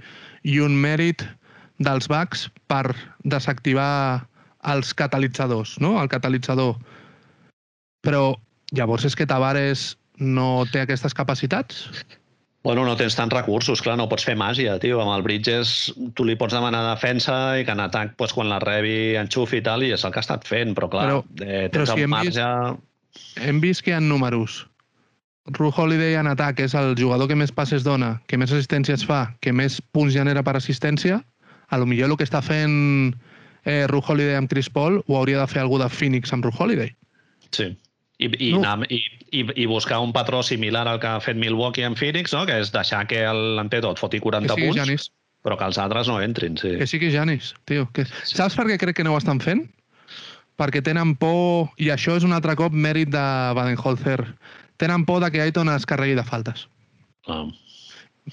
i 0.45 0.59
un 0.61 0.77
mèrit 0.77 1.25
dels 1.81 2.11
Bucks 2.13 2.51
per 2.69 2.93
desactivar 3.25 4.29
els 4.69 4.93
catalitzadors, 4.93 5.79
no? 5.81 5.95
el 6.03 6.13
catalitzador. 6.13 6.77
Però 8.05 8.35
llavors 8.77 9.09
és 9.09 9.17
que 9.17 9.31
Tavares 9.31 9.95
no 10.21 10.67
té 10.69 10.85
aquestes 10.85 11.17
capacitats? 11.17 11.87
Bueno, 12.69 12.83
no 12.85 12.99
tens 13.01 13.15
tants 13.17 13.33
recursos, 13.33 13.81
clar, 13.81 13.95
no 13.97 14.05
pots 14.11 14.27
fer 14.29 14.35
màgia, 14.37 14.75
tio. 14.77 14.99
Amb 15.01 15.15
el 15.15 15.23
Bridges 15.25 15.71
tu 16.13 16.27
li 16.29 16.35
pots 16.37 16.53
demanar 16.53 16.83
defensa 16.85 17.57
i 17.57 17.63
que 17.65 17.73
en 17.73 17.81
atac, 17.81 18.11
pues, 18.21 18.35
quan 18.37 18.51
la 18.51 18.59
rebi, 18.61 19.15
enxufi 19.17 19.63
i 19.63 19.65
tal, 19.65 19.87
i 19.87 19.95
és 19.97 20.05
el 20.05 20.13
que 20.13 20.21
ha 20.21 20.27
estat 20.27 20.45
fent, 20.45 20.75
però 20.77 20.91
clar, 20.93 21.07
però, 21.09 21.23
eh, 21.47 21.63
però 21.73 21.87
tens 21.87 21.95
si 21.95 21.97
el 21.97 22.05
hem 22.05 22.13
marge... 22.13 22.51
Vist, 23.15 23.41
hem 23.41 23.63
vist 23.65 23.87
que 23.87 23.95
hi 23.95 23.97
ha 23.97 24.03
números. 24.05 24.59
Ru 25.57 25.73
Holiday 25.73 26.19
en 26.21 26.29
atac 26.29 26.61
és 26.61 26.77
el 26.77 26.93
jugador 27.01 27.33
que 27.33 27.41
més 27.41 27.57
passes 27.57 27.89
dona, 27.89 28.19
que 28.29 28.37
més 28.37 28.53
assistències 28.53 29.09
fa, 29.09 29.23
que 29.41 29.57
més 29.57 29.81
punts 29.97 30.13
genera 30.13 30.45
per 30.45 30.59
assistència, 30.61 31.23
a 31.73 31.81
lo 31.81 31.89
millor 31.89 32.13
el 32.13 32.21
que 32.21 32.29
està 32.29 32.45
fent 32.45 33.15
eh, 33.65 33.87
Ru 33.89 34.05
Holiday 34.05 34.37
amb 34.37 34.53
Chris 34.53 34.69
Paul 34.69 35.01
ho 35.07 35.17
hauria 35.17 35.41
de 35.41 35.49
fer 35.49 35.65
algú 35.65 35.81
de 35.81 35.89
Phoenix 35.89 36.37
amb 36.37 36.45
Ru 36.45 36.53
Holiday. 36.53 36.93
Sí. 37.49 37.73
I, 38.19 38.27
i, 38.49 38.53
No. 38.53 38.59
anar, 38.65 38.87
i, 38.91 38.99
i, 39.31 39.45
i 39.63 39.67
buscar 39.71 40.01
un 40.03 40.13
patró 40.13 40.43
similar 40.43 40.89
al 40.91 40.99
que 40.99 41.07
ha 41.07 41.21
fet 41.23 41.37
Milwaukee 41.39 41.85
amb 41.87 41.97
Phoenix, 41.99 42.33
no? 42.35 42.45
que 42.47 42.57
és 42.59 42.73
deixar 42.75 43.05
que 43.07 43.21
l'Anteto 43.33 43.93
et 43.95 43.99
foti 44.03 44.19
40 44.21 44.55
Que 44.57 44.65
punts, 44.67 44.77
Janis. 44.81 45.11
però 45.47 45.57
que 45.57 45.65
els 45.71 45.79
altres 45.79 46.09
no 46.11 46.21
entrin. 46.21 46.57
Sí. 46.59 46.73
Que 46.81 46.87
sigui 46.91 47.13
Janis, 47.15 47.53
tio. 47.65 47.87
Que... 47.95 48.05
Saps 48.27 48.57
per 48.59 48.67
què 48.67 48.79
crec 48.83 48.97
que 48.99 49.05
no 49.07 49.15
ho 49.15 49.19
estan 49.23 49.39
fent? 49.41 49.69
Perquè 50.59 50.83
tenen 50.83 51.15
por, 51.15 51.71
i 51.79 51.93
això 51.95 52.17
és 52.19 52.25
un 52.27 52.35
altre 52.35 52.57
cop 52.59 52.75
mèrit 52.75 53.13
de 53.15 53.23
Baden-Holzer, 53.55 54.19
tenen 54.83 55.05
por 55.07 55.23
de 55.23 55.31
que 55.31 55.41
Aiton 55.45 55.71
es 55.71 55.87
carregui 55.87 56.17
de 56.19 56.25
faltes. 56.27 56.67
Ah. 57.31 57.45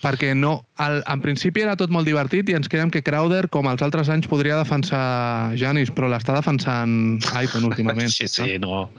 Perquè 0.01 0.33
no, 0.35 0.65
al, 0.81 1.01
en 1.07 1.21
principi 1.23 1.61
era 1.63 1.75
tot 1.79 1.91
molt 1.93 2.07
divertit 2.09 2.49
i 2.51 2.55
ens 2.57 2.67
creiem 2.71 2.89
que 2.91 3.01
Crowder, 3.05 3.45
com 3.53 3.69
els 3.71 3.83
altres 3.85 4.09
anys, 4.11 4.27
podria 4.27 4.57
defensar 4.59 5.53
Janis, 5.59 5.91
però 5.95 6.09
l'està 6.11 6.35
defensant 6.35 7.19
Aiton 7.35 7.69
últimament. 7.69 8.11
Sí, 8.15 8.27
sí, 8.31 8.57
no. 8.59 8.89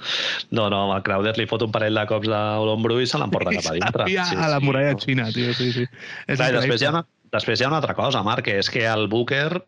No, 0.51 0.69
no, 0.73 0.81
el 0.97 1.03
Crowder 1.07 1.35
li 1.39 1.47
fot 1.51 1.63
un 1.67 1.73
parell 1.75 1.97
de 1.99 2.07
cops 2.09 2.29
a 2.33 2.43
l'ombro 2.65 2.99
i 3.01 3.07
se 3.07 3.21
l'emporta 3.21 3.53
cap 3.59 3.71
a 3.73 3.75
dintre. 3.79 4.07
S'apia 4.07 4.25
Sí, 4.31 4.37
a 4.41 4.49
la 4.55 4.59
sí, 4.61 4.67
muralla 4.67 4.93
no. 4.97 5.05
xina, 5.05 5.29
tio, 5.33 5.53
sí, 5.57 5.71
sí. 5.73 5.87
És 6.27 6.39
Clar, 6.41 6.53
després, 6.57 6.83
hi 6.83 6.89
ha 6.91 7.05
després 7.37 7.61
hi 7.61 7.67
ha 7.67 7.73
una 7.73 7.81
altra 7.83 7.95
cosa, 7.99 8.23
Marc, 8.27 8.47
que 8.49 8.59
és 8.63 8.71
que 8.73 8.85
el 8.89 9.09
Booker 9.13 9.61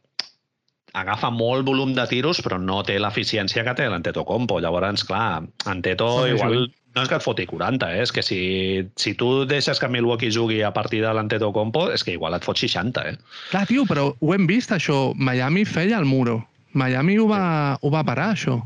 agafa 0.99 1.29
molt 1.31 1.67
volum 1.69 1.93
de 1.95 2.05
tiros, 2.11 2.41
però 2.43 2.57
no 2.59 2.81
té 2.87 2.97
l'eficiència 2.99 3.63
que 3.67 3.75
té 3.79 3.87
l'Antetokounmpo. 3.91 4.59
Llavors, 4.65 5.05
clar, 5.07 5.45
Anteto 5.69 6.09
Sí, 6.25 6.31
sí. 6.31 6.37
igual 6.37 6.71
no 6.99 7.05
és 7.07 7.11
que 7.11 7.19
et 7.21 7.23
foti 7.23 7.47
40, 7.47 7.89
eh? 7.95 8.03
és 8.03 8.13
que 8.15 8.25
si, 8.27 8.39
si 8.99 9.15
tu 9.19 9.45
deixes 9.47 9.79
que 9.79 9.89
Milwaukee 9.89 10.33
jugui 10.35 10.63
a 10.67 10.73
partir 10.75 11.05
de 11.05 11.13
l'Antetokounmpo, 11.15 11.87
és 11.95 12.03
que 12.03 12.17
igual 12.17 12.35
et 12.35 12.47
fot 12.47 12.59
60, 12.59 13.05
eh? 13.07 13.15
Clar, 13.53 13.67
tio, 13.71 13.85
però 13.87 14.11
ho 14.19 14.35
hem 14.35 14.49
vist, 14.51 14.75
això. 14.75 15.13
Miami 15.15 15.63
feia 15.69 16.01
el 16.03 16.09
muro. 16.11 16.41
Miami 16.75 17.17
ho 17.23 17.29
va, 17.31 17.79
ho 17.81 17.93
va 17.95 18.03
parar, 18.07 18.33
això. 18.35 18.59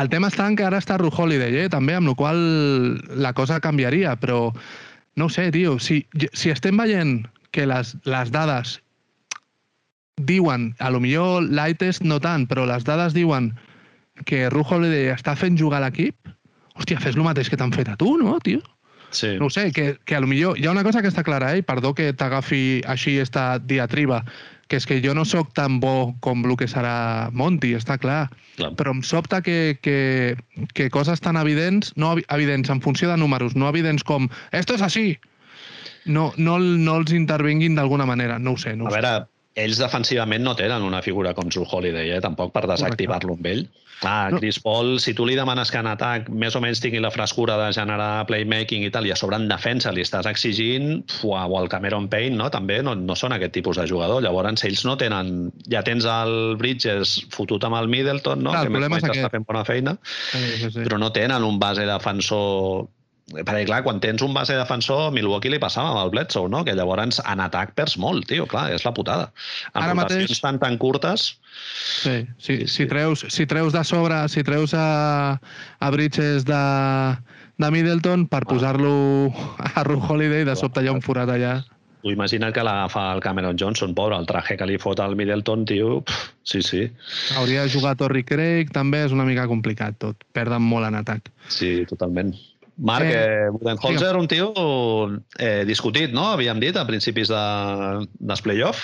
El 0.00 0.10
tema 0.12 0.28
està 0.28 0.48
en 0.50 0.58
que 0.58 0.66
ara 0.66 0.80
està 0.82 0.98
Ru 0.98 1.08
Holiday, 1.14 1.54
eh, 1.62 1.70
també, 1.72 1.94
amb 1.96 2.10
la 2.10 2.16
qual 2.18 2.40
la 3.16 3.32
cosa 3.32 3.60
canviaria, 3.62 4.16
però 4.20 4.50
no 5.16 5.28
sé, 5.32 5.48
tio, 5.54 5.78
si, 5.78 6.02
si 6.32 6.50
estem 6.52 6.82
veient 6.82 7.22
que 7.54 7.66
les, 7.66 7.94
les 8.04 8.34
dades 8.34 8.78
diuen, 10.26 10.74
a 10.78 10.90
lo 10.92 11.00
millor 11.00 11.46
l'eye 11.48 11.78
test 11.78 12.04
no 12.04 12.20
tant, 12.20 12.44
però 12.50 12.66
les 12.68 12.84
dades 12.84 13.16
diuen 13.16 13.54
que 14.28 14.48
Ru 14.52 14.66
Holiday 14.66 15.14
està 15.14 15.34
fent 15.38 15.56
jugar 15.58 15.80
l'equip, 15.84 16.16
hòstia, 16.80 17.00
fes 17.00 17.16
el 17.16 17.22
mateix 17.26 17.50
que 17.52 17.56
t'han 17.60 17.72
fet 17.76 17.88
a 17.92 17.96
tu, 18.00 18.16
no, 18.18 18.38
tio? 18.44 18.60
Sí. 19.10 19.34
No 19.40 19.46
ho 19.48 19.50
sé, 19.50 19.72
que, 19.74 19.96
que 20.06 20.14
a 20.16 20.20
lo 20.22 20.28
millor... 20.30 20.58
Hi 20.58 20.66
ha 20.68 20.70
una 20.74 20.84
cosa 20.86 21.02
que 21.02 21.10
està 21.10 21.24
clara, 21.26 21.52
eh? 21.54 21.60
i 21.60 21.66
perdó 21.66 21.94
que 21.98 22.12
t'agafi 22.14 22.80
així 22.86 23.16
esta 23.18 23.58
diatriba, 23.58 24.20
que 24.70 24.78
és 24.78 24.86
que 24.86 25.00
jo 25.02 25.16
no 25.18 25.24
sóc 25.26 25.48
tan 25.52 25.80
bo 25.82 26.14
com 26.22 26.44
el 26.46 26.54
que 26.56 26.68
serà 26.70 27.26
Monty, 27.34 27.72
està 27.74 27.96
clar. 27.98 28.28
Clar. 28.54 28.70
Però 28.78 28.92
em 28.94 29.00
sobta 29.02 29.40
que, 29.42 29.78
que, 29.82 30.36
que 30.78 30.86
coses 30.94 31.18
tan 31.24 31.34
evidents, 31.40 31.90
no 31.98 32.12
evi- 32.14 32.26
evidents 32.30 32.70
en 32.70 32.78
funció 32.84 33.10
de 33.10 33.16
números, 33.18 33.56
no 33.58 33.66
evidents 33.68 34.06
com 34.06 34.28
«esto 34.54 34.78
és 34.78 34.86
així», 34.86 35.18
no, 36.06 36.30
no, 36.38 36.60
no 36.62 36.94
els 37.02 37.10
intervinguin 37.12 37.74
d'alguna 37.76 38.06
manera. 38.08 38.38
No 38.38 38.54
ho 38.54 38.58
sé, 38.62 38.76
no 38.78 38.86
A 38.86 38.88
ho 38.88 38.94
sé. 38.94 39.00
veure, 39.02 39.26
ells 39.60 39.82
defensivament 39.82 40.46
no 40.46 40.54
tenen 40.56 40.86
una 40.86 41.02
figura 41.02 41.34
com 41.34 41.50
Drew 41.50 41.66
Holiday, 41.66 42.14
eh? 42.14 42.20
tampoc 42.22 42.54
per 42.54 42.62
desactivar-lo 42.70 43.34
amb 43.36 43.50
ell. 43.50 43.66
Clar, 44.00 44.32
No. 44.32 44.38
Chris 44.40 44.58
Paul, 44.64 44.98
si 45.00 45.12
tu 45.14 45.26
li 45.28 45.34
demanes 45.36 45.70
que 45.70 45.78
en 45.78 45.86
atac 45.90 46.28
més 46.32 46.54
o 46.56 46.60
menys 46.64 46.80
tingui 46.80 47.00
la 47.00 47.10
frescura 47.12 47.58
de 47.60 47.72
generar 47.76 48.24
playmaking 48.26 48.86
i 48.86 48.90
tal, 48.90 49.06
i 49.06 49.12
a 49.12 49.16
sobre 49.16 49.36
en 49.36 49.48
defensa 49.48 49.92
li 49.92 50.00
estàs 50.00 50.26
exigint, 50.30 51.02
fuà, 51.20 51.44
o 51.46 51.58
el 51.60 51.68
Cameron 51.68 52.08
Payne, 52.08 52.36
no? 52.36 52.48
també 52.50 52.80
no, 52.82 52.94
no 52.96 53.16
són 53.18 53.32
aquest 53.36 53.52
tipus 53.52 53.76
de 53.76 53.86
jugador. 53.90 54.22
Llavors, 54.24 54.64
ells 54.64 54.84
no 54.88 54.96
tenen... 54.96 55.50
Ja 55.70 55.82
tens 55.86 56.06
el 56.08 56.56
Bridges 56.60 57.18
fotut 57.30 57.64
amb 57.68 57.76
el 57.76 57.88
Middleton, 57.92 58.42
no? 58.42 58.54
Clar, 58.54 58.64
el 58.64 58.72
que 58.72 58.78
més 58.78 58.88
o 58.88 58.94
menys 58.94 59.10
està 59.10 59.30
fent 59.36 59.44
bona 59.46 59.64
feina, 59.68 59.98
Sí, 60.30 60.40
sí, 60.56 60.70
sí. 60.70 60.80
però 60.80 60.98
no 60.98 61.12
tenen 61.12 61.44
un 61.44 61.58
base 61.60 61.84
defensor 61.86 62.88
perquè, 63.30 63.64
clar, 63.68 63.82
quan 63.86 64.00
tens 64.02 64.22
un 64.26 64.34
base 64.34 64.54
defensor, 64.58 65.12
Milwaukee 65.14 65.50
li 65.52 65.58
passava 65.62 65.92
amb 65.94 66.02
el 66.04 66.10
Bledsoe, 66.10 66.48
no? 66.50 66.64
Que 66.66 66.74
llavors 66.74 67.20
en 67.24 67.40
atac 67.40 67.74
perds 67.78 67.96
molt, 68.02 68.26
tio, 68.26 68.46
clar, 68.50 68.68
és 68.74 68.84
la 68.84 68.92
putada. 68.94 69.30
En 69.74 69.82
Ara 69.84 69.94
mateix- 69.94 70.40
tan 70.40 70.58
tan 70.58 70.78
curtes, 70.78 71.36
Sí, 72.00 72.26
sí, 72.38 72.66
si, 72.68 72.86
treus, 72.86 73.24
si 73.28 73.44
treus 73.46 73.72
de 73.74 73.82
sobre, 73.84 74.28
si 74.28 74.42
treus 74.46 74.72
a, 74.72 75.40
a 75.80 75.90
Bridges 75.90 76.44
de, 76.46 77.16
de 77.58 77.70
Middleton 77.70 78.26
per 78.30 78.44
posar-lo 78.46 79.32
a 79.58 79.82
Ru 79.84 79.98
Holiday, 80.00 80.44
de 80.46 80.54
sobte 80.56 80.80
hi 80.82 80.88
ha 80.88 80.94
un 80.94 81.02
forat 81.02 81.28
allà. 81.28 81.58
tu 82.00 82.08
imagina't 82.08 82.54
que 82.56 82.62
l'agafa 82.64 83.12
el 83.12 83.20
Cameron 83.20 83.58
Johnson, 83.60 83.92
pobre, 83.94 84.16
el 84.16 84.24
traje 84.24 84.56
que 84.56 84.64
li 84.64 84.78
fot 84.80 85.00
al 85.04 85.16
Middleton, 85.18 85.66
tio, 85.68 85.98
pf, 86.00 86.30
sí, 86.44 86.62
sí, 86.62 86.86
Hauria 87.36 87.66
de 87.66 87.74
jugar 87.74 87.96
Torrey 88.00 88.24
Craig, 88.24 88.70
també 88.72 89.02
és 89.04 89.12
una 89.12 89.26
mica 89.28 89.44
complicat 89.50 89.98
tot. 90.00 90.16
Perden 90.32 90.62
molt 90.62 90.86
en 90.88 90.94
atac. 91.02 91.28
sí, 91.48 91.84
totalment. 91.90 92.32
Marc, 92.80 93.04
Eh, 93.04 93.44
eh, 93.44 93.50
Budenholzer, 93.52 94.16
un 94.16 94.26
tio 94.26 94.52
eh, 95.38 95.64
discutit, 95.68 96.14
no? 96.16 96.30
Havíem 96.32 96.60
dit 96.60 96.76
a 96.76 96.86
principis 96.88 97.28
de, 97.28 97.40
dels 98.18 98.40
play-off. 98.40 98.80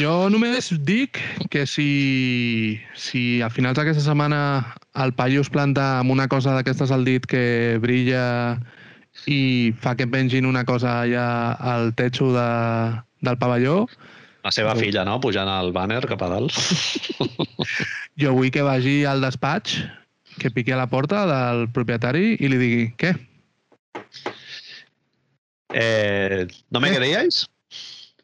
Jo 0.00 0.26
només 0.32 0.72
dic 0.82 1.20
que 1.50 1.62
si, 1.70 2.80
si 2.98 3.40
a 3.46 3.50
finals 3.50 3.78
d'aquesta 3.78 4.02
setmana 4.02 4.40
el 4.98 5.14
es 5.14 5.50
planta 5.50 6.00
amb 6.00 6.10
una 6.10 6.26
cosa 6.26 6.54
d'aquestes 6.56 6.90
al 6.90 7.04
dit 7.04 7.26
que 7.26 7.78
brilla 7.78 8.58
i 9.26 9.72
fa 9.78 9.94
que 9.94 10.06
pengin 10.06 10.44
una 10.44 10.64
cosa 10.64 11.02
allà 11.02 11.54
al 11.54 11.94
techo 11.94 12.32
de, 12.32 12.50
del 13.22 13.38
pavelló, 13.38 13.86
La 14.46 14.52
seva 14.54 14.76
filla, 14.78 15.02
no?, 15.02 15.18
pujant 15.18 15.48
al 15.50 15.72
banner 15.74 16.04
cap 16.06 16.20
a 16.22 16.28
dalt. 16.30 16.54
jo 18.22 18.34
vull 18.36 18.52
que 18.54 18.62
vagi 18.62 19.04
al 19.04 19.20
despatx, 19.20 19.80
que 20.38 20.52
piqui 20.54 20.70
a 20.70 20.78
la 20.78 20.86
porta 20.86 21.24
del 21.26 21.66
propietari 21.74 22.36
i 22.38 22.50
li 22.52 22.60
digui, 22.60 22.84
què? 22.94 23.16
Eh, 25.72 26.46
¿No 26.70 26.80
me 26.80 26.90
¿Qué? 26.90 26.96
creíais? 26.96 27.48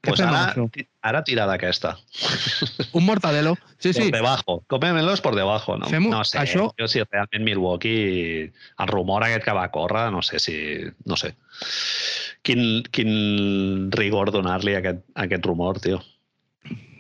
¿Qué 0.01 0.11
Pues 0.11 0.21
hacemos, 0.21 0.41
ara, 0.41 0.55
no? 0.57 0.71
ara 1.03 1.23
tira 1.23 1.47
d'aquesta. 1.47 1.97
Un 2.93 3.05
mortadelo. 3.07 3.55
Sí, 3.79 3.93
sí. 3.93 4.01
Por 4.01 4.11
debajo. 4.11 4.65
Cómemelos 4.67 5.21
por 5.21 5.37
debajo, 5.37 5.77
no? 5.79 5.87
Fem-ho- 5.87 6.11
no 6.11 6.25
sé, 6.25 6.39
això- 6.39 6.73
jo 6.79 6.89
si 6.89 7.03
realment 7.05 7.45
Milwaukee, 7.45 8.51
el 8.79 8.89
rumor 8.89 9.23
aquest 9.23 9.45
que 9.45 9.53
va 9.55 9.69
córrer, 9.71 10.11
no 10.11 10.23
sé 10.23 10.41
si... 10.41 10.57
No 11.05 11.17
sé. 11.17 11.37
Quin, 12.43 12.83
quin 12.91 13.93
rigor 13.93 14.33
donar-li 14.33 14.75
a 14.75 14.79
aquest, 14.83 15.05
a 15.15 15.23
aquest 15.29 15.47
rumor, 15.47 15.79
tio. 15.81 16.03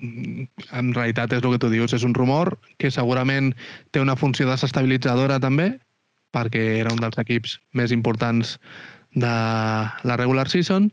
En 0.03 0.95
realitat 0.95 1.33
és 1.33 1.43
el 1.43 1.51
que 1.55 1.59
tu 1.62 1.70
dius, 1.70 1.93
és 1.95 2.05
un 2.07 2.14
rumor 2.14 2.59
que 2.79 2.91
segurament 2.91 3.53
té 3.91 3.99
una 4.03 4.14
funció 4.18 4.47
desestabilitzadora 4.49 5.41
també, 5.43 5.81
perquè 6.33 6.80
era 6.80 6.93
un 6.95 7.01
dels 7.03 7.18
equips 7.20 7.59
més 7.76 7.93
importants 7.93 8.57
de 9.14 9.28
la 9.28 10.16
regular 10.16 10.49
season, 10.49 10.91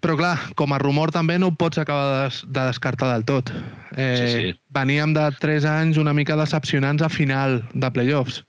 però 0.00 0.14
clar, 0.16 0.36
com 0.56 0.72
a 0.72 0.78
rumor 0.78 1.10
també 1.12 1.38
no 1.38 1.48
ho 1.50 1.56
pots 1.58 1.78
acabar 1.82 2.06
de, 2.08 2.20
des- 2.28 2.44
de 2.46 2.66
descartar 2.70 3.12
del 3.12 3.24
tot. 3.28 3.50
Eh, 3.96 4.14
Sí, 4.16 4.28
sí. 4.52 4.60
Veníem 4.70 5.12
de 5.14 5.26
3 5.40 5.64
anys 5.66 5.98
una 5.98 6.14
mica 6.14 6.36
decepcionants 6.38 7.02
a 7.02 7.08
final 7.10 7.64
de 7.74 7.90
playoffs. 7.90 8.44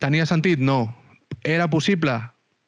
Tenia 0.00 0.24
sentit? 0.26 0.58
No. 0.58 0.94
Era 1.44 1.68
possible? 1.68 2.16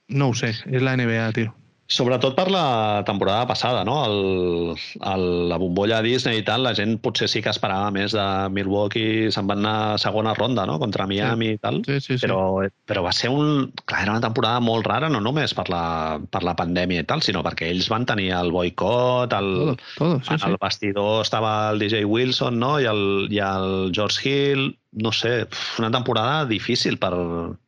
No 0.08 0.28
ho 0.30 0.34
sé, 0.34 0.50
és 0.66 0.82
la 0.82 0.96
NBA, 0.98 1.32
tio. 1.32 1.54
Sobretot 1.90 2.36
per 2.38 2.46
la 2.54 3.02
temporada 3.06 3.46
passada, 3.50 3.82
no? 3.84 3.96
El, 4.06 4.76
el, 5.10 5.24
la 5.50 5.58
bombolla 5.58 6.00
Disney 6.06 6.40
i 6.40 6.44
tal, 6.46 6.62
la 6.62 6.74
gent 6.78 6.96
potser 7.02 7.26
sí 7.30 7.42
que 7.42 7.50
esperava 7.50 7.90
més 7.94 8.14
de 8.14 8.26
Milwaukee, 8.54 9.30
se'n 9.34 9.48
van 9.50 9.64
anar 9.64 9.76
a 9.94 9.98
segona 9.98 10.34
ronda, 10.38 10.66
no?, 10.70 10.78
contra 10.78 11.08
Miami 11.10 11.50
sí. 11.50 11.58
i 11.58 11.62
tal. 11.62 11.82
Sí, 11.86 11.98
sí, 11.98 12.16
sí. 12.16 12.22
Però, 12.24 12.62
però 12.86 13.04
va 13.06 13.14
ser 13.16 13.32
un... 13.34 13.72
Clar, 13.84 14.04
era 14.04 14.14
una 14.14 14.22
temporada 14.22 14.62
molt 14.62 14.86
rara, 14.86 15.10
no 15.10 15.22
només 15.24 15.54
per 15.56 15.66
la, 15.72 15.82
per 16.30 16.44
la 16.46 16.54
pandèmia 16.58 17.02
i 17.02 17.08
tal, 17.10 17.24
sinó 17.26 17.42
perquè 17.46 17.72
ells 17.74 17.90
van 17.90 18.06
tenir 18.06 18.30
el 18.38 18.54
boicot, 18.54 19.34
el, 19.36 19.50
Todo, 19.60 19.76
todo, 19.98 20.20
sí, 20.22 20.34
en 20.34 20.38
sí. 20.38 20.46
el 20.48 20.56
vestidor 20.60 21.22
estava 21.22 21.70
el 21.72 21.78
DJ 21.82 22.04
Wilson 22.04 22.58
no? 22.58 22.78
I, 22.80 22.86
el, 22.86 23.28
i 23.30 23.40
el 23.42 23.90
George 23.94 24.22
Hill, 24.24 24.70
no 24.92 25.12
sé, 25.12 25.46
una 25.78 25.90
temporada 25.90 26.44
difícil 26.46 26.98
per, 26.98 27.12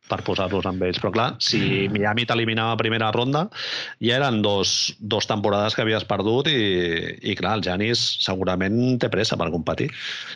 per 0.09 0.19
posar-los 0.27 0.65
amb 0.67 0.83
ells. 0.83 0.99
Però 0.99 1.11
clar, 1.15 1.29
si 1.43 1.87
Miami 1.93 2.25
t'eliminava 2.27 2.75
a 2.75 2.79
primera 2.79 3.11
ronda, 3.15 3.45
ja 4.03 4.17
eren 4.19 4.41
dos, 4.43 4.93
dos 4.99 5.27
temporades 5.29 5.75
que 5.75 5.85
havies 5.85 6.05
perdut 6.09 6.51
i, 6.51 6.59
i 7.23 7.35
clar, 7.39 7.57
el 7.59 7.65
Janis 7.65 8.03
segurament 8.23 8.99
té 8.99 9.09
pressa 9.13 9.39
per 9.39 9.51
competir. 9.53 9.89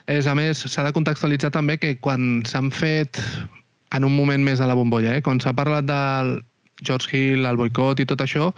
És, 0.07 0.27
a 0.27 0.35
més, 0.37 0.63
s'ha 0.63 0.87
de 0.87 0.95
contextualitzar 0.95 1.51
també 1.55 1.77
que 1.81 1.97
quan 1.99 2.45
s'han 2.47 2.71
fet, 2.71 3.19
en 3.95 4.03
un 4.07 4.15
moment 4.15 4.43
més 4.43 4.59
de 4.59 4.67
la 4.67 4.75
bombolla, 4.75 5.17
eh, 5.17 5.23
quan 5.23 5.41
s'ha 5.43 5.55
parlat 5.55 5.87
del 5.87 6.37
George 6.83 7.11
Hill, 7.11 7.47
el 7.47 7.59
boicot 7.59 7.99
i 7.99 8.07
tot 8.07 8.23
això, 8.23 8.51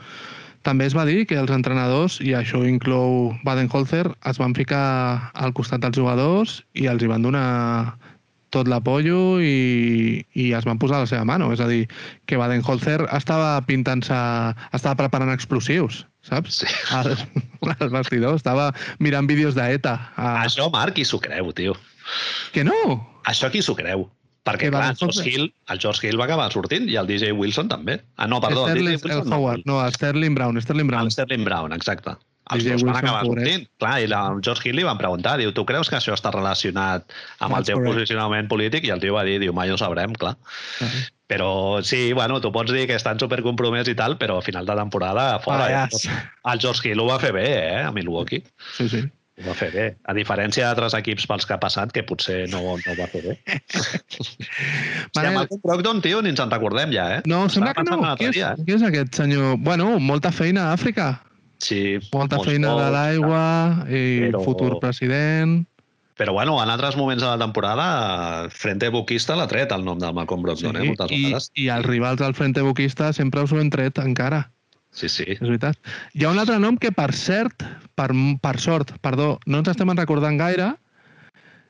també 0.67 0.86
es 0.89 0.93
va 0.97 1.05
dir 1.07 1.23
que 1.25 1.38
els 1.39 1.51
entrenadors, 1.55 2.19
i 2.19 2.34
això 2.36 2.59
inclou 2.67 3.32
Baden-Holzer, 3.47 4.09
es 4.27 4.39
van 4.41 4.53
ficar 4.57 5.32
al 5.34 5.53
costat 5.55 5.86
dels 5.86 5.97
jugadors 5.97 6.59
i 6.75 6.89
els 6.91 7.01
hi 7.01 7.07
van 7.09 7.23
donar 7.23 7.45
tot 8.53 8.69
l'apollo 8.69 9.39
i, 9.43 10.21
i 10.33 10.49
es 10.57 10.67
van 10.67 10.79
posar 10.81 10.99
a 10.99 11.05
la 11.05 11.09
seva 11.09 11.25
mano. 11.27 11.51
És 11.55 11.61
a 11.63 11.67
dir, 11.69 11.83
que 12.29 12.39
Baden-Holzer 12.39 13.01
estava 13.15 13.57
pintant-se... 13.67 14.19
estava 14.75 14.97
preparant 15.03 15.33
explosius, 15.33 16.03
saps? 16.25 16.61
Sí. 16.63 16.69
Al, 16.97 17.13
al 17.69 17.91
vestidor, 17.93 18.37
estava 18.39 18.71
mirant 19.03 19.29
vídeos 19.29 19.57
d'ETA. 19.57 19.95
A... 20.15 20.31
Això, 20.45 20.69
Marc, 20.73 20.97
qui 20.97 21.05
s'ho 21.05 21.21
creu, 21.23 21.51
tio? 21.55 21.75
Que 22.55 22.63
no! 22.65 22.79
Això 23.29 23.51
qui 23.53 23.61
s'ho 23.65 23.75
creu? 23.77 24.07
Perquè, 24.47 24.69
Que 24.69 24.73
clar, 24.73 24.93
el 24.93 24.97
George, 24.97 25.25
Hill, 25.27 25.49
el 25.69 25.81
George 25.83 26.07
Hill 26.07 26.17
va 26.17 26.25
acabar 26.25 26.47
sortint 26.53 26.87
i 26.89 26.95
el 26.97 27.09
DJ 27.09 27.35
Wilson 27.37 27.67
també. 27.69 27.99
Ah, 28.15 28.25
no, 28.31 28.39
perdó, 28.41 28.63
el 28.65 28.71
Sterling, 28.71 28.95
DJ 28.95 29.05
Wilson 29.05 29.27
el 29.27 29.35
Howard, 29.35 29.67
no, 29.69 29.77
Sterling 29.93 30.37
Brown, 30.39 30.61
Sterling 30.63 30.89
Brown. 30.89 31.09
El 31.09 31.13
Sterling 31.13 31.45
Brown, 31.45 31.75
exacte. 31.75 32.15
Els 32.55 32.65
dos 32.65 32.83
van 32.87 32.97
acabar 32.97 33.21
sortint. 33.27 33.67
Clar, 33.81 33.93
i 34.01 34.09
la, 34.09 34.23
el 34.33 34.41
George 34.45 34.65
Hill 34.65 34.79
li 34.79 34.87
van 34.87 34.97
preguntar, 34.97 35.35
diu, 35.41 35.53
tu 35.53 35.65
creus 35.69 35.91
que 35.91 35.99
això 35.99 36.15
està 36.17 36.31
relacionat 36.33 37.05
amb 37.39 37.53
el 37.53 37.59
That's 37.59 37.69
teu 37.69 37.77
correct. 37.77 37.93
posicionament 37.93 38.49
polític? 38.49 38.87
I 38.89 38.93
el 38.95 39.03
tio 39.03 39.15
va 39.17 39.25
dir, 39.27 39.37
diu, 39.43 39.53
mai 39.53 39.71
ho 39.71 39.77
sabrem, 39.77 40.17
clar. 40.17 40.35
Ah, 40.81 40.91
Però 41.29 41.83
sí, 41.85 42.09
bueno, 42.17 42.39
tu 42.41 42.49
pots 42.49 42.73
dir 42.73 42.87
que 42.89 42.95
estan 42.97 43.19
supercompromès 43.21 43.91
i 43.91 43.93
tal, 43.93 44.17
però 44.17 44.39
a 44.39 44.45
final 44.45 44.65
de 44.65 44.73
temporada, 44.79 45.37
fora. 45.43 45.67
Pallas. 45.67 46.07
Eh? 46.09 46.17
El 46.49 46.61
George 46.63 46.89
Hill 46.89 47.03
ho 47.03 47.05
va 47.05 47.19
fer 47.21 47.29
bé, 47.35 47.45
eh, 47.53 47.83
a 47.85 47.91
Milwaukee. 47.93 48.41
Sí, 48.79 48.89
sí. 48.89 49.03
Ho 49.39 49.45
va 49.45 49.53
fer 49.55 49.69
bé. 49.71 49.85
A 50.09 50.15
diferència 50.17 50.65
d'altres 50.65 50.97
equips 50.97 51.29
pels 51.29 51.45
que 51.45 51.53
ha 51.55 51.59
passat, 51.61 51.93
que 51.95 52.01
potser 52.03 52.41
no, 52.51 52.63
no 52.81 52.95
ho 52.95 52.97
va 52.97 53.07
fer 53.13 53.21
bé. 53.27 53.37
Hòstia, 54.17 54.49
Manel, 55.15 55.37
Malcolm 55.37 55.61
Brogdon, 55.63 56.01
tio, 56.03 56.19
ni 56.25 56.33
ens 56.33 56.41
en 56.43 56.51
recordem 56.51 56.91
ja, 56.97 57.05
eh? 57.19 57.21
no, 57.29 57.45
sembla 57.53 57.77
que 57.77 57.85
no. 57.87 58.01
Qui 58.19 58.31
és, 58.31 58.35
dia, 58.35 58.51
eh? 58.57 58.65
qui 58.65 58.75
és 58.75 58.83
aquest 58.89 59.21
senyor? 59.21 59.55
Bueno, 59.63 59.93
molta 60.01 60.33
feina 60.35 60.67
a 60.67 60.75
Àfrica. 60.75 61.11
Sí, 61.60 61.99
Molta 62.14 62.38
molts 62.39 62.49
feina 62.49 62.72
de 62.78 62.88
l'aigua 62.93 63.43
i 63.89 64.03
Però- 64.30 64.43
futur 64.45 64.80
president. 64.80 65.66
Però 66.20 66.34
bueno, 66.36 66.57
en 66.62 66.70
altres 66.70 66.97
moments 66.99 67.22
de 67.24 67.30
la 67.30 67.38
temporada, 67.39 68.49
Frente 68.51 68.89
Buquista 68.91 69.38
l'ha 69.39 69.47
tret 69.47 69.72
el 69.72 69.86
nom 69.86 69.99
del 69.99 70.14
Malcolm 70.14 70.41
Brogdon, 70.43 70.76
eh, 70.76 70.88
moltes 70.89 71.12
i, 71.12 71.24
vegades. 71.24 71.51
I 71.55 71.70
els 71.72 71.86
rivals 71.86 72.20
del 72.20 72.34
Frente 72.36 72.62
Buquista 72.62 73.14
sempre 73.14 73.43
us 73.43 73.53
ho 73.53 73.60
hem 73.60 73.70
tret 73.72 73.99
encara. 74.03 74.49
Sí, 74.91 75.07
sí. 75.07 75.24
És 75.28 75.39
veritat. 75.39 75.78
Hi 76.18 76.26
ha 76.26 76.32
un 76.34 76.39
altre 76.41 76.57
nom 76.60 76.76
que, 76.76 76.91
per 76.91 77.14
cert, 77.16 77.64
per, 77.95 78.10
per 78.41 78.60
sort, 78.60 78.91
perdó, 78.99 79.38
no 79.45 79.62
ens 79.62 79.70
estem 79.72 79.89
en 79.93 79.97
recordant 80.01 80.38
gaire, 80.39 80.74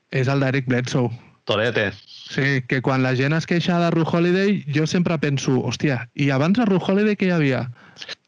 és 0.10 0.28
el 0.28 0.40
d'Eric 0.42 0.66
Bledsoe. 0.66 1.12
Torete. 1.46 1.92
Sí, 2.30 2.62
que 2.70 2.82
quan 2.82 3.04
la 3.04 3.16
gent 3.18 3.34
es 3.34 3.46
queixa 3.50 3.78
de 3.82 3.90
Ru 3.92 4.04
Holiday, 4.06 4.64
jo 4.74 4.86
sempre 4.88 5.18
penso, 5.22 5.60
hòstia, 5.66 6.08
i 6.14 6.30
abans 6.30 6.58
de 6.58 6.66
Ru 6.66 6.78
Holiday 6.82 7.18
què 7.18 7.30
hi 7.30 7.34
havia? 7.38 7.64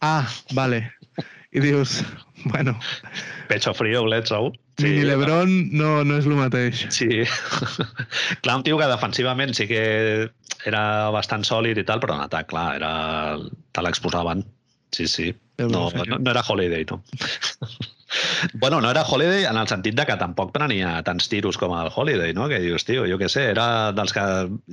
Ah, 0.02 0.28
vale. 0.54 0.92
I 1.52 1.60
dius, 1.60 2.06
bueno, 2.46 2.80
Pecho 3.48 3.74
frío, 3.74 4.04
Bledsoe. 4.04 4.52
sí, 4.78 4.84
mini 4.86 5.04
Lebron 5.04 5.70
no, 5.76 6.04
no 6.08 6.18
és 6.18 6.26
el 6.26 6.38
mateix. 6.40 6.86
Sí. 6.96 7.26
clar, 8.42 8.56
un 8.56 8.64
tio 8.64 8.80
que 8.80 8.88
defensivament 8.88 9.54
sí 9.58 9.68
que 9.70 9.84
era 10.66 10.84
bastant 11.12 11.44
sòlid 11.48 11.82
i 11.82 11.86
tal, 11.88 12.00
però 12.00 12.16
en 12.16 12.26
atac, 12.26 12.48
clar, 12.54 12.70
era... 12.80 12.92
te 13.72 13.84
l'exposaven. 13.84 14.46
Sí, 14.96 15.08
sí. 15.08 15.32
No, 15.60 15.90
no, 15.92 16.18
no 16.18 16.32
era 16.32 16.44
Holiday, 16.48 16.86
no. 16.90 17.04
Bueno, 18.54 18.82
no 18.82 18.92
era 18.92 19.04
Holiday 19.04 19.46
en 19.46 19.58
el 19.58 19.68
sentit 19.68 19.96
de 19.96 20.06
que 20.06 20.18
tampoc 20.20 20.52
prenia 20.56 20.94
tants 21.08 21.30
tiros 21.32 21.58
com 21.62 21.76
el 21.78 21.92
Holiday, 21.94 22.34
no? 22.38 22.48
Que 22.52 22.60
dius, 22.64 22.86
tio, 22.88 23.06
jo 23.10 23.20
què 23.22 23.30
sé, 23.32 23.48
era 23.54 23.92
dels 23.96 24.14
que 24.16 24.26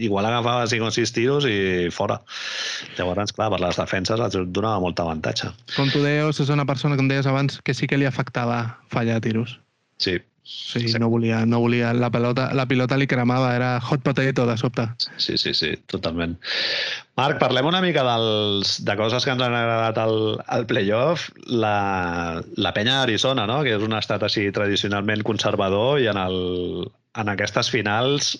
igual 0.08 0.28
agafava 0.28 0.66
5 0.70 0.90
o 0.90 0.94
6 0.94 1.14
tiros 1.16 1.48
i 1.48 1.88
fora. 1.94 2.20
Llavors, 2.98 3.34
clar, 3.36 3.50
per 3.54 3.62
les 3.62 3.78
defenses 3.80 4.20
els 4.20 4.38
donava 4.48 4.82
molt 4.84 5.00
avantatge. 5.04 5.52
Com 5.76 5.92
tu 5.92 6.02
deies, 6.04 6.42
és 6.42 6.52
una 6.54 6.66
persona, 6.68 6.98
com 6.98 7.10
deies 7.10 7.28
abans, 7.30 7.60
que 7.64 7.74
sí 7.74 7.90
que 7.90 8.00
li 8.00 8.08
afectava 8.08 8.62
fallar 8.92 9.20
tiros. 9.24 9.58
Sí, 9.98 10.18
Sí, 10.48 10.80
no 10.98 11.10
volia, 11.12 11.42
no 11.44 11.60
volia, 11.60 11.90
la 11.92 12.08
pilota, 12.08 12.46
la 12.56 12.64
pilota 12.68 12.96
li 12.96 13.06
cremava, 13.06 13.50
era 13.52 13.74
hot 13.84 14.00
potato 14.00 14.46
de 14.48 14.56
sobte. 14.56 14.86
sí, 15.20 15.36
sí, 15.36 15.52
sí, 15.52 15.74
totalment. 15.92 16.38
Marc, 17.20 17.36
parlem 17.42 17.68
una 17.68 17.82
mica 17.84 18.00
dels, 18.06 18.78
de 18.84 18.96
coses 18.96 19.26
que 19.26 19.34
ens 19.34 19.44
han 19.44 19.52
agradat 19.52 19.98
al, 20.00 20.38
al 20.46 20.64
playoff. 20.70 21.28
La, 21.52 22.40
la 22.56 22.72
penya 22.72 23.00
d'Arizona, 23.02 23.44
no? 23.50 23.60
que 23.66 23.76
és 23.76 23.84
un 23.84 23.92
estat 23.98 24.24
així 24.24 24.46
tradicionalment 24.56 25.24
conservador 25.26 26.00
i 26.00 26.08
en, 26.08 26.16
el, 26.16 26.38
en 27.20 27.32
aquestes 27.34 27.68
finals 27.74 28.38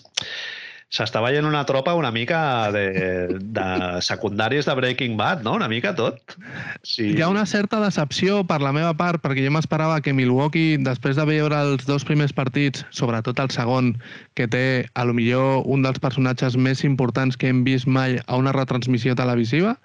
s'està 0.89 1.21
veient 1.21 1.45
una 1.45 1.61
tropa 1.69 1.93
una 1.93 2.09
mica 2.09 2.71
de, 2.73 3.37
de 3.39 3.67
secundaris 4.01 4.65
de 4.65 4.73
Breaking 4.73 5.17
Bad, 5.17 5.43
no? 5.45 5.53
Una 5.59 5.67
mica 5.69 5.93
tot. 5.95 6.33
Sí. 6.81 7.11
Hi 7.13 7.21
ha 7.21 7.29
una 7.29 7.45
certa 7.45 7.79
decepció 7.83 8.41
per 8.49 8.57
la 8.65 8.73
meva 8.73 8.95
part, 8.97 9.21
perquè 9.21 9.45
jo 9.45 9.53
m'esperava 9.53 10.01
que 10.01 10.15
Milwaukee, 10.17 10.79
després 10.81 11.19
de 11.19 11.27
veure 11.29 11.61
els 11.61 11.85
dos 11.85 12.05
primers 12.09 12.33
partits, 12.33 12.85
sobretot 12.89 13.37
el 13.39 13.53
segon, 13.53 13.93
que 14.33 14.49
té 14.49 14.65
a 14.97 15.05
lo 15.05 15.13
millor 15.13 15.61
un 15.69 15.85
dels 15.85 16.01
personatges 16.01 16.57
més 16.57 16.81
importants 16.83 17.37
que 17.37 17.53
hem 17.53 17.61
vist 17.67 17.85
mai 17.85 18.17
a 18.25 18.41
una 18.41 18.55
retransmissió 18.57 19.13
televisiva, 19.13 19.77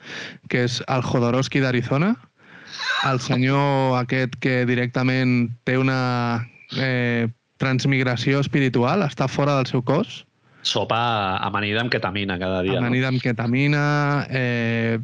que 0.49 0.65
és 0.65 0.81
el 0.89 1.05
Jodorowsky 1.05 1.61
d'Arizona, 1.61 2.15
el 3.05 3.21
senyor 3.21 4.01
aquest 4.01 4.41
que 4.41 4.63
directament 4.65 5.51
té 5.69 5.77
una 5.77 6.47
eh, 6.81 7.29
transmigració 7.61 8.41
espiritual, 8.41 9.05
està 9.05 9.29
fora 9.29 9.61
del 9.61 9.69
seu 9.69 9.85
cos, 9.85 10.25
Sopa 10.65 11.01
amanida 11.45 11.83
amb 11.85 11.93
ketamina 11.93 12.39
cada 12.41 12.63
dia. 12.65 12.79
amanida 12.81 13.11
amb 13.13 13.21
ketamina, 13.23 13.85
eh, 14.33 14.99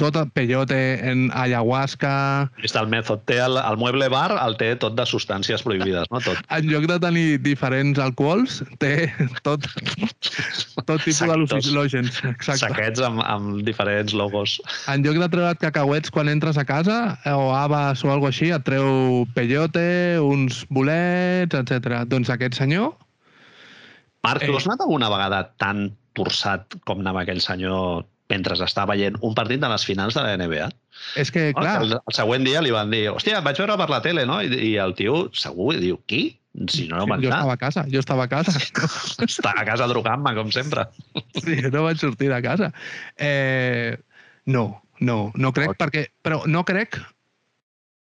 tot 0.00 0.16
el 0.16 0.30
peyote 0.32 0.76
en 1.04 1.28
ayahuasca... 1.36 2.48
No? 2.56 2.68
El 2.80 2.88
mètode 2.88 3.20
té 3.28 3.36
el, 3.44 3.58
el 3.60 3.76
mueble 3.80 4.08
bar, 4.12 4.30
el 4.40 4.56
té 4.60 4.70
tot 4.80 4.96
de 4.96 5.04
substàncies 5.08 5.64
prohibides, 5.66 6.08
no? 6.12 6.22
Tot. 6.24 6.40
En 6.56 6.70
lloc 6.70 6.86
de 6.88 6.96
tenir 7.02 7.26
diferents 7.44 8.00
alcohols, 8.00 8.60
té 8.80 9.10
tot, 9.44 9.66
tot 10.88 11.04
tipus 11.04 11.20
d'al·lucinògens. 11.20 12.22
Exacte. 12.30 12.62
Saquets 12.62 13.04
amb, 13.04 13.20
amb 13.28 13.60
diferents 13.66 14.16
logos. 14.16 14.56
En 14.88 15.04
lloc 15.04 15.20
de 15.20 15.28
treure't 15.34 15.60
cacauets 15.60 16.12
quan 16.14 16.32
entres 16.32 16.56
a 16.56 16.64
casa, 16.64 17.00
eh, 17.26 17.36
o 17.36 17.52
habas 17.56 18.04
o 18.06 18.14
alguna 18.14 18.32
així, 18.32 18.50
et 18.56 18.64
treu 18.64 19.26
peyote, 19.36 19.84
uns 20.24 20.64
bolets, 20.72 21.60
etc. 21.60 22.02
Doncs 22.08 22.32
aquest 22.32 22.56
senyor 22.62 22.94
Marc, 24.22 24.44
tu 24.44 24.52
Eh. 24.52 24.56
has 24.56 24.66
anat 24.66 24.80
alguna 24.84 25.08
vegada 25.10 25.42
tan 25.58 25.96
torçat 26.14 26.74
com 26.84 27.00
anava 27.00 27.22
aquell 27.22 27.40
senyor 27.40 28.04
mentre 28.30 28.54
estava 28.62 28.94
veient 28.94 29.16
un 29.26 29.34
partit 29.34 29.58
de 29.60 29.68
les 29.68 29.84
finals 29.84 30.14
de 30.14 30.22
la 30.22 30.36
NBA? 30.38 30.68
és 31.16 31.30
que, 31.32 31.52
clar, 31.56 31.80
El, 31.82 31.92
el 31.96 32.14
següent 32.14 32.44
dia 32.44 32.60
li 32.62 32.70
van 32.70 32.90
dir, 32.92 33.08
hòstia, 33.10 33.38
et 33.38 33.44
vaig 33.44 33.56
veure 33.58 33.76
per 33.80 33.88
la 33.90 34.00
tele, 34.04 34.26
no? 34.26 34.40
I, 34.42 34.46
i 34.52 34.76
el 34.78 34.94
tio 34.94 35.30
segur 35.32 35.74
diu, 35.80 35.98
qui? 36.06 36.36
Si 36.68 36.88
no, 36.90 36.98
no 36.98 37.06
vaig 37.06 37.22
jo 37.24 37.30
estava 37.30 37.54
a 37.54 37.56
casa, 37.56 37.84
jo 37.90 37.98
estava 38.02 38.24
a 38.26 38.28
casa. 38.28 38.52
Està 39.26 39.52
a 39.56 39.64
casa 39.64 39.86
drogant-me, 39.90 40.34
com 40.34 40.50
sempre. 40.52 40.84
Sí, 41.38 41.60
no 41.70 41.84
vaig 41.86 41.98
sortir 42.02 42.28
de 42.30 42.40
casa. 42.42 42.72
Eh, 43.16 43.96
no, 44.46 44.82
no, 45.00 45.32
no 45.34 45.52
crec, 45.54 45.70
Ok. 45.70 45.78
perquè... 45.78 46.06
Però 46.22 46.42
no 46.46 46.64
crec... 46.66 46.98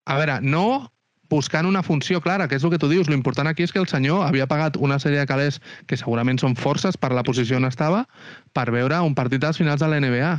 A 0.08 0.16
veure, 0.16 0.40
no 0.42 0.90
buscant 1.30 1.66
una 1.68 1.84
funció 1.84 2.22
clara, 2.22 2.48
que 2.48 2.56
és 2.56 2.64
el 2.64 2.72
que 2.72 2.80
tu 2.80 2.90
dius. 2.90 3.10
L'important 3.10 3.48
aquí 3.48 3.64
és 3.64 3.72
que 3.74 3.80
el 3.80 3.88
senyor 3.88 4.26
havia 4.28 4.48
pagat 4.48 4.78
una 4.78 5.00
sèrie 5.00 5.20
de 5.20 5.28
calés 5.30 5.62
que 5.88 5.98
segurament 5.98 6.40
són 6.40 6.56
forces 6.56 6.98
per 6.98 7.12
la 7.14 7.24
posició 7.24 7.58
on 7.58 7.66
estava 7.66 8.06
per 8.54 8.70
veure 8.72 9.00
un 9.02 9.16
partit 9.16 9.42
de 9.42 9.48
les 9.48 9.58
finals 9.58 9.82
de 9.82 9.88
la 9.88 10.00
NBA. 10.00 10.34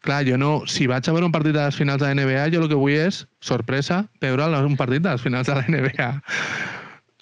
Clar, 0.00 0.20
jo 0.28 0.36
no... 0.38 0.62
Si 0.70 0.86
vaig 0.86 1.08
a 1.08 1.12
veure 1.12 1.26
un 1.26 1.32
partit 1.34 1.54
de 1.56 1.64
les 1.64 1.74
finals 1.74 1.98
de 2.00 2.06
la 2.06 2.14
NBA, 2.14 2.44
jo 2.54 2.60
el 2.62 2.68
que 2.70 2.76
vull 2.78 2.94
és, 2.94 3.24
sorpresa, 3.42 4.04
veure 4.22 4.46
un 4.62 4.76
partit 4.78 5.02
de 5.02 5.10
les 5.16 5.20
finals 5.24 5.48
de 5.50 5.56
la 5.58 5.64
NBA. 5.66 6.12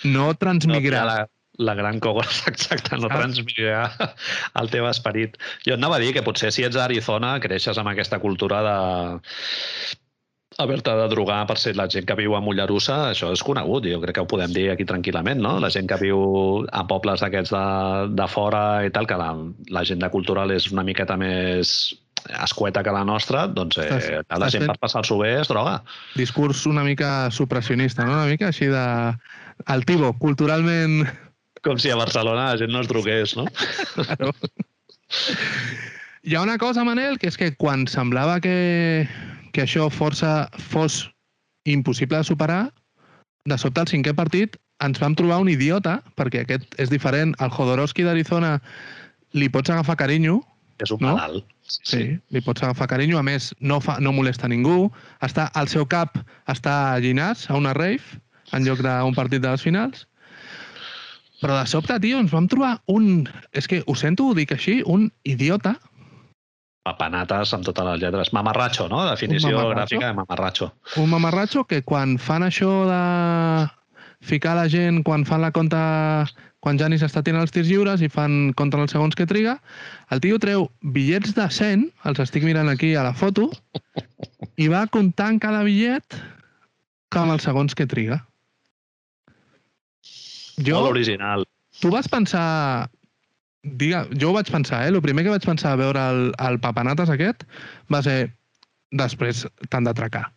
No 0.04 0.26
No, 0.28 0.34
transmigrar. 0.36 1.06
la, 1.06 1.28
la 1.56 1.74
gran 1.74 2.00
cogos, 2.00 2.42
exacte, 2.52 2.98
no 3.00 3.08
Ah. 3.08 3.16
transmitirà 3.16 4.12
el 4.60 4.68
teu 4.68 4.84
esperit. 4.90 5.38
Jo 5.64 5.72
et 5.72 5.78
anava 5.80 5.96
a 5.96 6.02
dir 6.04 6.12
que 6.12 6.22
potser 6.22 6.52
si 6.52 6.64
ets 6.68 6.76
d'Arizona 6.76 7.38
creixes 7.40 7.78
amb 7.80 7.88
aquesta 7.94 8.18
cultura 8.20 8.60
de 8.66 8.76
haver-te 10.58 10.92
de 10.96 11.08
drogar 11.12 11.42
per 11.46 11.58
ser 11.60 11.74
la 11.76 11.84
gent 11.92 12.06
que 12.08 12.14
viu 12.16 12.32
a 12.36 12.40
Mollerussa, 12.40 13.10
això 13.12 13.28
és 13.34 13.42
conegut, 13.44 13.84
jo 13.90 13.98
crec 14.00 14.14
que 14.16 14.22
ho 14.24 14.28
podem 14.30 14.52
dir 14.54 14.70
aquí 14.72 14.86
tranquil·lament, 14.88 15.40
no? 15.44 15.58
La 15.60 15.68
gent 15.74 15.88
que 15.90 15.98
viu 16.00 16.64
a 16.72 16.84
pobles 16.88 17.20
d'aquests 17.20 17.52
de, 17.52 17.64
de 18.16 18.28
fora 18.32 18.62
i 18.86 18.90
tal, 18.94 19.06
que 19.10 19.18
la, 19.20 19.30
l'agenda 19.74 20.08
cultural 20.14 20.54
és 20.56 20.70
una 20.72 20.84
miqueta 20.86 21.16
més 21.20 21.74
escueta 22.42 22.82
que 22.82 22.90
la 22.90 23.04
nostra, 23.06 23.44
doncs 23.46 23.76
eh, 23.78 23.84
Estàs- 24.00 24.40
la 24.40 24.48
gent 24.50 24.64
fent- 24.64 24.72
per 24.72 24.80
passar-s'ho 24.86 25.18
bé 25.20 25.34
es 25.42 25.48
droga. 25.52 25.76
discurs 26.16 26.64
una 26.66 26.82
mica 26.82 27.30
supressionista, 27.30 28.04
no? 28.08 28.16
Una 28.16 28.26
mica 28.32 28.48
així 28.48 28.66
de... 28.72 28.86
Altivo, 29.72 30.14
culturalment... 30.18 31.04
Com 31.66 31.78
si 31.82 31.90
a 31.90 31.96
Barcelona 32.00 32.50
la 32.52 32.58
gent 32.60 32.70
no 32.72 32.80
es 32.80 32.88
drogués, 32.88 33.36
no? 33.36 33.44
Claro. 33.94 34.32
Hi 36.26 36.34
ha 36.34 36.42
una 36.42 36.58
cosa, 36.58 36.82
Manel, 36.84 37.18
que 37.22 37.28
és 37.30 37.36
que 37.38 37.52
quan 37.54 37.84
semblava 37.86 38.40
que, 38.42 39.06
que 39.56 39.64
això 39.64 39.88
força 39.88 40.50
fos 40.60 41.06
impossible 41.64 42.20
de 42.20 42.28
superar, 42.28 42.62
de 43.48 43.56
sobte 43.58 43.80
al 43.80 43.88
cinquè 43.88 44.12
partit 44.16 44.58
ens 44.84 45.00
vam 45.00 45.14
trobar 45.16 45.38
un 45.40 45.48
idiota, 45.48 46.02
perquè 46.20 46.42
aquest 46.44 46.74
és 46.82 46.90
diferent. 46.92 47.32
Al 47.40 47.48
Jodorowsky 47.54 48.04
d'Arizona 48.04 48.58
li 49.32 49.48
pots 49.48 49.72
agafar 49.72 49.96
carinyo, 49.96 50.42
És 50.78 50.90
un 50.92 50.98
No? 51.00 51.14
malalt. 51.16 51.46
Sí, 51.64 51.80
Sí, 51.88 52.18
li 52.28 52.40
pots 52.44 52.62
agafar 52.62 52.86
carinyo. 52.86 53.16
A 53.16 53.22
més, 53.22 53.54
no, 53.60 53.80
fa, 53.80 53.96
no 53.98 54.12
molesta 54.12 54.46
ningú. 54.46 54.92
Està, 55.24 55.46
al 55.54 55.68
seu 55.72 55.86
cap 55.86 56.18
està 56.46 56.92
a 56.92 56.98
Llinars, 57.00 57.48
a 57.48 57.56
una 57.56 57.72
rave, 57.72 58.20
en 58.52 58.66
lloc 58.66 58.82
d'un 58.84 59.14
partit 59.16 59.40
de 59.40 59.48
les 59.48 59.62
finals. 59.62 60.06
Però 61.40 61.56
de 61.58 61.66
sobte, 61.66 61.96
tio, 62.00 62.20
ens 62.20 62.30
vam 62.30 62.46
trobar 62.46 62.82
un... 62.92 63.26
És 63.52 63.66
que 63.66 63.82
ho 63.86 63.94
sento 63.94 64.34
dic 64.34 64.52
així, 64.52 64.82
un 64.84 65.10
idiota. 65.24 65.78
Papanates 66.86 67.50
amb 67.56 67.66
totes 67.66 67.86
les 67.88 68.00
lletres. 68.04 68.30
Mamarratxo, 68.36 68.86
no? 68.92 69.02
Definició 69.08 69.56
mamarratxo? 69.56 69.76
gràfica 69.76 70.10
de 70.12 70.18
mamarratxo. 70.20 70.68
Un 71.02 71.08
mamarratxo 71.10 71.64
que 71.66 71.80
quan 71.82 72.14
fan 72.22 72.44
això 72.46 72.70
de 72.86 73.00
ficar 74.26 74.54
la 74.58 74.68
gent, 74.70 75.02
quan 75.06 75.24
fan 75.26 75.42
la 75.42 75.50
compta, 75.54 75.80
quan 76.62 76.78
Janis 76.78 77.02
està 77.06 77.22
tirant 77.26 77.42
els 77.44 77.52
tirs 77.54 77.68
lliures 77.68 78.02
i 78.02 78.08
fan 78.10 78.52
compte 78.58 78.78
els 78.78 78.94
segons 78.94 79.18
que 79.18 79.26
triga, 79.26 79.58
el 80.14 80.22
tio 80.22 80.38
treu 80.42 80.68
bitllets 80.82 81.34
de 81.36 81.48
100, 81.58 81.84
els 82.10 82.22
estic 82.22 82.46
mirant 82.46 82.70
aquí 82.70 82.94
a 82.94 83.04
la 83.06 83.12
foto, 83.14 83.50
i 84.56 84.70
va 84.72 84.86
comptant 84.90 85.38
cada 85.42 85.62
bitllet 85.66 86.16
com 87.12 87.30
els 87.34 87.46
segons 87.46 87.74
que 87.74 87.86
triga. 87.86 88.22
Jo, 90.56 90.80
Molt 90.80 90.94
original. 90.96 91.44
tu 91.82 91.90
vas 91.92 92.06
pensar... 92.08 92.88
Diga, 93.66 94.04
jo 94.14 94.30
ho 94.30 94.36
vaig 94.36 94.50
pensar, 94.52 94.84
eh? 94.84 94.92
El 94.94 95.00
primer 95.02 95.24
que 95.26 95.32
vaig 95.34 95.44
pensar 95.46 95.72
a 95.74 95.80
veure 95.80 96.02
el, 96.12 96.20
el 96.46 96.58
papanates 96.62 97.10
aquest 97.10 97.42
va 97.92 98.02
ser 98.06 98.30
després 98.94 99.44
t'han 99.72 99.88
d'atracar. 99.88 100.28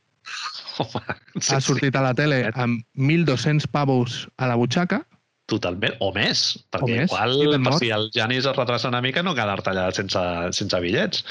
Home, 0.80 1.02
sí, 1.38 1.54
ha 1.54 1.60
sortit 1.62 1.96
a 2.00 2.02
la 2.06 2.14
tele 2.18 2.42
amb 2.56 2.82
1.200 2.98 3.68
pavos 3.70 4.24
a 4.38 4.50
la 4.50 4.58
butxaca. 4.58 5.04
Totalment. 5.50 5.96
O 6.06 6.12
més. 6.16 6.44
Perquè 6.74 6.86
O 6.86 6.90
més, 6.90 7.10
igual, 7.10 7.56
per 7.66 7.76
si 7.82 7.90
el 7.94 8.10
Janis 8.16 8.46
es 8.50 8.58
retrasa 8.58 8.90
una 8.92 9.02
mica, 9.02 9.24
no 9.26 9.34
quedar-te 9.38 9.72
allà 9.74 9.88
sense, 9.96 10.22
sense 10.58 10.82
bitllets. 10.82 11.24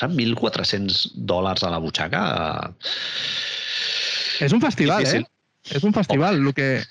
Són 0.00 0.14
1.400 0.16 1.12
dòlars 1.28 1.64
a 1.66 1.70
la 1.72 1.80
butxaca. 1.82 2.22
És 4.44 4.52
un 4.52 4.60
festival, 4.62 5.02
Difícil. 5.02 5.24
eh? 5.24 5.35
És 5.74 5.82
un 5.82 5.94
festival. 5.94 6.38
El 6.38 6.54
que 6.54 6.84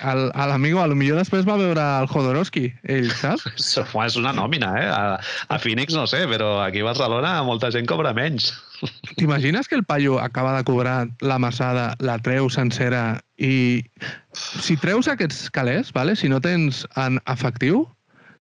l'amigo 0.49 0.81
a 0.83 0.87
lo 0.91 0.97
millor 0.99 1.19
després 1.21 1.45
va 1.47 1.57
veure 1.59 1.83
el 2.01 2.07
Jodorowsky, 2.11 2.65
ell, 2.91 3.07
saps? 3.15 3.45
Home, 3.85 4.05
És 4.05 4.17
una 4.19 4.33
nòmina, 4.35 4.71
eh? 4.81 4.87
A, 4.91 5.17
a 5.55 5.59
Phoenix 5.61 5.95
no 5.95 6.05
sé, 6.11 6.25
però 6.31 6.57
aquí 6.65 6.83
a 6.83 6.89
Barcelona 6.89 7.37
molta 7.47 7.71
gent 7.71 7.87
cobra 7.89 8.13
menys. 8.17 8.51
T'imagines 9.19 9.69
que 9.71 9.79
el 9.79 9.85
paio 9.87 10.19
acaba 10.19 10.55
de 10.57 10.65
cobrar 10.67 11.07
la 11.21 11.39
massada, 11.39 11.93
la 11.99 12.19
treu 12.19 12.49
sencera 12.51 13.21
i... 13.37 13.83
Si 14.35 14.75
treus 14.77 15.07
aquests 15.07 15.47
calés, 15.55 15.93
vale? 15.95 16.15
si 16.19 16.27
no 16.27 16.41
tens 16.43 16.83
en 16.99 17.21
efectiu, 17.31 17.85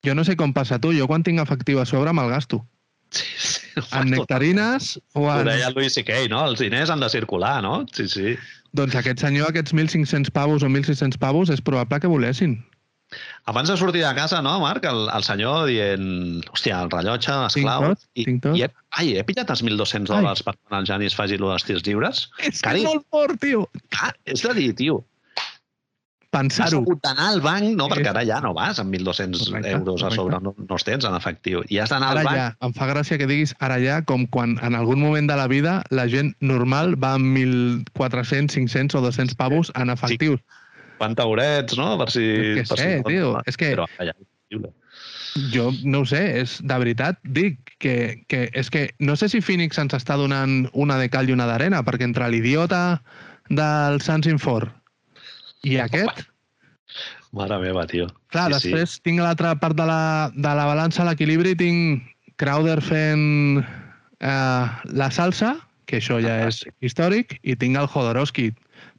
jo 0.03 0.15
no 0.17 0.25
sé 0.25 0.37
com 0.41 0.55
passa 0.57 0.81
tu, 0.81 0.95
jo 0.97 1.09
quan 1.11 1.25
tinc 1.27 1.43
efectiu 1.43 1.83
a 1.83 1.87
sobre 1.89 2.15
me'l 2.17 2.33
gasto. 2.33 2.63
Sí, 3.13 3.29
sí. 3.37 3.61
En 3.93 4.09
nectarines 4.09 4.97
o 5.13 5.27
Ho 5.27 5.31
en... 5.35 5.45
deia 5.45 5.69
el 5.69 5.77
Louis 5.77 5.93
C.K., 5.93 6.25
no? 6.33 6.41
Els 6.49 6.65
diners 6.65 6.91
han 6.91 7.05
de 7.05 7.11
circular, 7.13 7.59
no? 7.65 7.83
Sí, 7.93 8.09
sí. 8.09 8.37
Doncs 8.73 8.95
aquest 8.97 9.21
senyor, 9.21 9.51
aquests 9.53 9.75
1.500 9.77 10.33
pavos 10.33 10.63
o 10.65 10.71
1.600 10.71 11.19
pavos, 11.21 11.51
és 11.53 11.61
probable 11.65 12.01
que 12.01 12.09
volessin. 12.09 12.57
Abans 13.45 13.69
de 13.69 13.77
sortir 13.77 14.01
de 14.01 14.13
casa, 14.17 14.41
no, 14.41 14.55
Marc, 14.63 14.87
el, 14.89 15.03
el 15.13 15.25
senyor 15.27 15.67
dient, 15.69 16.07
hòstia, 16.49 16.79
el 16.87 16.93
rellotge, 16.95 17.35
les 17.43 17.57
Tinc 17.59 17.67
claus... 17.69 17.85
tot, 18.01 18.07
tinc 18.17 18.43
tot. 18.47 18.57
I 18.57 18.65
he, 18.65 18.69
ai, 18.97 19.11
he 19.21 19.25
pillat 19.29 19.53
els 19.53 19.61
1.200 19.67 20.09
dòlars 20.09 20.45
per 20.47 20.55
quan 20.57 20.81
el 20.81 20.89
Janis 20.89 21.17
faci 21.19 21.37
lo 21.41 21.51
dels 21.53 21.67
tirs 21.69 21.85
lliures. 21.85 22.25
És 22.41 22.63
que 22.63 22.71
Cari. 22.71 22.87
és 22.87 22.89
molt 22.89 23.05
fort, 23.13 23.37
tio! 23.43 23.67
Ah, 24.01 24.15
és 24.25 24.45
de 24.47 24.55
dir, 24.57 24.71
tio, 24.81 25.03
has 26.33 26.41
Pensar-ho. 26.41 26.79
hagut 26.81 27.03
d'anar 27.05 27.27
al 27.29 27.41
banc, 27.45 27.77
no, 27.77 27.87
Sí. 27.87 27.93
perquè 27.93 28.09
ara 28.09 28.25
ja 28.25 28.41
no 28.41 28.55
vas 28.55 28.79
amb 28.81 28.91
1.200 28.95 29.49
Correcte, 29.51 29.71
euros 29.71 30.03
a 30.03 30.11
sobre, 30.11 30.39
no, 30.41 30.55
no 30.57 30.75
els 30.75 30.85
tens 30.85 31.05
en 31.05 31.15
efectiu. 31.15 31.63
I 31.69 31.79
has 31.79 31.91
d'anar 31.91 32.17
al 32.17 32.25
banc... 32.25 32.37
ja, 32.37 32.57
em 32.61 32.73
fa 32.73 32.87
gràcia 32.89 33.19
que 33.19 33.27
diguis 33.27 33.55
ara 33.61 33.79
ja, 33.83 34.03
com 34.03 34.27
quan 34.27 34.59
en 34.63 34.75
algun 34.75 34.99
moment 35.01 35.29
de 35.29 35.37
la 35.37 35.47
vida 35.47 35.83
la 35.91 36.09
gent 36.09 36.35
normal 36.41 36.97
va 37.03 37.15
amb 37.15 37.37
1.400, 37.37 38.55
500 38.55 38.95
o 38.95 39.03
200 39.05 39.35
pavos 39.37 39.73
en 39.77 39.91
efectius. 39.91 40.41
Quant 40.99 41.15
taurets, 41.17 41.77
no? 41.77 41.99
Per 41.99 42.11
si... 42.11 42.21
Què 42.21 42.65
per 42.69 42.79
sé, 42.79 42.89
si 42.97 42.97
no- 43.03 43.09
tio, 43.11 43.43
és 43.45 43.57
que- 43.57 43.75
Però 43.77 43.87
impossible. 44.01 44.73
Jo 45.53 45.71
no 45.85 46.01
ho 46.01 46.05
sé, 46.07 46.41
és 46.43 46.59
de 46.63 46.77
veritat, 46.79 47.19
dic 47.25 47.59
que, 47.79 48.25
que 48.29 48.51
és 48.53 48.69
que 48.71 48.91
no 49.01 49.17
sé 49.17 49.29
si 49.29 49.41
Phoenix 49.41 49.79
ens 49.79 49.95
està 49.97 50.17
donant 50.17 50.69
una 50.73 50.99
de 50.99 51.09
cal 51.09 51.29
i 51.29 51.33
una 51.33 51.47
d'arena, 51.47 51.83
perquè 51.85 52.05
entre 52.05 52.29
l'idiota 52.29 53.03
del 53.49 54.01
Sans 54.05 54.27
Infor 54.29 54.71
i 55.65 55.79
aquest, 55.83 56.25
Mare 57.33 57.57
meva, 57.63 57.87
tio. 57.89 58.07
clar, 58.29 58.51
Sí, 58.51 58.69
després 58.69 58.99
tinc 59.01 59.23
l'altra 59.23 59.55
part 59.57 59.77
de 59.79 59.87
la, 59.89 60.31
de 60.35 60.55
la 60.59 60.67
balança, 60.69 61.07
l'equilibri, 61.09 61.55
tinc 61.57 62.03
Crowder 62.37 62.81
fent 62.85 63.63
eh, 64.21 64.67
la 64.93 65.11
salsa, 65.11 65.55
que 65.89 66.01
això 66.03 66.19
ja 66.21 66.43
és 66.49 66.63
històric, 66.85 67.39
i 67.43 67.57
tinc 67.57 67.79
el 67.81 67.89
Jodorowsky. 67.89 68.51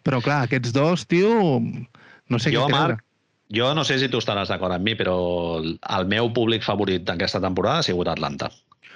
Però 0.03 0.19
clar, 0.23 0.43
aquests 0.47 0.73
dos, 0.75 1.05
tio, 1.07 1.59
no 1.61 2.39
sé 2.39 2.51
Jo, 2.55 2.65
què 2.65 2.73
creure. 2.73 2.97
Marc, 2.97 3.05
jo 3.53 3.69
no 3.77 3.83
sé 3.85 3.99
si 4.01 4.09
tu 4.09 4.17
estaràs 4.23 4.49
d'acord 4.49 4.73
amb 4.73 4.87
mi, 4.87 4.95
però 4.97 5.15
el 5.61 5.75
el 5.77 6.09
meu 6.09 6.31
públic 6.33 6.65
favorit 6.65 7.05
d'aquesta 7.05 7.41
temporada 7.43 7.83
ha 7.83 7.87
sigut 7.89 8.09
Atlanta. 8.09 8.49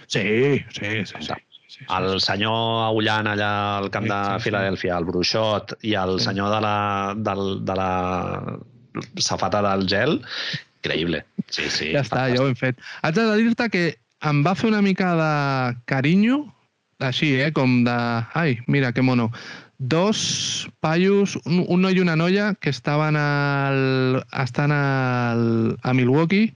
Sí, 0.08 0.64
sí, 0.74 1.06
sí. 1.06 1.22
sí, 1.30 1.38
sí, 1.68 1.80
sí. 1.80 1.86
El 1.98 2.20
senyor 2.24 2.86
Aullant 2.88 3.28
allà 3.28 3.52
al 3.78 3.90
camp 3.94 4.08
Sí, 4.08 4.10
de 4.12 4.22
sí, 4.24 4.38
sí. 4.40 4.44
Filadèlfia, 4.50 4.98
el 4.98 5.06
Bruixot, 5.06 5.76
i 5.84 5.94
el 6.00 6.18
Sí. 6.20 6.26
senyor 6.32 6.52
de 6.56 6.62
la, 6.62 7.14
del, 7.18 7.66
de 7.66 7.76
la 7.76 8.58
safata 9.18 9.62
del 9.62 9.88
gel, 9.88 10.22
Increïble. 10.84 11.24
Sí, 11.50 11.70
sí. 11.70 11.92
Ja 11.94 12.02
està, 12.06 12.28
ja 12.32 12.42
ho 12.42 12.48
hem 12.48 12.56
fet. 12.56 12.78
Haig 13.04 13.16
de 13.18 13.24
dir-te 13.36 13.66
que 13.74 13.86
em 14.30 14.44
va 14.46 14.54
fer 14.56 14.70
una 14.70 14.82
mica 14.82 15.14
de 15.18 15.78
carinyo, 15.90 16.46
així, 17.00 17.34
eh? 17.42 17.52
Com 17.54 17.84
de... 17.84 17.96
Ai, 18.38 18.60
mira, 18.68 18.92
que 18.94 19.02
mono. 19.02 19.32
Dos 19.80 20.68
paios, 20.80 21.36
un, 21.46 21.66
un 21.68 21.82
noi 21.84 21.98
i 21.98 22.02
una 22.02 22.16
noia, 22.18 22.54
que 22.62 22.70
estaven 22.74 23.18
al, 23.20 24.24
estan 24.42 24.72
al, 24.72 25.78
a 25.84 25.94
Milwaukee, 25.94 26.54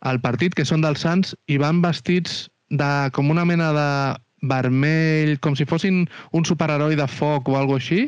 al 0.00 0.20
partit, 0.20 0.54
que 0.54 0.64
són 0.66 0.82
dels 0.82 1.04
Sants, 1.04 1.34
i 1.46 1.58
van 1.58 1.82
vestits 1.84 2.48
de, 2.70 2.90
com 3.14 3.30
una 3.30 3.44
mena 3.44 3.70
de 3.76 3.88
vermell, 4.50 5.38
com 5.40 5.56
si 5.56 5.64
fossin 5.68 6.04
un 6.32 6.44
superheroi 6.44 6.96
de 6.98 7.06
foc 7.10 7.48
o 7.48 7.56
alguna 7.58 7.80
així. 7.82 8.04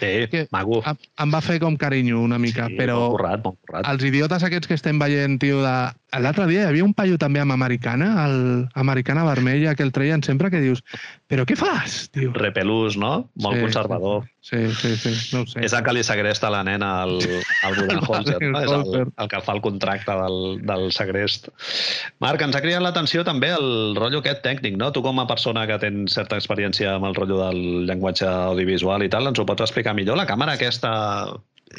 Sí, 0.00 0.12
que 0.30 0.46
maco. 0.52 0.82
em, 0.86 1.32
va 1.32 1.40
fer 1.40 1.58
com 1.62 1.76
carinyo 1.80 2.20
una 2.22 2.38
mica, 2.38 2.66
Sí, 2.68 2.76
però 2.78 2.98
Molt 3.00 3.16
currat, 3.16 3.44
molt 3.44 3.58
currat. 3.66 3.88
els 3.92 4.04
idiotes 4.04 4.44
aquests 4.44 4.68
que 4.68 4.74
estem 4.74 4.98
veient, 4.98 5.38
tio, 5.40 5.62
de... 5.64 5.76
L'altre 6.22 6.46
dia 6.48 6.62
hi 6.62 6.68
havia 6.70 6.84
un 6.84 6.94
paio 6.96 7.18
també 7.18 7.40
amb 7.42 7.52
americana, 7.52 8.24
el 8.24 8.68
americana 8.74 9.24
vermella, 9.26 9.74
que 9.74 9.82
el 9.82 9.92
treien 9.92 10.22
sempre, 10.22 10.50
que 10.50 10.60
dius, 10.62 10.82
però 11.26 11.42
què 11.48 11.56
fas, 11.58 12.06
tio? 12.14 12.30
Repelús, 12.36 12.94
no? 13.00 13.28
Molt 13.42 13.56
Sí, 13.56 13.62
conservador. 13.64 14.26
Sí, 14.46 14.60
sí, 14.78 14.92
sí, 14.96 15.10
no 15.34 15.40
sé. 15.50 15.64
És 15.66 15.72
el 15.74 15.82
que 15.82 15.94
li 15.96 16.04
segresta 16.06 16.50
la 16.54 16.60
nena 16.62 16.90
al, 17.02 17.16
al 17.66 17.74
Budenholzer, 17.80 18.36
no? 18.44 18.60
És 18.62 18.70
el, 18.70 19.08
el 19.10 19.30
que 19.32 19.40
fa 19.42 19.56
el 19.56 19.62
contracte 19.64 20.14
del, 20.20 20.38
del 20.68 20.86
segrest. 20.94 21.48
Marc, 22.22 22.44
ens 22.46 22.54
ha 22.54 22.62
cridat 22.62 22.84
l'atenció 22.86 23.24
també 23.26 23.50
el 23.56 23.96
rotllo 23.98 24.22
aquest 24.22 24.44
tècnic, 24.46 24.78
no? 24.78 24.92
Tu 24.94 25.02
com 25.02 25.18
a 25.18 25.26
persona 25.26 25.66
que 25.66 25.80
tens 25.82 26.14
certa 26.14 26.38
experiència 26.38 26.94
amb 26.94 27.10
el 27.10 27.18
rotllo 27.18 27.40
del 27.42 27.60
llenguatge 27.90 28.30
audiovisual 28.30 29.02
i 29.02 29.10
tal, 29.10 29.26
ens 29.32 29.42
ho 29.42 29.48
pots 29.50 29.66
explicar 29.66 29.96
millor? 29.98 30.16
La 30.22 30.28
càmera 30.30 30.54
aquesta 30.54 30.94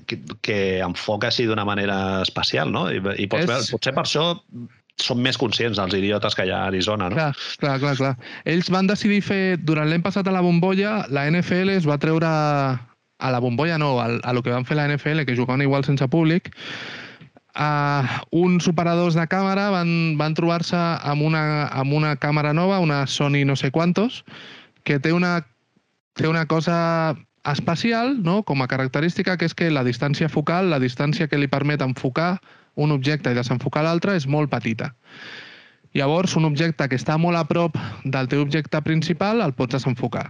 que, 0.06 0.20
que 0.44 0.60
enfoca 0.84 1.32
així 1.32 1.48
d'una 1.48 1.64
manera 1.66 2.22
especial, 2.28 2.68
no? 2.76 2.90
I, 2.92 3.00
i 3.24 3.32
pots 3.32 3.48
És- 3.48 3.54
veure, 3.54 3.72
potser 3.72 3.96
per 3.96 4.04
això 4.04 4.28
som 5.02 5.20
més 5.22 5.38
conscients 5.38 5.78
dels 5.78 5.94
idiotes 5.94 6.36
que 6.36 6.48
hi 6.48 6.52
ha 6.52 6.64
a 6.66 6.72
Arizona, 6.72 7.10
no? 7.10 7.16
Clar, 7.16 7.34
clar, 7.62 7.78
clar, 7.84 7.96
clar. 8.00 8.14
Ells 8.50 8.72
van 8.74 8.90
decidir 8.90 9.22
fer, 9.26 9.42
durant 9.62 9.90
l'any 9.90 10.04
passat 10.06 10.28
a 10.28 10.34
la 10.34 10.42
bombolla, 10.42 11.04
la 11.14 11.28
NFL 11.30 11.76
es 11.76 11.86
va 11.88 12.00
treure 12.02 12.28
a 12.28 13.32
la 13.34 13.42
bombolla 13.42 13.78
no, 13.78 14.00
al, 14.02 14.20
a 14.24 14.34
lo 14.34 14.44
que 14.44 14.54
van 14.54 14.66
fer 14.66 14.78
la 14.78 14.88
NFL, 14.90 15.26
que 15.26 15.36
jugaven 15.38 15.66
igual 15.66 15.86
sense 15.86 16.08
públic, 16.10 16.50
uh, 17.58 18.06
uns 18.32 18.68
operadors 18.70 19.18
de 19.18 19.26
càmera 19.30 19.70
van, 19.74 20.18
van 20.18 20.38
trobar-se 20.38 20.78
amb 20.78 21.26
una, 21.26 21.68
amb 21.68 21.94
una 21.94 22.16
càmera 22.18 22.54
nova, 22.54 22.80
una 22.80 23.06
Sony 23.08 23.44
no 23.46 23.56
sé 23.56 23.72
quantos, 23.72 24.24
que 24.84 25.00
té 25.00 25.14
una, 25.14 25.48
té 26.18 26.28
una 26.28 26.46
cosa 26.46 27.16
especial, 27.48 28.18
no? 28.24 28.44
com 28.44 28.62
a 28.62 28.68
característica, 28.68 29.38
que 29.38 29.46
és 29.46 29.56
que 29.56 29.72
la 29.72 29.86
distància 29.88 30.30
focal, 30.30 30.70
la 30.70 30.82
distància 30.84 31.28
que 31.28 31.40
li 31.40 31.48
permet 31.48 31.82
enfocar 31.86 32.38
un 32.78 32.94
objecte 32.96 33.34
i 33.34 33.38
desenfocar 33.38 33.84
l'altre 33.86 34.16
és 34.18 34.28
molt 34.30 34.52
petita. 34.54 34.94
Llavors, 35.98 36.36
un 36.38 36.46
objecte 36.46 36.86
que 36.90 36.98
està 37.00 37.18
molt 37.18 37.40
a 37.40 37.46
prop 37.50 37.78
del 38.06 38.30
teu 38.30 38.44
objecte 38.46 38.82
principal 38.86 39.42
el 39.42 39.56
pots 39.58 39.80
desenfocar. 39.80 40.28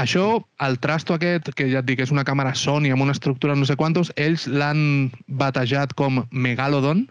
Això, 0.00 0.40
el 0.64 0.78
trasto 0.80 1.16
aquest, 1.16 1.50
que 1.56 1.66
ja 1.72 1.80
et 1.82 1.88
dic, 1.88 2.00
és 2.00 2.12
una 2.14 2.24
càmera 2.24 2.54
Sony 2.56 2.88
amb 2.92 3.04
una 3.04 3.14
estructura 3.16 3.56
no 3.56 3.66
sé 3.68 3.76
quantos, 3.76 4.12
ells 4.16 4.46
l'han 4.48 5.10
batejat 5.40 5.92
com 5.98 6.22
Megalodon, 6.30 7.06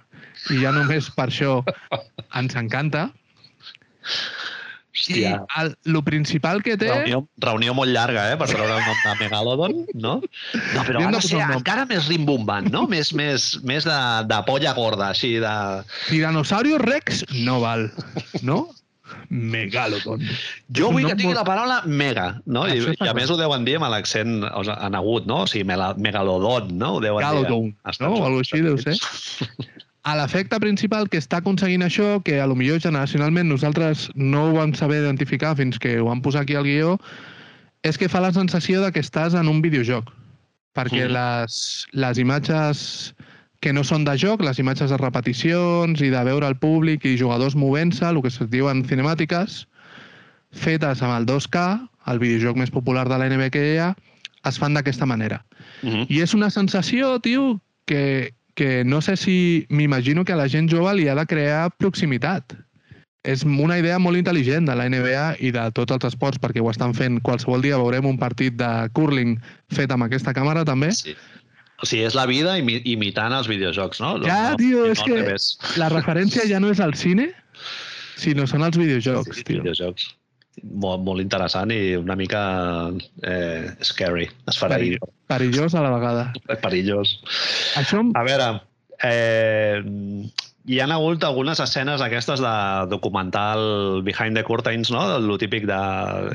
i 0.54 0.62
ja 0.64 0.72
només 0.74 1.10
per 1.14 1.28
això 1.28 1.60
ens 2.40 2.56
encanta. 2.58 3.10
I 4.90 4.98
Hòstia. 4.98 5.32
el, 5.62 5.76
lo 5.94 6.02
principal 6.04 6.64
que 6.66 6.74
té... 6.76 6.88
Reunió, 6.90 7.20
reunió 7.38 7.76
molt 7.78 7.94
llarga, 7.94 8.24
eh, 8.34 8.38
per 8.42 8.48
treure 8.50 8.74
el 8.74 8.82
nom 8.82 8.98
de 9.06 9.14
Megalodon, 9.22 9.76
no? 9.94 10.16
No, 10.74 10.84
però 10.88 11.04
ha 11.06 11.12
de 11.14 11.22
ser 11.22 11.38
nom. 11.44 11.54
encara 11.60 11.86
més 11.90 12.08
rimbombant, 12.10 12.72
no? 12.74 12.88
Més, 12.90 13.14
més, 13.14 13.52
més 13.70 13.86
de, 13.86 14.00
de 14.32 14.40
polla 14.50 14.74
gorda, 14.74 15.12
així 15.14 15.36
de... 15.44 15.54
Tiranosaurio 16.10 16.82
Rex 16.82 17.24
no 17.46 17.60
val, 17.62 17.92
no? 18.42 18.64
Megalodon. 19.30 20.22
Jo 20.76 20.90
vull 20.94 21.06
que 21.06 21.14
tingui 21.16 21.32
molt- 21.34 21.40
la 21.42 21.46
paraula 21.48 21.78
mega, 21.86 22.28
no? 22.50 22.66
I, 22.70 22.82
i 22.94 23.10
a 23.10 23.14
més 23.18 23.30
ho 23.30 23.38
deuen 23.40 23.66
dir 23.66 23.78
amb 23.78 23.90
l'accent 23.94 24.40
o 24.50 24.64
sigui, 24.66 24.78
en 24.90 24.98
agut, 24.98 25.30
no? 25.30 25.44
O 25.46 25.50
sigui, 25.50 25.66
megalodon, 25.70 26.74
no? 26.82 26.96
Ho 26.98 27.04
deuen 27.06 27.22
Megalodon, 27.22 27.70
dir. 27.70 28.00
no? 28.02 28.12
O 28.18 28.34
així 28.42 28.62
deu 28.66 28.78
ser. 28.82 28.98
A 30.08 30.16
l'efecte 30.16 30.60
principal 30.64 31.10
que 31.12 31.20
està 31.20 31.42
aconseguint 31.42 31.84
això, 31.84 32.22
que 32.24 32.40
a 32.40 32.48
lo 32.48 32.56
millor 32.56 32.80
generacionalment 32.80 33.50
nosaltres 33.50 34.10
no 34.16 34.46
ho 34.48 34.54
vam 34.56 34.74
saber 34.74 35.02
identificar 35.04 35.56
fins 35.60 35.78
que 35.80 35.98
ho 36.00 36.06
vam 36.08 36.22
posar 36.22 36.46
aquí 36.46 36.56
al 36.56 36.64
guió, 36.64 36.98
és 37.84 37.98
que 37.98 38.10
fa 38.10 38.22
la 38.24 38.32
sensació 38.34 38.82
de 38.84 38.92
que 38.96 39.04
estàs 39.04 39.36
en 39.36 39.48
un 39.52 39.62
videojoc. 39.62 40.08
Perquè 40.76 41.06
Mhm. 41.08 41.12
les, 41.14 41.88
les 41.92 42.18
imatges 42.18 43.14
que 43.60 43.74
no 43.74 43.84
són 43.84 44.06
de 44.06 44.16
joc, 44.18 44.42
les 44.42 44.60
imatges 44.60 44.90
de 44.90 44.98
repeticions 44.98 46.00
i 46.00 46.10
de 46.10 46.24
veure 46.24 46.48
el 46.48 46.56
públic 46.56 47.04
i 47.04 47.18
jugadors 47.18 47.56
movent-se, 47.56 48.06
el 48.08 48.22
que 48.22 48.30
es 48.30 48.40
diuen 48.50 48.86
cinemàtiques, 48.86 49.66
fetes 50.52 51.02
amb 51.04 51.18
el 51.18 51.26
2K, 51.26 51.90
el 52.08 52.20
videojoc 52.20 52.56
més 52.58 52.72
popular 52.72 53.08
de 53.10 53.18
la 53.18 53.28
NBA 53.28 53.50
que 53.52 53.74
hi 53.74 53.78
ha, 53.78 53.96
es 54.46 54.58
fan 54.58 54.74
d'aquesta 54.74 55.06
manera. 55.06 55.44
Mhm. 55.84 56.08
I 56.08 56.22
és 56.22 56.34
una 56.34 56.50
sensació, 56.50 57.20
tio, 57.20 57.60
que, 57.86 58.34
que 58.60 58.84
no 58.84 59.00
sé 59.02 59.16
si 59.16 59.66
m'imagino 59.70 60.26
que 60.28 60.34
a 60.36 60.40
la 60.40 60.50
gent 60.52 60.68
jove 60.72 60.92
li 60.98 61.08
ha 61.08 61.16
de 61.16 61.24
crear 61.30 61.70
proximitat. 61.80 62.58
És 63.24 63.44
una 63.48 63.78
idea 63.80 63.98
molt 64.00 64.20
intel·ligent 64.20 64.68
de 64.68 64.76
la 64.80 64.88
NBA 64.92 65.24
i 65.44 65.52
de 65.56 65.64
tots 65.76 65.96
els 65.96 66.08
esports, 66.12 66.40
perquè 66.40 66.60
ho 66.64 66.70
estan 66.72 66.94
fent. 66.96 67.20
Qualsevol 67.24 67.64
dia 67.64 67.80
veurem 67.80 68.08
un 68.08 68.20
partit 68.20 68.56
de 68.60 68.70
curling 68.96 69.38
fet 69.76 69.92
amb 69.92 70.08
aquesta 70.08 70.34
càmera, 70.36 70.66
també. 70.68 70.92
Sí. 70.96 71.16
O 71.80 71.88
sigui, 71.88 72.04
és 72.08 72.16
la 72.16 72.26
vida 72.28 72.58
imi 72.60 72.82
imitant 72.92 73.32
els 73.36 73.48
videojocs, 73.48 74.02
no? 74.04 74.18
Ja, 74.28 74.52
no, 74.52 74.60
tio, 74.60 74.86
no 74.88 74.92
és 74.96 75.04
que 75.08 75.16
revés. 75.22 75.50
la 75.80 75.88
referència 75.92 76.44
ja 76.48 76.60
no 76.60 76.72
és 76.72 76.80
al 76.84 76.96
cine, 77.00 77.30
sinó 78.20 78.48
són 78.48 78.64
els 78.68 78.76
videojocs, 78.80 79.38
Sí, 79.40 79.46
tio. 79.48 79.62
videojocs. 79.64 80.10
Molt, 80.64 81.04
molt 81.06 81.24
interessant 81.24 81.72
i 81.74 81.96
una 82.00 82.18
mica 82.20 82.42
eh, 83.24 83.70
scary. 83.86 84.28
Es 84.50 84.60
farà 84.60 84.80
dir 84.82 84.98
Perillós 85.30 85.76
a 85.78 85.84
la 85.86 85.94
vegada. 85.94 86.26
perillós. 86.64 87.20
Això 87.78 88.02
A 88.18 88.24
veure, 88.26 88.48
eh, 89.06 89.82
hi 90.66 90.80
han 90.82 90.92
hagut 90.92 91.24
algunes 91.24 91.62
escenes 91.62 92.02
aquestes 92.02 92.42
de 92.42 92.56
documental 92.90 94.02
behind 94.04 94.38
the 94.38 94.44
curtains, 94.44 94.92
no? 94.92 95.06
Lo 95.20 95.38
típic 95.38 95.66
de... 95.70 95.82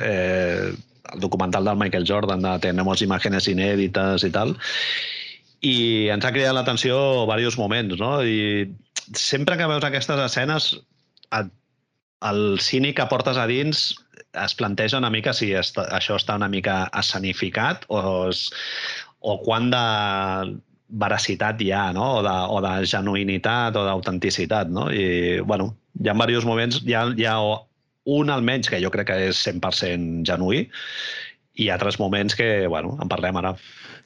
Eh, 0.00 0.74
el 1.12 1.20
documental 1.20 1.66
del 1.66 1.76
Michael 1.76 2.06
Jordan, 2.08 2.40
de 2.42 2.54
tenemos 2.58 3.02
imágenes 3.02 3.46
inèdites 3.46 4.24
i 4.24 4.30
tal. 4.32 4.54
I 5.60 6.08
ens 6.14 6.24
ha 6.24 6.32
cridat 6.32 6.56
l'atenció 6.56 6.96
diversos 7.26 7.58
moments, 7.60 7.98
no? 8.00 8.16
I 8.24 8.72
sempre 9.12 9.58
que 9.60 9.68
veus 9.68 9.84
aquestes 9.84 10.22
escenes, 10.24 10.70
et, 11.36 11.52
el 12.24 12.58
cine 12.64 12.94
que 12.96 13.04
portes 13.10 13.36
a 13.36 13.46
dins 13.46 13.90
es 14.42 14.54
planteja 14.58 14.98
una 14.98 15.10
mica 15.10 15.32
si 15.36 15.52
està, 15.54 15.86
això 15.94 16.18
està 16.18 16.36
una 16.38 16.50
mica 16.50 16.84
escenificat 16.98 17.86
o, 17.88 18.00
es, 18.30 18.48
o 19.20 19.38
quant 19.44 19.70
de 19.72 19.84
veracitat 20.94 21.60
hi 21.62 21.70
ha, 21.74 21.88
no? 21.96 22.08
o, 22.18 22.22
de, 22.22 22.34
o 22.54 22.60
de 22.64 22.74
genuïnitat 22.90 23.76
o 23.76 23.84
d'autenticitat. 23.86 24.70
No? 24.70 24.88
I, 24.92 25.40
bueno, 25.46 25.72
hi 26.00 26.10
ha 26.10 26.16
diversos 26.18 26.48
moments, 26.48 26.82
hi 26.84 26.94
ha, 26.94 27.06
hi 27.16 27.28
ha 27.28 27.38
un 28.04 28.30
almenys 28.30 28.68
que 28.68 28.82
jo 28.82 28.92
crec 28.92 29.08
que 29.10 29.20
és 29.30 29.40
100% 29.46 30.26
genuí 30.28 30.66
i 31.54 31.70
altres 31.70 32.00
moments 32.02 32.34
que, 32.34 32.66
bueno, 32.66 32.96
en 33.00 33.10
parlem 33.10 33.38
ara. 33.40 33.54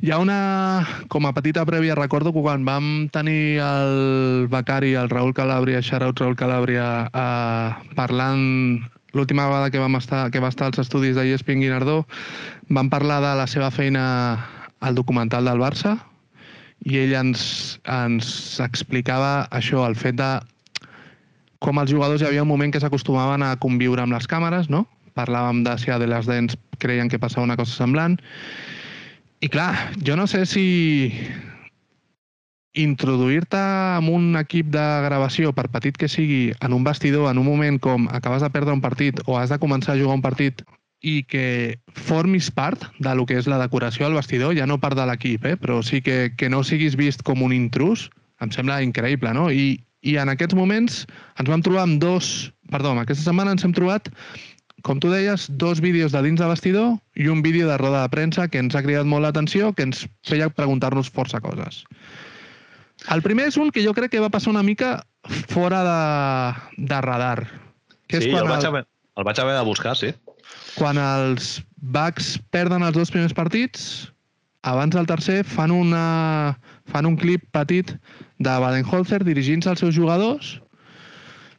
Hi 0.04 0.12
ha 0.12 0.18
una... 0.22 0.38
Com 1.10 1.26
a 1.26 1.32
petita 1.34 1.64
prèvia, 1.66 1.96
recordo 1.98 2.30
que 2.30 2.42
quan 2.44 2.62
vam 2.68 3.08
tenir 3.10 3.58
el 3.64 4.46
becari, 4.52 4.92
el 5.00 5.10
Raül 5.10 5.34
Calàbria, 5.34 5.80
shoutout 5.82 6.22
Raül 6.22 6.36
Calàbria, 6.38 6.86
eh, 7.08 7.94
parlant 7.98 8.84
l'última 9.12 9.46
vegada 9.48 9.70
que, 9.70 9.80
vam 9.80 9.96
estar, 9.96 10.30
que 10.30 10.40
va 10.40 10.50
estar 10.52 10.68
als 10.68 10.78
estudis 10.82 11.16
de 11.16 11.24
ESPN 11.32 11.64
Guinardó, 11.64 12.02
vam 12.68 12.90
parlar 12.90 13.20
de 13.24 13.32
la 13.38 13.46
seva 13.46 13.70
feina 13.70 14.04
al 14.80 14.94
documental 14.94 15.48
del 15.48 15.62
Barça 15.62 15.96
i 16.86 17.00
ell 17.00 17.14
ens, 17.18 17.80
ens 17.88 18.60
explicava 18.62 19.48
això, 19.50 19.82
el 19.88 19.96
fet 19.98 20.18
de 20.20 20.30
com 21.58 21.80
els 21.82 21.90
jugadors 21.90 22.22
hi 22.22 22.28
havia 22.28 22.44
un 22.44 22.52
moment 22.52 22.70
que 22.72 22.80
s'acostumaven 22.82 23.42
a 23.42 23.56
conviure 23.58 24.04
amb 24.04 24.14
les 24.14 24.28
càmeres, 24.30 24.68
no? 24.70 24.84
Parlàvem 25.18 25.64
de 25.66 25.74
si 25.82 25.90
a 25.90 25.98
de 25.98 26.06
les 26.06 26.28
dents 26.30 26.54
creien 26.78 27.10
que 27.10 27.18
passava 27.18 27.48
una 27.48 27.56
cosa 27.58 27.74
semblant. 27.74 28.14
I 29.42 29.50
clar, 29.50 29.72
jo 30.06 30.14
no 30.18 30.26
sé 30.30 30.44
si 30.46 31.10
introduir-te 32.78 33.58
en 33.98 34.08
un 34.12 34.38
equip 34.38 34.70
de 34.70 34.86
gravació, 35.04 35.52
per 35.52 35.66
petit 35.74 35.96
que 35.98 36.08
sigui, 36.08 36.52
en 36.62 36.74
un 36.76 36.84
vestidor, 36.86 37.28
en 37.30 37.40
un 37.42 37.46
moment 37.46 37.78
com 37.82 38.06
acabes 38.14 38.44
de 38.44 38.50
perdre 38.54 38.74
un 38.76 38.82
partit 38.84 39.18
o 39.26 39.38
has 39.38 39.50
de 39.50 39.58
començar 39.58 39.96
a 39.96 40.00
jugar 40.00 40.18
un 40.18 40.24
partit 40.24 40.62
i 41.02 41.22
que 41.30 41.78
formis 41.94 42.50
part 42.50 42.88
de 42.98 43.14
lo 43.14 43.26
que 43.26 43.38
és 43.38 43.46
la 43.50 43.58
decoració 43.60 44.06
del 44.06 44.18
vestidor, 44.18 44.54
ja 44.58 44.66
no 44.66 44.80
part 44.82 44.98
de 44.98 45.06
l'equip, 45.06 45.44
eh? 45.46 45.56
però 45.58 45.82
sí 45.82 46.02
que, 46.02 46.34
que 46.36 46.50
no 46.50 46.64
siguis 46.66 46.96
vist 46.98 47.22
com 47.26 47.42
un 47.46 47.54
intrus, 47.54 48.08
em 48.42 48.50
sembla 48.54 48.80
increïble, 48.82 49.32
no? 49.34 49.48
I, 49.50 49.78
I 50.02 50.18
en 50.22 50.30
aquests 50.30 50.58
moments 50.58 51.04
ens 51.38 51.50
vam 51.50 51.62
trobar 51.62 51.86
amb 51.86 52.02
dos... 52.02 52.52
Perdó, 52.68 52.92
aquesta 53.00 53.24
setmana 53.24 53.54
ens 53.54 53.64
hem 53.64 53.72
trobat, 53.72 54.10
com 54.84 55.00
tu 55.00 55.10
deies, 55.10 55.46
dos 55.58 55.80
vídeos 55.80 56.12
de 56.12 56.20
dins 56.22 56.38
de 56.40 56.46
vestidor 56.50 56.98
i 57.16 57.30
un 57.32 57.40
vídeo 57.42 57.66
de 57.66 57.78
roda 57.80 58.02
de 58.02 58.10
premsa 58.12 58.46
que 58.48 58.60
ens 58.62 58.76
ha 58.76 58.82
cridat 58.84 59.08
molt 59.08 59.24
l'atenció, 59.24 59.72
que 59.72 59.86
ens 59.88 60.04
feia 60.26 60.50
preguntar-nos 60.50 61.10
força 61.10 61.40
coses. 61.40 61.82
El 63.06 63.22
primer 63.22 63.46
és 63.52 63.56
un 63.60 63.70
que 63.70 63.84
jo 63.84 63.94
crec 63.94 64.12
que 64.12 64.22
va 64.22 64.32
passar 64.32 64.50
una 64.50 64.64
mica 64.66 64.98
fora 65.52 65.82
de, 65.86 66.84
de 66.90 67.00
radar. 67.04 67.46
Que 68.10 68.20
sí, 68.20 68.28
és 68.28 68.34
jo 68.34 68.42
el 68.42 68.48
quan, 68.48 68.56
vaig, 68.56 68.64
el, 68.64 68.70
haver, 68.72 68.84
el 69.16 69.28
vaig 69.28 69.40
haver 69.42 69.56
de 69.56 69.64
buscar, 69.68 69.96
sí. 69.96 70.12
quan 70.74 70.98
els 70.98 71.58
Bucks 71.78 72.36
perden 72.50 72.82
els 72.82 72.96
dos 72.96 73.12
primers 73.14 73.36
partits, 73.36 74.08
abans 74.66 74.94
del 74.96 75.06
tercer 75.06 75.44
fan, 75.46 75.70
una, 75.70 76.58
fan 76.90 77.06
un 77.06 77.16
clip 77.16 77.44
petit 77.54 77.94
de 78.38 78.54
Baden-Holzer 78.64 79.22
dirigint-se 79.24 79.70
als 79.70 79.84
seus 79.84 79.94
jugadors 79.94 80.58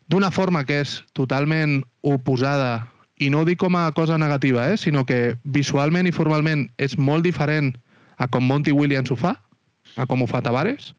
d'una 0.10 0.32
forma 0.34 0.66
que 0.66 0.82
és 0.84 0.99
totalment 1.14 1.80
oposada 2.02 2.88
i 3.20 3.30
no 3.30 3.44
ho 3.44 3.48
dic 3.48 3.60
com 3.61 3.76
a 3.76 3.91
cosa 3.91 4.18
negativa, 4.18 4.70
eh, 4.72 4.78
sinó 4.78 5.06
que 5.06 5.38
visualment 5.44 6.07
i 6.07 6.16
formalment 6.16 6.68
és 6.80 6.98
molt 6.98 7.24
diferent 7.28 7.74
a 8.18 8.28
com 8.28 8.45
Monty 8.48 8.72
Williams 8.76 9.11
ho 9.11 9.18
fa, 9.20 9.36
a 9.98 10.06
com 10.10 10.24
ho 10.24 10.28
fa 10.30 10.41
Tavares, 10.45 10.94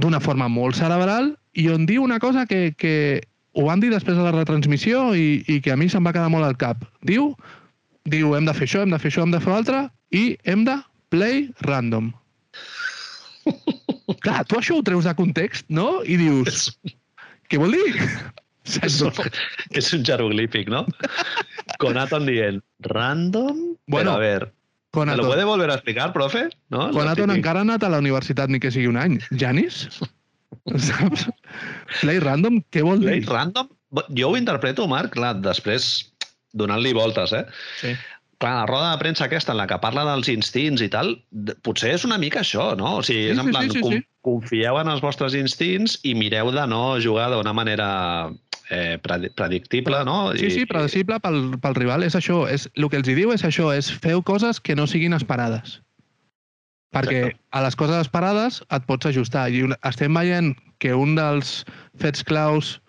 d'una 0.00 0.20
forma 0.20 0.48
molt 0.48 0.78
cerebral 0.78 1.34
i 1.58 1.68
on 1.72 1.86
diu 1.88 2.04
una 2.04 2.20
cosa 2.22 2.46
que, 2.46 2.72
que 2.78 3.22
ho 3.52 3.66
van 3.66 3.82
dir 3.82 3.90
després 3.92 4.16
de 4.16 4.24
la 4.24 4.34
retransmissió 4.34 5.10
i, 5.16 5.42
i 5.48 5.60
que 5.64 5.72
a 5.74 5.78
mi 5.78 5.88
se'm 5.90 6.06
va 6.06 6.14
quedar 6.14 6.30
molt 6.32 6.46
al 6.46 6.58
cap. 6.60 6.84
Diu, 7.06 7.32
diu 8.10 8.36
hem 8.36 8.46
de 8.46 8.54
fer 8.56 8.68
això, 8.68 8.84
hem 8.84 8.94
de 8.94 9.00
fer 9.02 9.10
això, 9.12 9.26
hem 9.26 9.34
de 9.34 9.42
fer 9.42 9.52
l'altre 9.52 9.84
i 10.14 10.24
hem 10.48 10.64
de 10.68 10.76
play 11.10 11.48
random. 11.66 12.12
Clar, 14.24 14.44
tu 14.46 14.58
això 14.58 14.78
ho 14.78 14.86
treus 14.86 15.08
de 15.08 15.14
context, 15.18 15.66
no? 15.72 16.02
I 16.04 16.18
dius, 16.20 16.70
què 17.50 17.58
vol 17.60 17.74
dir? 17.74 18.06
és, 18.86 19.00
un, 19.02 19.34
és 19.74 19.92
un 19.96 20.06
jeroglífic, 20.06 20.70
¿no? 20.70 20.84
Conaton 21.82 22.26
dient, 22.28 22.62
random, 22.86 23.70
Bueno, 23.90 24.16
pero 24.20 24.46
a 24.46 24.50
ver, 24.92 25.06
¿me 25.06 25.12
lo 25.16 25.22
Conaton, 25.22 25.26
puede 25.26 25.44
volver 25.44 25.70
a 25.70 25.74
explicar, 25.74 26.12
profe? 26.12 26.48
No? 26.68 26.90
Conaton 26.90 27.30
encara 27.30 27.60
ha 27.60 27.62
anat 27.62 27.82
a 27.84 27.88
la 27.88 27.98
universitat 27.98 28.48
ni 28.50 28.58
que 28.60 28.70
sigui 28.70 28.86
un 28.88 28.96
any. 28.96 29.18
Janis? 29.38 29.88
Saps? 30.76 31.28
Play 32.00 32.18
random, 32.20 32.62
què 32.70 32.82
vol 32.82 33.00
Play 33.00 33.20
dir? 33.20 33.28
random? 33.30 33.68
Jo 34.14 34.30
ho 34.30 34.36
interpreto, 34.38 34.86
Marc, 34.86 35.12
clar, 35.14 35.34
després 35.42 36.12
donant-li 36.54 36.92
voltes, 36.94 37.32
eh? 37.32 37.44
Sí. 37.80 37.94
Clar, 38.40 38.54
la 38.62 38.66
roda 38.66 38.90
de 38.92 38.98
premsa 39.02 39.26
aquesta 39.26 39.52
en 39.52 39.58
la 39.58 39.66
que 39.68 39.76
parla 39.82 40.04
dels 40.08 40.28
instints 40.32 40.80
i 40.82 40.88
tal, 40.88 41.14
potser 41.62 41.92
és 41.98 42.04
una 42.08 42.16
mica 42.18 42.40
això, 42.40 42.70
no? 42.78 42.96
O 42.98 43.02
sigui, 43.02 43.26
Sí, 43.28 43.32
és 43.34 43.38
en 43.38 43.46
sí, 43.46 43.52
plan, 43.52 43.68
sí, 43.68 43.76
sí, 43.76 43.82
com- 43.82 43.92
sí. 43.98 44.02
confieu 44.22 44.78
en 44.80 44.88
els 44.88 45.02
vostres 45.04 45.34
instints 45.34 45.98
i 46.08 46.14
mireu 46.14 46.50
de 46.54 46.66
no 46.70 46.96
jugar 47.02 47.28
d'una 47.30 47.52
manera 47.52 48.30
eh, 48.70 48.98
predi- 49.02 49.30
predictible, 49.34 50.04
no? 50.04 50.32
Sí, 50.38 50.50
sí, 50.50 50.64
predecible 50.66 51.18
pel, 51.20 51.58
pel 51.60 51.74
rival. 51.74 52.02
És 52.06 52.14
això, 52.16 52.44
és, 52.48 52.68
el 52.74 52.88
que 52.88 52.96
els 53.00 53.08
hi 53.10 53.14
diu 53.18 53.32
és 53.34 53.44
això, 53.44 53.70
és 53.76 53.90
feu 53.90 54.22
coses 54.22 54.60
que 54.60 54.76
no 54.78 54.86
siguin 54.86 55.12
esperades. 55.16 55.80
Perquè 56.90 57.18
Exacte. 57.26 57.40
a 57.54 57.60
les 57.62 57.76
coses 57.78 58.00
esperades 58.02 58.62
et 58.70 58.86
pots 58.86 59.06
ajustar. 59.06 59.48
I 59.50 59.68
estem 59.86 60.14
veient 60.14 60.56
que 60.82 60.94
un 60.94 61.14
dels 61.14 61.64
fets 62.00 62.24
claus 62.26 62.80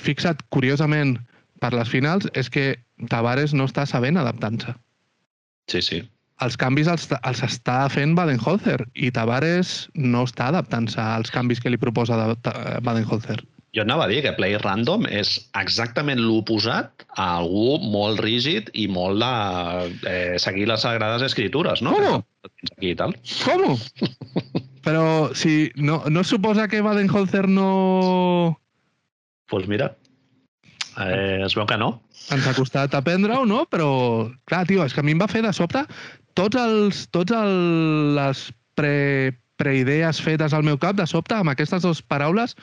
fixat 0.00 0.40
curiosament 0.54 1.18
per 1.60 1.72
les 1.74 1.88
finals 1.90 2.26
és 2.34 2.48
que 2.50 2.78
Tavares 3.10 3.52
no 3.54 3.66
està 3.68 3.84
sabent 3.86 4.16
adaptant-se. 4.18 4.74
Sí, 5.70 5.82
sí. 5.82 6.00
Els 6.42 6.56
canvis 6.58 6.86
els, 6.90 7.08
els 7.26 7.40
està 7.42 7.88
fent 7.90 8.14
Baden-Holzer 8.14 8.84
i 8.94 9.10
Tavares 9.14 9.88
no 9.94 10.22
està 10.26 10.48
adaptant-se 10.52 10.98
als 11.02 11.30
canvis 11.34 11.60
que 11.60 11.70
li 11.70 11.78
proposa 11.78 12.16
de- 12.18 12.36
de- 12.46 12.80
Baden-Holzer. 12.86 13.42
Jo 13.76 13.84
anava 13.84 14.06
a 14.06 14.10
dir 14.10 14.22
que 14.24 14.32
Play 14.32 14.56
Random 14.62 15.04
és 15.12 15.34
exactament 15.60 16.20
l'oposat 16.22 17.04
a 17.20 17.26
algú 17.42 17.76
molt 17.92 18.22
rígid 18.24 18.70
i 18.72 18.86
molt 18.88 19.20
de 19.20 19.32
eh, 20.08 20.38
seguir 20.40 20.68
les 20.70 20.84
sagrades 20.86 21.24
escritures, 21.26 21.82
no? 21.84 21.92
Com? 21.98 22.24
Tens 22.48 22.72
aquí 22.78 22.94
i 22.94 22.98
tal. 22.98 23.12
Com? 23.44 23.76
Però 24.86 25.04
si 25.36 25.68
no, 25.76 26.00
no 26.08 26.24
suposa 26.24 26.68
que 26.70 26.80
Baden-Holzer 26.84 27.44
no 27.50 27.68
Doncs 29.48 29.64
pues 29.64 29.68
mira, 29.68 29.92
eh, 31.00 31.40
es 31.44 31.54
veu 31.56 31.64
que 31.68 31.76
no. 31.80 32.02
ens 32.32 32.46
ha 32.46 32.52
costat 32.56 32.92
aprendre-ho, 32.96 33.46
no? 33.48 33.62
Però, 33.72 33.88
clar, 34.48 34.66
tio, 34.68 34.84
és 34.84 34.92
que 34.92 35.00
a 35.00 35.06
mi 35.06 35.14
em 35.16 35.22
va 35.22 35.28
fer 35.30 35.40
de 35.44 35.52
sobte 35.56 35.84
tots 36.36 36.58
els, 36.60 37.06
tots 37.14 37.32
el, 37.32 37.54
les 38.18 38.42
pre, 38.76 39.32
preidees 39.58 40.20
fetes 40.22 40.54
al 40.54 40.64
meu 40.64 40.78
cap, 40.80 40.96
de 40.96 41.04
sobte, 41.10 41.34
amb 41.36 41.52
aquestes 41.52 41.82
dues 41.84 42.00
paraules, 42.00 42.54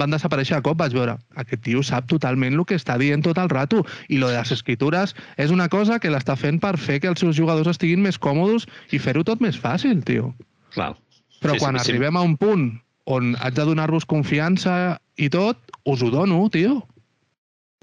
van 0.00 0.14
desaparèixer 0.14 0.56
a 0.56 0.62
cop. 0.64 0.78
Vaig 0.80 0.94
veure, 0.96 1.18
aquest 1.40 1.64
tio 1.66 1.82
sap 1.86 2.08
totalment 2.10 2.54
el 2.54 2.64
que 2.68 2.78
està 2.78 2.96
dient 3.00 3.24
tot 3.26 3.38
el 3.42 3.50
rato. 3.52 3.82
I 4.08 4.20
lo 4.22 4.30
de 4.30 4.38
les 4.38 4.54
escritures 4.54 5.14
és 5.36 5.52
una 5.54 5.68
cosa 5.68 5.98
que 6.00 6.12
l'està 6.14 6.38
fent 6.38 6.60
per 6.62 6.76
fer 6.78 7.00
que 7.02 7.10
els 7.10 7.20
seus 7.20 7.36
jugadors 7.36 7.74
estiguin 7.74 8.02
més 8.06 8.18
còmodes 8.18 8.68
i 8.94 9.02
fer-ho 9.02 9.26
tot 9.26 9.42
més 9.44 9.58
fàcil, 9.60 10.00
tio. 10.06 10.32
Clar. 10.74 10.94
Però 11.42 11.54
Sí, 11.54 11.58
sí, 11.58 11.64
quan 11.66 11.78
sí. 11.78 11.90
arribem 11.90 12.16
a 12.16 12.24
un 12.24 12.38
punt 12.40 12.70
on 13.04 13.34
haig 13.36 13.54
de 13.58 13.66
donar-vos 13.68 14.06
confiança 14.08 14.96
i 15.20 15.28
tot, 15.28 15.58
us 15.84 16.02
ho 16.02 16.10
dono, 16.10 16.46
tio. 16.48 16.80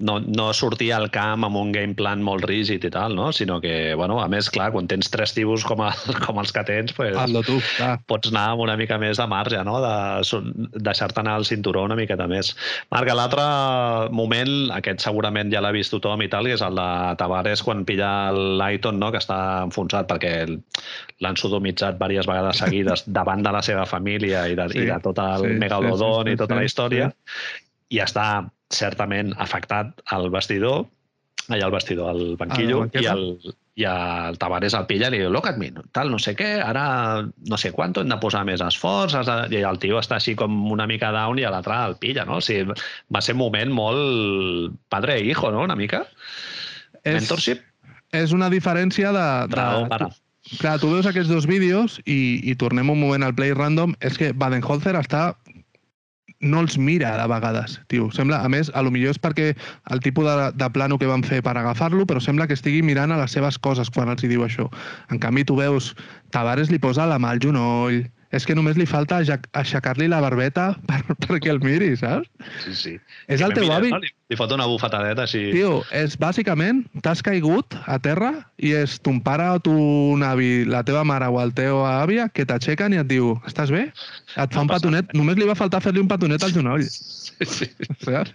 No, 0.02 0.18
no 0.20 0.48
sortir 0.56 0.90
al 0.96 1.08
camp 1.14 1.46
amb 1.46 1.58
un 1.60 1.70
game 1.74 1.94
plan 1.98 2.22
molt 2.24 2.44
rígid 2.48 2.84
i 2.84 2.90
tal, 2.92 3.14
no? 3.16 3.30
sinó 3.32 3.60
que, 3.62 3.94
bueno, 3.98 4.18
a 4.22 4.26
més, 4.32 4.50
clar, 4.52 4.70
quan 4.74 4.88
tens 4.90 5.10
tres 5.12 5.34
tios 5.36 5.64
com, 5.68 5.84
a, 5.86 5.92
com 6.26 6.40
els 6.42 6.52
que 6.54 6.64
tens, 6.66 6.94
pues, 6.96 7.16
tu, 7.46 7.58
clar. 7.76 7.94
pots 8.10 8.32
anar 8.32 8.48
amb 8.52 8.64
una 8.66 8.76
mica 8.80 8.98
més 9.02 9.20
de 9.20 9.26
marge, 9.30 9.62
no? 9.66 9.78
de 9.84 10.42
deixar-te 10.82 11.22
anar 11.22 11.36
al 11.38 11.46
cinturó 11.46 11.86
una 11.86 11.98
miqueta 11.98 12.26
més. 12.30 12.52
Marc, 12.92 13.12
l'altre 13.14 13.46
moment, 14.14 14.54
aquest 14.74 15.04
segurament 15.06 15.52
ja 15.52 15.62
l'ha 15.62 15.72
vist 15.74 15.94
tothom 15.94 16.26
i 16.26 16.30
tal, 16.32 16.50
que 16.50 16.58
és 16.58 16.66
el 16.66 16.78
de 16.78 16.88
Tavares 17.20 17.62
quan 17.62 17.86
pilla 17.86 18.10
l'Aiton, 18.34 18.98
no? 18.98 19.12
que 19.14 19.22
està 19.22 19.38
enfonsat 19.68 20.10
perquè 20.10 20.34
l'han 21.22 21.38
sodomitzat 21.38 22.00
diverses 22.00 22.26
vegades 22.26 22.64
seguides 22.64 23.06
davant 23.18 23.44
de 23.46 23.54
la 23.54 23.62
seva 23.62 23.86
família 23.86 24.48
i 24.50 24.58
de, 24.58 24.72
Sí, 24.72 24.82
i 24.82 24.88
de 24.88 24.98
tot 25.04 25.20
el 25.20 25.44
sí, 25.44 25.58
megalodon 25.60 26.24
sí, 26.24 26.32
sí, 26.32 26.34
i 26.34 26.40
tota 26.40 26.54
sí, 26.54 26.58
la 26.58 26.66
història, 26.68 27.08
sí. 27.12 27.62
i 27.98 28.00
està 28.02 28.26
certament 28.72 29.32
afectat 29.42 30.02
al 30.14 30.30
vestidor, 30.32 30.86
allà 31.48 31.66
al 31.66 31.74
vestidor, 31.74 32.12
al 32.12 32.36
banquillo, 32.40 32.84
A 32.86 32.88
la 32.92 33.02
i 33.02 33.08
el, 33.10 33.26
i 33.80 33.86
el 33.88 34.38
Tavares 34.40 34.76
el 34.78 34.86
pilla 34.88 35.08
i 35.10 35.14
li 35.14 35.20
diu, 35.22 35.30
look 35.32 35.48
at 35.50 35.58
me, 35.60 35.70
tal, 35.96 36.12
no 36.12 36.20
sé 36.22 36.34
què, 36.38 36.50
ara 36.62 36.84
no 37.50 37.58
sé 37.60 37.72
quant, 37.74 37.96
hem 37.98 38.12
de 38.12 38.18
posar 38.22 38.44
més 38.48 38.62
esforç, 38.64 39.16
has 39.18 39.28
de... 39.28 39.58
i 39.58 39.64
el 39.66 39.80
tio 39.82 40.00
està 40.00 40.18
així 40.20 40.36
com 40.38 40.54
una 40.72 40.86
mica 40.90 41.12
down 41.14 41.40
i 41.40 41.46
a 41.48 41.52
l'altre 41.54 41.78
el 41.88 41.98
pilla, 42.02 42.26
no? 42.28 42.38
O 42.40 42.44
sigui, 42.44 42.76
va 43.12 43.24
ser 43.24 43.36
un 43.36 43.42
moment 43.42 43.72
molt 43.74 44.76
padre 44.92 45.18
e 45.18 45.28
hijo, 45.30 45.50
no?, 45.50 45.64
una 45.68 45.78
mica. 45.78 46.04
És, 47.02 47.22
Mentorship, 47.22 47.64
és 48.12 48.34
una 48.36 48.50
diferència 48.52 49.14
de... 49.14 49.28
de 49.52 49.70
pare. 49.90 50.12
Clar, 50.58 50.74
tu 50.82 50.88
veus 50.90 51.06
aquests 51.06 51.30
dos 51.30 51.46
vídeos 51.46 52.00
i, 52.02 52.42
i 52.50 52.56
tornem 52.58 52.90
un 52.90 52.98
moment 52.98 53.22
al 53.22 53.34
play 53.34 53.54
random, 53.54 53.94
és 54.02 54.18
que 54.18 54.32
Baden-Holzer 54.34 54.96
està 54.98 55.28
no 56.42 56.60
els 56.60 56.76
mira 56.76 57.14
de 57.16 57.26
vegades, 57.30 57.78
tio. 57.88 58.10
Sembla, 58.14 58.42
a 58.42 58.50
més, 58.50 58.70
a 58.74 58.82
lo 58.82 58.90
millor 58.90 59.14
és 59.14 59.20
perquè 59.22 59.52
el 59.94 60.02
tipus 60.04 60.26
de, 60.26 60.48
de 60.58 60.68
plano 60.74 60.98
que 60.98 61.08
van 61.08 61.22
fer 61.26 61.40
per 61.46 61.54
agafar-lo, 61.56 62.04
però 62.06 62.20
sembla 62.20 62.48
que 62.50 62.58
estigui 62.58 62.82
mirant 62.82 63.14
a 63.14 63.20
les 63.22 63.32
seves 63.38 63.58
coses 63.62 63.90
quan 63.94 64.10
els 64.12 64.24
hi 64.24 64.32
diu 64.34 64.44
això. 64.44 64.66
En 65.14 65.22
canvi, 65.22 65.46
tu 65.46 65.56
veus, 65.58 65.92
Tavares 66.34 66.72
li 66.72 66.82
posa 66.82 67.06
la 67.06 67.20
mà 67.22 67.32
al 67.32 67.42
genoll, 67.42 68.02
és 68.32 68.46
que 68.48 68.54
només 68.56 68.78
li 68.80 68.86
falta 68.88 69.18
aixec- 69.20 69.46
aixecar-li 69.60 70.06
la 70.08 70.18
barbeta 70.24 70.70
per, 70.88 71.02
perquè 71.26 71.50
el 71.52 71.60
miri, 71.60 71.90
saps? 72.00 72.28
Sí, 72.64 72.72
sí. 72.74 72.92
És 73.28 73.40
I 73.42 73.46
el 73.46 73.52
teu 73.56 73.66
mirat, 73.68 73.78
avi, 73.82 73.90
no? 73.92 74.00
Li, 74.02 74.10
li 74.32 74.38
fot 74.40 74.52
una 74.56 74.66
bufetadeta 74.70 75.26
així. 75.26 75.42
Tio, 75.52 75.82
és 75.92 76.16
bàsicament, 76.20 76.82
t'has 77.04 77.20
caigut 77.26 77.76
a 77.86 77.98
terra 78.02 78.32
i 78.56 78.72
és 78.80 78.96
ton 79.04 79.20
pare 79.24 79.50
o 79.52 79.60
ton 79.62 80.24
avi, 80.26 80.64
la 80.64 80.80
teva 80.88 81.04
mare 81.04 81.28
o 81.28 81.38
el 81.44 81.52
teu 81.56 81.82
àvia 81.84 82.28
que 82.32 82.46
t'aixequen 82.48 82.96
i 82.96 83.02
et 83.02 83.10
diu, 83.12 83.34
estàs 83.48 83.70
bé? 83.74 83.88
Et 84.36 84.48
fa 84.48 84.62
No 84.62 84.66
un 84.66 84.72
petonet, 84.72 85.12
només 85.14 85.36
li 85.36 85.48
va 85.48 85.58
faltar 85.58 85.82
fer-li 85.84 86.00
un 86.00 86.08
petonet 86.10 86.42
al 86.42 86.56
genoll, 86.56 86.86
Sí, 86.92 87.44
sí, 87.46 87.68
saps? 88.06 88.32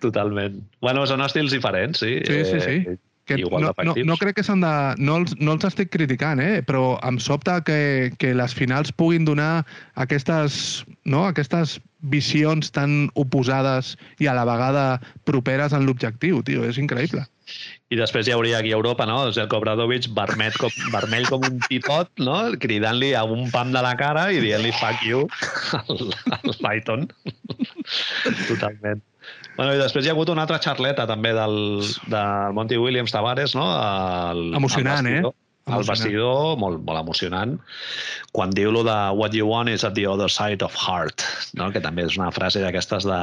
totalment. 0.00 0.60
Bueno, 0.84 1.02
són 1.08 1.22
estils 1.24 1.50
diferents, 1.54 1.98
sí. 2.02 2.18
Sí, 2.26 2.42
sí, 2.46 2.60
sí. 2.62 2.76
Eh, 2.92 2.96
Que 3.26 3.40
Igual 3.42 3.64
no, 3.64 3.72
no, 3.82 3.94
no 4.06 4.16
crec 4.20 4.36
que 4.38 4.44
s'han 4.46 4.62
de... 4.62 4.72
No 5.02 5.18
els, 5.20 5.34
no 5.42 5.56
els 5.56 5.66
estic 5.66 5.90
criticant, 5.90 6.38
eh? 6.38 6.62
però 6.66 6.94
em 7.06 7.18
sobta 7.18 7.58
que, 7.66 8.12
que 8.22 8.30
les 8.38 8.54
finals 8.54 8.92
puguin 8.94 9.26
donar 9.26 9.66
aquestes, 9.98 10.84
no? 11.02 11.24
aquestes 11.26 11.80
visions 12.06 12.70
tan 12.70 13.08
oposades 13.18 13.96
i 14.22 14.28
a 14.30 14.36
la 14.38 14.44
vegada 14.46 14.84
properes 15.26 15.74
en 15.74 15.88
l'objectiu, 15.88 16.38
tio, 16.46 16.62
és 16.68 16.78
increïble. 16.78 17.24
I 17.94 17.98
després 17.98 18.26
hi 18.26 18.34
hauria 18.34 18.58
aquí 18.58 18.72
a 18.72 18.78
Europa, 18.78 19.06
no? 19.06 19.18
Zelko 19.34 19.60
Obradovic 19.60 20.08
vermell 20.14 20.54
com, 20.58 20.72
vermell 20.94 21.26
com 21.30 21.44
un 21.46 21.60
pipot, 21.66 22.10
no? 22.18 22.38
Cridant-li 22.62 23.12
a 23.14 23.22
un 23.22 23.50
pam 23.52 23.70
de 23.74 23.82
la 23.86 23.94
cara 23.98 24.28
i 24.34 24.40
dient-li 24.42 24.72
fuck 24.80 25.02
you 25.06 25.26
al, 25.82 26.08
al 26.38 26.56
Python. 26.62 27.06
Totalment. 28.48 29.04
Bueno, 29.56 29.72
i 29.72 29.80
després 29.80 30.04
hi 30.04 30.10
ha 30.10 30.14
hagut 30.16 30.30
una 30.32 30.44
altra 30.44 30.60
xarleta 30.60 31.06
també 31.08 31.32
del, 31.36 31.58
del 32.12 32.54
Monty 32.56 32.76
Williams 32.80 33.14
Tavares, 33.14 33.56
no? 33.56 33.66
El, 33.72 34.50
Emocionant, 34.58 35.08
el 35.08 35.24
eh? 35.24 35.34
Emocionant. 35.66 35.88
vestidor, 35.90 36.58
molt, 36.62 36.82
molt 36.86 37.00
emocionant, 37.00 37.56
quan 38.36 38.52
diu 38.54 38.70
lo 38.70 38.84
de 38.86 38.94
what 39.18 39.34
you 39.34 39.48
want 39.48 39.72
is 39.72 39.82
at 39.82 39.96
the 39.96 40.04
other 40.06 40.28
side 40.30 40.62
of 40.62 40.76
heart, 40.78 41.24
no? 41.58 41.72
que 41.74 41.82
també 41.82 42.04
és 42.06 42.14
una 42.20 42.28
frase 42.30 42.62
d'aquestes 42.62 43.08
de, 43.08 43.18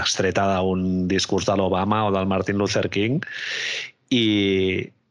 extreta 0.00 0.46
d'un 0.54 1.04
discurs 1.10 1.44
de 1.44 1.58
l'Obama 1.60 2.06
o 2.08 2.14
del 2.16 2.30
Martin 2.30 2.56
Luther 2.56 2.86
King, 2.88 3.20
i, 4.08 4.24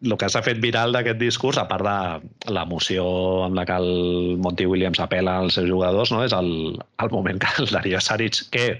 el 0.01 0.17
que 0.17 0.31
s'ha 0.33 0.41
fet 0.41 0.57
viral 0.63 0.97
d'aquest 0.97 1.21
discurs, 1.21 1.61
a 1.61 1.67
part 1.69 1.85
de 1.85 2.51
l'emoció 2.55 3.05
amb 3.45 3.59
la 3.59 3.67
que 3.69 3.77
el 3.77 4.41
Monty 4.41 4.65
Williams 4.65 5.05
apela 5.05 5.37
als 5.43 5.59
seus 5.59 5.69
jugadors, 5.69 6.09
no? 6.09 6.23
és 6.25 6.33
el, 6.33 6.79
el 6.81 7.13
moment 7.13 7.45
que 7.45 7.53
el 7.61 7.69
Darío 7.69 8.01
Saric, 8.01 8.47
que 8.49 8.71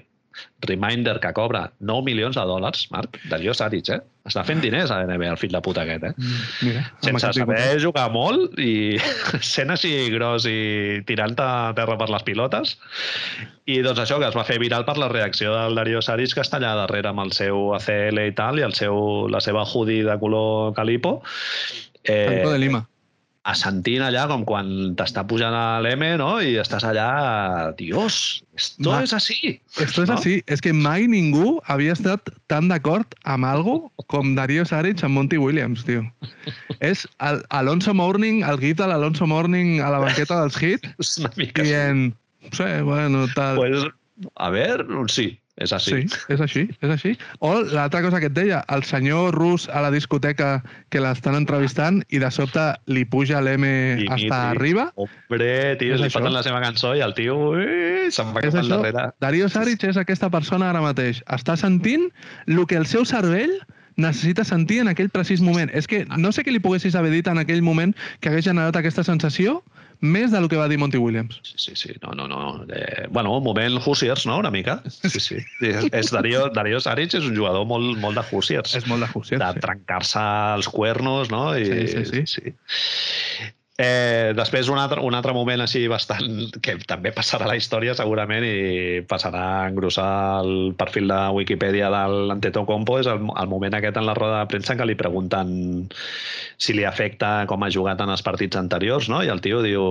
reminder 0.65 1.19
que 1.23 1.31
cobra 1.33 1.71
9 1.79 2.03
milions 2.05 2.35
de 2.35 2.43
dòlars, 2.45 2.87
Marc, 2.91 3.17
Darío 3.31 3.53
Saric, 3.55 3.89
eh? 3.95 3.99
Està 4.29 4.43
fent 4.45 4.59
diners 4.61 4.91
a 4.91 4.99
l'NBA, 5.01 5.29
el 5.31 5.39
fill 5.41 5.53
de 5.55 5.61
puta 5.65 5.81
aquest, 5.85 6.03
eh? 6.09 6.11
Mm, 6.17 6.43
Mira, 6.67 6.83
Sense 7.01 7.31
saber 7.33 7.57
tipus. 7.57 7.83
jugar 7.83 8.07
molt 8.13 8.59
i 8.59 8.99
sent 9.53 9.71
així 9.73 9.93
gros 10.13 10.45
i 10.45 10.99
tirant 11.07 11.33
a 11.39 11.71
terra 11.77 11.95
per 11.97 12.09
les 12.13 12.25
pilotes. 12.27 12.75
I 13.69 13.79
doncs 13.85 14.03
això, 14.03 14.19
que 14.21 14.27
es 14.29 14.35
va 14.37 14.43
fer 14.45 14.59
viral 14.61 14.85
per 14.85 14.97
la 14.99 15.09
reacció 15.09 15.55
del 15.55 15.75
Darío 15.79 16.01
Saric, 16.01 16.33
que 16.35 16.41
està 16.45 16.57
allà 16.59 16.75
darrere 16.83 17.09
amb 17.13 17.23
el 17.25 17.31
seu 17.37 17.71
ACL 17.77 18.21
i 18.27 18.35
tal, 18.37 18.59
i 18.59 18.67
el 18.67 18.73
seu, 18.77 19.27
la 19.31 19.41
seva 19.41 19.63
hoodie 19.65 20.03
de 20.05 20.19
color 20.21 20.73
calipo. 20.77 21.19
Calipo 22.03 22.49
de 22.49 22.55
Eh, 22.55 22.59
Lima. 22.59 22.87
Assentint 23.47 24.03
allà 24.03 24.25
com 24.27 24.43
quan 24.47 24.67
t'està 24.99 25.23
pujant 25.27 25.55
a 25.55 25.79
l'M, 25.83 26.03
no? 26.19 26.41
I 26.43 26.57
estàs 26.61 26.83
allà, 26.85 27.71
Dios, 27.79 28.43
esto 28.57 28.91
Ma- 28.91 29.03
es 29.03 29.13
así. 29.15 29.59
Esto 29.79 30.03
és 30.03 30.09
no? 30.09 30.17
així. 30.17 30.41
És 30.47 30.61
que 30.61 30.73
mai 30.75 31.07
ningú 31.07 31.57
havia 31.71 31.95
estat 31.95 32.29
tan 32.51 32.67
d'acord 32.67 33.15
amb 33.23 33.47
algo 33.47 33.91
com 34.11 34.35
Darío 34.35 34.65
Saric 34.67 35.03
amb 35.03 35.15
Monty 35.15 35.39
Williams, 35.39 35.85
tio. 35.87 36.03
és 36.79 37.07
el 37.23 37.41
Alonso 37.49 37.93
Morning, 37.93 38.43
el 38.43 38.59
gif 38.59 38.77
de 38.77 38.87
l'Alonso 38.87 39.27
Morning 39.27 39.79
a 39.81 39.89
la 39.95 40.03
banqueta 40.03 40.41
dels 40.43 40.59
hits, 40.59 40.91
És 40.99 41.17
una 41.23 41.31
mica 41.37 41.63
dient... 41.63 42.11
Sí, 42.51 42.67
bueno, 42.83 43.27
tal... 43.35 43.55
Pues, 43.55 43.87
a 44.35 44.49
ver, 44.49 44.85
sí, 45.07 45.38
és 45.59 45.73
així. 45.75 46.07
Sí, 46.07 46.19
és 46.33 46.41
així, 46.41 46.63
és 46.79 46.91
així. 46.93 47.13
O 47.43 47.51
l'altra 47.61 48.01
cosa 48.05 48.19
que 48.21 48.29
et 48.31 48.35
deia, 48.35 48.61
el 48.73 48.83
senyor 48.87 49.35
rus 49.35 49.67
a 49.69 49.81
la 49.83 49.91
discoteca 49.91 50.63
que 50.89 51.01
l'estan 51.03 51.35
entrevistant 51.35 52.01
i 52.09 52.21
de 52.23 52.29
sobte 52.31 52.63
li 52.87 53.03
puja 53.05 53.41
l'M 53.43 53.65
hasta 54.07 54.15
Mitri, 54.15 54.29
arriba. 54.39 54.87
Hombre, 54.95 55.75
tio, 55.81 55.95
És 55.95 56.01
li 56.01 56.07
això. 56.07 56.23
la 56.29 56.43
seva 56.45 56.61
cançó 56.63 56.95
i 56.95 57.03
el 57.05 57.13
tio 57.17 57.35
se'n 58.09 58.31
va 58.33 58.41
cap 58.41 58.53
això. 58.53 58.63
endarrere. 58.63 59.09
Darío 59.19 59.49
Saric 59.49 59.83
és 59.83 59.99
aquesta 59.99 60.29
persona 60.31 60.69
ara 60.71 60.81
mateix. 60.81 61.21
Està 61.27 61.57
sentint 61.59 62.09
el 62.47 62.65
que 62.65 62.79
el 62.79 62.87
seu 62.87 63.05
cervell 63.05 63.59
necessita 63.99 64.45
sentir 64.47 64.79
en 64.79 64.87
aquell 64.87 65.09
precís 65.11 65.41
moment. 65.41 65.69
És 65.73 65.87
que 65.87 66.05
no 66.17 66.31
sé 66.31 66.45
què 66.45 66.53
li 66.55 66.63
poguessis 66.63 66.95
haver 66.95 67.11
dit 67.11 67.27
en 67.27 67.37
aquell 67.37 67.61
moment 67.61 67.93
que 68.21 68.29
hagués 68.31 68.45
generat 68.47 68.75
aquesta 68.79 69.03
sensació 69.03 69.59
més 70.01 70.31
del 70.31 70.47
que 70.51 70.57
va 70.59 70.67
dir 70.71 70.77
Monty 70.79 70.99
Williams. 71.01 71.39
Sí, 71.43 71.75
sí, 71.75 71.93
no, 72.03 72.13
no, 72.15 72.27
no. 72.27 72.65
Eh, 72.71 73.07
bueno, 73.09 73.37
un 73.37 73.43
moment 73.43 73.79
Hoosiers, 73.83 74.25
no?, 74.29 74.37
una 74.39 74.51
mica. 74.51 74.79
Sí, 74.87 75.19
sí. 75.19 75.37
És, 75.61 75.89
és 75.91 76.11
Darío, 76.15 76.47
Darío 76.55 76.79
Saric 76.79 77.17
és 77.19 77.27
un 77.27 77.35
jugador 77.35 77.67
molt, 77.69 77.97
molt 77.99 78.19
de 78.19 78.23
Hoosiers. 78.31 78.75
És 78.79 78.87
molt 78.87 79.03
de 79.05 79.11
Hussier, 79.13 79.39
de 79.41 79.51
sí. 79.57 79.63
trencar-se 79.65 80.25
els 80.55 80.69
cuernos, 80.71 81.31
no? 81.33 81.49
I, 81.57 81.65
Sí, 81.69 81.87
sí, 81.87 82.05
sí. 82.05 82.25
sí. 82.25 83.49
Eh, 83.79 84.33
després 84.35 84.67
un 84.67 84.75
altre, 84.75 84.99
un 85.07 85.15
altre 85.15 85.31
moment 85.31 85.61
així 85.63 85.85
bastant 85.87 86.49
que 86.59 86.73
també 86.83 87.13
passarà 87.15 87.45
a 87.47 87.51
la 87.53 87.55
història 87.55 87.93
segurament 87.95 88.43
i 88.43 89.05
passarà 89.07 89.43
a 89.61 89.69
engrossar 89.69 90.09
el 90.41 90.73
perfil 90.75 91.07
de 91.07 91.19
Wikipedia 91.37 91.87
de 91.93 92.01
l'Antetokounmpo 92.27 92.97
és 92.99 93.07
el, 93.07 93.23
el 93.23 93.47
moment 93.47 93.77
aquest 93.79 94.01
en 94.01 94.09
la 94.09 94.17
roda 94.19 94.41
de 94.41 94.51
premsa 94.51 94.75
que 94.75 94.89
li 94.89 94.97
pregunten 94.99 95.87
si 96.59 96.75
li 96.75 96.83
afecta 96.83 97.47
com 97.47 97.63
ha 97.63 97.71
jugat 97.71 98.03
en 98.03 98.11
els 98.11 98.25
partits 98.25 98.59
anteriors, 98.59 99.07
no? 99.07 99.23
I 99.23 99.31
el 99.31 99.39
tio 99.47 99.63
diu 99.63 99.87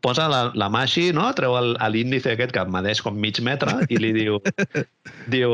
posa 0.00 0.24
la, 0.32 0.42
la 0.56 0.72
mà 0.72 0.86
així, 0.88 1.10
no? 1.12 1.28
treu 1.36 1.60
l'índice 1.92 2.32
aquest 2.32 2.56
que 2.56 2.64
medeix 2.72 3.04
com 3.04 3.20
mig 3.20 3.36
metre 3.44 3.82
i 3.92 4.00
li 4.00 4.16
diu, 4.16 4.40
diu 5.34 5.52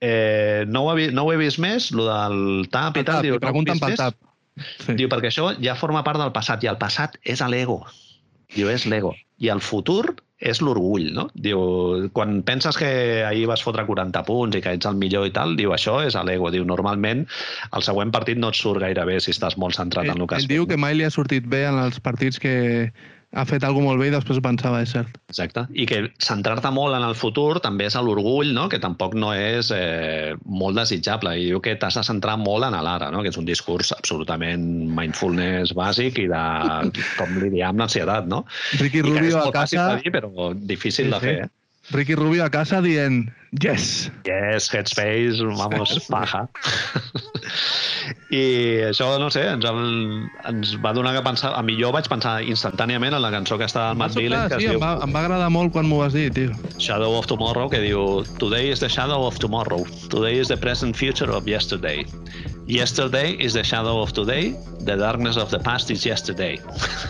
eh, 0.00 0.64
no, 0.72 0.88
ho 0.88 0.96
he, 0.96 1.10
no 1.12 1.28
ho 1.28 1.36
he 1.36 1.42
vist 1.44 1.60
més, 1.60 1.92
lo 1.92 2.08
del 2.08 2.70
tap 2.72 2.96
i 2.96 3.02
Pel 3.02 3.12
tal. 3.12 3.26
Diu, 3.28 3.36
no 3.36 3.42
he 3.42 3.50
pregunten 3.50 3.82
pel 3.82 4.00
tap. 4.00 4.16
Sí. 4.56 4.94
Diu, 4.94 5.08
perquè 5.10 5.32
això 5.32 5.50
ja 5.62 5.74
forma 5.78 6.04
part 6.06 6.20
del 6.22 6.32
passat, 6.34 6.62
i 6.64 6.70
el 6.70 6.78
passat 6.78 7.18
és 7.22 7.42
l'ego. 7.50 7.82
Diu, 8.54 8.70
és 8.70 8.86
l'ego. 8.86 9.14
I 9.42 9.50
el 9.50 9.62
futur 9.64 10.14
és 10.44 10.60
l'orgull, 10.60 11.08
no? 11.16 11.24
Diu, 11.34 11.58
quan 12.14 12.42
penses 12.46 12.76
que 12.78 12.88
ahir 13.26 13.46
vas 13.48 13.62
fotre 13.64 13.86
40 13.86 14.22
punts 14.28 14.58
i 14.58 14.62
que 14.62 14.74
ets 14.76 14.86
el 14.90 14.98
millor 15.00 15.26
i 15.28 15.32
tal, 15.34 15.54
diu, 15.58 15.72
això 15.74 15.96
és 16.04 16.18
l'ego. 16.28 16.50
Diu, 16.54 16.66
normalment 16.68 17.24
el 17.72 17.86
següent 17.86 18.12
partit 18.14 18.38
no 18.38 18.52
et 18.52 18.58
surt 18.58 18.82
gaire 18.84 19.06
bé 19.08 19.18
si 19.22 19.32
estàs 19.34 19.56
molt 19.60 19.78
centrat 19.78 20.06
en 20.10 20.14
Ell, 20.14 20.22
el 20.22 20.30
que 20.30 20.38
has 20.38 20.46
ell 20.46 20.52
diu 20.52 20.66
fet, 20.66 20.74
que 20.74 20.80
mai 20.84 20.98
li 20.98 21.06
ha 21.06 21.12
sortit 21.14 21.48
bé 21.50 21.64
en 21.70 21.80
els 21.86 21.98
partits 22.04 22.42
que 22.42 22.54
ha 23.34 23.44
fet 23.48 23.64
alguna 23.66 23.90
molt 23.90 24.00
bé 24.00 24.08
i 24.08 24.12
després 24.14 24.38
ho 24.38 24.44
pensava, 24.44 24.80
és 24.84 24.92
cert. 24.94 25.16
Exacte. 25.32 25.64
I 25.74 25.86
que 25.90 26.00
centrar-te 26.22 26.70
molt 26.74 26.96
en 26.96 27.04
el 27.06 27.16
futur 27.18 27.60
també 27.64 27.88
és 27.88 27.96
l'orgull, 27.98 28.52
no? 28.56 28.68
que 28.70 28.80
tampoc 28.82 29.16
no 29.18 29.32
és 29.34 29.70
eh, 29.74 30.34
molt 30.46 30.78
desitjable. 30.78 31.34
I 31.38 31.50
diu 31.50 31.62
que 31.64 31.74
t'has 31.80 31.98
de 31.98 32.04
centrar 32.06 32.36
molt 32.40 32.68
en 32.68 32.78
l'ara, 32.78 33.10
no? 33.14 33.24
que 33.24 33.32
és 33.34 33.40
un 33.40 33.48
discurs 33.48 33.92
absolutament 33.96 34.64
mindfulness 34.94 35.74
bàsic 35.76 36.22
i 36.22 36.28
de, 36.30 36.44
com 37.18 37.36
li 37.42 37.50
diem, 37.56 37.78
l'ansietat, 37.80 38.30
no? 38.30 38.44
Ricky 38.80 39.04
Rubio 39.04 39.42
a 39.42 39.52
casa... 39.54 39.90
dir, 40.00 40.14
però 40.14 40.52
difícil 40.54 41.10
Sí, 41.10 41.10
de 41.10 41.20
sí. 41.20 41.26
fer. 41.26 41.36
Eh? 41.44 41.63
Ricky 41.90 42.14
Rubio 42.14 42.44
a 42.44 42.50
casa 42.50 42.80
dient 42.80 43.28
yes, 43.60 44.10
Yes, 44.24 44.72
Headspace, 44.72 45.42
vamos, 45.44 45.98
paja. 46.08 46.48
I 48.34 48.82
això, 48.88 49.12
no 49.20 49.28
sé, 49.30 49.44
ens, 49.52 49.66
ens 50.48 50.72
va 50.82 50.92
donar 50.96 51.12
que 51.14 51.22
pensar... 51.26 51.52
A 51.54 51.62
mi 51.62 51.76
jo 51.78 51.92
vaig 51.94 52.08
pensar 52.10 52.40
instantàniament 52.42 53.14
en 53.14 53.22
la 53.22 53.30
cançó 53.34 53.58
que 53.60 53.68
està 53.68 53.90
al 53.90 54.00
Matt 54.00 54.16
Dillon, 54.18 54.48
sí, 54.48 54.56
es 54.56 54.64
em 54.64 54.74
diu 54.74 54.82
va, 54.82 54.96
em 55.04 55.14
va 55.14 55.22
agradar 55.22 55.50
molt 55.54 55.74
quan 55.76 55.86
m'ho 55.86 56.00
vas 56.02 56.16
dir, 56.16 56.30
tio. 56.34 56.56
Shadow 56.78 57.14
of 57.20 57.28
Tomorrow, 57.30 57.70
que 57.70 57.82
diu 57.84 58.24
Today 58.40 58.72
is 58.72 58.82
the 58.82 58.90
shadow 58.90 59.28
of 59.28 59.38
tomorrow. 59.38 59.84
Today 60.10 60.38
is 60.40 60.50
the 60.50 60.58
present 60.58 60.98
future 60.98 61.30
of 61.30 61.46
yesterday. 61.46 62.02
Yesterday 62.66 63.32
is 63.32 63.52
the 63.52 63.62
shadow 63.62 64.00
of 64.00 64.14
today. 64.14 64.56
The 64.80 64.96
darkness 64.96 65.36
of 65.36 65.50
the 65.50 65.58
past 65.58 65.90
is 65.90 66.06
yesterday. 66.06 66.58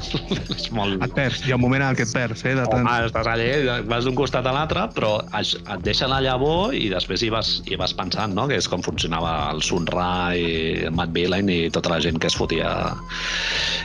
és 0.57 0.67
molt... 0.75 0.99
Et 1.03 1.15
perds, 1.15 1.45
hi 1.47 1.53
ha 1.53 1.59
un 1.59 1.63
moment 1.63 1.85
en 1.87 1.95
què 1.95 2.03
et 2.09 2.13
perds, 2.15 2.43
eh? 2.43 2.57
De 2.59 2.65
tant... 2.67 2.83
Home, 2.83 2.95
estàs 3.07 3.31
allà, 3.31 3.77
vas 3.87 4.07
d'un 4.07 4.19
costat 4.19 4.47
a 4.51 4.55
l'altre, 4.55 4.89
però 4.97 5.13
et 5.39 5.85
deixa 5.87 6.11
la 6.11 6.19
llavor 6.25 6.75
i 6.75 6.89
després 6.91 7.23
hi 7.23 7.31
vas, 7.35 7.57
hi 7.71 7.79
vas 7.79 7.95
pensant, 7.95 8.35
no?, 8.35 8.49
que 8.51 8.59
és 8.59 8.69
com 8.71 8.83
funcionava 8.83 9.37
el 9.53 9.63
Sunra 9.63 10.09
i 10.35 10.89
el 10.89 10.95
Matt 10.95 11.15
Villain 11.15 11.51
i 11.51 11.61
tota 11.75 11.95
la 11.95 12.01
gent 12.03 12.19
que 12.19 12.31
es 12.33 12.39
fotia 12.39 12.75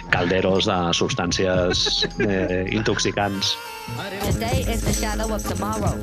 calderos 0.10 0.66
de 0.66 0.80
substàncies 0.98 2.08
eh, 2.26 2.66
intoxicants. 2.74 3.54
Today 4.22 4.62
is 4.70 4.82
the 4.84 4.94
shadow 4.94 5.34
of 5.34 5.44
tomorrow. 5.44 5.98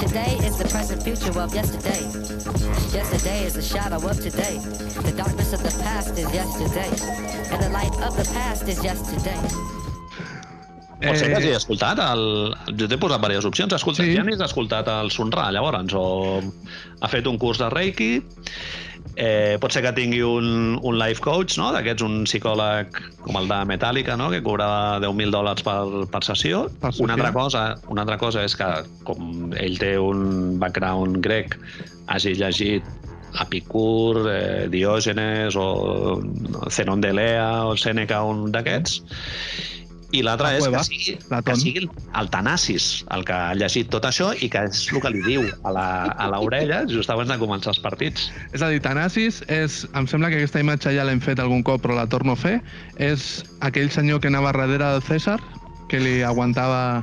Today 0.00 0.36
is 0.44 0.58
the 0.58 0.68
present 0.68 1.02
future 1.02 1.38
of 1.40 1.54
yesterday. 1.54 2.04
Yesterday 2.92 3.44
is 3.44 3.54
the 3.54 3.62
shadow 3.62 3.96
of 3.96 4.20
today. 4.20 4.60
The 4.86 5.12
darkness 5.16 5.52
of 5.52 5.62
the 5.62 5.72
past 5.82 6.16
is 6.18 6.28
yesterday. 6.32 6.90
And 7.52 7.62
the 7.62 7.70
light 7.70 7.94
of 8.06 8.14
the 8.16 8.26
past 8.32 8.68
is 8.68 8.78
yesterday. 8.84 9.38
Pot 11.02 11.18
ser 11.20 11.28
que 11.28 11.36
hagi 11.36 11.50
Eh, 11.52 11.56
escoltat 11.58 11.98
el... 12.00 12.22
Jo 12.78 12.86
t'he 12.88 12.96
posat 12.98 13.20
diverses 13.20 13.44
opcions. 13.50 13.72
Escolta, 13.76 14.02
Sí. 14.02 14.12
sí. 14.12 14.16
ja 14.16 14.22
n'has 14.24 14.40
escoltat 14.46 14.88
el 14.88 15.10
Sunra, 15.10 15.50
llavors, 15.52 15.92
o 15.94 16.40
ha 17.02 17.08
fet 17.12 17.26
un 17.26 17.36
curs 17.38 17.58
de 17.60 17.68
Reiki, 17.70 18.22
eh, 19.16 19.58
pot 19.60 19.72
ser 19.72 19.82
que 19.84 19.92
tingui 19.92 20.22
un, 20.24 20.78
un 20.82 20.98
life 20.98 21.20
coach, 21.20 21.58
no? 21.60 21.68
d'aquests, 21.74 22.02
un 22.06 22.24
psicòleg 22.24 22.96
com 23.26 23.36
el 23.42 23.48
de 23.48 23.60
Metallica, 23.68 24.16
no? 24.16 24.30
que 24.32 24.40
cobra 24.42 24.98
10.000 25.04 25.30
dòlars 25.34 25.62
per, 25.66 26.06
per 26.12 26.22
sessió. 26.24 26.66
Per 26.80 26.92
sessió. 26.94 27.04
Una 27.04 27.18
altra, 27.18 27.32
cosa, 27.36 27.66
una 27.92 28.06
altra 28.06 28.16
cosa 28.22 28.44
és 28.48 28.56
que, 28.56 28.70
com 29.04 29.52
ell 29.58 29.76
té 29.82 29.98
un 30.00 30.56
background 30.62 31.20
grec, 31.20 31.58
hagi 32.08 32.34
llegit 32.40 32.84
Epicur, 33.42 34.26
eh, 34.30 34.66
Diògenes 34.72 35.56
o 35.56 36.20
Zenon 36.70 37.00
de 37.00 37.12
Lea 37.12 37.64
o 37.66 37.76
Sèneca, 37.76 38.22
un 38.24 38.50
d'aquests. 38.52 39.00
I 40.14 40.20
l'altre 40.22 40.46
La 40.46 40.58
és 40.60 40.68
que 40.70 40.80
sigui, 40.86 41.14
que 41.44 41.54
sigui 41.58 41.80
el 42.14 42.28
Tanassis 42.30 43.04
el 43.10 43.24
que 43.26 43.34
ha 43.34 43.56
llegit 43.58 43.88
tot 43.90 44.04
això 44.06 44.28
i 44.40 44.48
que 44.48 44.62
és 44.68 44.84
el 44.94 45.00
que 45.02 45.10
li 45.10 45.20
diu 45.26 45.42
a 45.66 45.72
la- 45.74 46.14
a 46.14 46.28
l'orella 46.30 46.84
just 46.88 47.10
abans 47.10 47.28
de 47.28 47.36
començar 47.40 47.72
els 47.74 47.80
partits. 47.82 48.30
És 48.54 48.62
a 48.62 48.68
dir, 48.70 48.80
Tanassis 48.80 49.42
és... 49.48 49.82
Em 49.98 50.06
sembla 50.06 50.30
que 50.30 50.38
aquesta 50.38 50.62
imatge 50.62 50.94
ja 50.94 51.04
l'hem 51.04 51.20
fet 51.20 51.42
algun 51.42 51.62
cop, 51.66 51.82
però 51.82 51.96
la 51.98 52.06
torno 52.06 52.32
a 52.32 52.36
fer. 52.36 52.60
És 52.96 53.44
aquell 53.60 53.90
senyor 53.90 54.20
que 54.22 54.28
anava 54.30 54.52
darrere 54.54 54.84
del 54.94 55.02
César, 55.02 55.40
que 55.88 56.00
li 56.02 56.22
aguantava 56.26 57.02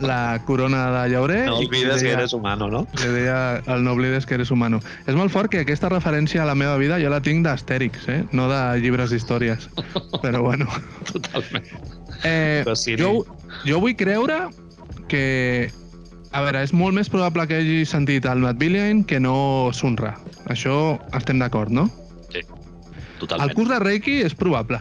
la 0.00 0.40
corona 0.46 0.90
de 0.94 1.08
llaurer. 1.12 1.46
No 1.46 1.60
i 1.62 1.68
que 1.68 2.12
eres 2.12 2.32
humano, 2.32 2.68
no? 2.70 2.86
Li 3.02 3.10
deia 3.12 3.60
el 3.66 3.84
no 3.84 3.92
oblides 3.92 4.26
que 4.26 4.34
eres 4.38 4.50
humano. 4.50 4.80
És 5.06 5.18
molt 5.18 5.32
fort 5.34 5.50
que 5.50 5.64
aquesta 5.64 5.90
referència 5.92 6.42
a 6.42 6.48
la 6.48 6.54
meva 6.54 6.76
vida 6.80 7.00
jo 7.02 7.10
la 7.10 7.20
tinc 7.24 7.44
d'Astèrix, 7.46 8.06
eh? 8.08 8.20
no 8.32 8.48
de 8.50 8.60
llibres 8.80 9.10
d'històries. 9.10 9.68
Però 10.22 10.42
bueno. 10.46 10.68
Totalment. 11.12 11.66
Eh, 12.24 12.64
sí, 12.76 12.96
jo, 13.00 13.26
jo 13.66 13.82
vull 13.82 13.96
creure 13.96 14.48
que... 15.08 15.70
A 16.30 16.44
veure, 16.44 16.60
és 16.62 16.70
molt 16.70 16.94
més 16.94 17.08
probable 17.10 17.42
que 17.50 17.56
hagi 17.58 17.80
sentit 17.90 18.26
el 18.30 18.38
Matt 18.38 18.60
Billion 18.60 19.02
que 19.02 19.18
no 19.18 19.70
Sunra. 19.74 20.12
Això 20.46 20.94
estem 21.18 21.40
d'acord, 21.42 21.74
no? 21.74 21.88
Sí, 22.30 22.44
El 22.44 23.18
totalment. 23.18 23.54
curs 23.56 23.72
de 23.72 23.78
Reiki 23.82 24.20
és 24.22 24.36
probable. 24.38 24.78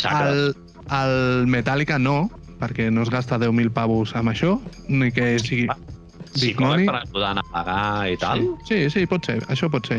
Chakra. 0.00 0.30
El, 0.30 0.54
el 0.90 1.46
Metallica 1.46 1.98
no, 1.98 2.30
perquè 2.60 2.90
no 2.90 3.02
es 3.02 3.10
gasta 3.10 3.38
10.000 3.38 3.70
pavos 3.74 4.14
amb 4.18 4.32
això, 4.34 4.56
ni 4.88 5.10
que 5.12 5.36
sigui... 5.42 5.68
Big 6.32 6.54
Psicòleg 6.56 6.64
money. 6.64 6.86
per 6.88 6.94
ajudar 7.02 7.32
a 7.36 7.42
pagar 7.52 8.08
i 8.08 8.16
tal. 8.16 8.46
Sí, 8.64 8.86
sí, 8.88 9.02
pot 9.04 9.26
ser, 9.28 9.42
això 9.52 9.68
pot 9.68 9.84
ser. 9.84 9.98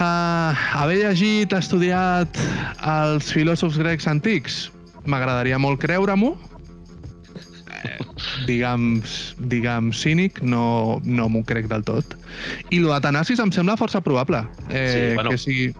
Uh, 0.00 0.52
haver 0.76 0.98
llegit, 1.00 1.52
estudiat 1.56 2.36
els 2.84 3.30
filòsofs 3.32 3.78
grecs 3.80 4.06
antics, 4.08 4.58
m'agradaria 5.08 5.56
molt 5.60 5.80
creure-m'ho. 5.80 6.34
Eh, 7.80 7.96
diguem, 8.44 9.00
diguem 9.48 9.88
cínic, 9.96 10.42
no, 10.44 11.00
no 11.04 11.28
m'ho 11.32 11.40
crec 11.48 11.68
del 11.72 11.84
tot. 11.88 12.16
I 12.68 12.82
lo 12.84 12.92
de 12.92 13.00
Tanasis 13.06 13.40
em 13.40 13.52
sembla 13.56 13.78
força 13.80 14.02
probable. 14.04 14.44
Eh, 14.68 14.84
Sí, 14.92 15.14
bueno. 15.14 15.30
que 15.30 15.38
sigui... 15.40 15.70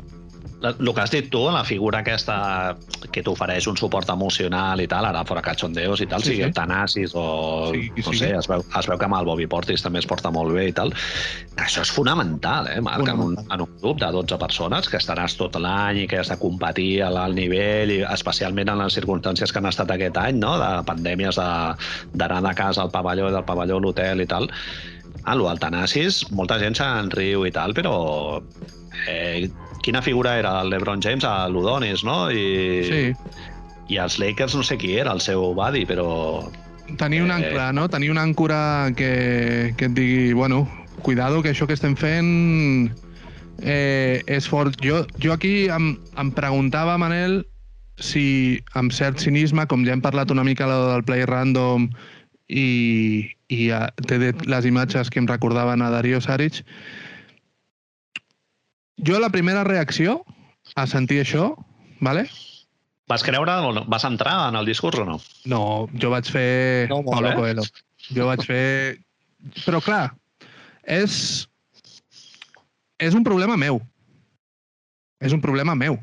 El 0.61 0.91
que 0.93 1.01
has 1.01 1.11
dit 1.11 1.31
tu, 1.33 1.41
la 1.49 1.63
figura 1.65 2.03
aquesta 2.03 2.77
que 3.15 3.23
t'ofereix 3.25 3.65
un 3.71 3.79
suport 3.81 4.11
emocional 4.13 4.83
i 4.83 4.87
tal, 4.93 5.07
ara 5.09 5.23
fora 5.25 5.41
cachondeos 5.41 6.03
i 6.05 6.07
tal, 6.11 6.21
Sí, 6.21 6.29
sí, 6.29 6.35
sigui 6.37 6.51
sí. 6.51 6.55
Tanasis 6.59 7.15
o... 7.17 7.71
Sí, 7.73 7.87
qui 7.95 8.05
no 8.05 8.13
sé, 8.19 8.29
es 8.37 8.49
veu, 8.51 8.61
es 8.77 8.89
veu 8.91 8.99
que 9.01 9.07
amb 9.09 9.17
el 9.17 9.25
Bobby 9.31 9.47
Portis 9.49 9.81
també 9.81 10.03
es 10.03 10.09
porta 10.11 10.29
molt 10.35 10.53
bé 10.53 10.67
i 10.69 10.75
tal. 10.77 10.93
Això 11.57 11.81
és 11.87 11.93
fonamental, 11.97 12.69
eh, 12.75 12.81
Marc, 12.85 13.07
en 13.09 13.15
un, 13.15 13.35
Fonamental. 13.39 13.57
en 13.57 13.65
un 13.65 13.81
grup 13.81 14.03
de 14.05 14.11
12 14.19 14.39
persones 14.43 14.91
que 14.93 15.01
estaràs 15.01 15.39
tot 15.41 15.57
l'any 15.57 16.03
i 16.03 16.07
que 16.13 16.21
has 16.21 16.29
de 16.29 16.37
competir 16.43 16.91
a 17.07 17.09
l'alt 17.15 17.39
nivell, 17.41 17.95
i 17.97 18.01
especialment 18.13 18.69
en 18.75 18.83
les 18.85 18.99
circumstàncies 19.01 19.53
que 19.57 19.63
han 19.63 19.71
estat 19.73 19.95
aquest 19.97 20.21
any, 20.21 20.37
no?, 20.45 20.59
de 20.61 20.71
pandèmies 20.85 21.41
de- 21.41 22.13
d'anar 22.13 22.43
de, 22.51 22.53
casa 22.61 22.85
al 22.85 22.93
pavelló, 22.93 23.31
del 23.33 23.49
pavelló 23.49 23.81
a 23.81 23.87
l'hotel 23.87 24.21
i 24.21 24.29
tal. 24.29 24.51
Ah, 25.25 25.35
lo 25.37 25.49
del 25.49 25.59
Tanasis, 25.61 26.27
molta 26.33 26.59
gent 26.61 26.77
se'n 26.77 27.09
riu 27.17 27.47
i 27.49 27.51
tal, 27.53 27.73
però 27.77 28.43
eh, 29.09 29.49
quina 29.83 30.03
figura 30.03 30.39
era 30.39 30.61
el 30.63 30.71
LeBron 30.71 31.01
James 31.03 31.25
a 31.25 31.49
l'Udonis, 31.49 32.05
no? 32.05 32.31
I, 32.31 32.85
Sí, 32.85 33.03
I 33.91 33.97
els 33.99 34.19
Lakers 34.21 34.55
no 34.55 34.63
sé 34.63 34.77
qui 34.79 34.97
era, 34.99 35.13
el 35.13 35.21
seu 35.21 35.53
buddy, 35.55 35.85
però... 35.87 36.49
tenir 36.99 37.23
un 37.23 37.31
Eh. 37.31 37.35
ancla, 37.35 37.73
no? 37.73 37.89
Tenir 37.89 38.11
una 38.11 38.23
àncora 38.23 38.93
que, 38.97 39.75
que 39.77 39.85
et 39.87 39.93
digui, 39.95 40.33
bueno, 40.33 40.69
cuidado, 41.03 41.43
que 41.43 41.51
això 41.51 41.67
que 41.67 41.75
estem 41.75 41.95
fent 41.97 42.91
eh, 43.63 44.23
és 44.27 44.49
fort. 44.49 44.77
Jo, 44.83 45.05
jo 45.23 45.33
aquí 45.33 45.69
em, 45.71 45.97
em 46.19 46.31
preguntava, 46.33 46.97
Manel, 46.99 47.45
si 48.01 48.61
amb 48.75 48.93
cert 48.93 49.19
cinisme, 49.21 49.67
com 49.69 49.85
ja 49.85 49.93
hem 49.93 50.01
parlat 50.03 50.31
una 50.33 50.45
mica 50.45 50.67
del 50.71 51.05
play 51.05 51.25
random 51.29 51.91
i, 52.49 53.31
i 53.53 53.69
té 54.09 54.19
de- 54.19 54.35
les 54.47 54.67
imatges 54.67 55.11
que 55.11 55.21
em 55.21 55.27
recordaven 55.29 55.83
a 55.83 55.91
Darío 55.91 56.21
Saric, 56.21 56.63
jo 59.07 59.19
la 59.21 59.31
primera 59.31 59.65
reacció 59.65 60.21
a 60.77 60.87
sentir 60.87 61.21
això, 61.23 61.53
vale? 62.01 62.27
Vas 63.11 63.25
creure 63.27 63.53
o 63.59 63.73
no? 63.75 63.85
Vas 63.91 64.05
entrar 64.07 64.49
en 64.49 64.57
el 64.57 64.67
discurs 64.67 65.01
o 65.03 65.05
no? 65.05 65.19
No, 65.51 65.89
jo 65.99 66.13
vaig 66.13 66.29
fer 66.31 66.89
No, 66.91 67.01
molt 67.03 67.17
Paulo 67.17 67.31
bé. 67.31 67.37
Coelho. 67.41 67.65
Jo 68.15 68.29
vaig 68.29 68.45
fer... 68.47 69.01
Però 69.65 69.81
clar, 69.83 70.13
és... 70.85 71.49
És 73.01 73.17
un 73.17 73.25
problema 73.25 73.57
meu. 73.57 73.81
És 75.19 75.35
un 75.35 75.41
problema 75.43 75.75
meu. 75.75 75.99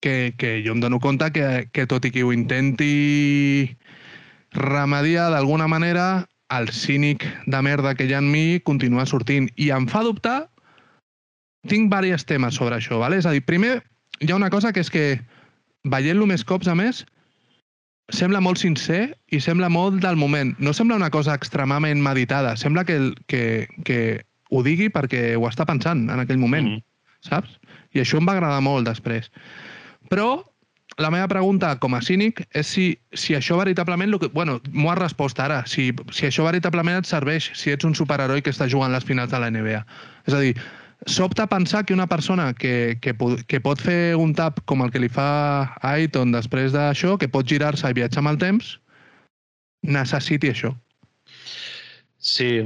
Que, 0.00 0.32
que 0.38 0.62
jo 0.64 0.72
em 0.72 0.80
dono 0.80 1.00
compte 1.00 1.28
que, 1.34 1.66
que 1.72 1.84
tot 1.90 2.06
i 2.06 2.12
que 2.14 2.24
ho 2.24 2.32
intenti 2.32 3.74
remediar 4.54 5.30
d'alguna 5.34 5.66
manera, 5.68 6.24
el 6.56 6.70
cínic 6.72 7.26
de 7.50 7.62
merda 7.66 7.94
que 7.98 8.06
hi 8.06 8.14
ha 8.14 8.22
en 8.22 8.30
mi 8.30 8.60
continua 8.64 9.04
sortint. 9.10 9.52
I 9.60 9.74
em 9.76 9.90
fa 9.92 10.06
dubtar... 10.06 10.40
Tinc 11.68 11.88
diversos 11.90 12.26
temes 12.28 12.54
sobre 12.54 12.76
això, 12.76 12.98
¿vale? 13.00 13.16
és 13.18 13.26
a 13.26 13.30
dir, 13.32 13.42
primer, 13.44 13.82
hi 14.20 14.30
ha 14.30 14.36
una 14.36 14.50
cosa 14.50 14.72
que 14.72 14.80
és 14.80 14.90
que, 14.90 15.20
veient-lo 15.84 16.26
més 16.26 16.44
cops, 16.44 16.68
a 16.68 16.74
més, 16.74 17.04
sembla 18.12 18.40
molt 18.44 18.58
sincer 18.60 19.14
i 19.32 19.40
sembla 19.40 19.68
molt 19.72 20.02
del 20.02 20.16
moment. 20.16 20.54
No 20.58 20.72
sembla 20.76 20.96
una 20.96 21.10
cosa 21.10 21.34
extremament 21.34 22.00
meditada. 22.04 22.56
Sembla 22.56 22.84
que, 22.84 22.96
el- 22.96 23.14
que, 23.26 23.68
que 23.84 24.00
ho 24.50 24.62
digui 24.62 24.90
perquè 24.92 25.36
ho 25.36 25.46
està 25.48 25.64
pensant 25.66 26.10
en 26.10 26.20
aquell 26.20 26.38
moment, 26.38 26.68
Mhm. 26.68 26.82
saps? 27.24 27.58
I 27.94 28.00
això 28.00 28.18
em 28.18 28.26
va 28.28 28.32
agradar 28.36 28.60
molt 28.60 28.86
després. 28.86 29.30
Però 30.10 30.44
la 30.98 31.10
meva 31.10 31.26
pregunta 31.28 31.78
com 31.80 31.94
a 31.94 32.02
cínic 32.02 32.46
és 32.52 32.66
si, 32.66 32.98
si 33.12 33.34
això 33.34 33.56
veritablement... 33.56 34.10
Lo 34.10 34.18
que, 34.20 34.28
bueno, 34.28 34.60
m'ho 34.70 34.90
has 34.92 34.98
respost 34.98 35.40
ara. 35.40 35.64
Si, 35.66 35.92
si 36.12 36.26
això 36.26 36.44
veritablement 36.44 36.98
et 36.98 37.06
serveix 37.06 37.50
si 37.54 37.70
ets 37.70 37.84
un 37.84 37.94
superheroi 37.94 38.42
que 38.42 38.50
està 38.50 38.68
jugant 38.68 38.92
les 38.92 39.04
finals 39.04 39.30
de 39.32 39.38
la 39.40 39.50
NBA. 39.50 39.84
És 40.26 40.34
a 40.34 40.40
dir, 40.40 40.54
sobta 41.06 41.46
pensar 41.46 41.84
que 41.84 41.94
una 41.94 42.06
persona 42.06 42.52
que, 42.54 42.98
que, 43.00 43.14
que 43.46 43.60
pot 43.60 43.80
fer 43.80 44.16
un 44.16 44.34
tap 44.34 44.60
com 44.68 44.84
el 44.84 44.92
que 44.92 45.02
li 45.02 45.10
fa 45.12 45.76
Aiton 45.82 46.32
després 46.34 46.72
d'això, 46.74 47.18
que 47.20 47.28
pot 47.28 47.48
girar-se 47.48 47.90
i 47.90 47.96
viatjar 47.96 48.22
amb 48.22 48.34
el 48.34 48.40
temps, 48.40 48.78
necessiti 49.84 50.52
això. 50.52 50.72
Sí. 52.18 52.64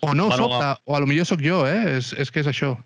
O 0.00 0.14
no, 0.14 0.28
Bueno, 0.28 0.36
sobta, 0.36 0.78
o 0.84 0.96
a 0.96 1.00
lo 1.00 1.08
millor 1.08 1.26
sóc 1.26 1.40
jo, 1.42 1.64
eh? 1.66 1.96
És, 1.96 2.12
és 2.12 2.30
que 2.30 2.44
és 2.44 2.50
això. 2.50 2.76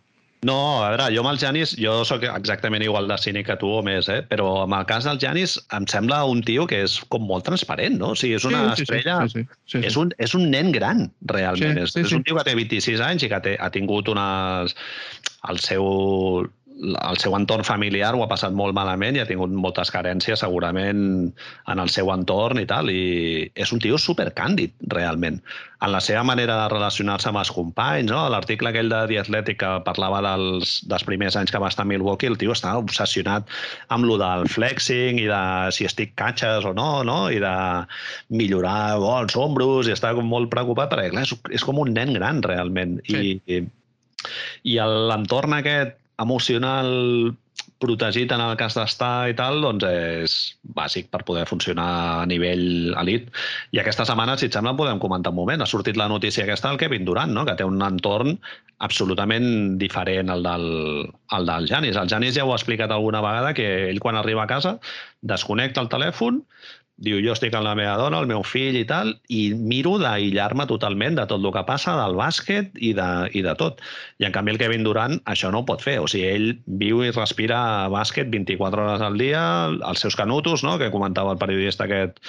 No, 0.42 0.82
a 0.82 0.88
veure, 0.90 1.04
jo 1.14 1.22
amb 1.22 1.30
el 1.30 1.38
Janis, 1.38 1.76
jo 1.78 2.00
sóc 2.08 2.24
exactament 2.26 2.82
igual 2.82 3.06
de 3.06 3.14
cínic 3.22 3.46
que 3.46 3.54
tu 3.60 3.68
o 3.70 3.82
més, 3.86 4.08
eh? 4.10 4.24
però 4.26 4.48
amb 4.64 4.74
el 4.74 4.86
cas 4.88 5.06
del 5.06 5.20
Janis 5.22 5.54
em 5.76 5.86
sembla 5.90 6.24
un 6.26 6.40
tio 6.42 6.64
que 6.66 6.80
és 6.82 6.96
com 7.14 7.22
molt 7.28 7.46
transparent, 7.46 7.94
no? 8.00 8.10
O 8.16 8.18
sigui, 8.18 8.40
és 8.40 8.46
una 8.48 8.64
sí, 8.74 8.82
estrella... 8.82 9.20
Sí, 9.30 9.44
sí, 9.44 9.46
sí, 9.46 9.76
sí, 9.76 9.84
És 9.86 9.98
un, 10.00 10.10
és 10.18 10.34
un 10.34 10.48
nen 10.50 10.72
gran, 10.74 11.04
realment. 11.30 11.78
Sí, 11.78 11.84
és, 11.84 11.94
sí, 11.94 12.02
és 12.02 12.10
sí. 12.10 12.18
un 12.18 12.26
tio 12.26 12.40
que 12.40 12.46
té 12.48 12.56
26 12.58 13.04
anys 13.06 13.22
i 13.22 13.30
que 13.30 13.40
té, 13.46 13.54
ha 13.62 13.70
tingut 13.70 14.10
unes... 14.10 14.74
El 15.50 15.58
seu, 15.58 15.86
el 16.82 17.18
seu 17.22 17.34
entorn 17.36 17.64
familiar 17.66 18.12
ho 18.16 18.22
ha 18.24 18.30
passat 18.30 18.54
molt 18.56 18.74
malament 18.74 19.16
i 19.16 19.22
ha 19.22 19.26
tingut 19.28 19.52
moltes 19.54 19.92
carències 19.94 20.42
segurament 20.42 21.02
en 21.70 21.82
el 21.82 21.90
seu 21.94 22.10
entorn 22.14 22.60
i 22.62 22.66
tal, 22.68 22.90
i 22.90 23.50
és 23.54 23.72
un 23.74 23.82
tio 23.82 23.98
supercàndid, 24.00 24.74
realment. 24.94 25.38
En 25.82 25.90
la 25.94 26.00
seva 26.02 26.22
manera 26.26 26.56
de 26.60 26.66
relacionar-se 26.72 27.30
amb 27.30 27.40
els 27.40 27.50
companys, 27.54 28.10
no? 28.10 28.20
l'article 28.30 28.70
aquell 28.70 28.90
de 28.90 29.00
The 29.10 29.20
Athletic 29.22 29.60
que 29.62 29.70
parlava 29.86 30.20
dels, 30.26 30.74
dels 30.90 31.06
primers 31.06 31.38
anys 31.38 31.54
que 31.54 31.62
va 31.62 31.70
estar 31.70 31.86
a 31.86 31.90
Milwaukee, 31.90 32.30
el 32.30 32.38
tio 32.38 32.54
estava 32.54 32.82
obsessionat 32.82 33.50
amb 33.94 34.06
lo 34.08 34.18
del 34.22 34.46
flexing 34.50 35.22
i 35.22 35.28
de 35.30 35.42
si 35.74 35.86
estic 35.86 36.14
catxes 36.18 36.66
o 36.66 36.74
no, 36.78 36.90
no? 37.06 37.20
i 37.30 37.38
de 37.42 37.54
millorar 38.34 38.98
oh, 38.98 39.14
els 39.20 39.38
ombros, 39.38 39.90
i 39.90 39.94
estava 39.94 40.18
com 40.18 40.30
molt 40.30 40.50
preocupat 40.50 40.94
perquè 40.94 41.14
clar, 41.14 41.26
és, 41.28 41.34
és 41.60 41.66
com 41.66 41.82
un 41.82 41.94
nen 41.94 42.14
gran 42.18 42.42
realment. 42.46 42.98
Sí. 43.06 43.38
I, 43.46 43.58
i, 43.58 43.64
i 44.70 44.78
l'entorn 44.78 45.58
aquest 45.58 45.98
emocional 46.20 47.32
protegit 47.82 48.30
en 48.32 48.40
el 48.40 48.54
cas 48.58 48.76
d'estar 48.78 49.30
i 49.32 49.34
tal, 49.38 49.60
doncs 49.64 49.84
és 49.88 50.34
bàsic 50.76 51.08
per 51.12 51.22
poder 51.26 51.44
funcionar 51.50 51.86
a 52.22 52.26
nivell 52.30 52.94
elit. 53.00 53.30
I 53.74 53.82
aquesta 53.82 54.06
setmana, 54.08 54.36
si 54.38 54.46
et 54.48 54.56
sembla, 54.56 54.76
podem 54.78 55.00
comentar 55.02 55.32
un 55.34 55.40
moment. 55.40 55.62
Ha 55.62 55.70
sortit 55.70 55.98
la 55.98 56.08
notícia 56.10 56.46
aquesta 56.46 56.70
del 56.70 56.80
Kevin 56.82 57.06
Durant, 57.08 57.34
no? 57.34 57.44
que 57.48 57.56
té 57.58 57.66
un 57.66 57.82
entorn 57.82 58.36
absolutament 58.82 59.78
diferent 59.82 60.30
al 60.30 60.46
del, 60.46 60.68
al 61.34 61.50
del 61.50 61.68
Janis. 61.70 61.98
El 61.98 62.10
Janis 62.10 62.38
ja 62.38 62.46
ho 62.46 62.54
ha 62.54 62.60
explicat 62.60 62.94
alguna 62.94 63.22
vegada, 63.24 63.54
que 63.58 63.68
ell 63.90 64.00
quan 64.02 64.18
arriba 64.18 64.46
a 64.46 64.50
casa 64.50 64.78
desconnecta 65.22 65.82
el 65.82 65.90
telèfon, 65.90 66.42
diu 67.02 67.18
jo 67.24 67.32
estic 67.34 67.54
amb 67.56 67.66
la 67.66 67.74
meva 67.78 67.94
dona, 67.98 68.20
el 68.22 68.28
meu 68.30 68.44
fill 68.46 68.76
i 68.78 68.84
tal, 68.86 69.12
i 69.32 69.40
miro 69.56 69.96
d'aïllar-me 69.98 70.66
totalment 70.70 71.16
de 71.18 71.24
tot 71.30 71.42
el 71.42 71.52
que 71.54 71.64
passa, 71.66 71.94
del 71.98 72.14
bàsquet 72.18 72.76
i 72.78 72.92
de, 72.98 73.08
i 73.34 73.42
de 73.42 73.54
tot. 73.58 73.80
I 74.22 74.28
en 74.28 74.34
canvi 74.34 74.54
el 74.54 74.60
Kevin 74.60 74.86
Durant 74.86 75.18
això 75.32 75.50
no 75.50 75.62
ho 75.62 75.68
pot 75.68 75.82
fer. 75.82 75.98
O 76.02 76.08
sigui, 76.10 76.28
ell 76.30 76.48
viu 76.82 77.02
i 77.02 77.12
respira 77.14 77.88
bàsquet 77.92 78.30
24 78.30 78.84
hores 78.86 79.06
al 79.06 79.18
dia, 79.18 79.42
els 79.72 80.04
seus 80.04 80.18
canutos, 80.18 80.62
no? 80.66 80.76
que 80.78 80.92
comentava 80.94 81.34
el 81.34 81.42
periodista 81.42 81.88
aquest 81.88 82.22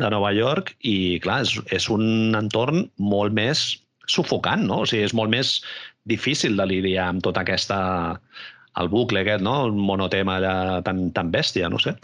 de 0.00 0.10
Nova 0.12 0.34
York, 0.36 0.74
i 0.86 1.18
clar, 1.24 1.42
és, 1.46 1.56
és 1.72 1.88
un 1.92 2.36
entorn 2.38 2.86
molt 3.00 3.34
més 3.36 3.64
sufocant, 4.10 4.62
no? 4.66 4.82
O 4.84 4.88
sigui, 4.88 5.06
és 5.06 5.14
molt 5.14 5.32
més 5.32 5.60
difícil 6.08 6.56
de 6.58 6.66
lidiar 6.66 7.10
amb 7.10 7.22
tota 7.22 7.44
aquesta 7.44 7.78
el 8.80 8.88
bucle 8.88 9.22
aquest, 9.24 9.42
no? 9.44 9.56
Un 9.70 9.80
monotema 9.82 10.38
allà 10.38 10.54
tan, 10.86 11.08
tan 11.16 11.32
bèstia, 11.34 11.68
no 11.72 11.80
sé. 11.82 11.96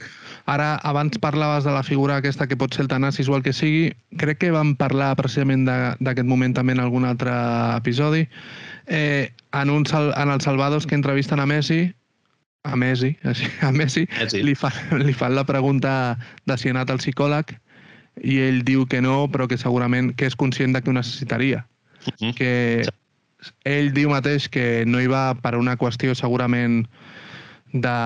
Ara, 0.46 0.76
abans 0.86 1.18
parlaves 1.18 1.64
de 1.64 1.72
la 1.74 1.82
figura 1.82 2.16
aquesta 2.20 2.46
que 2.46 2.56
pot 2.56 2.72
ser 2.74 2.84
el 2.84 2.88
Tanassis 2.88 3.28
o 3.28 3.34
el 3.36 3.42
que 3.42 3.52
sigui. 3.52 3.90
Crec 4.16 4.38
que 4.38 4.50
vam 4.54 4.76
parlar 4.78 5.16
precisament 5.18 5.66
de- 5.66 5.96
d'aquest 5.98 6.26
moment 6.28 6.54
també 6.54 6.72
en 6.76 6.80
algun 6.84 7.04
altre 7.04 7.32
episodi. 7.76 8.28
Eh, 8.86 9.32
en, 9.52 9.70
un, 9.70 9.84
en 9.90 10.30
els 10.30 10.44
Salvados 10.44 10.86
que 10.86 10.94
entrevisten 10.94 11.40
a 11.40 11.46
Messi, 11.46 11.92
a 12.62 12.76
Messi, 12.76 13.16
així, 13.24 13.46
a 13.60 13.72
Messi, 13.72 14.06
Messi. 14.20 14.42
li, 14.46 14.54
fa, 14.54 14.70
li 15.02 15.12
fan 15.12 15.34
la 15.34 15.44
pregunta 15.46 16.16
de 16.46 16.56
si 16.58 16.68
ha 16.68 16.76
anat 16.76 16.90
al 16.94 16.98
psicòleg 17.02 17.56
i 18.22 18.38
ell 18.46 18.62
diu 18.64 18.86
que 18.86 19.02
no, 19.02 19.26
però 19.28 19.48
que 19.50 19.58
segurament 19.58 20.14
que 20.16 20.26
és 20.30 20.36
conscient 20.38 20.72
de 20.72 20.80
que 20.80 20.90
ho 20.90 20.94
necessitaria. 20.94 21.66
Que 22.38 22.86
ell 23.66 23.90
diu 23.92 24.08
mateix 24.14 24.46
que 24.48 24.84
no 24.86 25.00
hi 25.02 25.06
va 25.10 25.34
per 25.34 25.56
una 25.58 25.74
qüestió 25.76 26.14
segurament 26.16 26.86
de, 27.84 27.98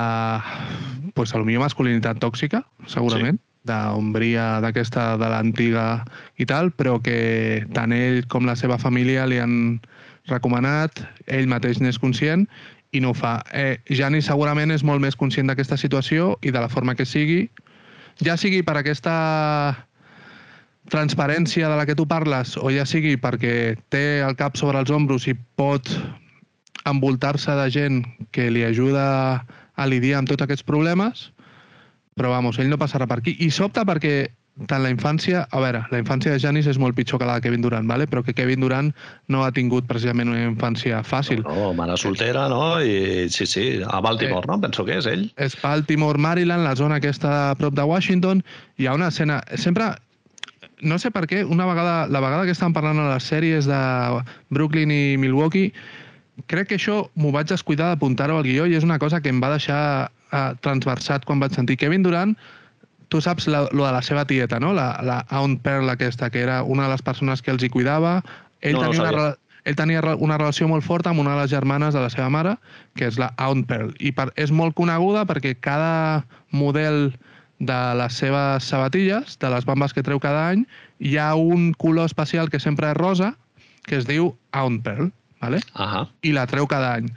pues, 1.15 1.35
a 1.35 1.39
lo 1.39 1.45
millor 1.45 1.65
masculinitat 1.67 2.21
tòxica, 2.23 2.65
segurament, 2.87 3.39
sí. 3.41 3.69
d'ombria 3.71 4.61
d'aquesta 4.65 5.15
de 5.21 5.31
l'antiga 5.33 5.87
i 6.41 6.47
tal, 6.49 6.73
però 6.73 6.99
que 7.05 7.67
tant 7.77 7.93
ell 7.93 8.25
com 8.29 8.49
la 8.49 8.57
seva 8.57 8.79
família 8.79 9.27
li 9.29 9.41
han 9.43 9.81
recomanat, 10.31 11.03
ell 11.27 11.49
mateix 11.51 11.81
n'és 11.81 11.99
conscient 11.99 12.47
i 12.93 13.01
no 13.01 13.13
ho 13.13 13.17
fa. 13.17 13.41
Eh, 13.53 13.79
Jani 13.91 14.23
segurament 14.23 14.73
és 14.75 14.85
molt 14.87 15.03
més 15.03 15.17
conscient 15.17 15.51
d'aquesta 15.51 15.79
situació 15.79 16.35
i 16.43 16.51
de 16.51 16.63
la 16.63 16.71
forma 16.73 16.97
que 16.99 17.07
sigui, 17.07 17.45
ja 18.25 18.37
sigui 18.37 18.63
per 18.67 18.77
aquesta 18.81 19.15
transparència 20.91 21.69
de 21.71 21.77
la 21.77 21.87
que 21.87 21.95
tu 21.95 22.07
parles 22.09 22.57
o 22.59 22.71
ja 22.73 22.87
sigui 22.89 23.15
perquè 23.21 23.77
té 23.93 24.21
el 24.27 24.35
cap 24.37 24.57
sobre 24.59 24.81
els 24.81 24.91
ombros 24.91 25.29
i 25.31 25.37
pot 25.57 25.87
envoltar-se 26.89 27.55
de 27.55 27.67
gent 27.71 28.01
que 28.35 28.49
li 28.51 28.65
ajuda 28.65 29.05
a 29.05 29.59
lidiar 29.89 30.21
amb 30.21 30.29
tots 30.29 30.45
aquests 30.45 30.67
problemes, 30.67 31.31
però 32.19 32.35
vamos, 32.35 32.59
ell 32.59 32.69
no 32.69 32.79
passarà 32.81 33.07
per 33.09 33.21
aquí. 33.21 33.37
I 33.41 33.51
sobta 33.55 33.87
perquè 33.89 34.29
tant 34.69 34.83
la 34.83 34.91
infància... 34.93 35.47
A 35.51 35.61
veure, 35.63 35.85
la 35.93 36.01
infància 36.03 36.35
de 36.35 36.41
Janis 36.43 36.69
és 36.69 36.79
molt 36.81 36.97
pitjor 36.99 37.21
que 37.21 37.29
la 37.29 37.39
de 37.39 37.47
Kevin 37.47 37.63
Durant, 37.65 37.87
¿vale? 37.89 38.07
però 38.11 38.23
que 38.27 38.35
Kevin 38.37 38.61
Durant 38.61 38.91
no 39.33 39.45
ha 39.45 39.53
tingut 39.57 39.87
precisament 39.89 40.29
una 40.29 40.43
infància 40.45 41.01
fàcil. 41.07 41.45
No, 41.47 41.73
mare 41.77 41.97
soltera, 42.01 42.49
no? 42.53 42.81
I 42.83 43.29
sí, 43.33 43.47
sí, 43.47 43.65
a 43.87 44.01
Baltimore, 44.05 44.47
no? 44.51 44.61
Penso 44.61 44.85
que 44.85 44.99
és 45.01 45.09
ell. 45.09 45.29
És 45.41 45.57
Baltimore, 45.63 46.21
Maryland, 46.21 46.67
la 46.67 46.77
zona 46.77 47.01
aquesta 47.01 47.33
a 47.51 47.57
prop 47.57 47.77
de 47.79 47.87
Washington. 47.89 48.45
Hi 48.77 48.91
ha 48.91 48.97
una 48.99 49.09
escena... 49.15 49.41
Sempre 49.57 49.95
no 50.81 50.99
sé 50.99 51.11
per 51.13 51.27
què, 51.29 51.43
una 51.45 51.67
vegada, 51.69 52.07
la 52.09 52.23
vegada 52.25 52.47
que 52.49 52.55
estàvem 52.57 52.75
parlant 52.77 53.01
a 53.01 53.11
les 53.15 53.27
sèries 53.29 53.69
de 53.69 53.81
Brooklyn 54.53 54.93
i 54.93 55.17
Milwaukee, 55.21 55.75
crec 56.47 56.69
que 56.69 56.77
això 56.79 57.11
m'ho 57.15 57.33
vaig 57.33 57.49
descuidar 57.49 57.89
d'apuntar-ho 57.93 58.37
al 58.39 58.45
guió 58.47 58.67
i 58.67 58.75
és 58.79 58.85
una 58.85 58.99
cosa 58.99 59.21
que 59.21 59.29
em 59.29 59.41
va 59.43 59.51
deixar 59.51 60.11
eh, 60.33 60.53
transversat 60.61 61.25
quan 61.25 61.41
vaig 61.41 61.53
sentir 61.57 61.77
Kevin 61.77 62.03
Durant 62.03 62.37
tu 63.11 63.19
saps 63.21 63.49
la, 63.51 63.65
lo 63.73 63.85
de 63.87 63.91
la 63.93 64.03
seva 64.07 64.25
tieta, 64.25 64.61
no? 64.63 64.73
La, 64.73 65.01
la 65.03 65.25
Aunt 65.35 65.57
Pearl 65.65 65.89
aquesta, 65.91 66.29
que 66.31 66.39
era 66.45 66.63
una 66.63 66.85
de 66.87 66.91
les 66.93 67.03
persones 67.03 67.43
que 67.43 67.51
els 67.51 67.63
hi 67.65 67.69
cuidava. 67.69 68.21
Ell, 68.61 68.75
No, 68.79 68.83
no 68.85 68.91
tenia, 68.93 69.01
una, 69.01 69.11
sabia. 69.11 69.19
rela- 69.19 69.37
ell 69.65 69.75
tenia 69.77 70.01
una 70.15 70.37
relació 70.39 70.69
molt 70.71 70.85
forta 70.87 71.11
amb 71.11 71.19
una 71.19 71.35
de 71.35 71.41
les 71.43 71.51
germanes 71.51 71.93
de 71.93 72.01
la 72.01 72.09
seva 72.09 72.29
mare, 72.31 72.53
que 72.95 73.09
és 73.11 73.19
la 73.19 73.33
Aunt 73.37 73.65
Pearl. 73.67 73.91
I 73.99 74.13
per, 74.13 74.29
és 74.37 74.53
molt 74.55 74.77
coneguda 74.79 75.25
perquè 75.27 75.57
cada 75.59 76.23
model 76.53 77.11
de 77.59 77.81
les 77.99 78.15
seves 78.15 78.65
sabatilles, 78.71 79.35
de 79.43 79.51
les 79.51 79.67
bambes 79.67 79.93
que 79.93 80.07
treu 80.07 80.21
cada 80.23 80.47
any, 80.55 80.63
hi 81.01 81.17
ha 81.19 81.35
un 81.35 81.73
color 81.75 82.07
especial 82.07 82.49
que 82.49 82.61
sempre 82.63 82.93
és 82.93 82.97
rosa, 82.97 83.35
que 83.91 83.97
es 83.99 84.07
diu 84.07 84.37
Aunt 84.53 84.85
Pearl, 84.87 85.11
¿vale? 85.41 85.61
Ahà. 85.75 86.07
i 86.23 86.33
la 86.37 86.47
treu 86.47 86.69
cada 86.71 86.95
any. 86.99 87.11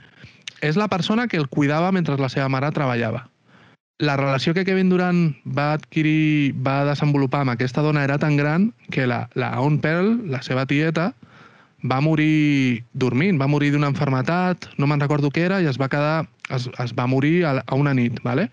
És 0.64 0.76
la 0.80 0.88
persona 0.88 1.28
que 1.28 1.36
el 1.36 1.48
cuidava 1.48 1.92
mentre 1.92 2.16
la 2.18 2.30
seva 2.32 2.48
mare 2.48 2.72
treballava. 2.72 3.28
La 4.02 4.16
relació 4.16 4.54
que 4.54 4.64
Kevin 4.66 4.88
Durant 4.90 5.36
va 5.46 5.74
adquirir, 5.74 6.54
va 6.66 6.82
desenvolupar 6.88 7.44
amb 7.44 7.54
aquesta 7.54 7.82
dona 7.84 8.02
era 8.02 8.18
tan 8.18 8.36
gran 8.36 8.72
que 8.90 9.06
la, 9.06 9.28
la 9.34 9.52
Aunt 9.54 9.78
Pearl, 9.84 10.16
la 10.30 10.42
seva 10.42 10.66
tieta, 10.66 11.12
va 11.84 12.00
morir 12.00 12.82
dormint, 12.92 13.38
va 13.40 13.46
morir 13.46 13.70
d'una 13.70 13.92
enfermetat, 13.92 14.70
no 14.80 14.88
me'n 14.88 15.04
recordo 15.04 15.30
què 15.30 15.44
era, 15.46 15.60
i 15.60 15.68
es 15.70 15.78
va 15.78 15.90
quedar, 15.92 16.24
es, 16.48 16.66
es 16.80 16.94
va 16.96 17.06
morir 17.06 17.44
a, 17.44 17.60
a 17.60 17.78
una 17.78 17.94
nit, 17.94 18.18
¿vale? 18.24 18.48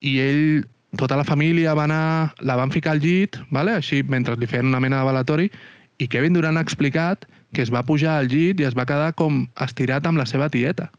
i 0.00 0.18
ell, 0.22 0.66
tota 0.98 1.16
la 1.18 1.26
família 1.26 1.74
va 1.74 1.86
anar, 1.88 2.34
la 2.40 2.56
van 2.58 2.70
ficar 2.70 2.94
al 2.94 3.02
llit, 3.02 3.38
¿vale? 3.50 3.74
així 3.78 4.02
mentre 4.02 4.36
li 4.36 4.46
feien 4.46 4.68
una 4.70 4.80
mena 4.82 5.00
de 5.00 5.10
velatori, 5.10 5.50
i 5.98 6.06
Kevin 6.06 6.36
Durant 6.36 6.58
ha 6.58 6.66
explicat 6.66 7.26
que 7.52 7.62
es 7.62 7.72
va 7.72 7.82
pujar 7.86 8.18
al 8.18 8.28
llit 8.28 8.60
i 8.60 8.64
es 8.68 8.76
va 8.76 8.86
quedar 8.86 9.14
com 9.16 9.46
estirat 9.64 10.06
amb 10.06 10.18
la 10.18 10.26
seva 10.26 10.48
tieta. 10.50 10.90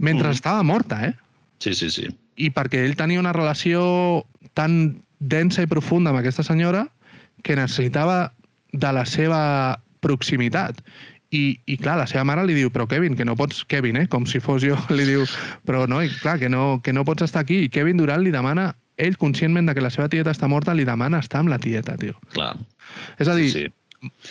Mentre 0.00 0.28
Mhm. 0.28 0.34
estava 0.34 0.62
morta, 0.62 1.06
eh? 1.06 1.14
Sí, 1.58 1.74
sí, 1.74 1.90
sí. 1.90 2.08
I 2.36 2.50
perquè 2.50 2.84
ell 2.84 2.96
tenia 2.96 3.20
una 3.20 3.32
relació 3.32 4.24
tan 4.54 5.02
densa 5.20 5.62
i 5.62 5.66
profunda 5.66 6.10
amb 6.10 6.18
aquesta 6.18 6.42
senyora 6.42 6.88
que 7.42 7.54
necessitava 7.56 8.32
de 8.72 8.92
la 8.92 9.04
seva 9.06 9.80
proximitat. 10.00 10.80
I, 11.30 11.58
I 11.66 11.76
clar, 11.78 11.96
la 11.96 12.06
seva 12.06 12.24
mare 12.24 12.44
li 12.44 12.54
diu, 12.54 12.70
però 12.70 12.86
Kevin, 12.88 13.14
que 13.16 13.24
no 13.24 13.36
pots... 13.36 13.64
Kevin, 13.64 13.96
eh? 13.96 14.06
Com 14.08 14.26
si 14.26 14.40
fos 14.40 14.62
jo, 14.62 14.76
li 14.90 15.04
diu, 15.08 15.24
però 15.64 15.86
no, 15.88 16.02
i 16.02 16.10
clar, 16.20 16.38
que 16.38 16.48
no, 16.48 16.80
que 16.82 16.92
no 16.92 17.04
pots 17.04 17.22
estar 17.22 17.40
aquí. 17.42 17.62
I 17.64 17.68
Kevin 17.72 17.96
Durant 17.96 18.22
li 18.22 18.30
demana, 18.34 18.74
ell, 18.98 19.16
conscientment 19.16 19.66
de 19.70 19.74
que 19.74 19.80
la 19.80 19.90
seva 19.90 20.08
tieta 20.12 20.30
està 20.34 20.48
morta, 20.48 20.74
li 20.74 20.84
demana 20.84 21.20
estar 21.20 21.40
amb 21.40 21.48
la 21.48 21.58
tieta, 21.58 21.96
tio. 21.96 22.18
Clar. 22.34 22.56
És 23.18 23.28
a 23.28 23.34
dir, 23.34 23.50
Sí. 23.50 23.66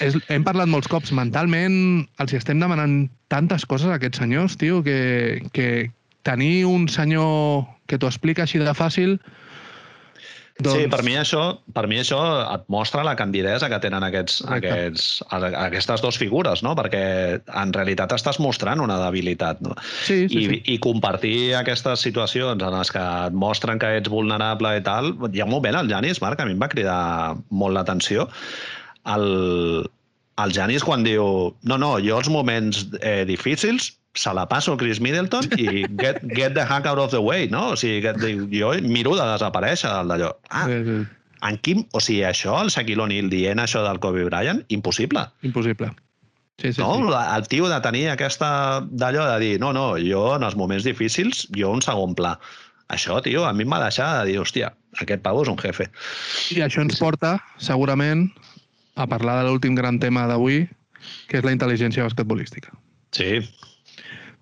És, 0.03 0.17
hem 0.31 0.45
parlat 0.47 0.69
molts 0.71 0.89
cops, 0.91 1.13
mentalment 1.15 1.75
els 2.21 2.35
estem 2.37 2.61
demanant 2.61 3.05
tantes 3.31 3.65
coses 3.69 3.91
a 3.91 3.99
aquests 3.99 4.23
senyors, 4.23 4.57
tio, 4.59 4.81
que, 4.83 5.41
que 5.55 5.91
tenir 6.27 6.65
un 6.69 6.89
senyor 6.91 7.65
que 7.87 7.99
t'ho 7.99 8.11
explica 8.11 8.47
així 8.47 8.61
de 8.61 8.75
fàcil... 8.77 9.19
Doncs... 10.61 10.77
Sí, 10.77 10.87
per 10.91 10.99
mi, 11.01 11.15
això, 11.17 11.39
per 11.73 11.87
mi 11.89 11.97
això 12.01 12.19
et 12.43 12.67
mostra 12.69 13.01
la 13.07 13.15
candidesa 13.17 13.65
que 13.71 13.79
tenen 13.81 14.03
aquests, 14.05 14.41
Correcte. 14.43 14.73
aquests, 14.75 15.05
aquestes 15.31 16.03
dues 16.03 16.19
figures, 16.21 16.61
no? 16.61 16.75
perquè 16.77 17.01
en 17.39 17.71
realitat 17.73 18.13
estàs 18.13 18.37
mostrant 18.43 18.83
una 18.83 18.99
debilitat. 19.01 19.63
No? 19.65 19.73
Sí, 20.03 20.27
sí, 20.29 20.43
I, 20.43 20.43
sí. 20.51 20.59
I 20.75 20.77
compartir 20.83 21.55
aquestes 21.57 22.03
situacions 22.05 22.61
en 22.61 22.77
les 22.77 22.93
que 22.93 23.01
et 23.01 23.39
mostren 23.45 23.81
que 23.81 23.95
ets 24.01 24.11
vulnerable 24.11 24.75
i 24.77 24.85
tal... 24.85 25.15
Hi 25.31 25.41
ha 25.41 25.49
un 25.49 25.55
moment, 25.55 25.79
el 25.81 25.89
Janis, 25.89 26.21
Marc, 26.21 26.43
a 26.43 26.45
mi 26.45 26.53
em 26.53 26.61
va 26.61 26.69
cridar 26.69 27.01
molt 27.49 27.79
l'atenció. 27.79 28.27
El, 29.09 29.89
el 30.43 30.53
Janis 30.53 30.83
quan 30.85 31.03
diu 31.05 31.55
no, 31.63 31.77
no, 31.77 31.95
jo 32.03 32.19
els 32.21 32.29
moments 32.29 32.85
eh, 33.01 33.23
difícils 33.25 33.93
se 34.13 34.33
la 34.33 34.47
passo 34.49 34.73
a 34.73 34.77
Chris 34.77 34.99
Middleton 34.99 35.47
i 35.57 35.85
get, 35.97 36.19
get 36.35 36.53
the 36.53 36.65
heck 36.65 36.85
out 36.85 36.99
of 36.99 37.11
the 37.11 37.19
way, 37.19 37.47
no? 37.47 37.69
O 37.71 37.75
sigui, 37.79 38.01
que, 38.03 38.35
jo 38.51 38.73
miro 38.83 39.15
de 39.15 39.25
desaparèixer 39.33 39.91
d'allò. 40.09 40.33
Ah, 40.49 40.67
Sí, 40.67 40.81
sí. 40.85 40.97
en 41.47 41.57
quin... 41.63 41.85
O 41.93 42.01
sigui, 42.03 42.23
això, 42.27 42.57
el 42.61 42.69
Shaquille 42.69 43.01
O'Neal 43.01 43.29
dient 43.31 43.61
això 43.63 43.83
del 43.87 43.99
Kobe 44.03 44.25
Bryant, 44.27 44.63
impossible. 44.69 45.23
Impossible. 45.47 45.93
Sí, 46.59 46.73
sí, 46.73 46.81
no? 46.81 46.91
sí. 46.99 47.15
El 47.37 47.47
tio 47.47 47.69
de 47.71 47.79
tenir 47.81 48.09
aquesta... 48.11 48.81
d'allò 48.91 49.25
de 49.31 49.39
dir, 49.39 49.55
no, 49.63 49.71
no, 49.73 49.95
jo 49.97 50.35
en 50.35 50.43
els 50.43 50.59
moments 50.59 50.85
difícils, 50.85 51.47
jo 51.55 51.71
un 51.71 51.81
segon 51.81 52.13
pla. 52.19 52.35
Això, 52.91 53.21
tio, 53.23 53.45
a 53.47 53.53
mi 53.55 53.63
em 53.63 53.71
va 53.71 53.79
deixar 53.85 54.11
de 54.19 54.33
dir, 54.33 54.39
hòstia, 54.43 54.73
aquest 54.99 55.23
pavo 55.23 55.45
és 55.45 55.49
un 55.49 55.57
jefe. 55.61 55.87
I 56.51 56.59
això 56.67 56.83
ens 56.83 56.99
porta, 56.99 57.37
segurament, 57.63 58.27
a 58.95 59.07
parlar 59.07 59.41
de 59.41 59.49
l'últim 59.49 59.75
gran 59.75 59.99
tema 59.99 60.27
d'avui, 60.29 60.65
que 61.27 61.39
és 61.39 61.45
la 61.47 61.53
intel·ligència 61.55 62.05
basquetbolística. 62.05 62.73
Sí, 63.11 63.41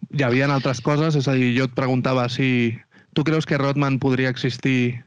Hi 0.10 0.24
havia 0.26 0.48
altres 0.50 0.82
coses, 0.82 1.16
és 1.20 1.28
a 1.30 1.36
dir, 1.38 1.52
jo 1.58 1.68
et 1.70 1.76
preguntava 1.78 2.24
si 2.34 2.74
tu 3.14 3.26
creus 3.28 3.46
que 3.46 3.60
Rodman 3.62 4.00
podria 4.02 4.32
existir 4.34 5.04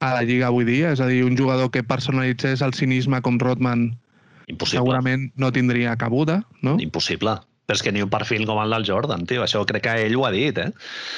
a 0.00 0.14
la 0.14 0.22
Lliga 0.24 0.48
avui 0.48 0.64
dia? 0.68 0.92
És 0.94 1.02
a 1.04 1.08
dir, 1.10 1.24
un 1.26 1.36
jugador 1.36 1.70
que 1.74 1.84
personalitzés 1.84 2.62
el 2.64 2.72
cinisme 2.76 3.20
com 3.24 3.36
Rodman 3.42 3.90
impossible. 4.48 4.80
segurament 4.80 5.28
no 5.36 5.52
tindria 5.52 5.96
cabuda, 6.00 6.40
no? 6.62 6.78
Impossible. 6.80 7.36
Però 7.64 7.76
és 7.76 7.84
que 7.84 7.92
ni 7.92 8.04
un 8.04 8.12
perfil 8.12 8.46
com 8.48 8.60
el 8.60 8.72
del 8.72 8.88
Jordan, 8.88 9.26
tio. 9.28 9.44
Això 9.44 9.64
crec 9.68 9.84
que 9.86 9.98
ell 10.06 10.16
ho 10.16 10.24
ha 10.28 10.32
dit, 10.32 10.56
eh? 10.60 10.70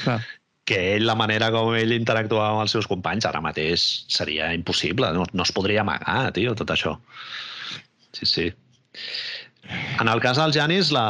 Clar. 0.03 0.21
Que 0.67 0.79
ell, 0.97 1.07
la 1.07 1.15
manera 1.19 1.53
com 1.55 1.75
ell 1.79 1.95
interactuava 1.95 2.57
amb 2.57 2.65
els 2.65 2.75
seus 2.75 2.89
companys, 2.91 3.27
ara 3.29 3.43
mateix 3.45 3.85
seria 4.11 4.51
impossible. 4.57 5.13
No, 5.15 5.27
no 5.33 5.47
es 5.47 5.55
podria 5.55 5.85
amagar, 5.85 6.33
tio, 6.35 6.57
tot 6.59 6.73
això. 6.75 6.97
Sí, 8.17 8.27
sí. 8.27 8.47
En 10.01 10.09
el 10.09 10.21
cas 10.25 10.39
del 10.41 10.55
Janis, 10.55 10.91
la, 10.95 11.07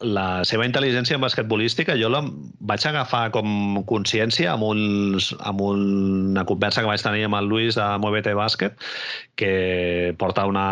la 0.00 0.26
seva 0.44 0.66
intel·ligència 0.68 1.18
basquetbolística 1.20 1.96
jo 1.96 2.10
la 2.12 2.22
vaig 2.68 2.84
agafar 2.88 3.30
com 3.32 3.80
consciència 3.88 4.52
amb, 4.52 4.66
uns, 4.68 5.30
amb 5.40 5.62
una 5.64 6.44
conversa 6.48 6.82
que 6.82 6.90
vaig 6.90 7.04
tenir 7.04 7.24
amb 7.28 7.38
el 7.40 7.48
Luis 7.48 7.78
de 7.78 7.86
Muevete 8.02 8.34
Bàsquet, 8.36 8.76
que 9.36 10.14
porta 10.20 10.46
una, 10.48 10.66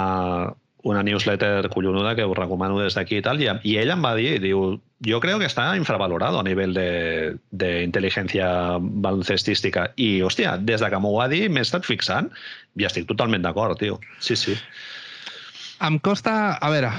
una 0.85 1.03
newsletter 1.03 1.71
collonuda 1.73 2.15
que 2.15 2.27
us 2.29 2.37
recomano 2.37 2.77
des 2.79 2.95
d'aquí 2.95 3.19
i 3.19 3.25
tal, 3.25 3.41
i, 3.41 3.49
i 3.65 3.77
ell 3.81 3.93
em 3.95 4.03
va 4.05 4.13
dir, 4.19 4.37
diu, 4.43 4.77
jo 5.09 5.21
creo 5.21 5.39
que 5.41 5.49
està 5.49 5.71
infravalorado 5.79 6.39
a 6.39 6.45
nivell 6.45 6.77
de, 6.77 6.89
de 7.57 7.71
intel·ligència 7.87 8.47
baloncestística. 8.81 9.89
I, 9.97 10.21
hòstia, 10.23 10.59
des 10.61 10.85
de 10.85 10.91
que 10.93 11.01
m'ho 11.01 11.15
va 11.17 11.31
dir 11.33 11.49
m'he 11.49 11.65
estat 11.65 11.89
fixant 11.89 12.29
i 12.77 12.85
estic 12.85 13.09
totalment 13.09 13.47
d'acord, 13.47 13.81
tio. 13.81 13.97
Sí, 14.21 14.37
sí. 14.37 14.59
Em 15.85 15.97
costa... 16.05 16.59
A 16.61 16.71
veure, 16.73 16.93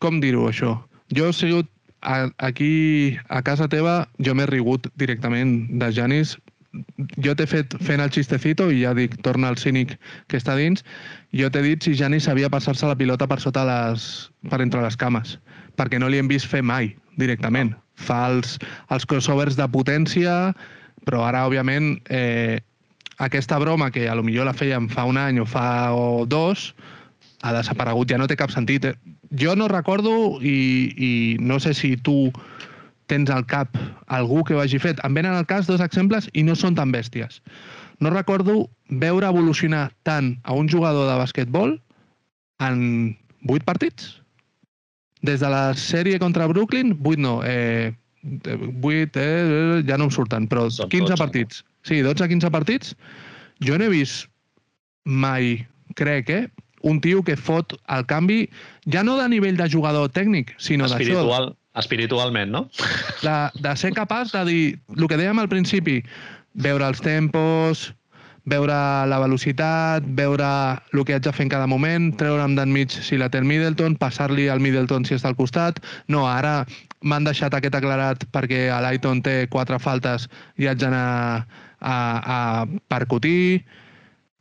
com 0.00 0.18
dir-ho, 0.24 0.48
això? 0.48 0.78
Jo 1.12 1.28
he 1.28 1.36
sigut 1.36 1.68
aquí, 2.02 3.18
a 3.28 3.42
casa 3.44 3.68
teva, 3.68 4.08
jo 4.18 4.34
m'he 4.34 4.48
rigut 4.48 4.88
directament 4.98 5.68
de 5.78 5.92
Janis. 5.94 6.38
Jo 7.20 7.34
t'he 7.36 7.44
fet 7.48 7.74
fent 7.84 8.00
el 8.00 8.12
xistecito 8.14 8.70
i 8.72 8.80
ja 8.82 8.94
dic, 8.96 9.18
torna 9.26 9.50
al 9.52 9.58
cínic 9.60 9.98
que 10.28 10.38
està 10.40 10.56
dins. 10.56 10.84
Jo 11.36 11.50
t'he 11.52 11.62
dit 11.64 11.84
si 11.84 11.94
Janis 11.98 12.28
sabia 12.28 12.50
passar-se 12.52 12.88
la 12.88 12.96
pilota 12.96 13.28
per 13.28 13.40
sota 13.44 13.64
les... 13.68 14.06
per 14.48 14.62
entre 14.64 14.80
les 14.84 14.96
cames, 14.96 15.36
perquè 15.76 16.00
no 16.00 16.08
li 16.08 16.20
hem 16.20 16.30
vist 16.32 16.48
fer 16.48 16.62
mai, 16.64 16.94
directament. 17.20 17.74
Fa 18.00 18.24
els, 18.32 18.56
els 18.90 19.04
crossovers 19.06 19.58
de 19.58 19.68
potència, 19.68 20.54
però 21.04 21.26
ara, 21.28 21.44
òbviament, 21.48 21.98
eh, 22.08 22.62
aquesta 23.22 23.58
broma 23.60 23.90
que 23.92 24.08
a 24.08 24.16
lo 24.16 24.24
millor 24.24 24.48
la 24.48 24.56
fèiem 24.56 24.88
fa 24.90 25.04
un 25.08 25.20
any 25.20 25.38
o 25.42 25.46
fa 25.46 25.92
o 25.92 26.24
dos, 26.26 26.72
ha 27.42 27.52
desaparegut, 27.52 28.08
ja 28.10 28.18
no 28.18 28.28
té 28.30 28.38
cap 28.38 28.50
sentit. 28.54 28.84
eh? 28.84 28.94
Jo 29.38 29.54
no 29.56 29.68
recordo 29.68 30.38
i, 30.40 30.92
i 30.96 31.12
no 31.40 31.58
sé 31.60 31.74
si 31.74 31.96
tu 31.96 32.32
tens 33.10 33.30
al 33.30 33.44
cap 33.46 33.76
algú 34.06 34.42
que 34.44 34.54
ho 34.54 34.60
hagi 34.62 34.80
fet. 34.82 35.00
Em 35.06 35.14
venen 35.14 35.34
al 35.34 35.46
cas 35.46 35.66
dos 35.70 35.82
exemples 35.84 36.28
i 36.32 36.44
no 36.46 36.56
són 36.58 36.76
tan 36.78 36.92
bèsties. 36.94 37.40
No 38.02 38.10
recordo 38.10 38.66
veure 39.02 39.28
evolucionar 39.30 39.90
tant 40.02 40.34
a 40.42 40.56
un 40.58 40.68
jugador 40.68 41.08
de 41.10 41.18
basquetbol 41.20 41.76
en 42.62 43.16
vuit 43.48 43.64
partits. 43.64 44.18
Des 45.22 45.40
de 45.40 45.50
la 45.50 45.70
sèrie 45.78 46.18
contra 46.18 46.48
Brooklyn, 46.50 46.96
vuit 46.98 47.20
no, 47.22 47.40
eh, 47.46 47.92
vuit, 48.82 49.16
eh, 49.16 49.82
ja 49.86 49.98
no 49.98 50.08
em 50.08 50.14
surten, 50.14 50.48
però 50.50 50.68
Són 50.70 50.90
15 50.90 51.14
12, 51.14 51.20
partits. 51.20 51.62
Sí, 51.86 52.02
12-15 52.02 52.50
partits. 52.50 52.96
Jo 53.62 53.78
no 53.78 53.86
he 53.86 53.94
vist 53.94 54.28
mai, 55.04 55.66
crec, 55.94 56.30
eh, 56.30 56.48
un 56.82 57.00
tio 57.00 57.22
que 57.22 57.36
fot 57.38 57.76
el 57.86 58.06
canvi, 58.06 58.48
ja 58.90 59.02
no 59.06 59.16
de 59.18 59.28
nivell 59.30 59.58
de 59.58 59.68
jugador 59.70 60.10
tècnic, 60.10 60.54
sinó 60.58 60.88
d'això, 60.90 61.02
Espiritual. 61.02 61.52
Espiritualment, 61.78 62.52
no? 62.52 62.66
de, 63.22 63.36
de 63.64 63.72
ser 63.80 63.94
capaç 63.96 64.32
de 64.34 64.44
dir, 64.44 64.62
el 64.92 65.08
que 65.08 65.16
dèiem 65.16 65.40
al 65.40 65.48
principi, 65.48 66.02
veure 66.52 66.84
els 66.84 67.00
tempos, 67.00 67.86
veure 68.44 68.76
la 69.06 69.18
velocitat, 69.22 70.04
veure 70.18 70.46
el 70.92 71.04
que 71.06 71.16
haig 71.16 71.24
de 71.24 71.32
fer 71.32 71.46
en 71.46 71.52
cada 71.52 71.68
moment, 71.70 72.10
treure'm 72.18 72.56
d'enmig 72.58 72.92
si 72.92 73.18
la 73.20 73.30
té 73.30 73.40
el 73.40 73.46
Middleton, 73.48 73.96
passar-li 74.00 74.48
al 74.50 74.60
Middleton 74.60 75.06
si 75.06 75.14
està 75.16 75.30
al 75.30 75.38
costat. 75.38 75.78
No, 76.08 76.26
ara 76.26 76.62
m'han 77.02 77.26
deixat 77.26 77.54
aquest 77.54 77.78
aclarat 77.78 78.26
perquè 78.34 78.66
a 78.70 78.80
l'Aiton 78.82 79.22
té 79.22 79.46
quatre 79.50 79.78
faltes 79.82 80.28
i 80.58 80.68
haig 80.70 80.82
d'anar 80.82 81.46
a, 81.80 81.94
a 81.94 82.38
percutir. 82.90 83.62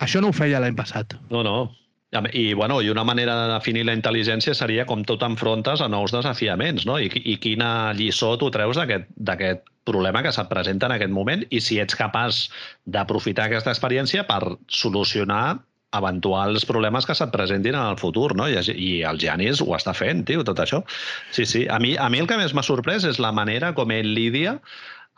Això 0.01 0.21
no 0.21 0.31
ho 0.31 0.35
feia 0.35 0.61
l'any 0.61 0.75
passat. 0.77 1.15
No, 1.29 1.45
no. 1.45 1.69
I, 2.11 2.53
bueno, 2.53 2.81
I 2.81 2.89
una 2.89 3.05
manera 3.07 3.35
de 3.39 3.53
definir 3.53 3.85
la 3.87 3.95
intel·ligència 3.95 4.53
seria 4.57 4.85
com 4.85 5.05
tu 5.07 5.15
t'enfrontes 5.17 5.79
a 5.79 5.87
nous 5.87 6.11
desafiaments, 6.11 6.85
no? 6.85 6.97
I, 6.99 7.07
i 7.07 7.37
quina 7.39 7.93
lliçó 7.95 8.33
tu 8.37 8.49
treus 8.51 8.75
d'aquest 8.75 9.63
problema 9.87 10.21
que 10.21 10.33
se't 10.35 10.51
presenta 10.51 10.89
en 10.89 10.97
aquest 10.97 11.13
moment 11.15 11.45
i 11.49 11.61
si 11.63 11.79
ets 11.79 11.95
capaç 11.95 12.49
d'aprofitar 12.83 13.47
aquesta 13.47 13.71
experiència 13.71 14.27
per 14.27 14.57
solucionar 14.67 15.61
eventuals 15.95 16.67
problemes 16.67 17.07
que 17.07 17.15
se't 17.15 17.31
presentin 17.31 17.75
en 17.75 17.87
el 17.93 17.97
futur, 17.99 18.35
no? 18.35 18.47
I, 18.51 18.59
i 18.75 18.91
el 19.07 19.19
Giannis 19.19 19.63
ho 19.63 19.71
està 19.79 19.95
fent, 19.95 20.25
tio, 20.27 20.43
tot 20.47 20.59
això. 20.59 20.83
Sí, 21.31 21.47
sí. 21.47 21.65
A 21.71 21.79
mi, 21.79 21.95
a 21.95 22.11
mi 22.11 22.19
el 22.19 22.27
que 22.27 22.39
més 22.39 22.55
m'ha 22.55 22.67
sorprès 22.67 23.07
és 23.07 23.23
la 23.23 23.31
manera 23.35 23.71
com 23.77 23.91
ell 23.91 24.11
lidia 24.15 24.59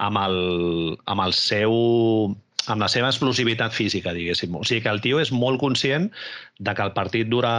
amb 0.01 0.21
el, 0.21 0.39
amb 1.09 1.25
el 1.25 1.33
seu 1.37 1.73
amb 2.71 2.81
la 2.83 2.87
seva 2.91 3.09
explosivitat 3.11 3.73
física, 3.75 4.13
diguéssim. 4.15 4.53
O 4.55 4.63
sigui 4.63 4.83
que 4.85 4.91
el 4.93 5.01
tio 5.03 5.19
és 5.19 5.31
molt 5.35 5.59
conscient 5.61 6.09
de 6.63 6.73
que 6.77 6.83
el 6.85 6.93
partit 6.95 7.29
dura 7.31 7.51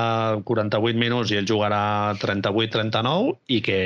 48 0.48 0.98
minuts 1.01 1.32
i 1.32 1.39
ell 1.40 1.48
jugarà 1.48 2.14
38-39 2.22 3.35
i 3.56 3.60
que 3.66 3.78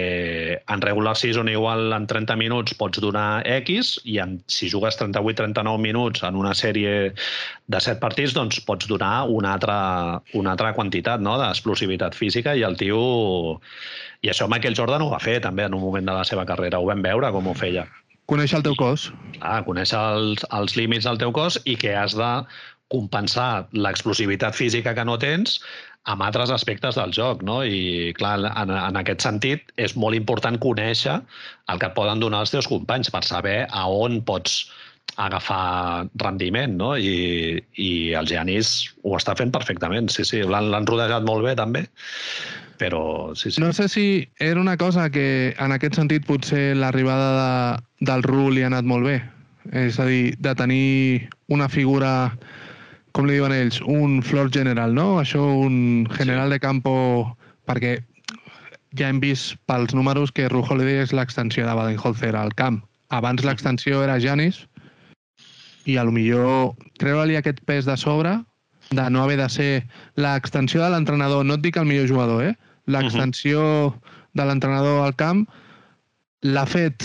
en 0.61 0.85
regular 0.85 1.17
season 1.19 1.51
igual 1.51 1.95
en 1.97 2.07
30 2.11 2.37
minuts 2.41 2.77
pots 2.79 3.03
donar 3.03 3.43
X 3.59 3.97
i 4.05 4.19
en, 4.23 4.39
si 4.47 4.71
jugues 4.71 4.99
38-39 5.01 5.79
minuts 5.83 6.25
en 6.29 6.39
una 6.39 6.55
sèrie 6.55 7.13
de 7.13 7.81
7 7.81 7.99
partits 8.03 8.37
doncs 8.37 8.61
pots 8.69 8.89
donar 8.91 9.27
una 9.29 9.55
altra, 9.57 9.79
una 10.35 10.55
altra 10.55 10.75
quantitat 10.77 11.25
no? 11.25 11.39
d'explosivitat 11.41 12.19
física 12.19 12.57
i 12.57 12.67
el 12.67 12.79
tio... 12.79 13.61
I 14.19 14.33
això 14.33 14.49
Michael 14.51 14.75
Jordan 14.75 15.05
ho 15.05 15.13
va 15.13 15.21
fer 15.23 15.37
també 15.39 15.63
en 15.63 15.77
un 15.79 15.83
moment 15.85 16.09
de 16.09 16.15
la 16.17 16.25
seva 16.27 16.43
carrera, 16.43 16.81
ho 16.83 16.89
vam 16.89 17.05
veure 17.05 17.31
com 17.31 17.47
ho 17.47 17.55
feia. 17.55 17.85
Conèixer 18.29 18.59
el 18.59 18.65
teu 18.67 18.75
cos. 18.77 19.09
Clar, 19.39 19.61
conèixer 19.65 19.99
els, 19.99 20.43
els 20.53 20.75
límits 20.77 21.07
del 21.09 21.21
teu 21.21 21.33
cos 21.33 21.57
i 21.65 21.79
que 21.81 21.95
has 21.97 22.17
de 22.19 22.33
compensar 22.93 23.69
l'explosivitat 23.73 24.57
física 24.57 24.93
que 24.97 25.05
no 25.09 25.17
tens 25.21 25.59
amb 26.09 26.25
altres 26.25 26.53
aspectes 26.53 26.97
del 26.97 27.13
joc, 27.17 27.41
no? 27.45 27.63
I, 27.65 28.13
clar, 28.17 28.37
en, 28.49 28.73
en 28.73 29.01
aquest 29.01 29.25
sentit, 29.25 29.73
és 29.81 29.97
molt 29.97 30.17
important 30.17 30.61
conèixer 30.61 31.19
el 31.73 31.81
que 31.81 31.89
et 31.89 31.97
poden 31.97 32.21
donar 32.21 32.45
els 32.45 32.53
teus 32.53 32.69
companys 32.69 33.13
per 33.13 33.25
saber 33.29 33.59
a 33.69 33.89
on 33.89 34.21
pots 34.29 34.61
agafar 35.17 36.07
rendiment, 36.21 36.77
no? 36.81 36.95
I, 37.01 37.61
i 37.81 37.91
el 38.17 38.29
Giannis 38.29 38.91
ho 39.05 39.17
està 39.17 39.37
fent 39.41 39.53
perfectament, 39.57 40.13
sí, 40.13 40.25
sí. 40.29 40.45
L'han 40.45 40.89
rodejat 40.89 41.25
molt 41.29 41.49
bé, 41.49 41.57
també 41.57 41.89
però 42.79 43.35
sí, 43.35 43.51
sí. 43.51 43.61
No 43.61 43.73
sé 43.73 43.89
si 43.89 44.29
era 44.39 44.61
una 44.61 44.77
cosa 44.77 45.11
que 45.11 45.55
en 45.59 45.75
aquest 45.75 45.99
sentit 45.99 46.27
potser 46.27 46.77
l'arribada 46.79 47.31
de, 47.37 47.83
del 48.07 48.23
Ru 48.23 48.49
li 48.51 48.63
ha 48.63 48.71
anat 48.71 48.89
molt 48.89 49.07
bé. 49.09 49.19
És 49.77 49.99
a 50.01 50.07
dir, 50.09 50.37
de 50.41 50.55
tenir 50.57 51.29
una 51.53 51.69
figura, 51.69 52.33
com 53.13 53.29
li 53.29 53.37
diuen 53.37 53.53
ells, 53.53 53.83
un 53.83 54.23
floor 54.23 54.53
general, 54.55 54.95
no? 54.97 55.19
Això, 55.21 55.43
un 55.43 56.07
general 56.15 56.49
sí. 56.49 56.57
de 56.57 56.63
campo, 56.63 56.95
perquè 57.69 57.99
ja 58.97 59.11
hem 59.11 59.21
vist 59.21 59.59
pels 59.69 59.93
números 59.93 60.33
que 60.33 60.49
Ru 60.49 60.63
Holiday 60.65 61.03
és 61.03 61.13
l'extensió 61.13 61.67
de 61.67 61.77
Baden-Holzer 61.77 62.33
al 62.39 62.55
camp. 62.57 62.81
Abans 63.13 63.45
l'extensió 63.45 64.01
era 64.05 64.21
Janis, 64.21 64.65
i 65.89 65.97
a 65.97 66.05
lo 66.05 66.13
millor 66.13 66.77
treure-li 67.01 67.39
aquest 67.39 67.63
pes 67.69 67.87
de 67.89 67.97
sobre 67.97 68.37
de 68.91 69.11
no 69.11 69.23
haver 69.23 69.39
de 69.41 69.49
ser 69.53 69.87
l'extensió 70.17 70.83
de 70.83 70.91
l'entrenador, 70.93 71.45
no 71.45 71.57
et 71.59 71.65
dic 71.65 71.77
el 71.77 71.89
millor 71.89 72.09
jugador, 72.09 72.45
eh? 72.45 72.55
L'extensió 72.89 73.61
uh 73.61 73.93
-huh. 73.93 74.15
de 74.35 74.45
l'entrenador 74.45 75.05
al 75.05 75.17
camp 75.17 75.47
l'ha 76.43 76.67
fet 76.67 77.05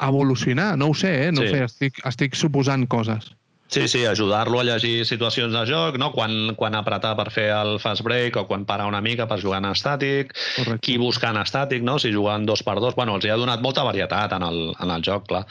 evolucionar, 0.00 0.76
no 0.78 0.88
ho 0.90 0.94
sé, 0.94 1.26
eh? 1.26 1.32
no 1.32 1.42
sí. 1.42 1.48
ho 1.48 1.50
sé, 1.50 1.64
estic, 1.64 2.00
estic 2.06 2.34
suposant 2.34 2.86
coses. 2.88 3.36
Sí, 3.70 3.86
sí, 3.86 4.04
ajudar-lo 4.04 4.58
a 4.58 4.64
llegir 4.64 5.04
situacions 5.06 5.52
de 5.54 5.60
joc, 5.68 5.96
no? 5.96 6.10
quan, 6.10 6.56
quan 6.58 6.74
apretar 6.74 7.12
per 7.14 7.28
fer 7.30 7.52
el 7.54 7.78
fast 7.78 8.02
break 8.02 8.36
o 8.36 8.46
quan 8.48 8.64
parar 8.66 8.88
una 8.90 9.00
mica 9.00 9.28
per 9.30 9.38
jugar 9.40 9.60
en 9.62 9.70
estàtic, 9.70 10.34
Correcte. 10.56 10.80
qui 10.82 10.96
buscar 10.98 11.30
en 11.30 11.38
estàtic, 11.44 11.84
no? 11.86 11.98
si 11.98 12.10
juguen 12.12 12.46
dos 12.46 12.64
per 12.66 12.80
dos. 12.80 12.96
Bueno, 12.96 13.14
els 13.14 13.24
hi 13.24 13.30
ha 13.30 13.36
donat 13.38 13.62
molta 13.62 13.84
varietat 13.86 14.32
en 14.32 14.42
el, 14.42 14.74
en 14.74 14.90
el 14.90 15.06
joc, 15.06 15.28
clar 15.28 15.44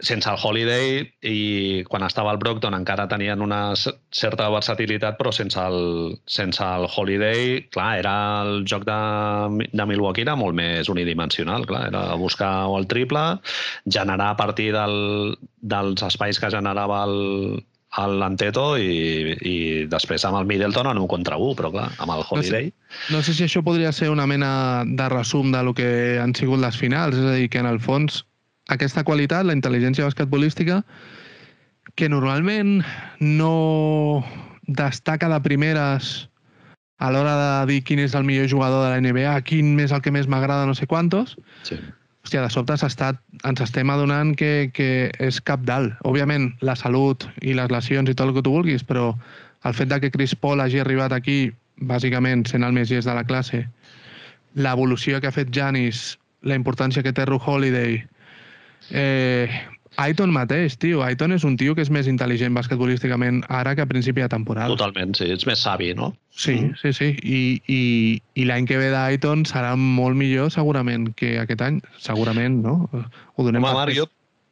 sense 0.00 0.28
el 0.28 0.36
Holiday 0.42 1.04
i 1.24 1.84
quan 1.88 2.04
estava 2.04 2.32
al 2.32 2.40
Brockton 2.40 2.74
encara 2.76 3.06
tenien 3.08 3.40
una 3.40 3.60
certa 3.76 4.48
versatilitat, 4.52 5.16
però 5.16 5.32
sense 5.32 5.60
el, 5.60 6.18
sense 6.28 6.64
el 6.64 6.88
Holiday, 6.90 7.62
clar, 7.72 7.88
era 8.02 8.16
el 8.42 8.66
joc 8.68 8.84
de, 8.88 9.68
de 9.72 9.86
Milwaukee 9.88 10.26
era 10.26 10.36
molt 10.36 10.56
més 10.58 10.90
unidimensional, 10.92 11.64
clar, 11.68 11.86
era 11.88 12.02
buscar 12.20 12.68
el 12.76 12.88
triple, 12.90 13.24
generar 13.88 14.34
a 14.34 14.36
partir 14.36 14.72
del, 14.76 15.38
dels 15.62 16.04
espais 16.04 16.40
que 16.42 16.52
generava 16.52 17.02
el, 17.08 17.64
l'Anteto 17.96 18.74
i, 18.76 19.32
i 19.40 19.56
després 19.88 20.26
amb 20.28 20.36
el 20.42 20.48
Middleton 20.50 20.90
en 20.90 21.00
un 21.00 21.08
contra 21.08 21.40
un, 21.40 21.56
però 21.56 21.72
clar, 21.72 21.88
amb 21.96 22.12
el 22.18 22.24
Holiday... 22.28 22.68
No 22.68 22.76
sé, 22.76 23.12
no 23.16 23.24
sé 23.24 23.36
si 23.38 23.48
això 23.48 23.64
podria 23.64 23.96
ser 23.96 24.10
una 24.12 24.28
mena 24.28 24.84
de 24.84 25.08
resum 25.08 25.52
de 25.54 25.64
lo 25.64 25.72
que 25.72 26.18
han 26.20 26.36
sigut 26.36 26.60
les 26.60 26.76
finals, 26.76 27.16
és 27.16 27.24
a 27.24 27.36
dir, 27.40 27.48
que 27.48 27.64
en 27.64 27.72
el 27.72 27.80
fons 27.80 28.26
aquesta 28.72 29.04
qualitat, 29.06 29.46
la 29.46 29.54
intel·ligència 29.54 30.06
basquetbolística, 30.06 30.82
que 31.94 32.08
normalment 32.10 32.80
no 33.20 34.24
destaca 34.66 35.28
de 35.30 35.38
primeres 35.40 36.28
a 36.98 37.10
l'hora 37.12 37.36
de 37.36 37.72
dir 37.72 37.82
quin 37.84 38.00
és 38.00 38.16
el 38.16 38.24
millor 38.24 38.48
jugador 38.50 38.84
de 38.84 38.90
la 38.90 39.00
NBA, 39.04 39.36
quin 39.48 39.78
és 39.80 39.92
el 39.92 40.02
que 40.02 40.12
més 40.12 40.26
m'agrada, 40.28 40.66
no 40.66 40.74
sé 40.74 40.88
quantos. 40.88 41.36
Sí. 41.62 41.78
Hòstia, 42.26 42.42
de 42.42 42.50
sobte 42.50 42.74
estat, 42.74 43.20
ens 43.46 43.60
estem 43.62 43.90
adonant 43.92 44.32
que, 44.34 44.72
que 44.74 45.12
és 45.22 45.38
cap 45.38 45.62
dalt. 45.68 45.94
Òbviament, 46.08 46.50
la 46.66 46.74
salut 46.74 47.28
i 47.42 47.54
les 47.54 47.70
lesions 47.70 48.10
i 48.10 48.16
tot 48.16 48.26
el 48.26 48.34
que 48.34 48.42
tu 48.42 48.56
vulguis, 48.56 48.82
però 48.82 49.12
el 49.62 49.76
fet 49.76 49.92
de 49.92 50.00
que 50.02 50.10
Chris 50.10 50.34
Paul 50.34 50.64
hagi 50.64 50.80
arribat 50.82 51.14
aquí, 51.14 51.52
bàsicament 51.86 52.42
sent 52.48 52.64
el 52.66 52.74
més 52.74 52.90
llest 52.90 53.06
de 53.06 53.14
la 53.14 53.24
classe, 53.28 53.62
l'evolució 54.56 55.20
que 55.20 55.28
ha 55.28 55.36
fet 55.36 55.52
Janis, 55.54 56.16
la 56.42 56.56
importància 56.58 57.04
que 57.04 57.12
té 57.12 57.28
Ru 57.28 57.38
Holiday, 57.38 58.00
Eh, 58.90 59.48
Aiton 59.96 60.32
mateix, 60.32 60.76
tio. 60.76 61.00
Aiton 61.02 61.32
és 61.32 61.44
un 61.48 61.56
tio 61.56 61.74
que 61.74 61.84
és 61.86 61.90
més 61.92 62.08
intel·ligent 62.10 62.52
basquetbolísticament 62.56 63.40
ara 63.48 63.72
que 63.76 63.84
a 63.84 63.88
principi 63.88 64.20
de 64.20 64.28
temporada. 64.32 64.68
Totalment, 64.74 65.14
sí. 65.16 65.30
Ets 65.32 65.48
més 65.48 65.62
savi, 65.64 65.92
no? 65.96 66.10
Sí, 66.36 66.58
mm. 66.58 66.74
sí, 66.82 66.92
sí. 66.92 67.08
I, 67.24 67.40
i, 67.72 67.80
i 68.36 68.44
l'any 68.48 68.68
que 68.68 68.76
ve 68.80 68.90
d'Aiton 68.92 69.46
serà 69.48 69.72
molt 69.80 70.18
millor 70.20 70.52
segurament 70.52 71.08
que 71.16 71.38
aquest 71.40 71.64
any. 71.64 71.80
Segurament, 72.02 72.60
no? 72.66 72.76
Ho 72.92 73.46
donem 73.46 73.64
Home, 73.64 73.72
Marc, 73.72 73.96
jo 73.96 74.06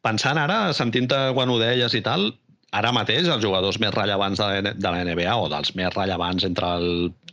pensant 0.05 0.41
ara, 0.41 0.73
sentint-te 0.77 1.21
quan 1.37 1.53
ho 1.53 1.61
deies 1.61 1.95
i 1.97 2.03
tal, 2.05 2.31
ara 2.77 2.93
mateix 2.93 3.29
els 3.31 3.45
jugadors 3.45 3.79
més 3.81 3.93
rellevants 3.95 4.41
de 4.41 4.91
la 4.91 5.05
NBA 5.05 5.37
o 5.41 5.47
dels 5.53 5.75
més 5.79 5.93
rellevants 5.95 6.45
entre 6.49 6.73
el 6.81 6.89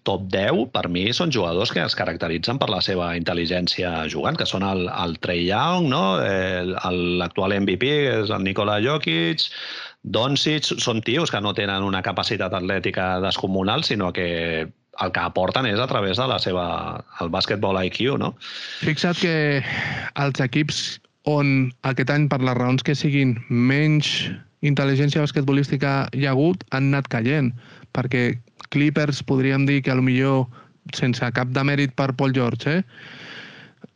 top 0.08 0.26
10, 0.34 0.66
per 0.74 0.88
mi, 0.90 1.06
són 1.14 1.32
jugadors 1.34 1.72
que 1.74 1.84
es 1.84 1.96
caracteritzen 1.98 2.58
per 2.62 2.72
la 2.74 2.82
seva 2.82 3.12
intel·ligència 3.18 3.92
jugant, 4.10 4.38
que 4.40 4.48
són 4.50 4.66
el, 4.66 4.88
el 4.90 5.18
Trey 5.22 5.46
Young, 5.46 5.90
no? 5.92 6.04
l'actual 7.22 7.56
MVP, 7.60 7.92
és 8.16 8.34
el 8.34 8.46
Nikola 8.48 8.80
Jokic, 8.82 9.46
Doncic, 10.02 10.72
són 10.82 11.04
tios 11.06 11.30
que 11.30 11.42
no 11.42 11.54
tenen 11.54 11.86
una 11.86 12.02
capacitat 12.02 12.54
atlètica 12.58 13.20
descomunal, 13.22 13.86
sinó 13.86 14.10
que 14.14 14.66
el 15.02 15.12
que 15.14 15.24
aporten 15.24 15.68
és 15.70 15.80
a 15.80 15.88
través 15.88 16.18
de 16.18 16.28
la 16.28 16.40
seva, 16.42 16.66
el 17.22 17.30
bàsquetbol 17.34 17.80
IQ, 17.86 18.18
no? 18.20 18.34
Fixa't 18.82 19.22
que 19.22 19.36
els 20.20 20.42
equips 20.44 20.82
on 21.30 21.70
aquest 21.88 22.10
any, 22.10 22.28
per 22.30 22.42
les 22.42 22.58
raons 22.58 22.84
que 22.84 22.98
siguin, 22.98 23.38
menys 23.50 24.32
intel·ligència 24.66 25.22
basquetbolística 25.22 25.94
hi 26.18 26.26
ha 26.26 26.34
hagut, 26.34 26.66
han 26.74 26.92
anat 26.92 27.10
caient, 27.14 27.52
perquè 27.96 28.42
Clippers 28.72 29.22
podríem 29.28 29.68
dir 29.68 29.82
que 29.84 29.92
a 29.92 29.98
lo 30.00 30.06
millor 30.06 30.48
sense 30.98 31.28
cap 31.36 31.52
de 31.54 31.64
mèrit 31.68 31.94
per 31.96 32.14
Paul 32.18 32.34
George, 32.36 32.80
eh? 32.80 33.20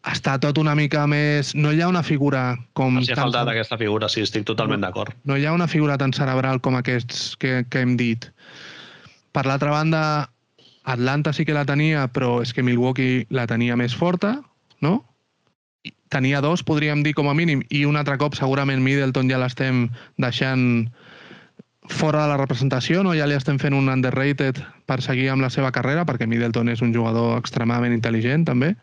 està 0.06 0.36
tot 0.42 0.60
una 0.62 0.76
mica 0.78 1.06
més... 1.10 1.54
No 1.58 1.72
hi 1.74 1.82
ha 1.82 1.90
una 1.90 2.04
figura 2.06 2.54
com... 2.78 3.00
Si 3.02 3.14
ha 3.14 3.18
faltat 3.18 3.50
aquesta 3.50 3.78
figura, 3.82 4.10
sí, 4.12 4.22
estic 4.26 4.46
totalment 4.48 4.84
d'acord. 4.86 5.16
No 5.26 5.38
hi 5.38 5.46
ha 5.46 5.54
una 5.56 5.68
figura 5.68 5.98
tan 6.02 6.14
cerebral 6.14 6.62
com 6.62 6.78
aquests 6.78 7.34
que, 7.42 7.64
que 7.70 7.82
hem 7.82 7.96
dit. 7.98 8.30
Per 9.36 9.46
l'altra 9.50 9.74
banda, 9.74 10.04
Atlanta 10.86 11.34
sí 11.34 11.46
que 11.46 11.58
la 11.58 11.66
tenia, 11.66 12.06
però 12.14 12.38
és 12.46 12.54
que 12.54 12.64
Milwaukee 12.64 13.26
la 13.34 13.48
tenia 13.50 13.78
més 13.80 13.98
forta, 13.98 14.38
no? 14.86 15.00
Tenia 16.14 16.40
dos, 16.46 16.62
podríem 16.64 17.02
dir, 17.04 17.16
com 17.18 17.28
a 17.28 17.34
mínim, 17.38 17.64
i 17.74 17.84
un 17.90 17.98
altre 17.98 18.20
cop 18.22 18.38
segurament 18.38 18.84
Middleton 18.86 19.30
ja 19.32 19.42
l'estem 19.42 19.88
deixant 20.22 20.86
fora 21.90 22.24
de 22.24 22.30
la 22.30 22.38
representació, 22.38 23.04
no? 23.04 23.14
ja 23.18 23.28
li 23.28 23.36
estem 23.38 23.60
fent 23.62 23.76
un 23.78 23.90
underrated 23.92 24.62
per 24.90 25.02
seguir 25.02 25.30
amb 25.34 25.46
la 25.46 25.52
seva 25.54 25.72
carrera, 25.76 26.06
perquè 26.06 26.28
Middleton 26.28 26.70
és 26.74 26.82
un 26.86 26.94
jugador 26.96 27.38
extremadament 27.40 27.96
intel·ligent, 27.96 28.46
també. 28.48 28.74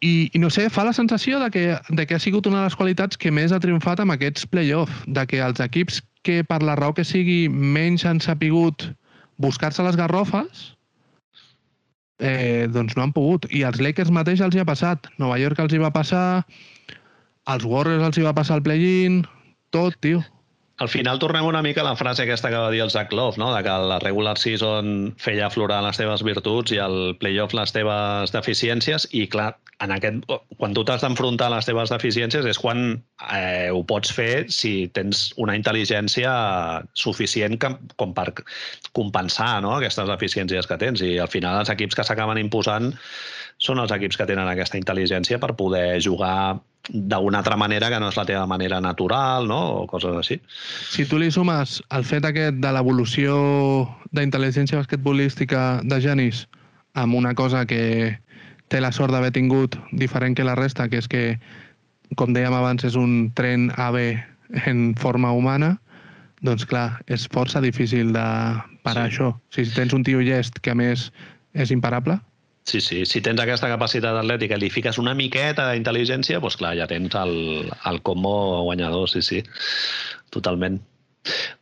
I, 0.00 0.30
I 0.30 0.38
no 0.38 0.50
sé, 0.54 0.68
fa 0.70 0.84
la 0.86 0.94
sensació 0.94 1.40
de 1.42 1.50
que, 1.50 1.64
de 1.90 2.06
que 2.06 2.14
ha 2.14 2.22
sigut 2.22 2.46
una 2.46 2.62
de 2.62 2.68
les 2.68 2.78
qualitats 2.78 3.18
que 3.18 3.32
més 3.34 3.50
ha 3.50 3.58
triomfat 3.58 4.00
amb 4.04 4.14
aquests 4.14 4.46
play-off, 4.46 4.92
de 5.06 5.26
que 5.26 5.42
els 5.42 5.58
equips 5.64 6.00
que 6.22 6.42
per 6.46 6.60
la 6.62 6.76
raó 6.78 6.94
que 6.94 7.06
sigui 7.06 7.48
menys 7.50 8.06
han 8.06 8.22
sapigut 8.22 8.90
buscar-se 9.42 9.82
les 9.82 9.98
garrofes, 9.98 10.76
eh, 12.18 12.68
doncs 12.70 12.94
no 12.96 13.06
han 13.06 13.14
pogut. 13.14 13.46
I 13.50 13.64
als 13.66 13.80
Lakers 13.82 14.14
mateix 14.14 14.42
els 14.44 14.54
hi 14.54 14.62
ha 14.62 14.68
passat. 14.68 15.10
Nova 15.18 15.38
York 15.38 15.58
els 15.62 15.74
hi 15.74 15.82
va 15.82 15.94
passar, 15.94 16.44
als 17.46 17.66
Warriors 17.66 18.04
els 18.06 18.18
hi 18.18 18.26
va 18.26 18.36
passar 18.36 18.58
el 18.58 18.66
play-in, 18.66 19.22
tot, 19.74 19.98
tio. 20.04 20.22
Al 20.78 20.88
final 20.88 21.18
tornem 21.18 21.42
una 21.42 21.60
mica 21.60 21.80
a 21.82 21.84
la 21.88 21.96
frase 21.98 22.22
aquesta 22.22 22.52
que 22.52 22.58
va 22.62 22.70
dir 22.70 22.84
el 22.84 22.90
Zach 22.94 23.10
Love, 23.12 23.38
no? 23.42 23.48
de 23.50 23.64
que 23.66 23.76
la 23.90 23.98
regular 23.98 24.36
season 24.38 25.12
feia 25.18 25.48
aflorar 25.48 25.80
les 25.82 25.98
teves 25.98 26.22
virtuts 26.22 26.70
i 26.70 26.78
el 26.78 27.16
playoff 27.18 27.56
les 27.58 27.74
teves 27.74 28.30
deficiències 28.30 29.08
i 29.10 29.24
clar, 29.32 29.48
en 29.82 29.96
aquest, 29.96 30.22
quan 30.54 30.76
tu 30.76 30.84
t'has 30.86 31.02
d'enfrontar 31.02 31.48
a 31.50 31.54
les 31.56 31.66
teves 31.66 31.90
deficiències 31.90 32.46
és 32.46 32.62
quan 32.62 32.84
eh, 32.94 33.74
ho 33.74 33.82
pots 33.90 34.14
fer 34.14 34.46
si 34.54 34.86
tens 34.94 35.32
una 35.42 35.58
intel·ligència 35.58 36.30
suficient 36.94 37.58
com, 37.58 37.74
com 37.98 38.14
per 38.14 38.28
compensar 38.94 39.56
no? 39.66 39.74
aquestes 39.80 40.06
deficiències 40.14 40.70
que 40.70 40.78
tens 40.78 41.02
i 41.02 41.16
al 41.18 41.34
final 41.34 41.58
els 41.58 41.74
equips 41.74 41.98
que 41.98 42.06
s'acaben 42.06 42.38
imposant 42.38 42.92
són 43.58 43.82
els 43.82 43.90
equips 43.98 44.18
que 44.18 44.30
tenen 44.30 44.46
aquesta 44.46 44.78
intel·ligència 44.78 45.42
per 45.42 45.56
poder 45.58 45.98
jugar 45.98 46.60
d'una 46.88 47.38
altra 47.38 47.56
manera 47.56 47.90
que 47.90 47.98
no 48.00 48.08
és 48.08 48.16
la 48.16 48.24
teva 48.28 48.46
manera 48.46 48.80
natural, 48.80 49.48
no? 49.48 49.60
o 49.82 49.86
coses 49.86 50.16
així. 50.16 50.38
Si 50.92 51.04
tu 51.08 51.18
li 51.20 51.30
sumes 51.30 51.78
el 51.94 52.06
fet 52.08 52.24
aquest 52.24 52.60
de 52.62 52.72
l'evolució 52.72 53.36
d'intel·ligència 54.16 54.80
basquetbolística 54.80 55.82
de 55.84 56.00
Janis 56.00 56.46
amb 56.98 57.14
una 57.14 57.34
cosa 57.34 57.66
que 57.68 58.16
té 58.68 58.80
la 58.80 58.92
sort 58.92 59.12
d'haver 59.12 59.32
tingut 59.32 59.76
diferent 59.92 60.36
que 60.36 60.44
la 60.44 60.56
resta, 60.58 60.88
que 60.88 61.00
és 61.00 61.08
que, 61.08 61.22
com 62.16 62.32
dèiem 62.36 62.56
abans, 62.56 62.84
és 62.84 62.96
un 62.96 63.30
tren 63.36 63.70
AB 63.76 64.00
en 64.68 64.94
forma 64.98 65.32
humana, 65.32 65.76
doncs 66.44 66.64
clar, 66.68 67.00
és 67.06 67.26
força 67.32 67.60
difícil 67.64 68.12
de 68.14 68.26
parar 68.84 69.08
sí. 69.08 69.14
això. 69.14 69.32
Si 69.54 69.66
tens 69.74 69.94
un 69.96 70.04
tio 70.04 70.20
llest 70.24 70.60
que 70.62 70.72
a 70.72 70.78
més 70.78 71.08
és 71.56 71.72
imparable, 71.74 72.18
Sí, 72.68 72.82
sí. 72.84 73.06
Si 73.08 73.22
tens 73.24 73.40
aquesta 73.40 73.70
capacitat 73.70 74.18
atlètica 74.20 74.58
i 74.58 74.60
li 74.60 74.68
fiques 74.68 74.98
una 75.00 75.14
miqueta 75.16 75.70
d'intel·ligència, 75.70 76.36
doncs 76.42 76.58
clar, 76.60 76.74
ja 76.76 76.88
tens 76.90 77.16
el, 77.16 77.32
el 77.88 78.00
combo 78.04 78.34
guanyador, 78.66 79.08
sí, 79.08 79.22
sí. 79.24 79.40
Totalment. 80.34 80.76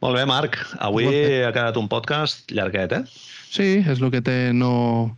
Molt 0.02 0.18
bé, 0.18 0.24
Marc. 0.26 0.58
Avui 0.82 1.06
ha 1.46 1.54
quedat 1.54 1.78
un 1.78 1.86
podcast 1.92 2.50
llarguet, 2.50 2.96
eh? 2.98 3.04
Sí, 3.54 3.68
és 3.86 4.02
el 4.02 4.10
que 4.10 4.24
té 4.26 4.50
no, 4.52 5.14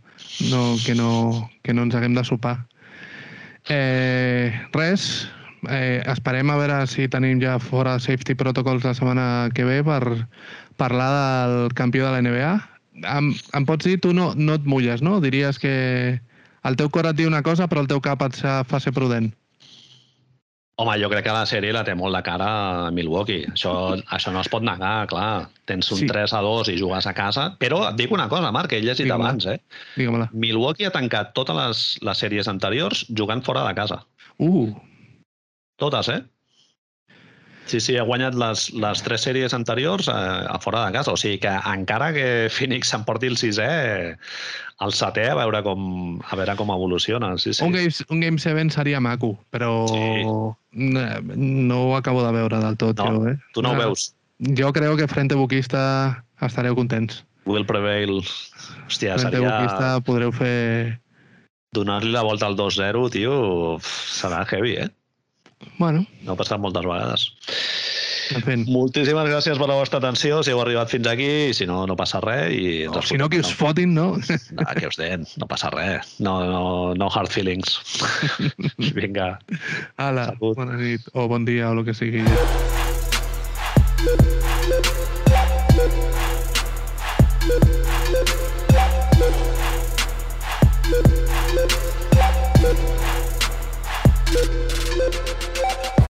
no, 0.51 0.61
que, 0.85 0.93
no, 0.93 1.49
que 1.65 1.73
no 1.73 1.89
ens 1.89 1.97
haguem 1.97 2.13
de 2.13 2.27
sopar. 2.27 2.59
Eh, 3.69 4.53
res, 4.77 5.09
eh, 5.73 6.05
esperem 6.05 6.53
a 6.53 6.61
veure 6.61 6.83
si 6.89 7.09
tenim 7.09 7.41
ja 7.41 7.57
fora 7.57 7.97
safety 7.97 8.37
protocols 8.37 8.85
la 8.85 8.93
setmana 8.93 9.49
que 9.57 9.65
ve 9.65 9.81
per 9.85 10.03
parlar 10.77 11.09
del 11.49 11.73
campió 11.73 12.05
de 12.05 12.13
la 12.13 12.21
NBA 12.21 12.53
em, 13.03 13.33
em 13.55 13.65
pots 13.67 13.85
dir, 13.85 13.99
tu 14.03 14.13
no, 14.13 14.31
no 14.35 14.55
et 14.59 14.65
mulles, 14.65 15.03
no? 15.05 15.19
Diries 15.23 15.59
que 15.61 15.73
el 16.67 16.79
teu 16.79 16.89
cor 16.93 17.09
et 17.09 17.17
diu 17.17 17.29
una 17.31 17.43
cosa, 17.45 17.67
però 17.71 17.83
el 17.83 17.91
teu 17.91 18.01
cap 18.03 18.23
et 18.25 18.39
fa 18.39 18.81
ser 18.83 18.95
prudent. 18.95 19.31
Home, 20.79 20.93
jo 21.01 21.09
crec 21.11 21.25
que 21.25 21.33
la 21.35 21.43
sèrie 21.43 21.73
la 21.75 21.81
té 21.83 21.91
molt 21.99 22.15
de 22.15 22.21
cara 22.23 22.47
a 22.87 22.91
Milwaukee. 22.95 23.49
Això, 23.51 23.71
això 24.15 24.31
no 24.31 24.39
es 24.39 24.47
pot 24.47 24.63
negar, 24.63 25.09
clar. 25.11 25.49
Tens 25.67 25.89
un 25.91 25.99
sí. 25.99 26.07
3 26.07 26.33
a 26.37 26.39
2 26.45 26.69
i 26.71 26.77
jugues 26.79 27.07
a 27.09 27.11
casa. 27.17 27.49
Però 27.59 27.81
et 27.89 27.97
dic 27.99 28.13
una 28.15 28.29
cosa, 28.31 28.53
Marc, 28.55 28.71
que 28.71 28.79
he 28.79 28.85
llegit 28.85 29.11
abans, 29.11 29.43
eh? 29.51 29.57
Milwaukee 30.31 30.87
ha 30.87 30.93
tancat 30.95 31.33
totes 31.35 31.57
les, 31.57 31.81
les 32.07 32.23
sèries 32.23 32.47
anteriors 32.47 33.03
jugant 33.11 33.43
fora 33.43 33.65
de 33.67 33.75
casa. 33.75 33.99
Uh! 34.39 34.69
Totes, 35.83 36.13
eh? 36.15 36.21
Sí, 37.69 37.77
sí, 37.83 37.95
ha 38.01 38.05
guanyat 38.07 38.33
les, 38.33 38.63
les 38.73 39.01
tres 39.05 39.21
sèries 39.27 39.53
anteriors 39.53 40.07
a, 40.09 40.17
eh, 40.17 40.45
a 40.49 40.57
fora 40.63 40.87
de 40.87 40.95
casa. 40.97 41.13
O 41.13 41.19
sigui 41.21 41.37
que 41.43 41.51
encara 41.69 42.09
que 42.15 42.25
Phoenix 42.55 42.89
s'emporti 42.89 43.29
el 43.29 43.37
sisè, 43.37 43.69
el 44.85 44.95
setè 44.95 45.27
a 45.29 45.37
veure 45.37 45.61
com, 45.65 45.83
a 46.25 46.39
veure 46.39 46.55
com 46.57 46.73
evoluciona. 46.73 47.35
Sí, 47.37 47.53
sí. 47.53 47.63
Un, 47.65 47.75
game, 47.77 47.93
un 48.09 48.23
Game 48.25 48.41
7 48.41 48.69
seria 48.73 49.01
maco, 49.03 49.35
però 49.53 49.85
sí. 49.91 50.23
no, 50.25 51.05
no 51.35 51.81
ho 51.89 51.97
acabo 51.97 52.25
de 52.25 52.33
veure 52.39 52.63
del 52.63 52.79
tot. 52.81 53.03
No, 53.03 53.19
jo, 53.19 53.33
eh? 53.33 53.37
tu 53.53 53.61
no, 53.61 53.73
no 53.73 53.77
ho 53.77 53.89
veus. 53.89 54.13
Jo 54.39 54.71
crec 54.73 54.95
que 54.97 55.09
Frente 55.11 55.35
Buquista 55.35 56.23
estareu 56.41 56.75
contents. 56.75 57.23
Will 57.45 57.67
Prevail. 57.67 58.21
Hòstia, 58.87 59.19
Frente 59.19 59.37
seria... 59.37 59.59
Buquista 59.59 59.93
podreu 60.07 60.33
fer... 60.33 60.99
Donar-li 61.75 62.09
la 62.09 62.23
volta 62.25 62.47
al 62.49 62.55
2-0, 62.57 63.11
tio, 63.13 63.33
serà 63.85 64.41
heavy, 64.49 64.79
eh? 64.81 64.87
Bueno. 65.77 66.05
No 66.23 66.33
ha 66.33 66.39
passat 66.39 66.61
moltes 66.61 66.85
vegades. 66.87 67.29
En 68.35 68.43
fin. 68.45 68.63
Moltíssimes 68.69 69.27
gràcies 69.29 69.57
per 69.57 69.67
la 69.71 69.77
vostra 69.79 69.99
atenció, 70.01 70.43
si 70.45 70.53
heu 70.53 70.61
arribat 70.61 70.91
fins 70.93 71.07
aquí, 71.09 71.29
i 71.49 71.55
si 71.57 71.65
no, 71.69 71.81
no 71.89 71.95
passa 71.99 72.21
res. 72.23 72.53
I 72.53 72.87
no, 72.91 73.01
si 73.01 73.17
no, 73.17 73.29
que 73.31 73.41
us 73.41 73.51
fotin, 73.57 73.95
no? 73.97 74.11
No, 74.19 74.67
que 74.77 74.89
us 74.91 74.99
den, 75.01 75.25
no 75.41 75.49
passa 75.49 75.71
res. 75.73 76.15
No, 76.21 76.37
no, 76.45 76.63
no 76.99 77.09
hard 77.09 77.33
feelings. 77.33 77.79
Vinga. 78.97 79.31
Salut. 79.97 80.37
bona 80.61 80.77
nit, 80.77 81.09
o 81.13 81.27
bon 81.31 81.49
dia, 81.49 81.71
o 81.71 81.79
el 81.79 81.87
que 81.89 81.97
sigui. 81.97 82.25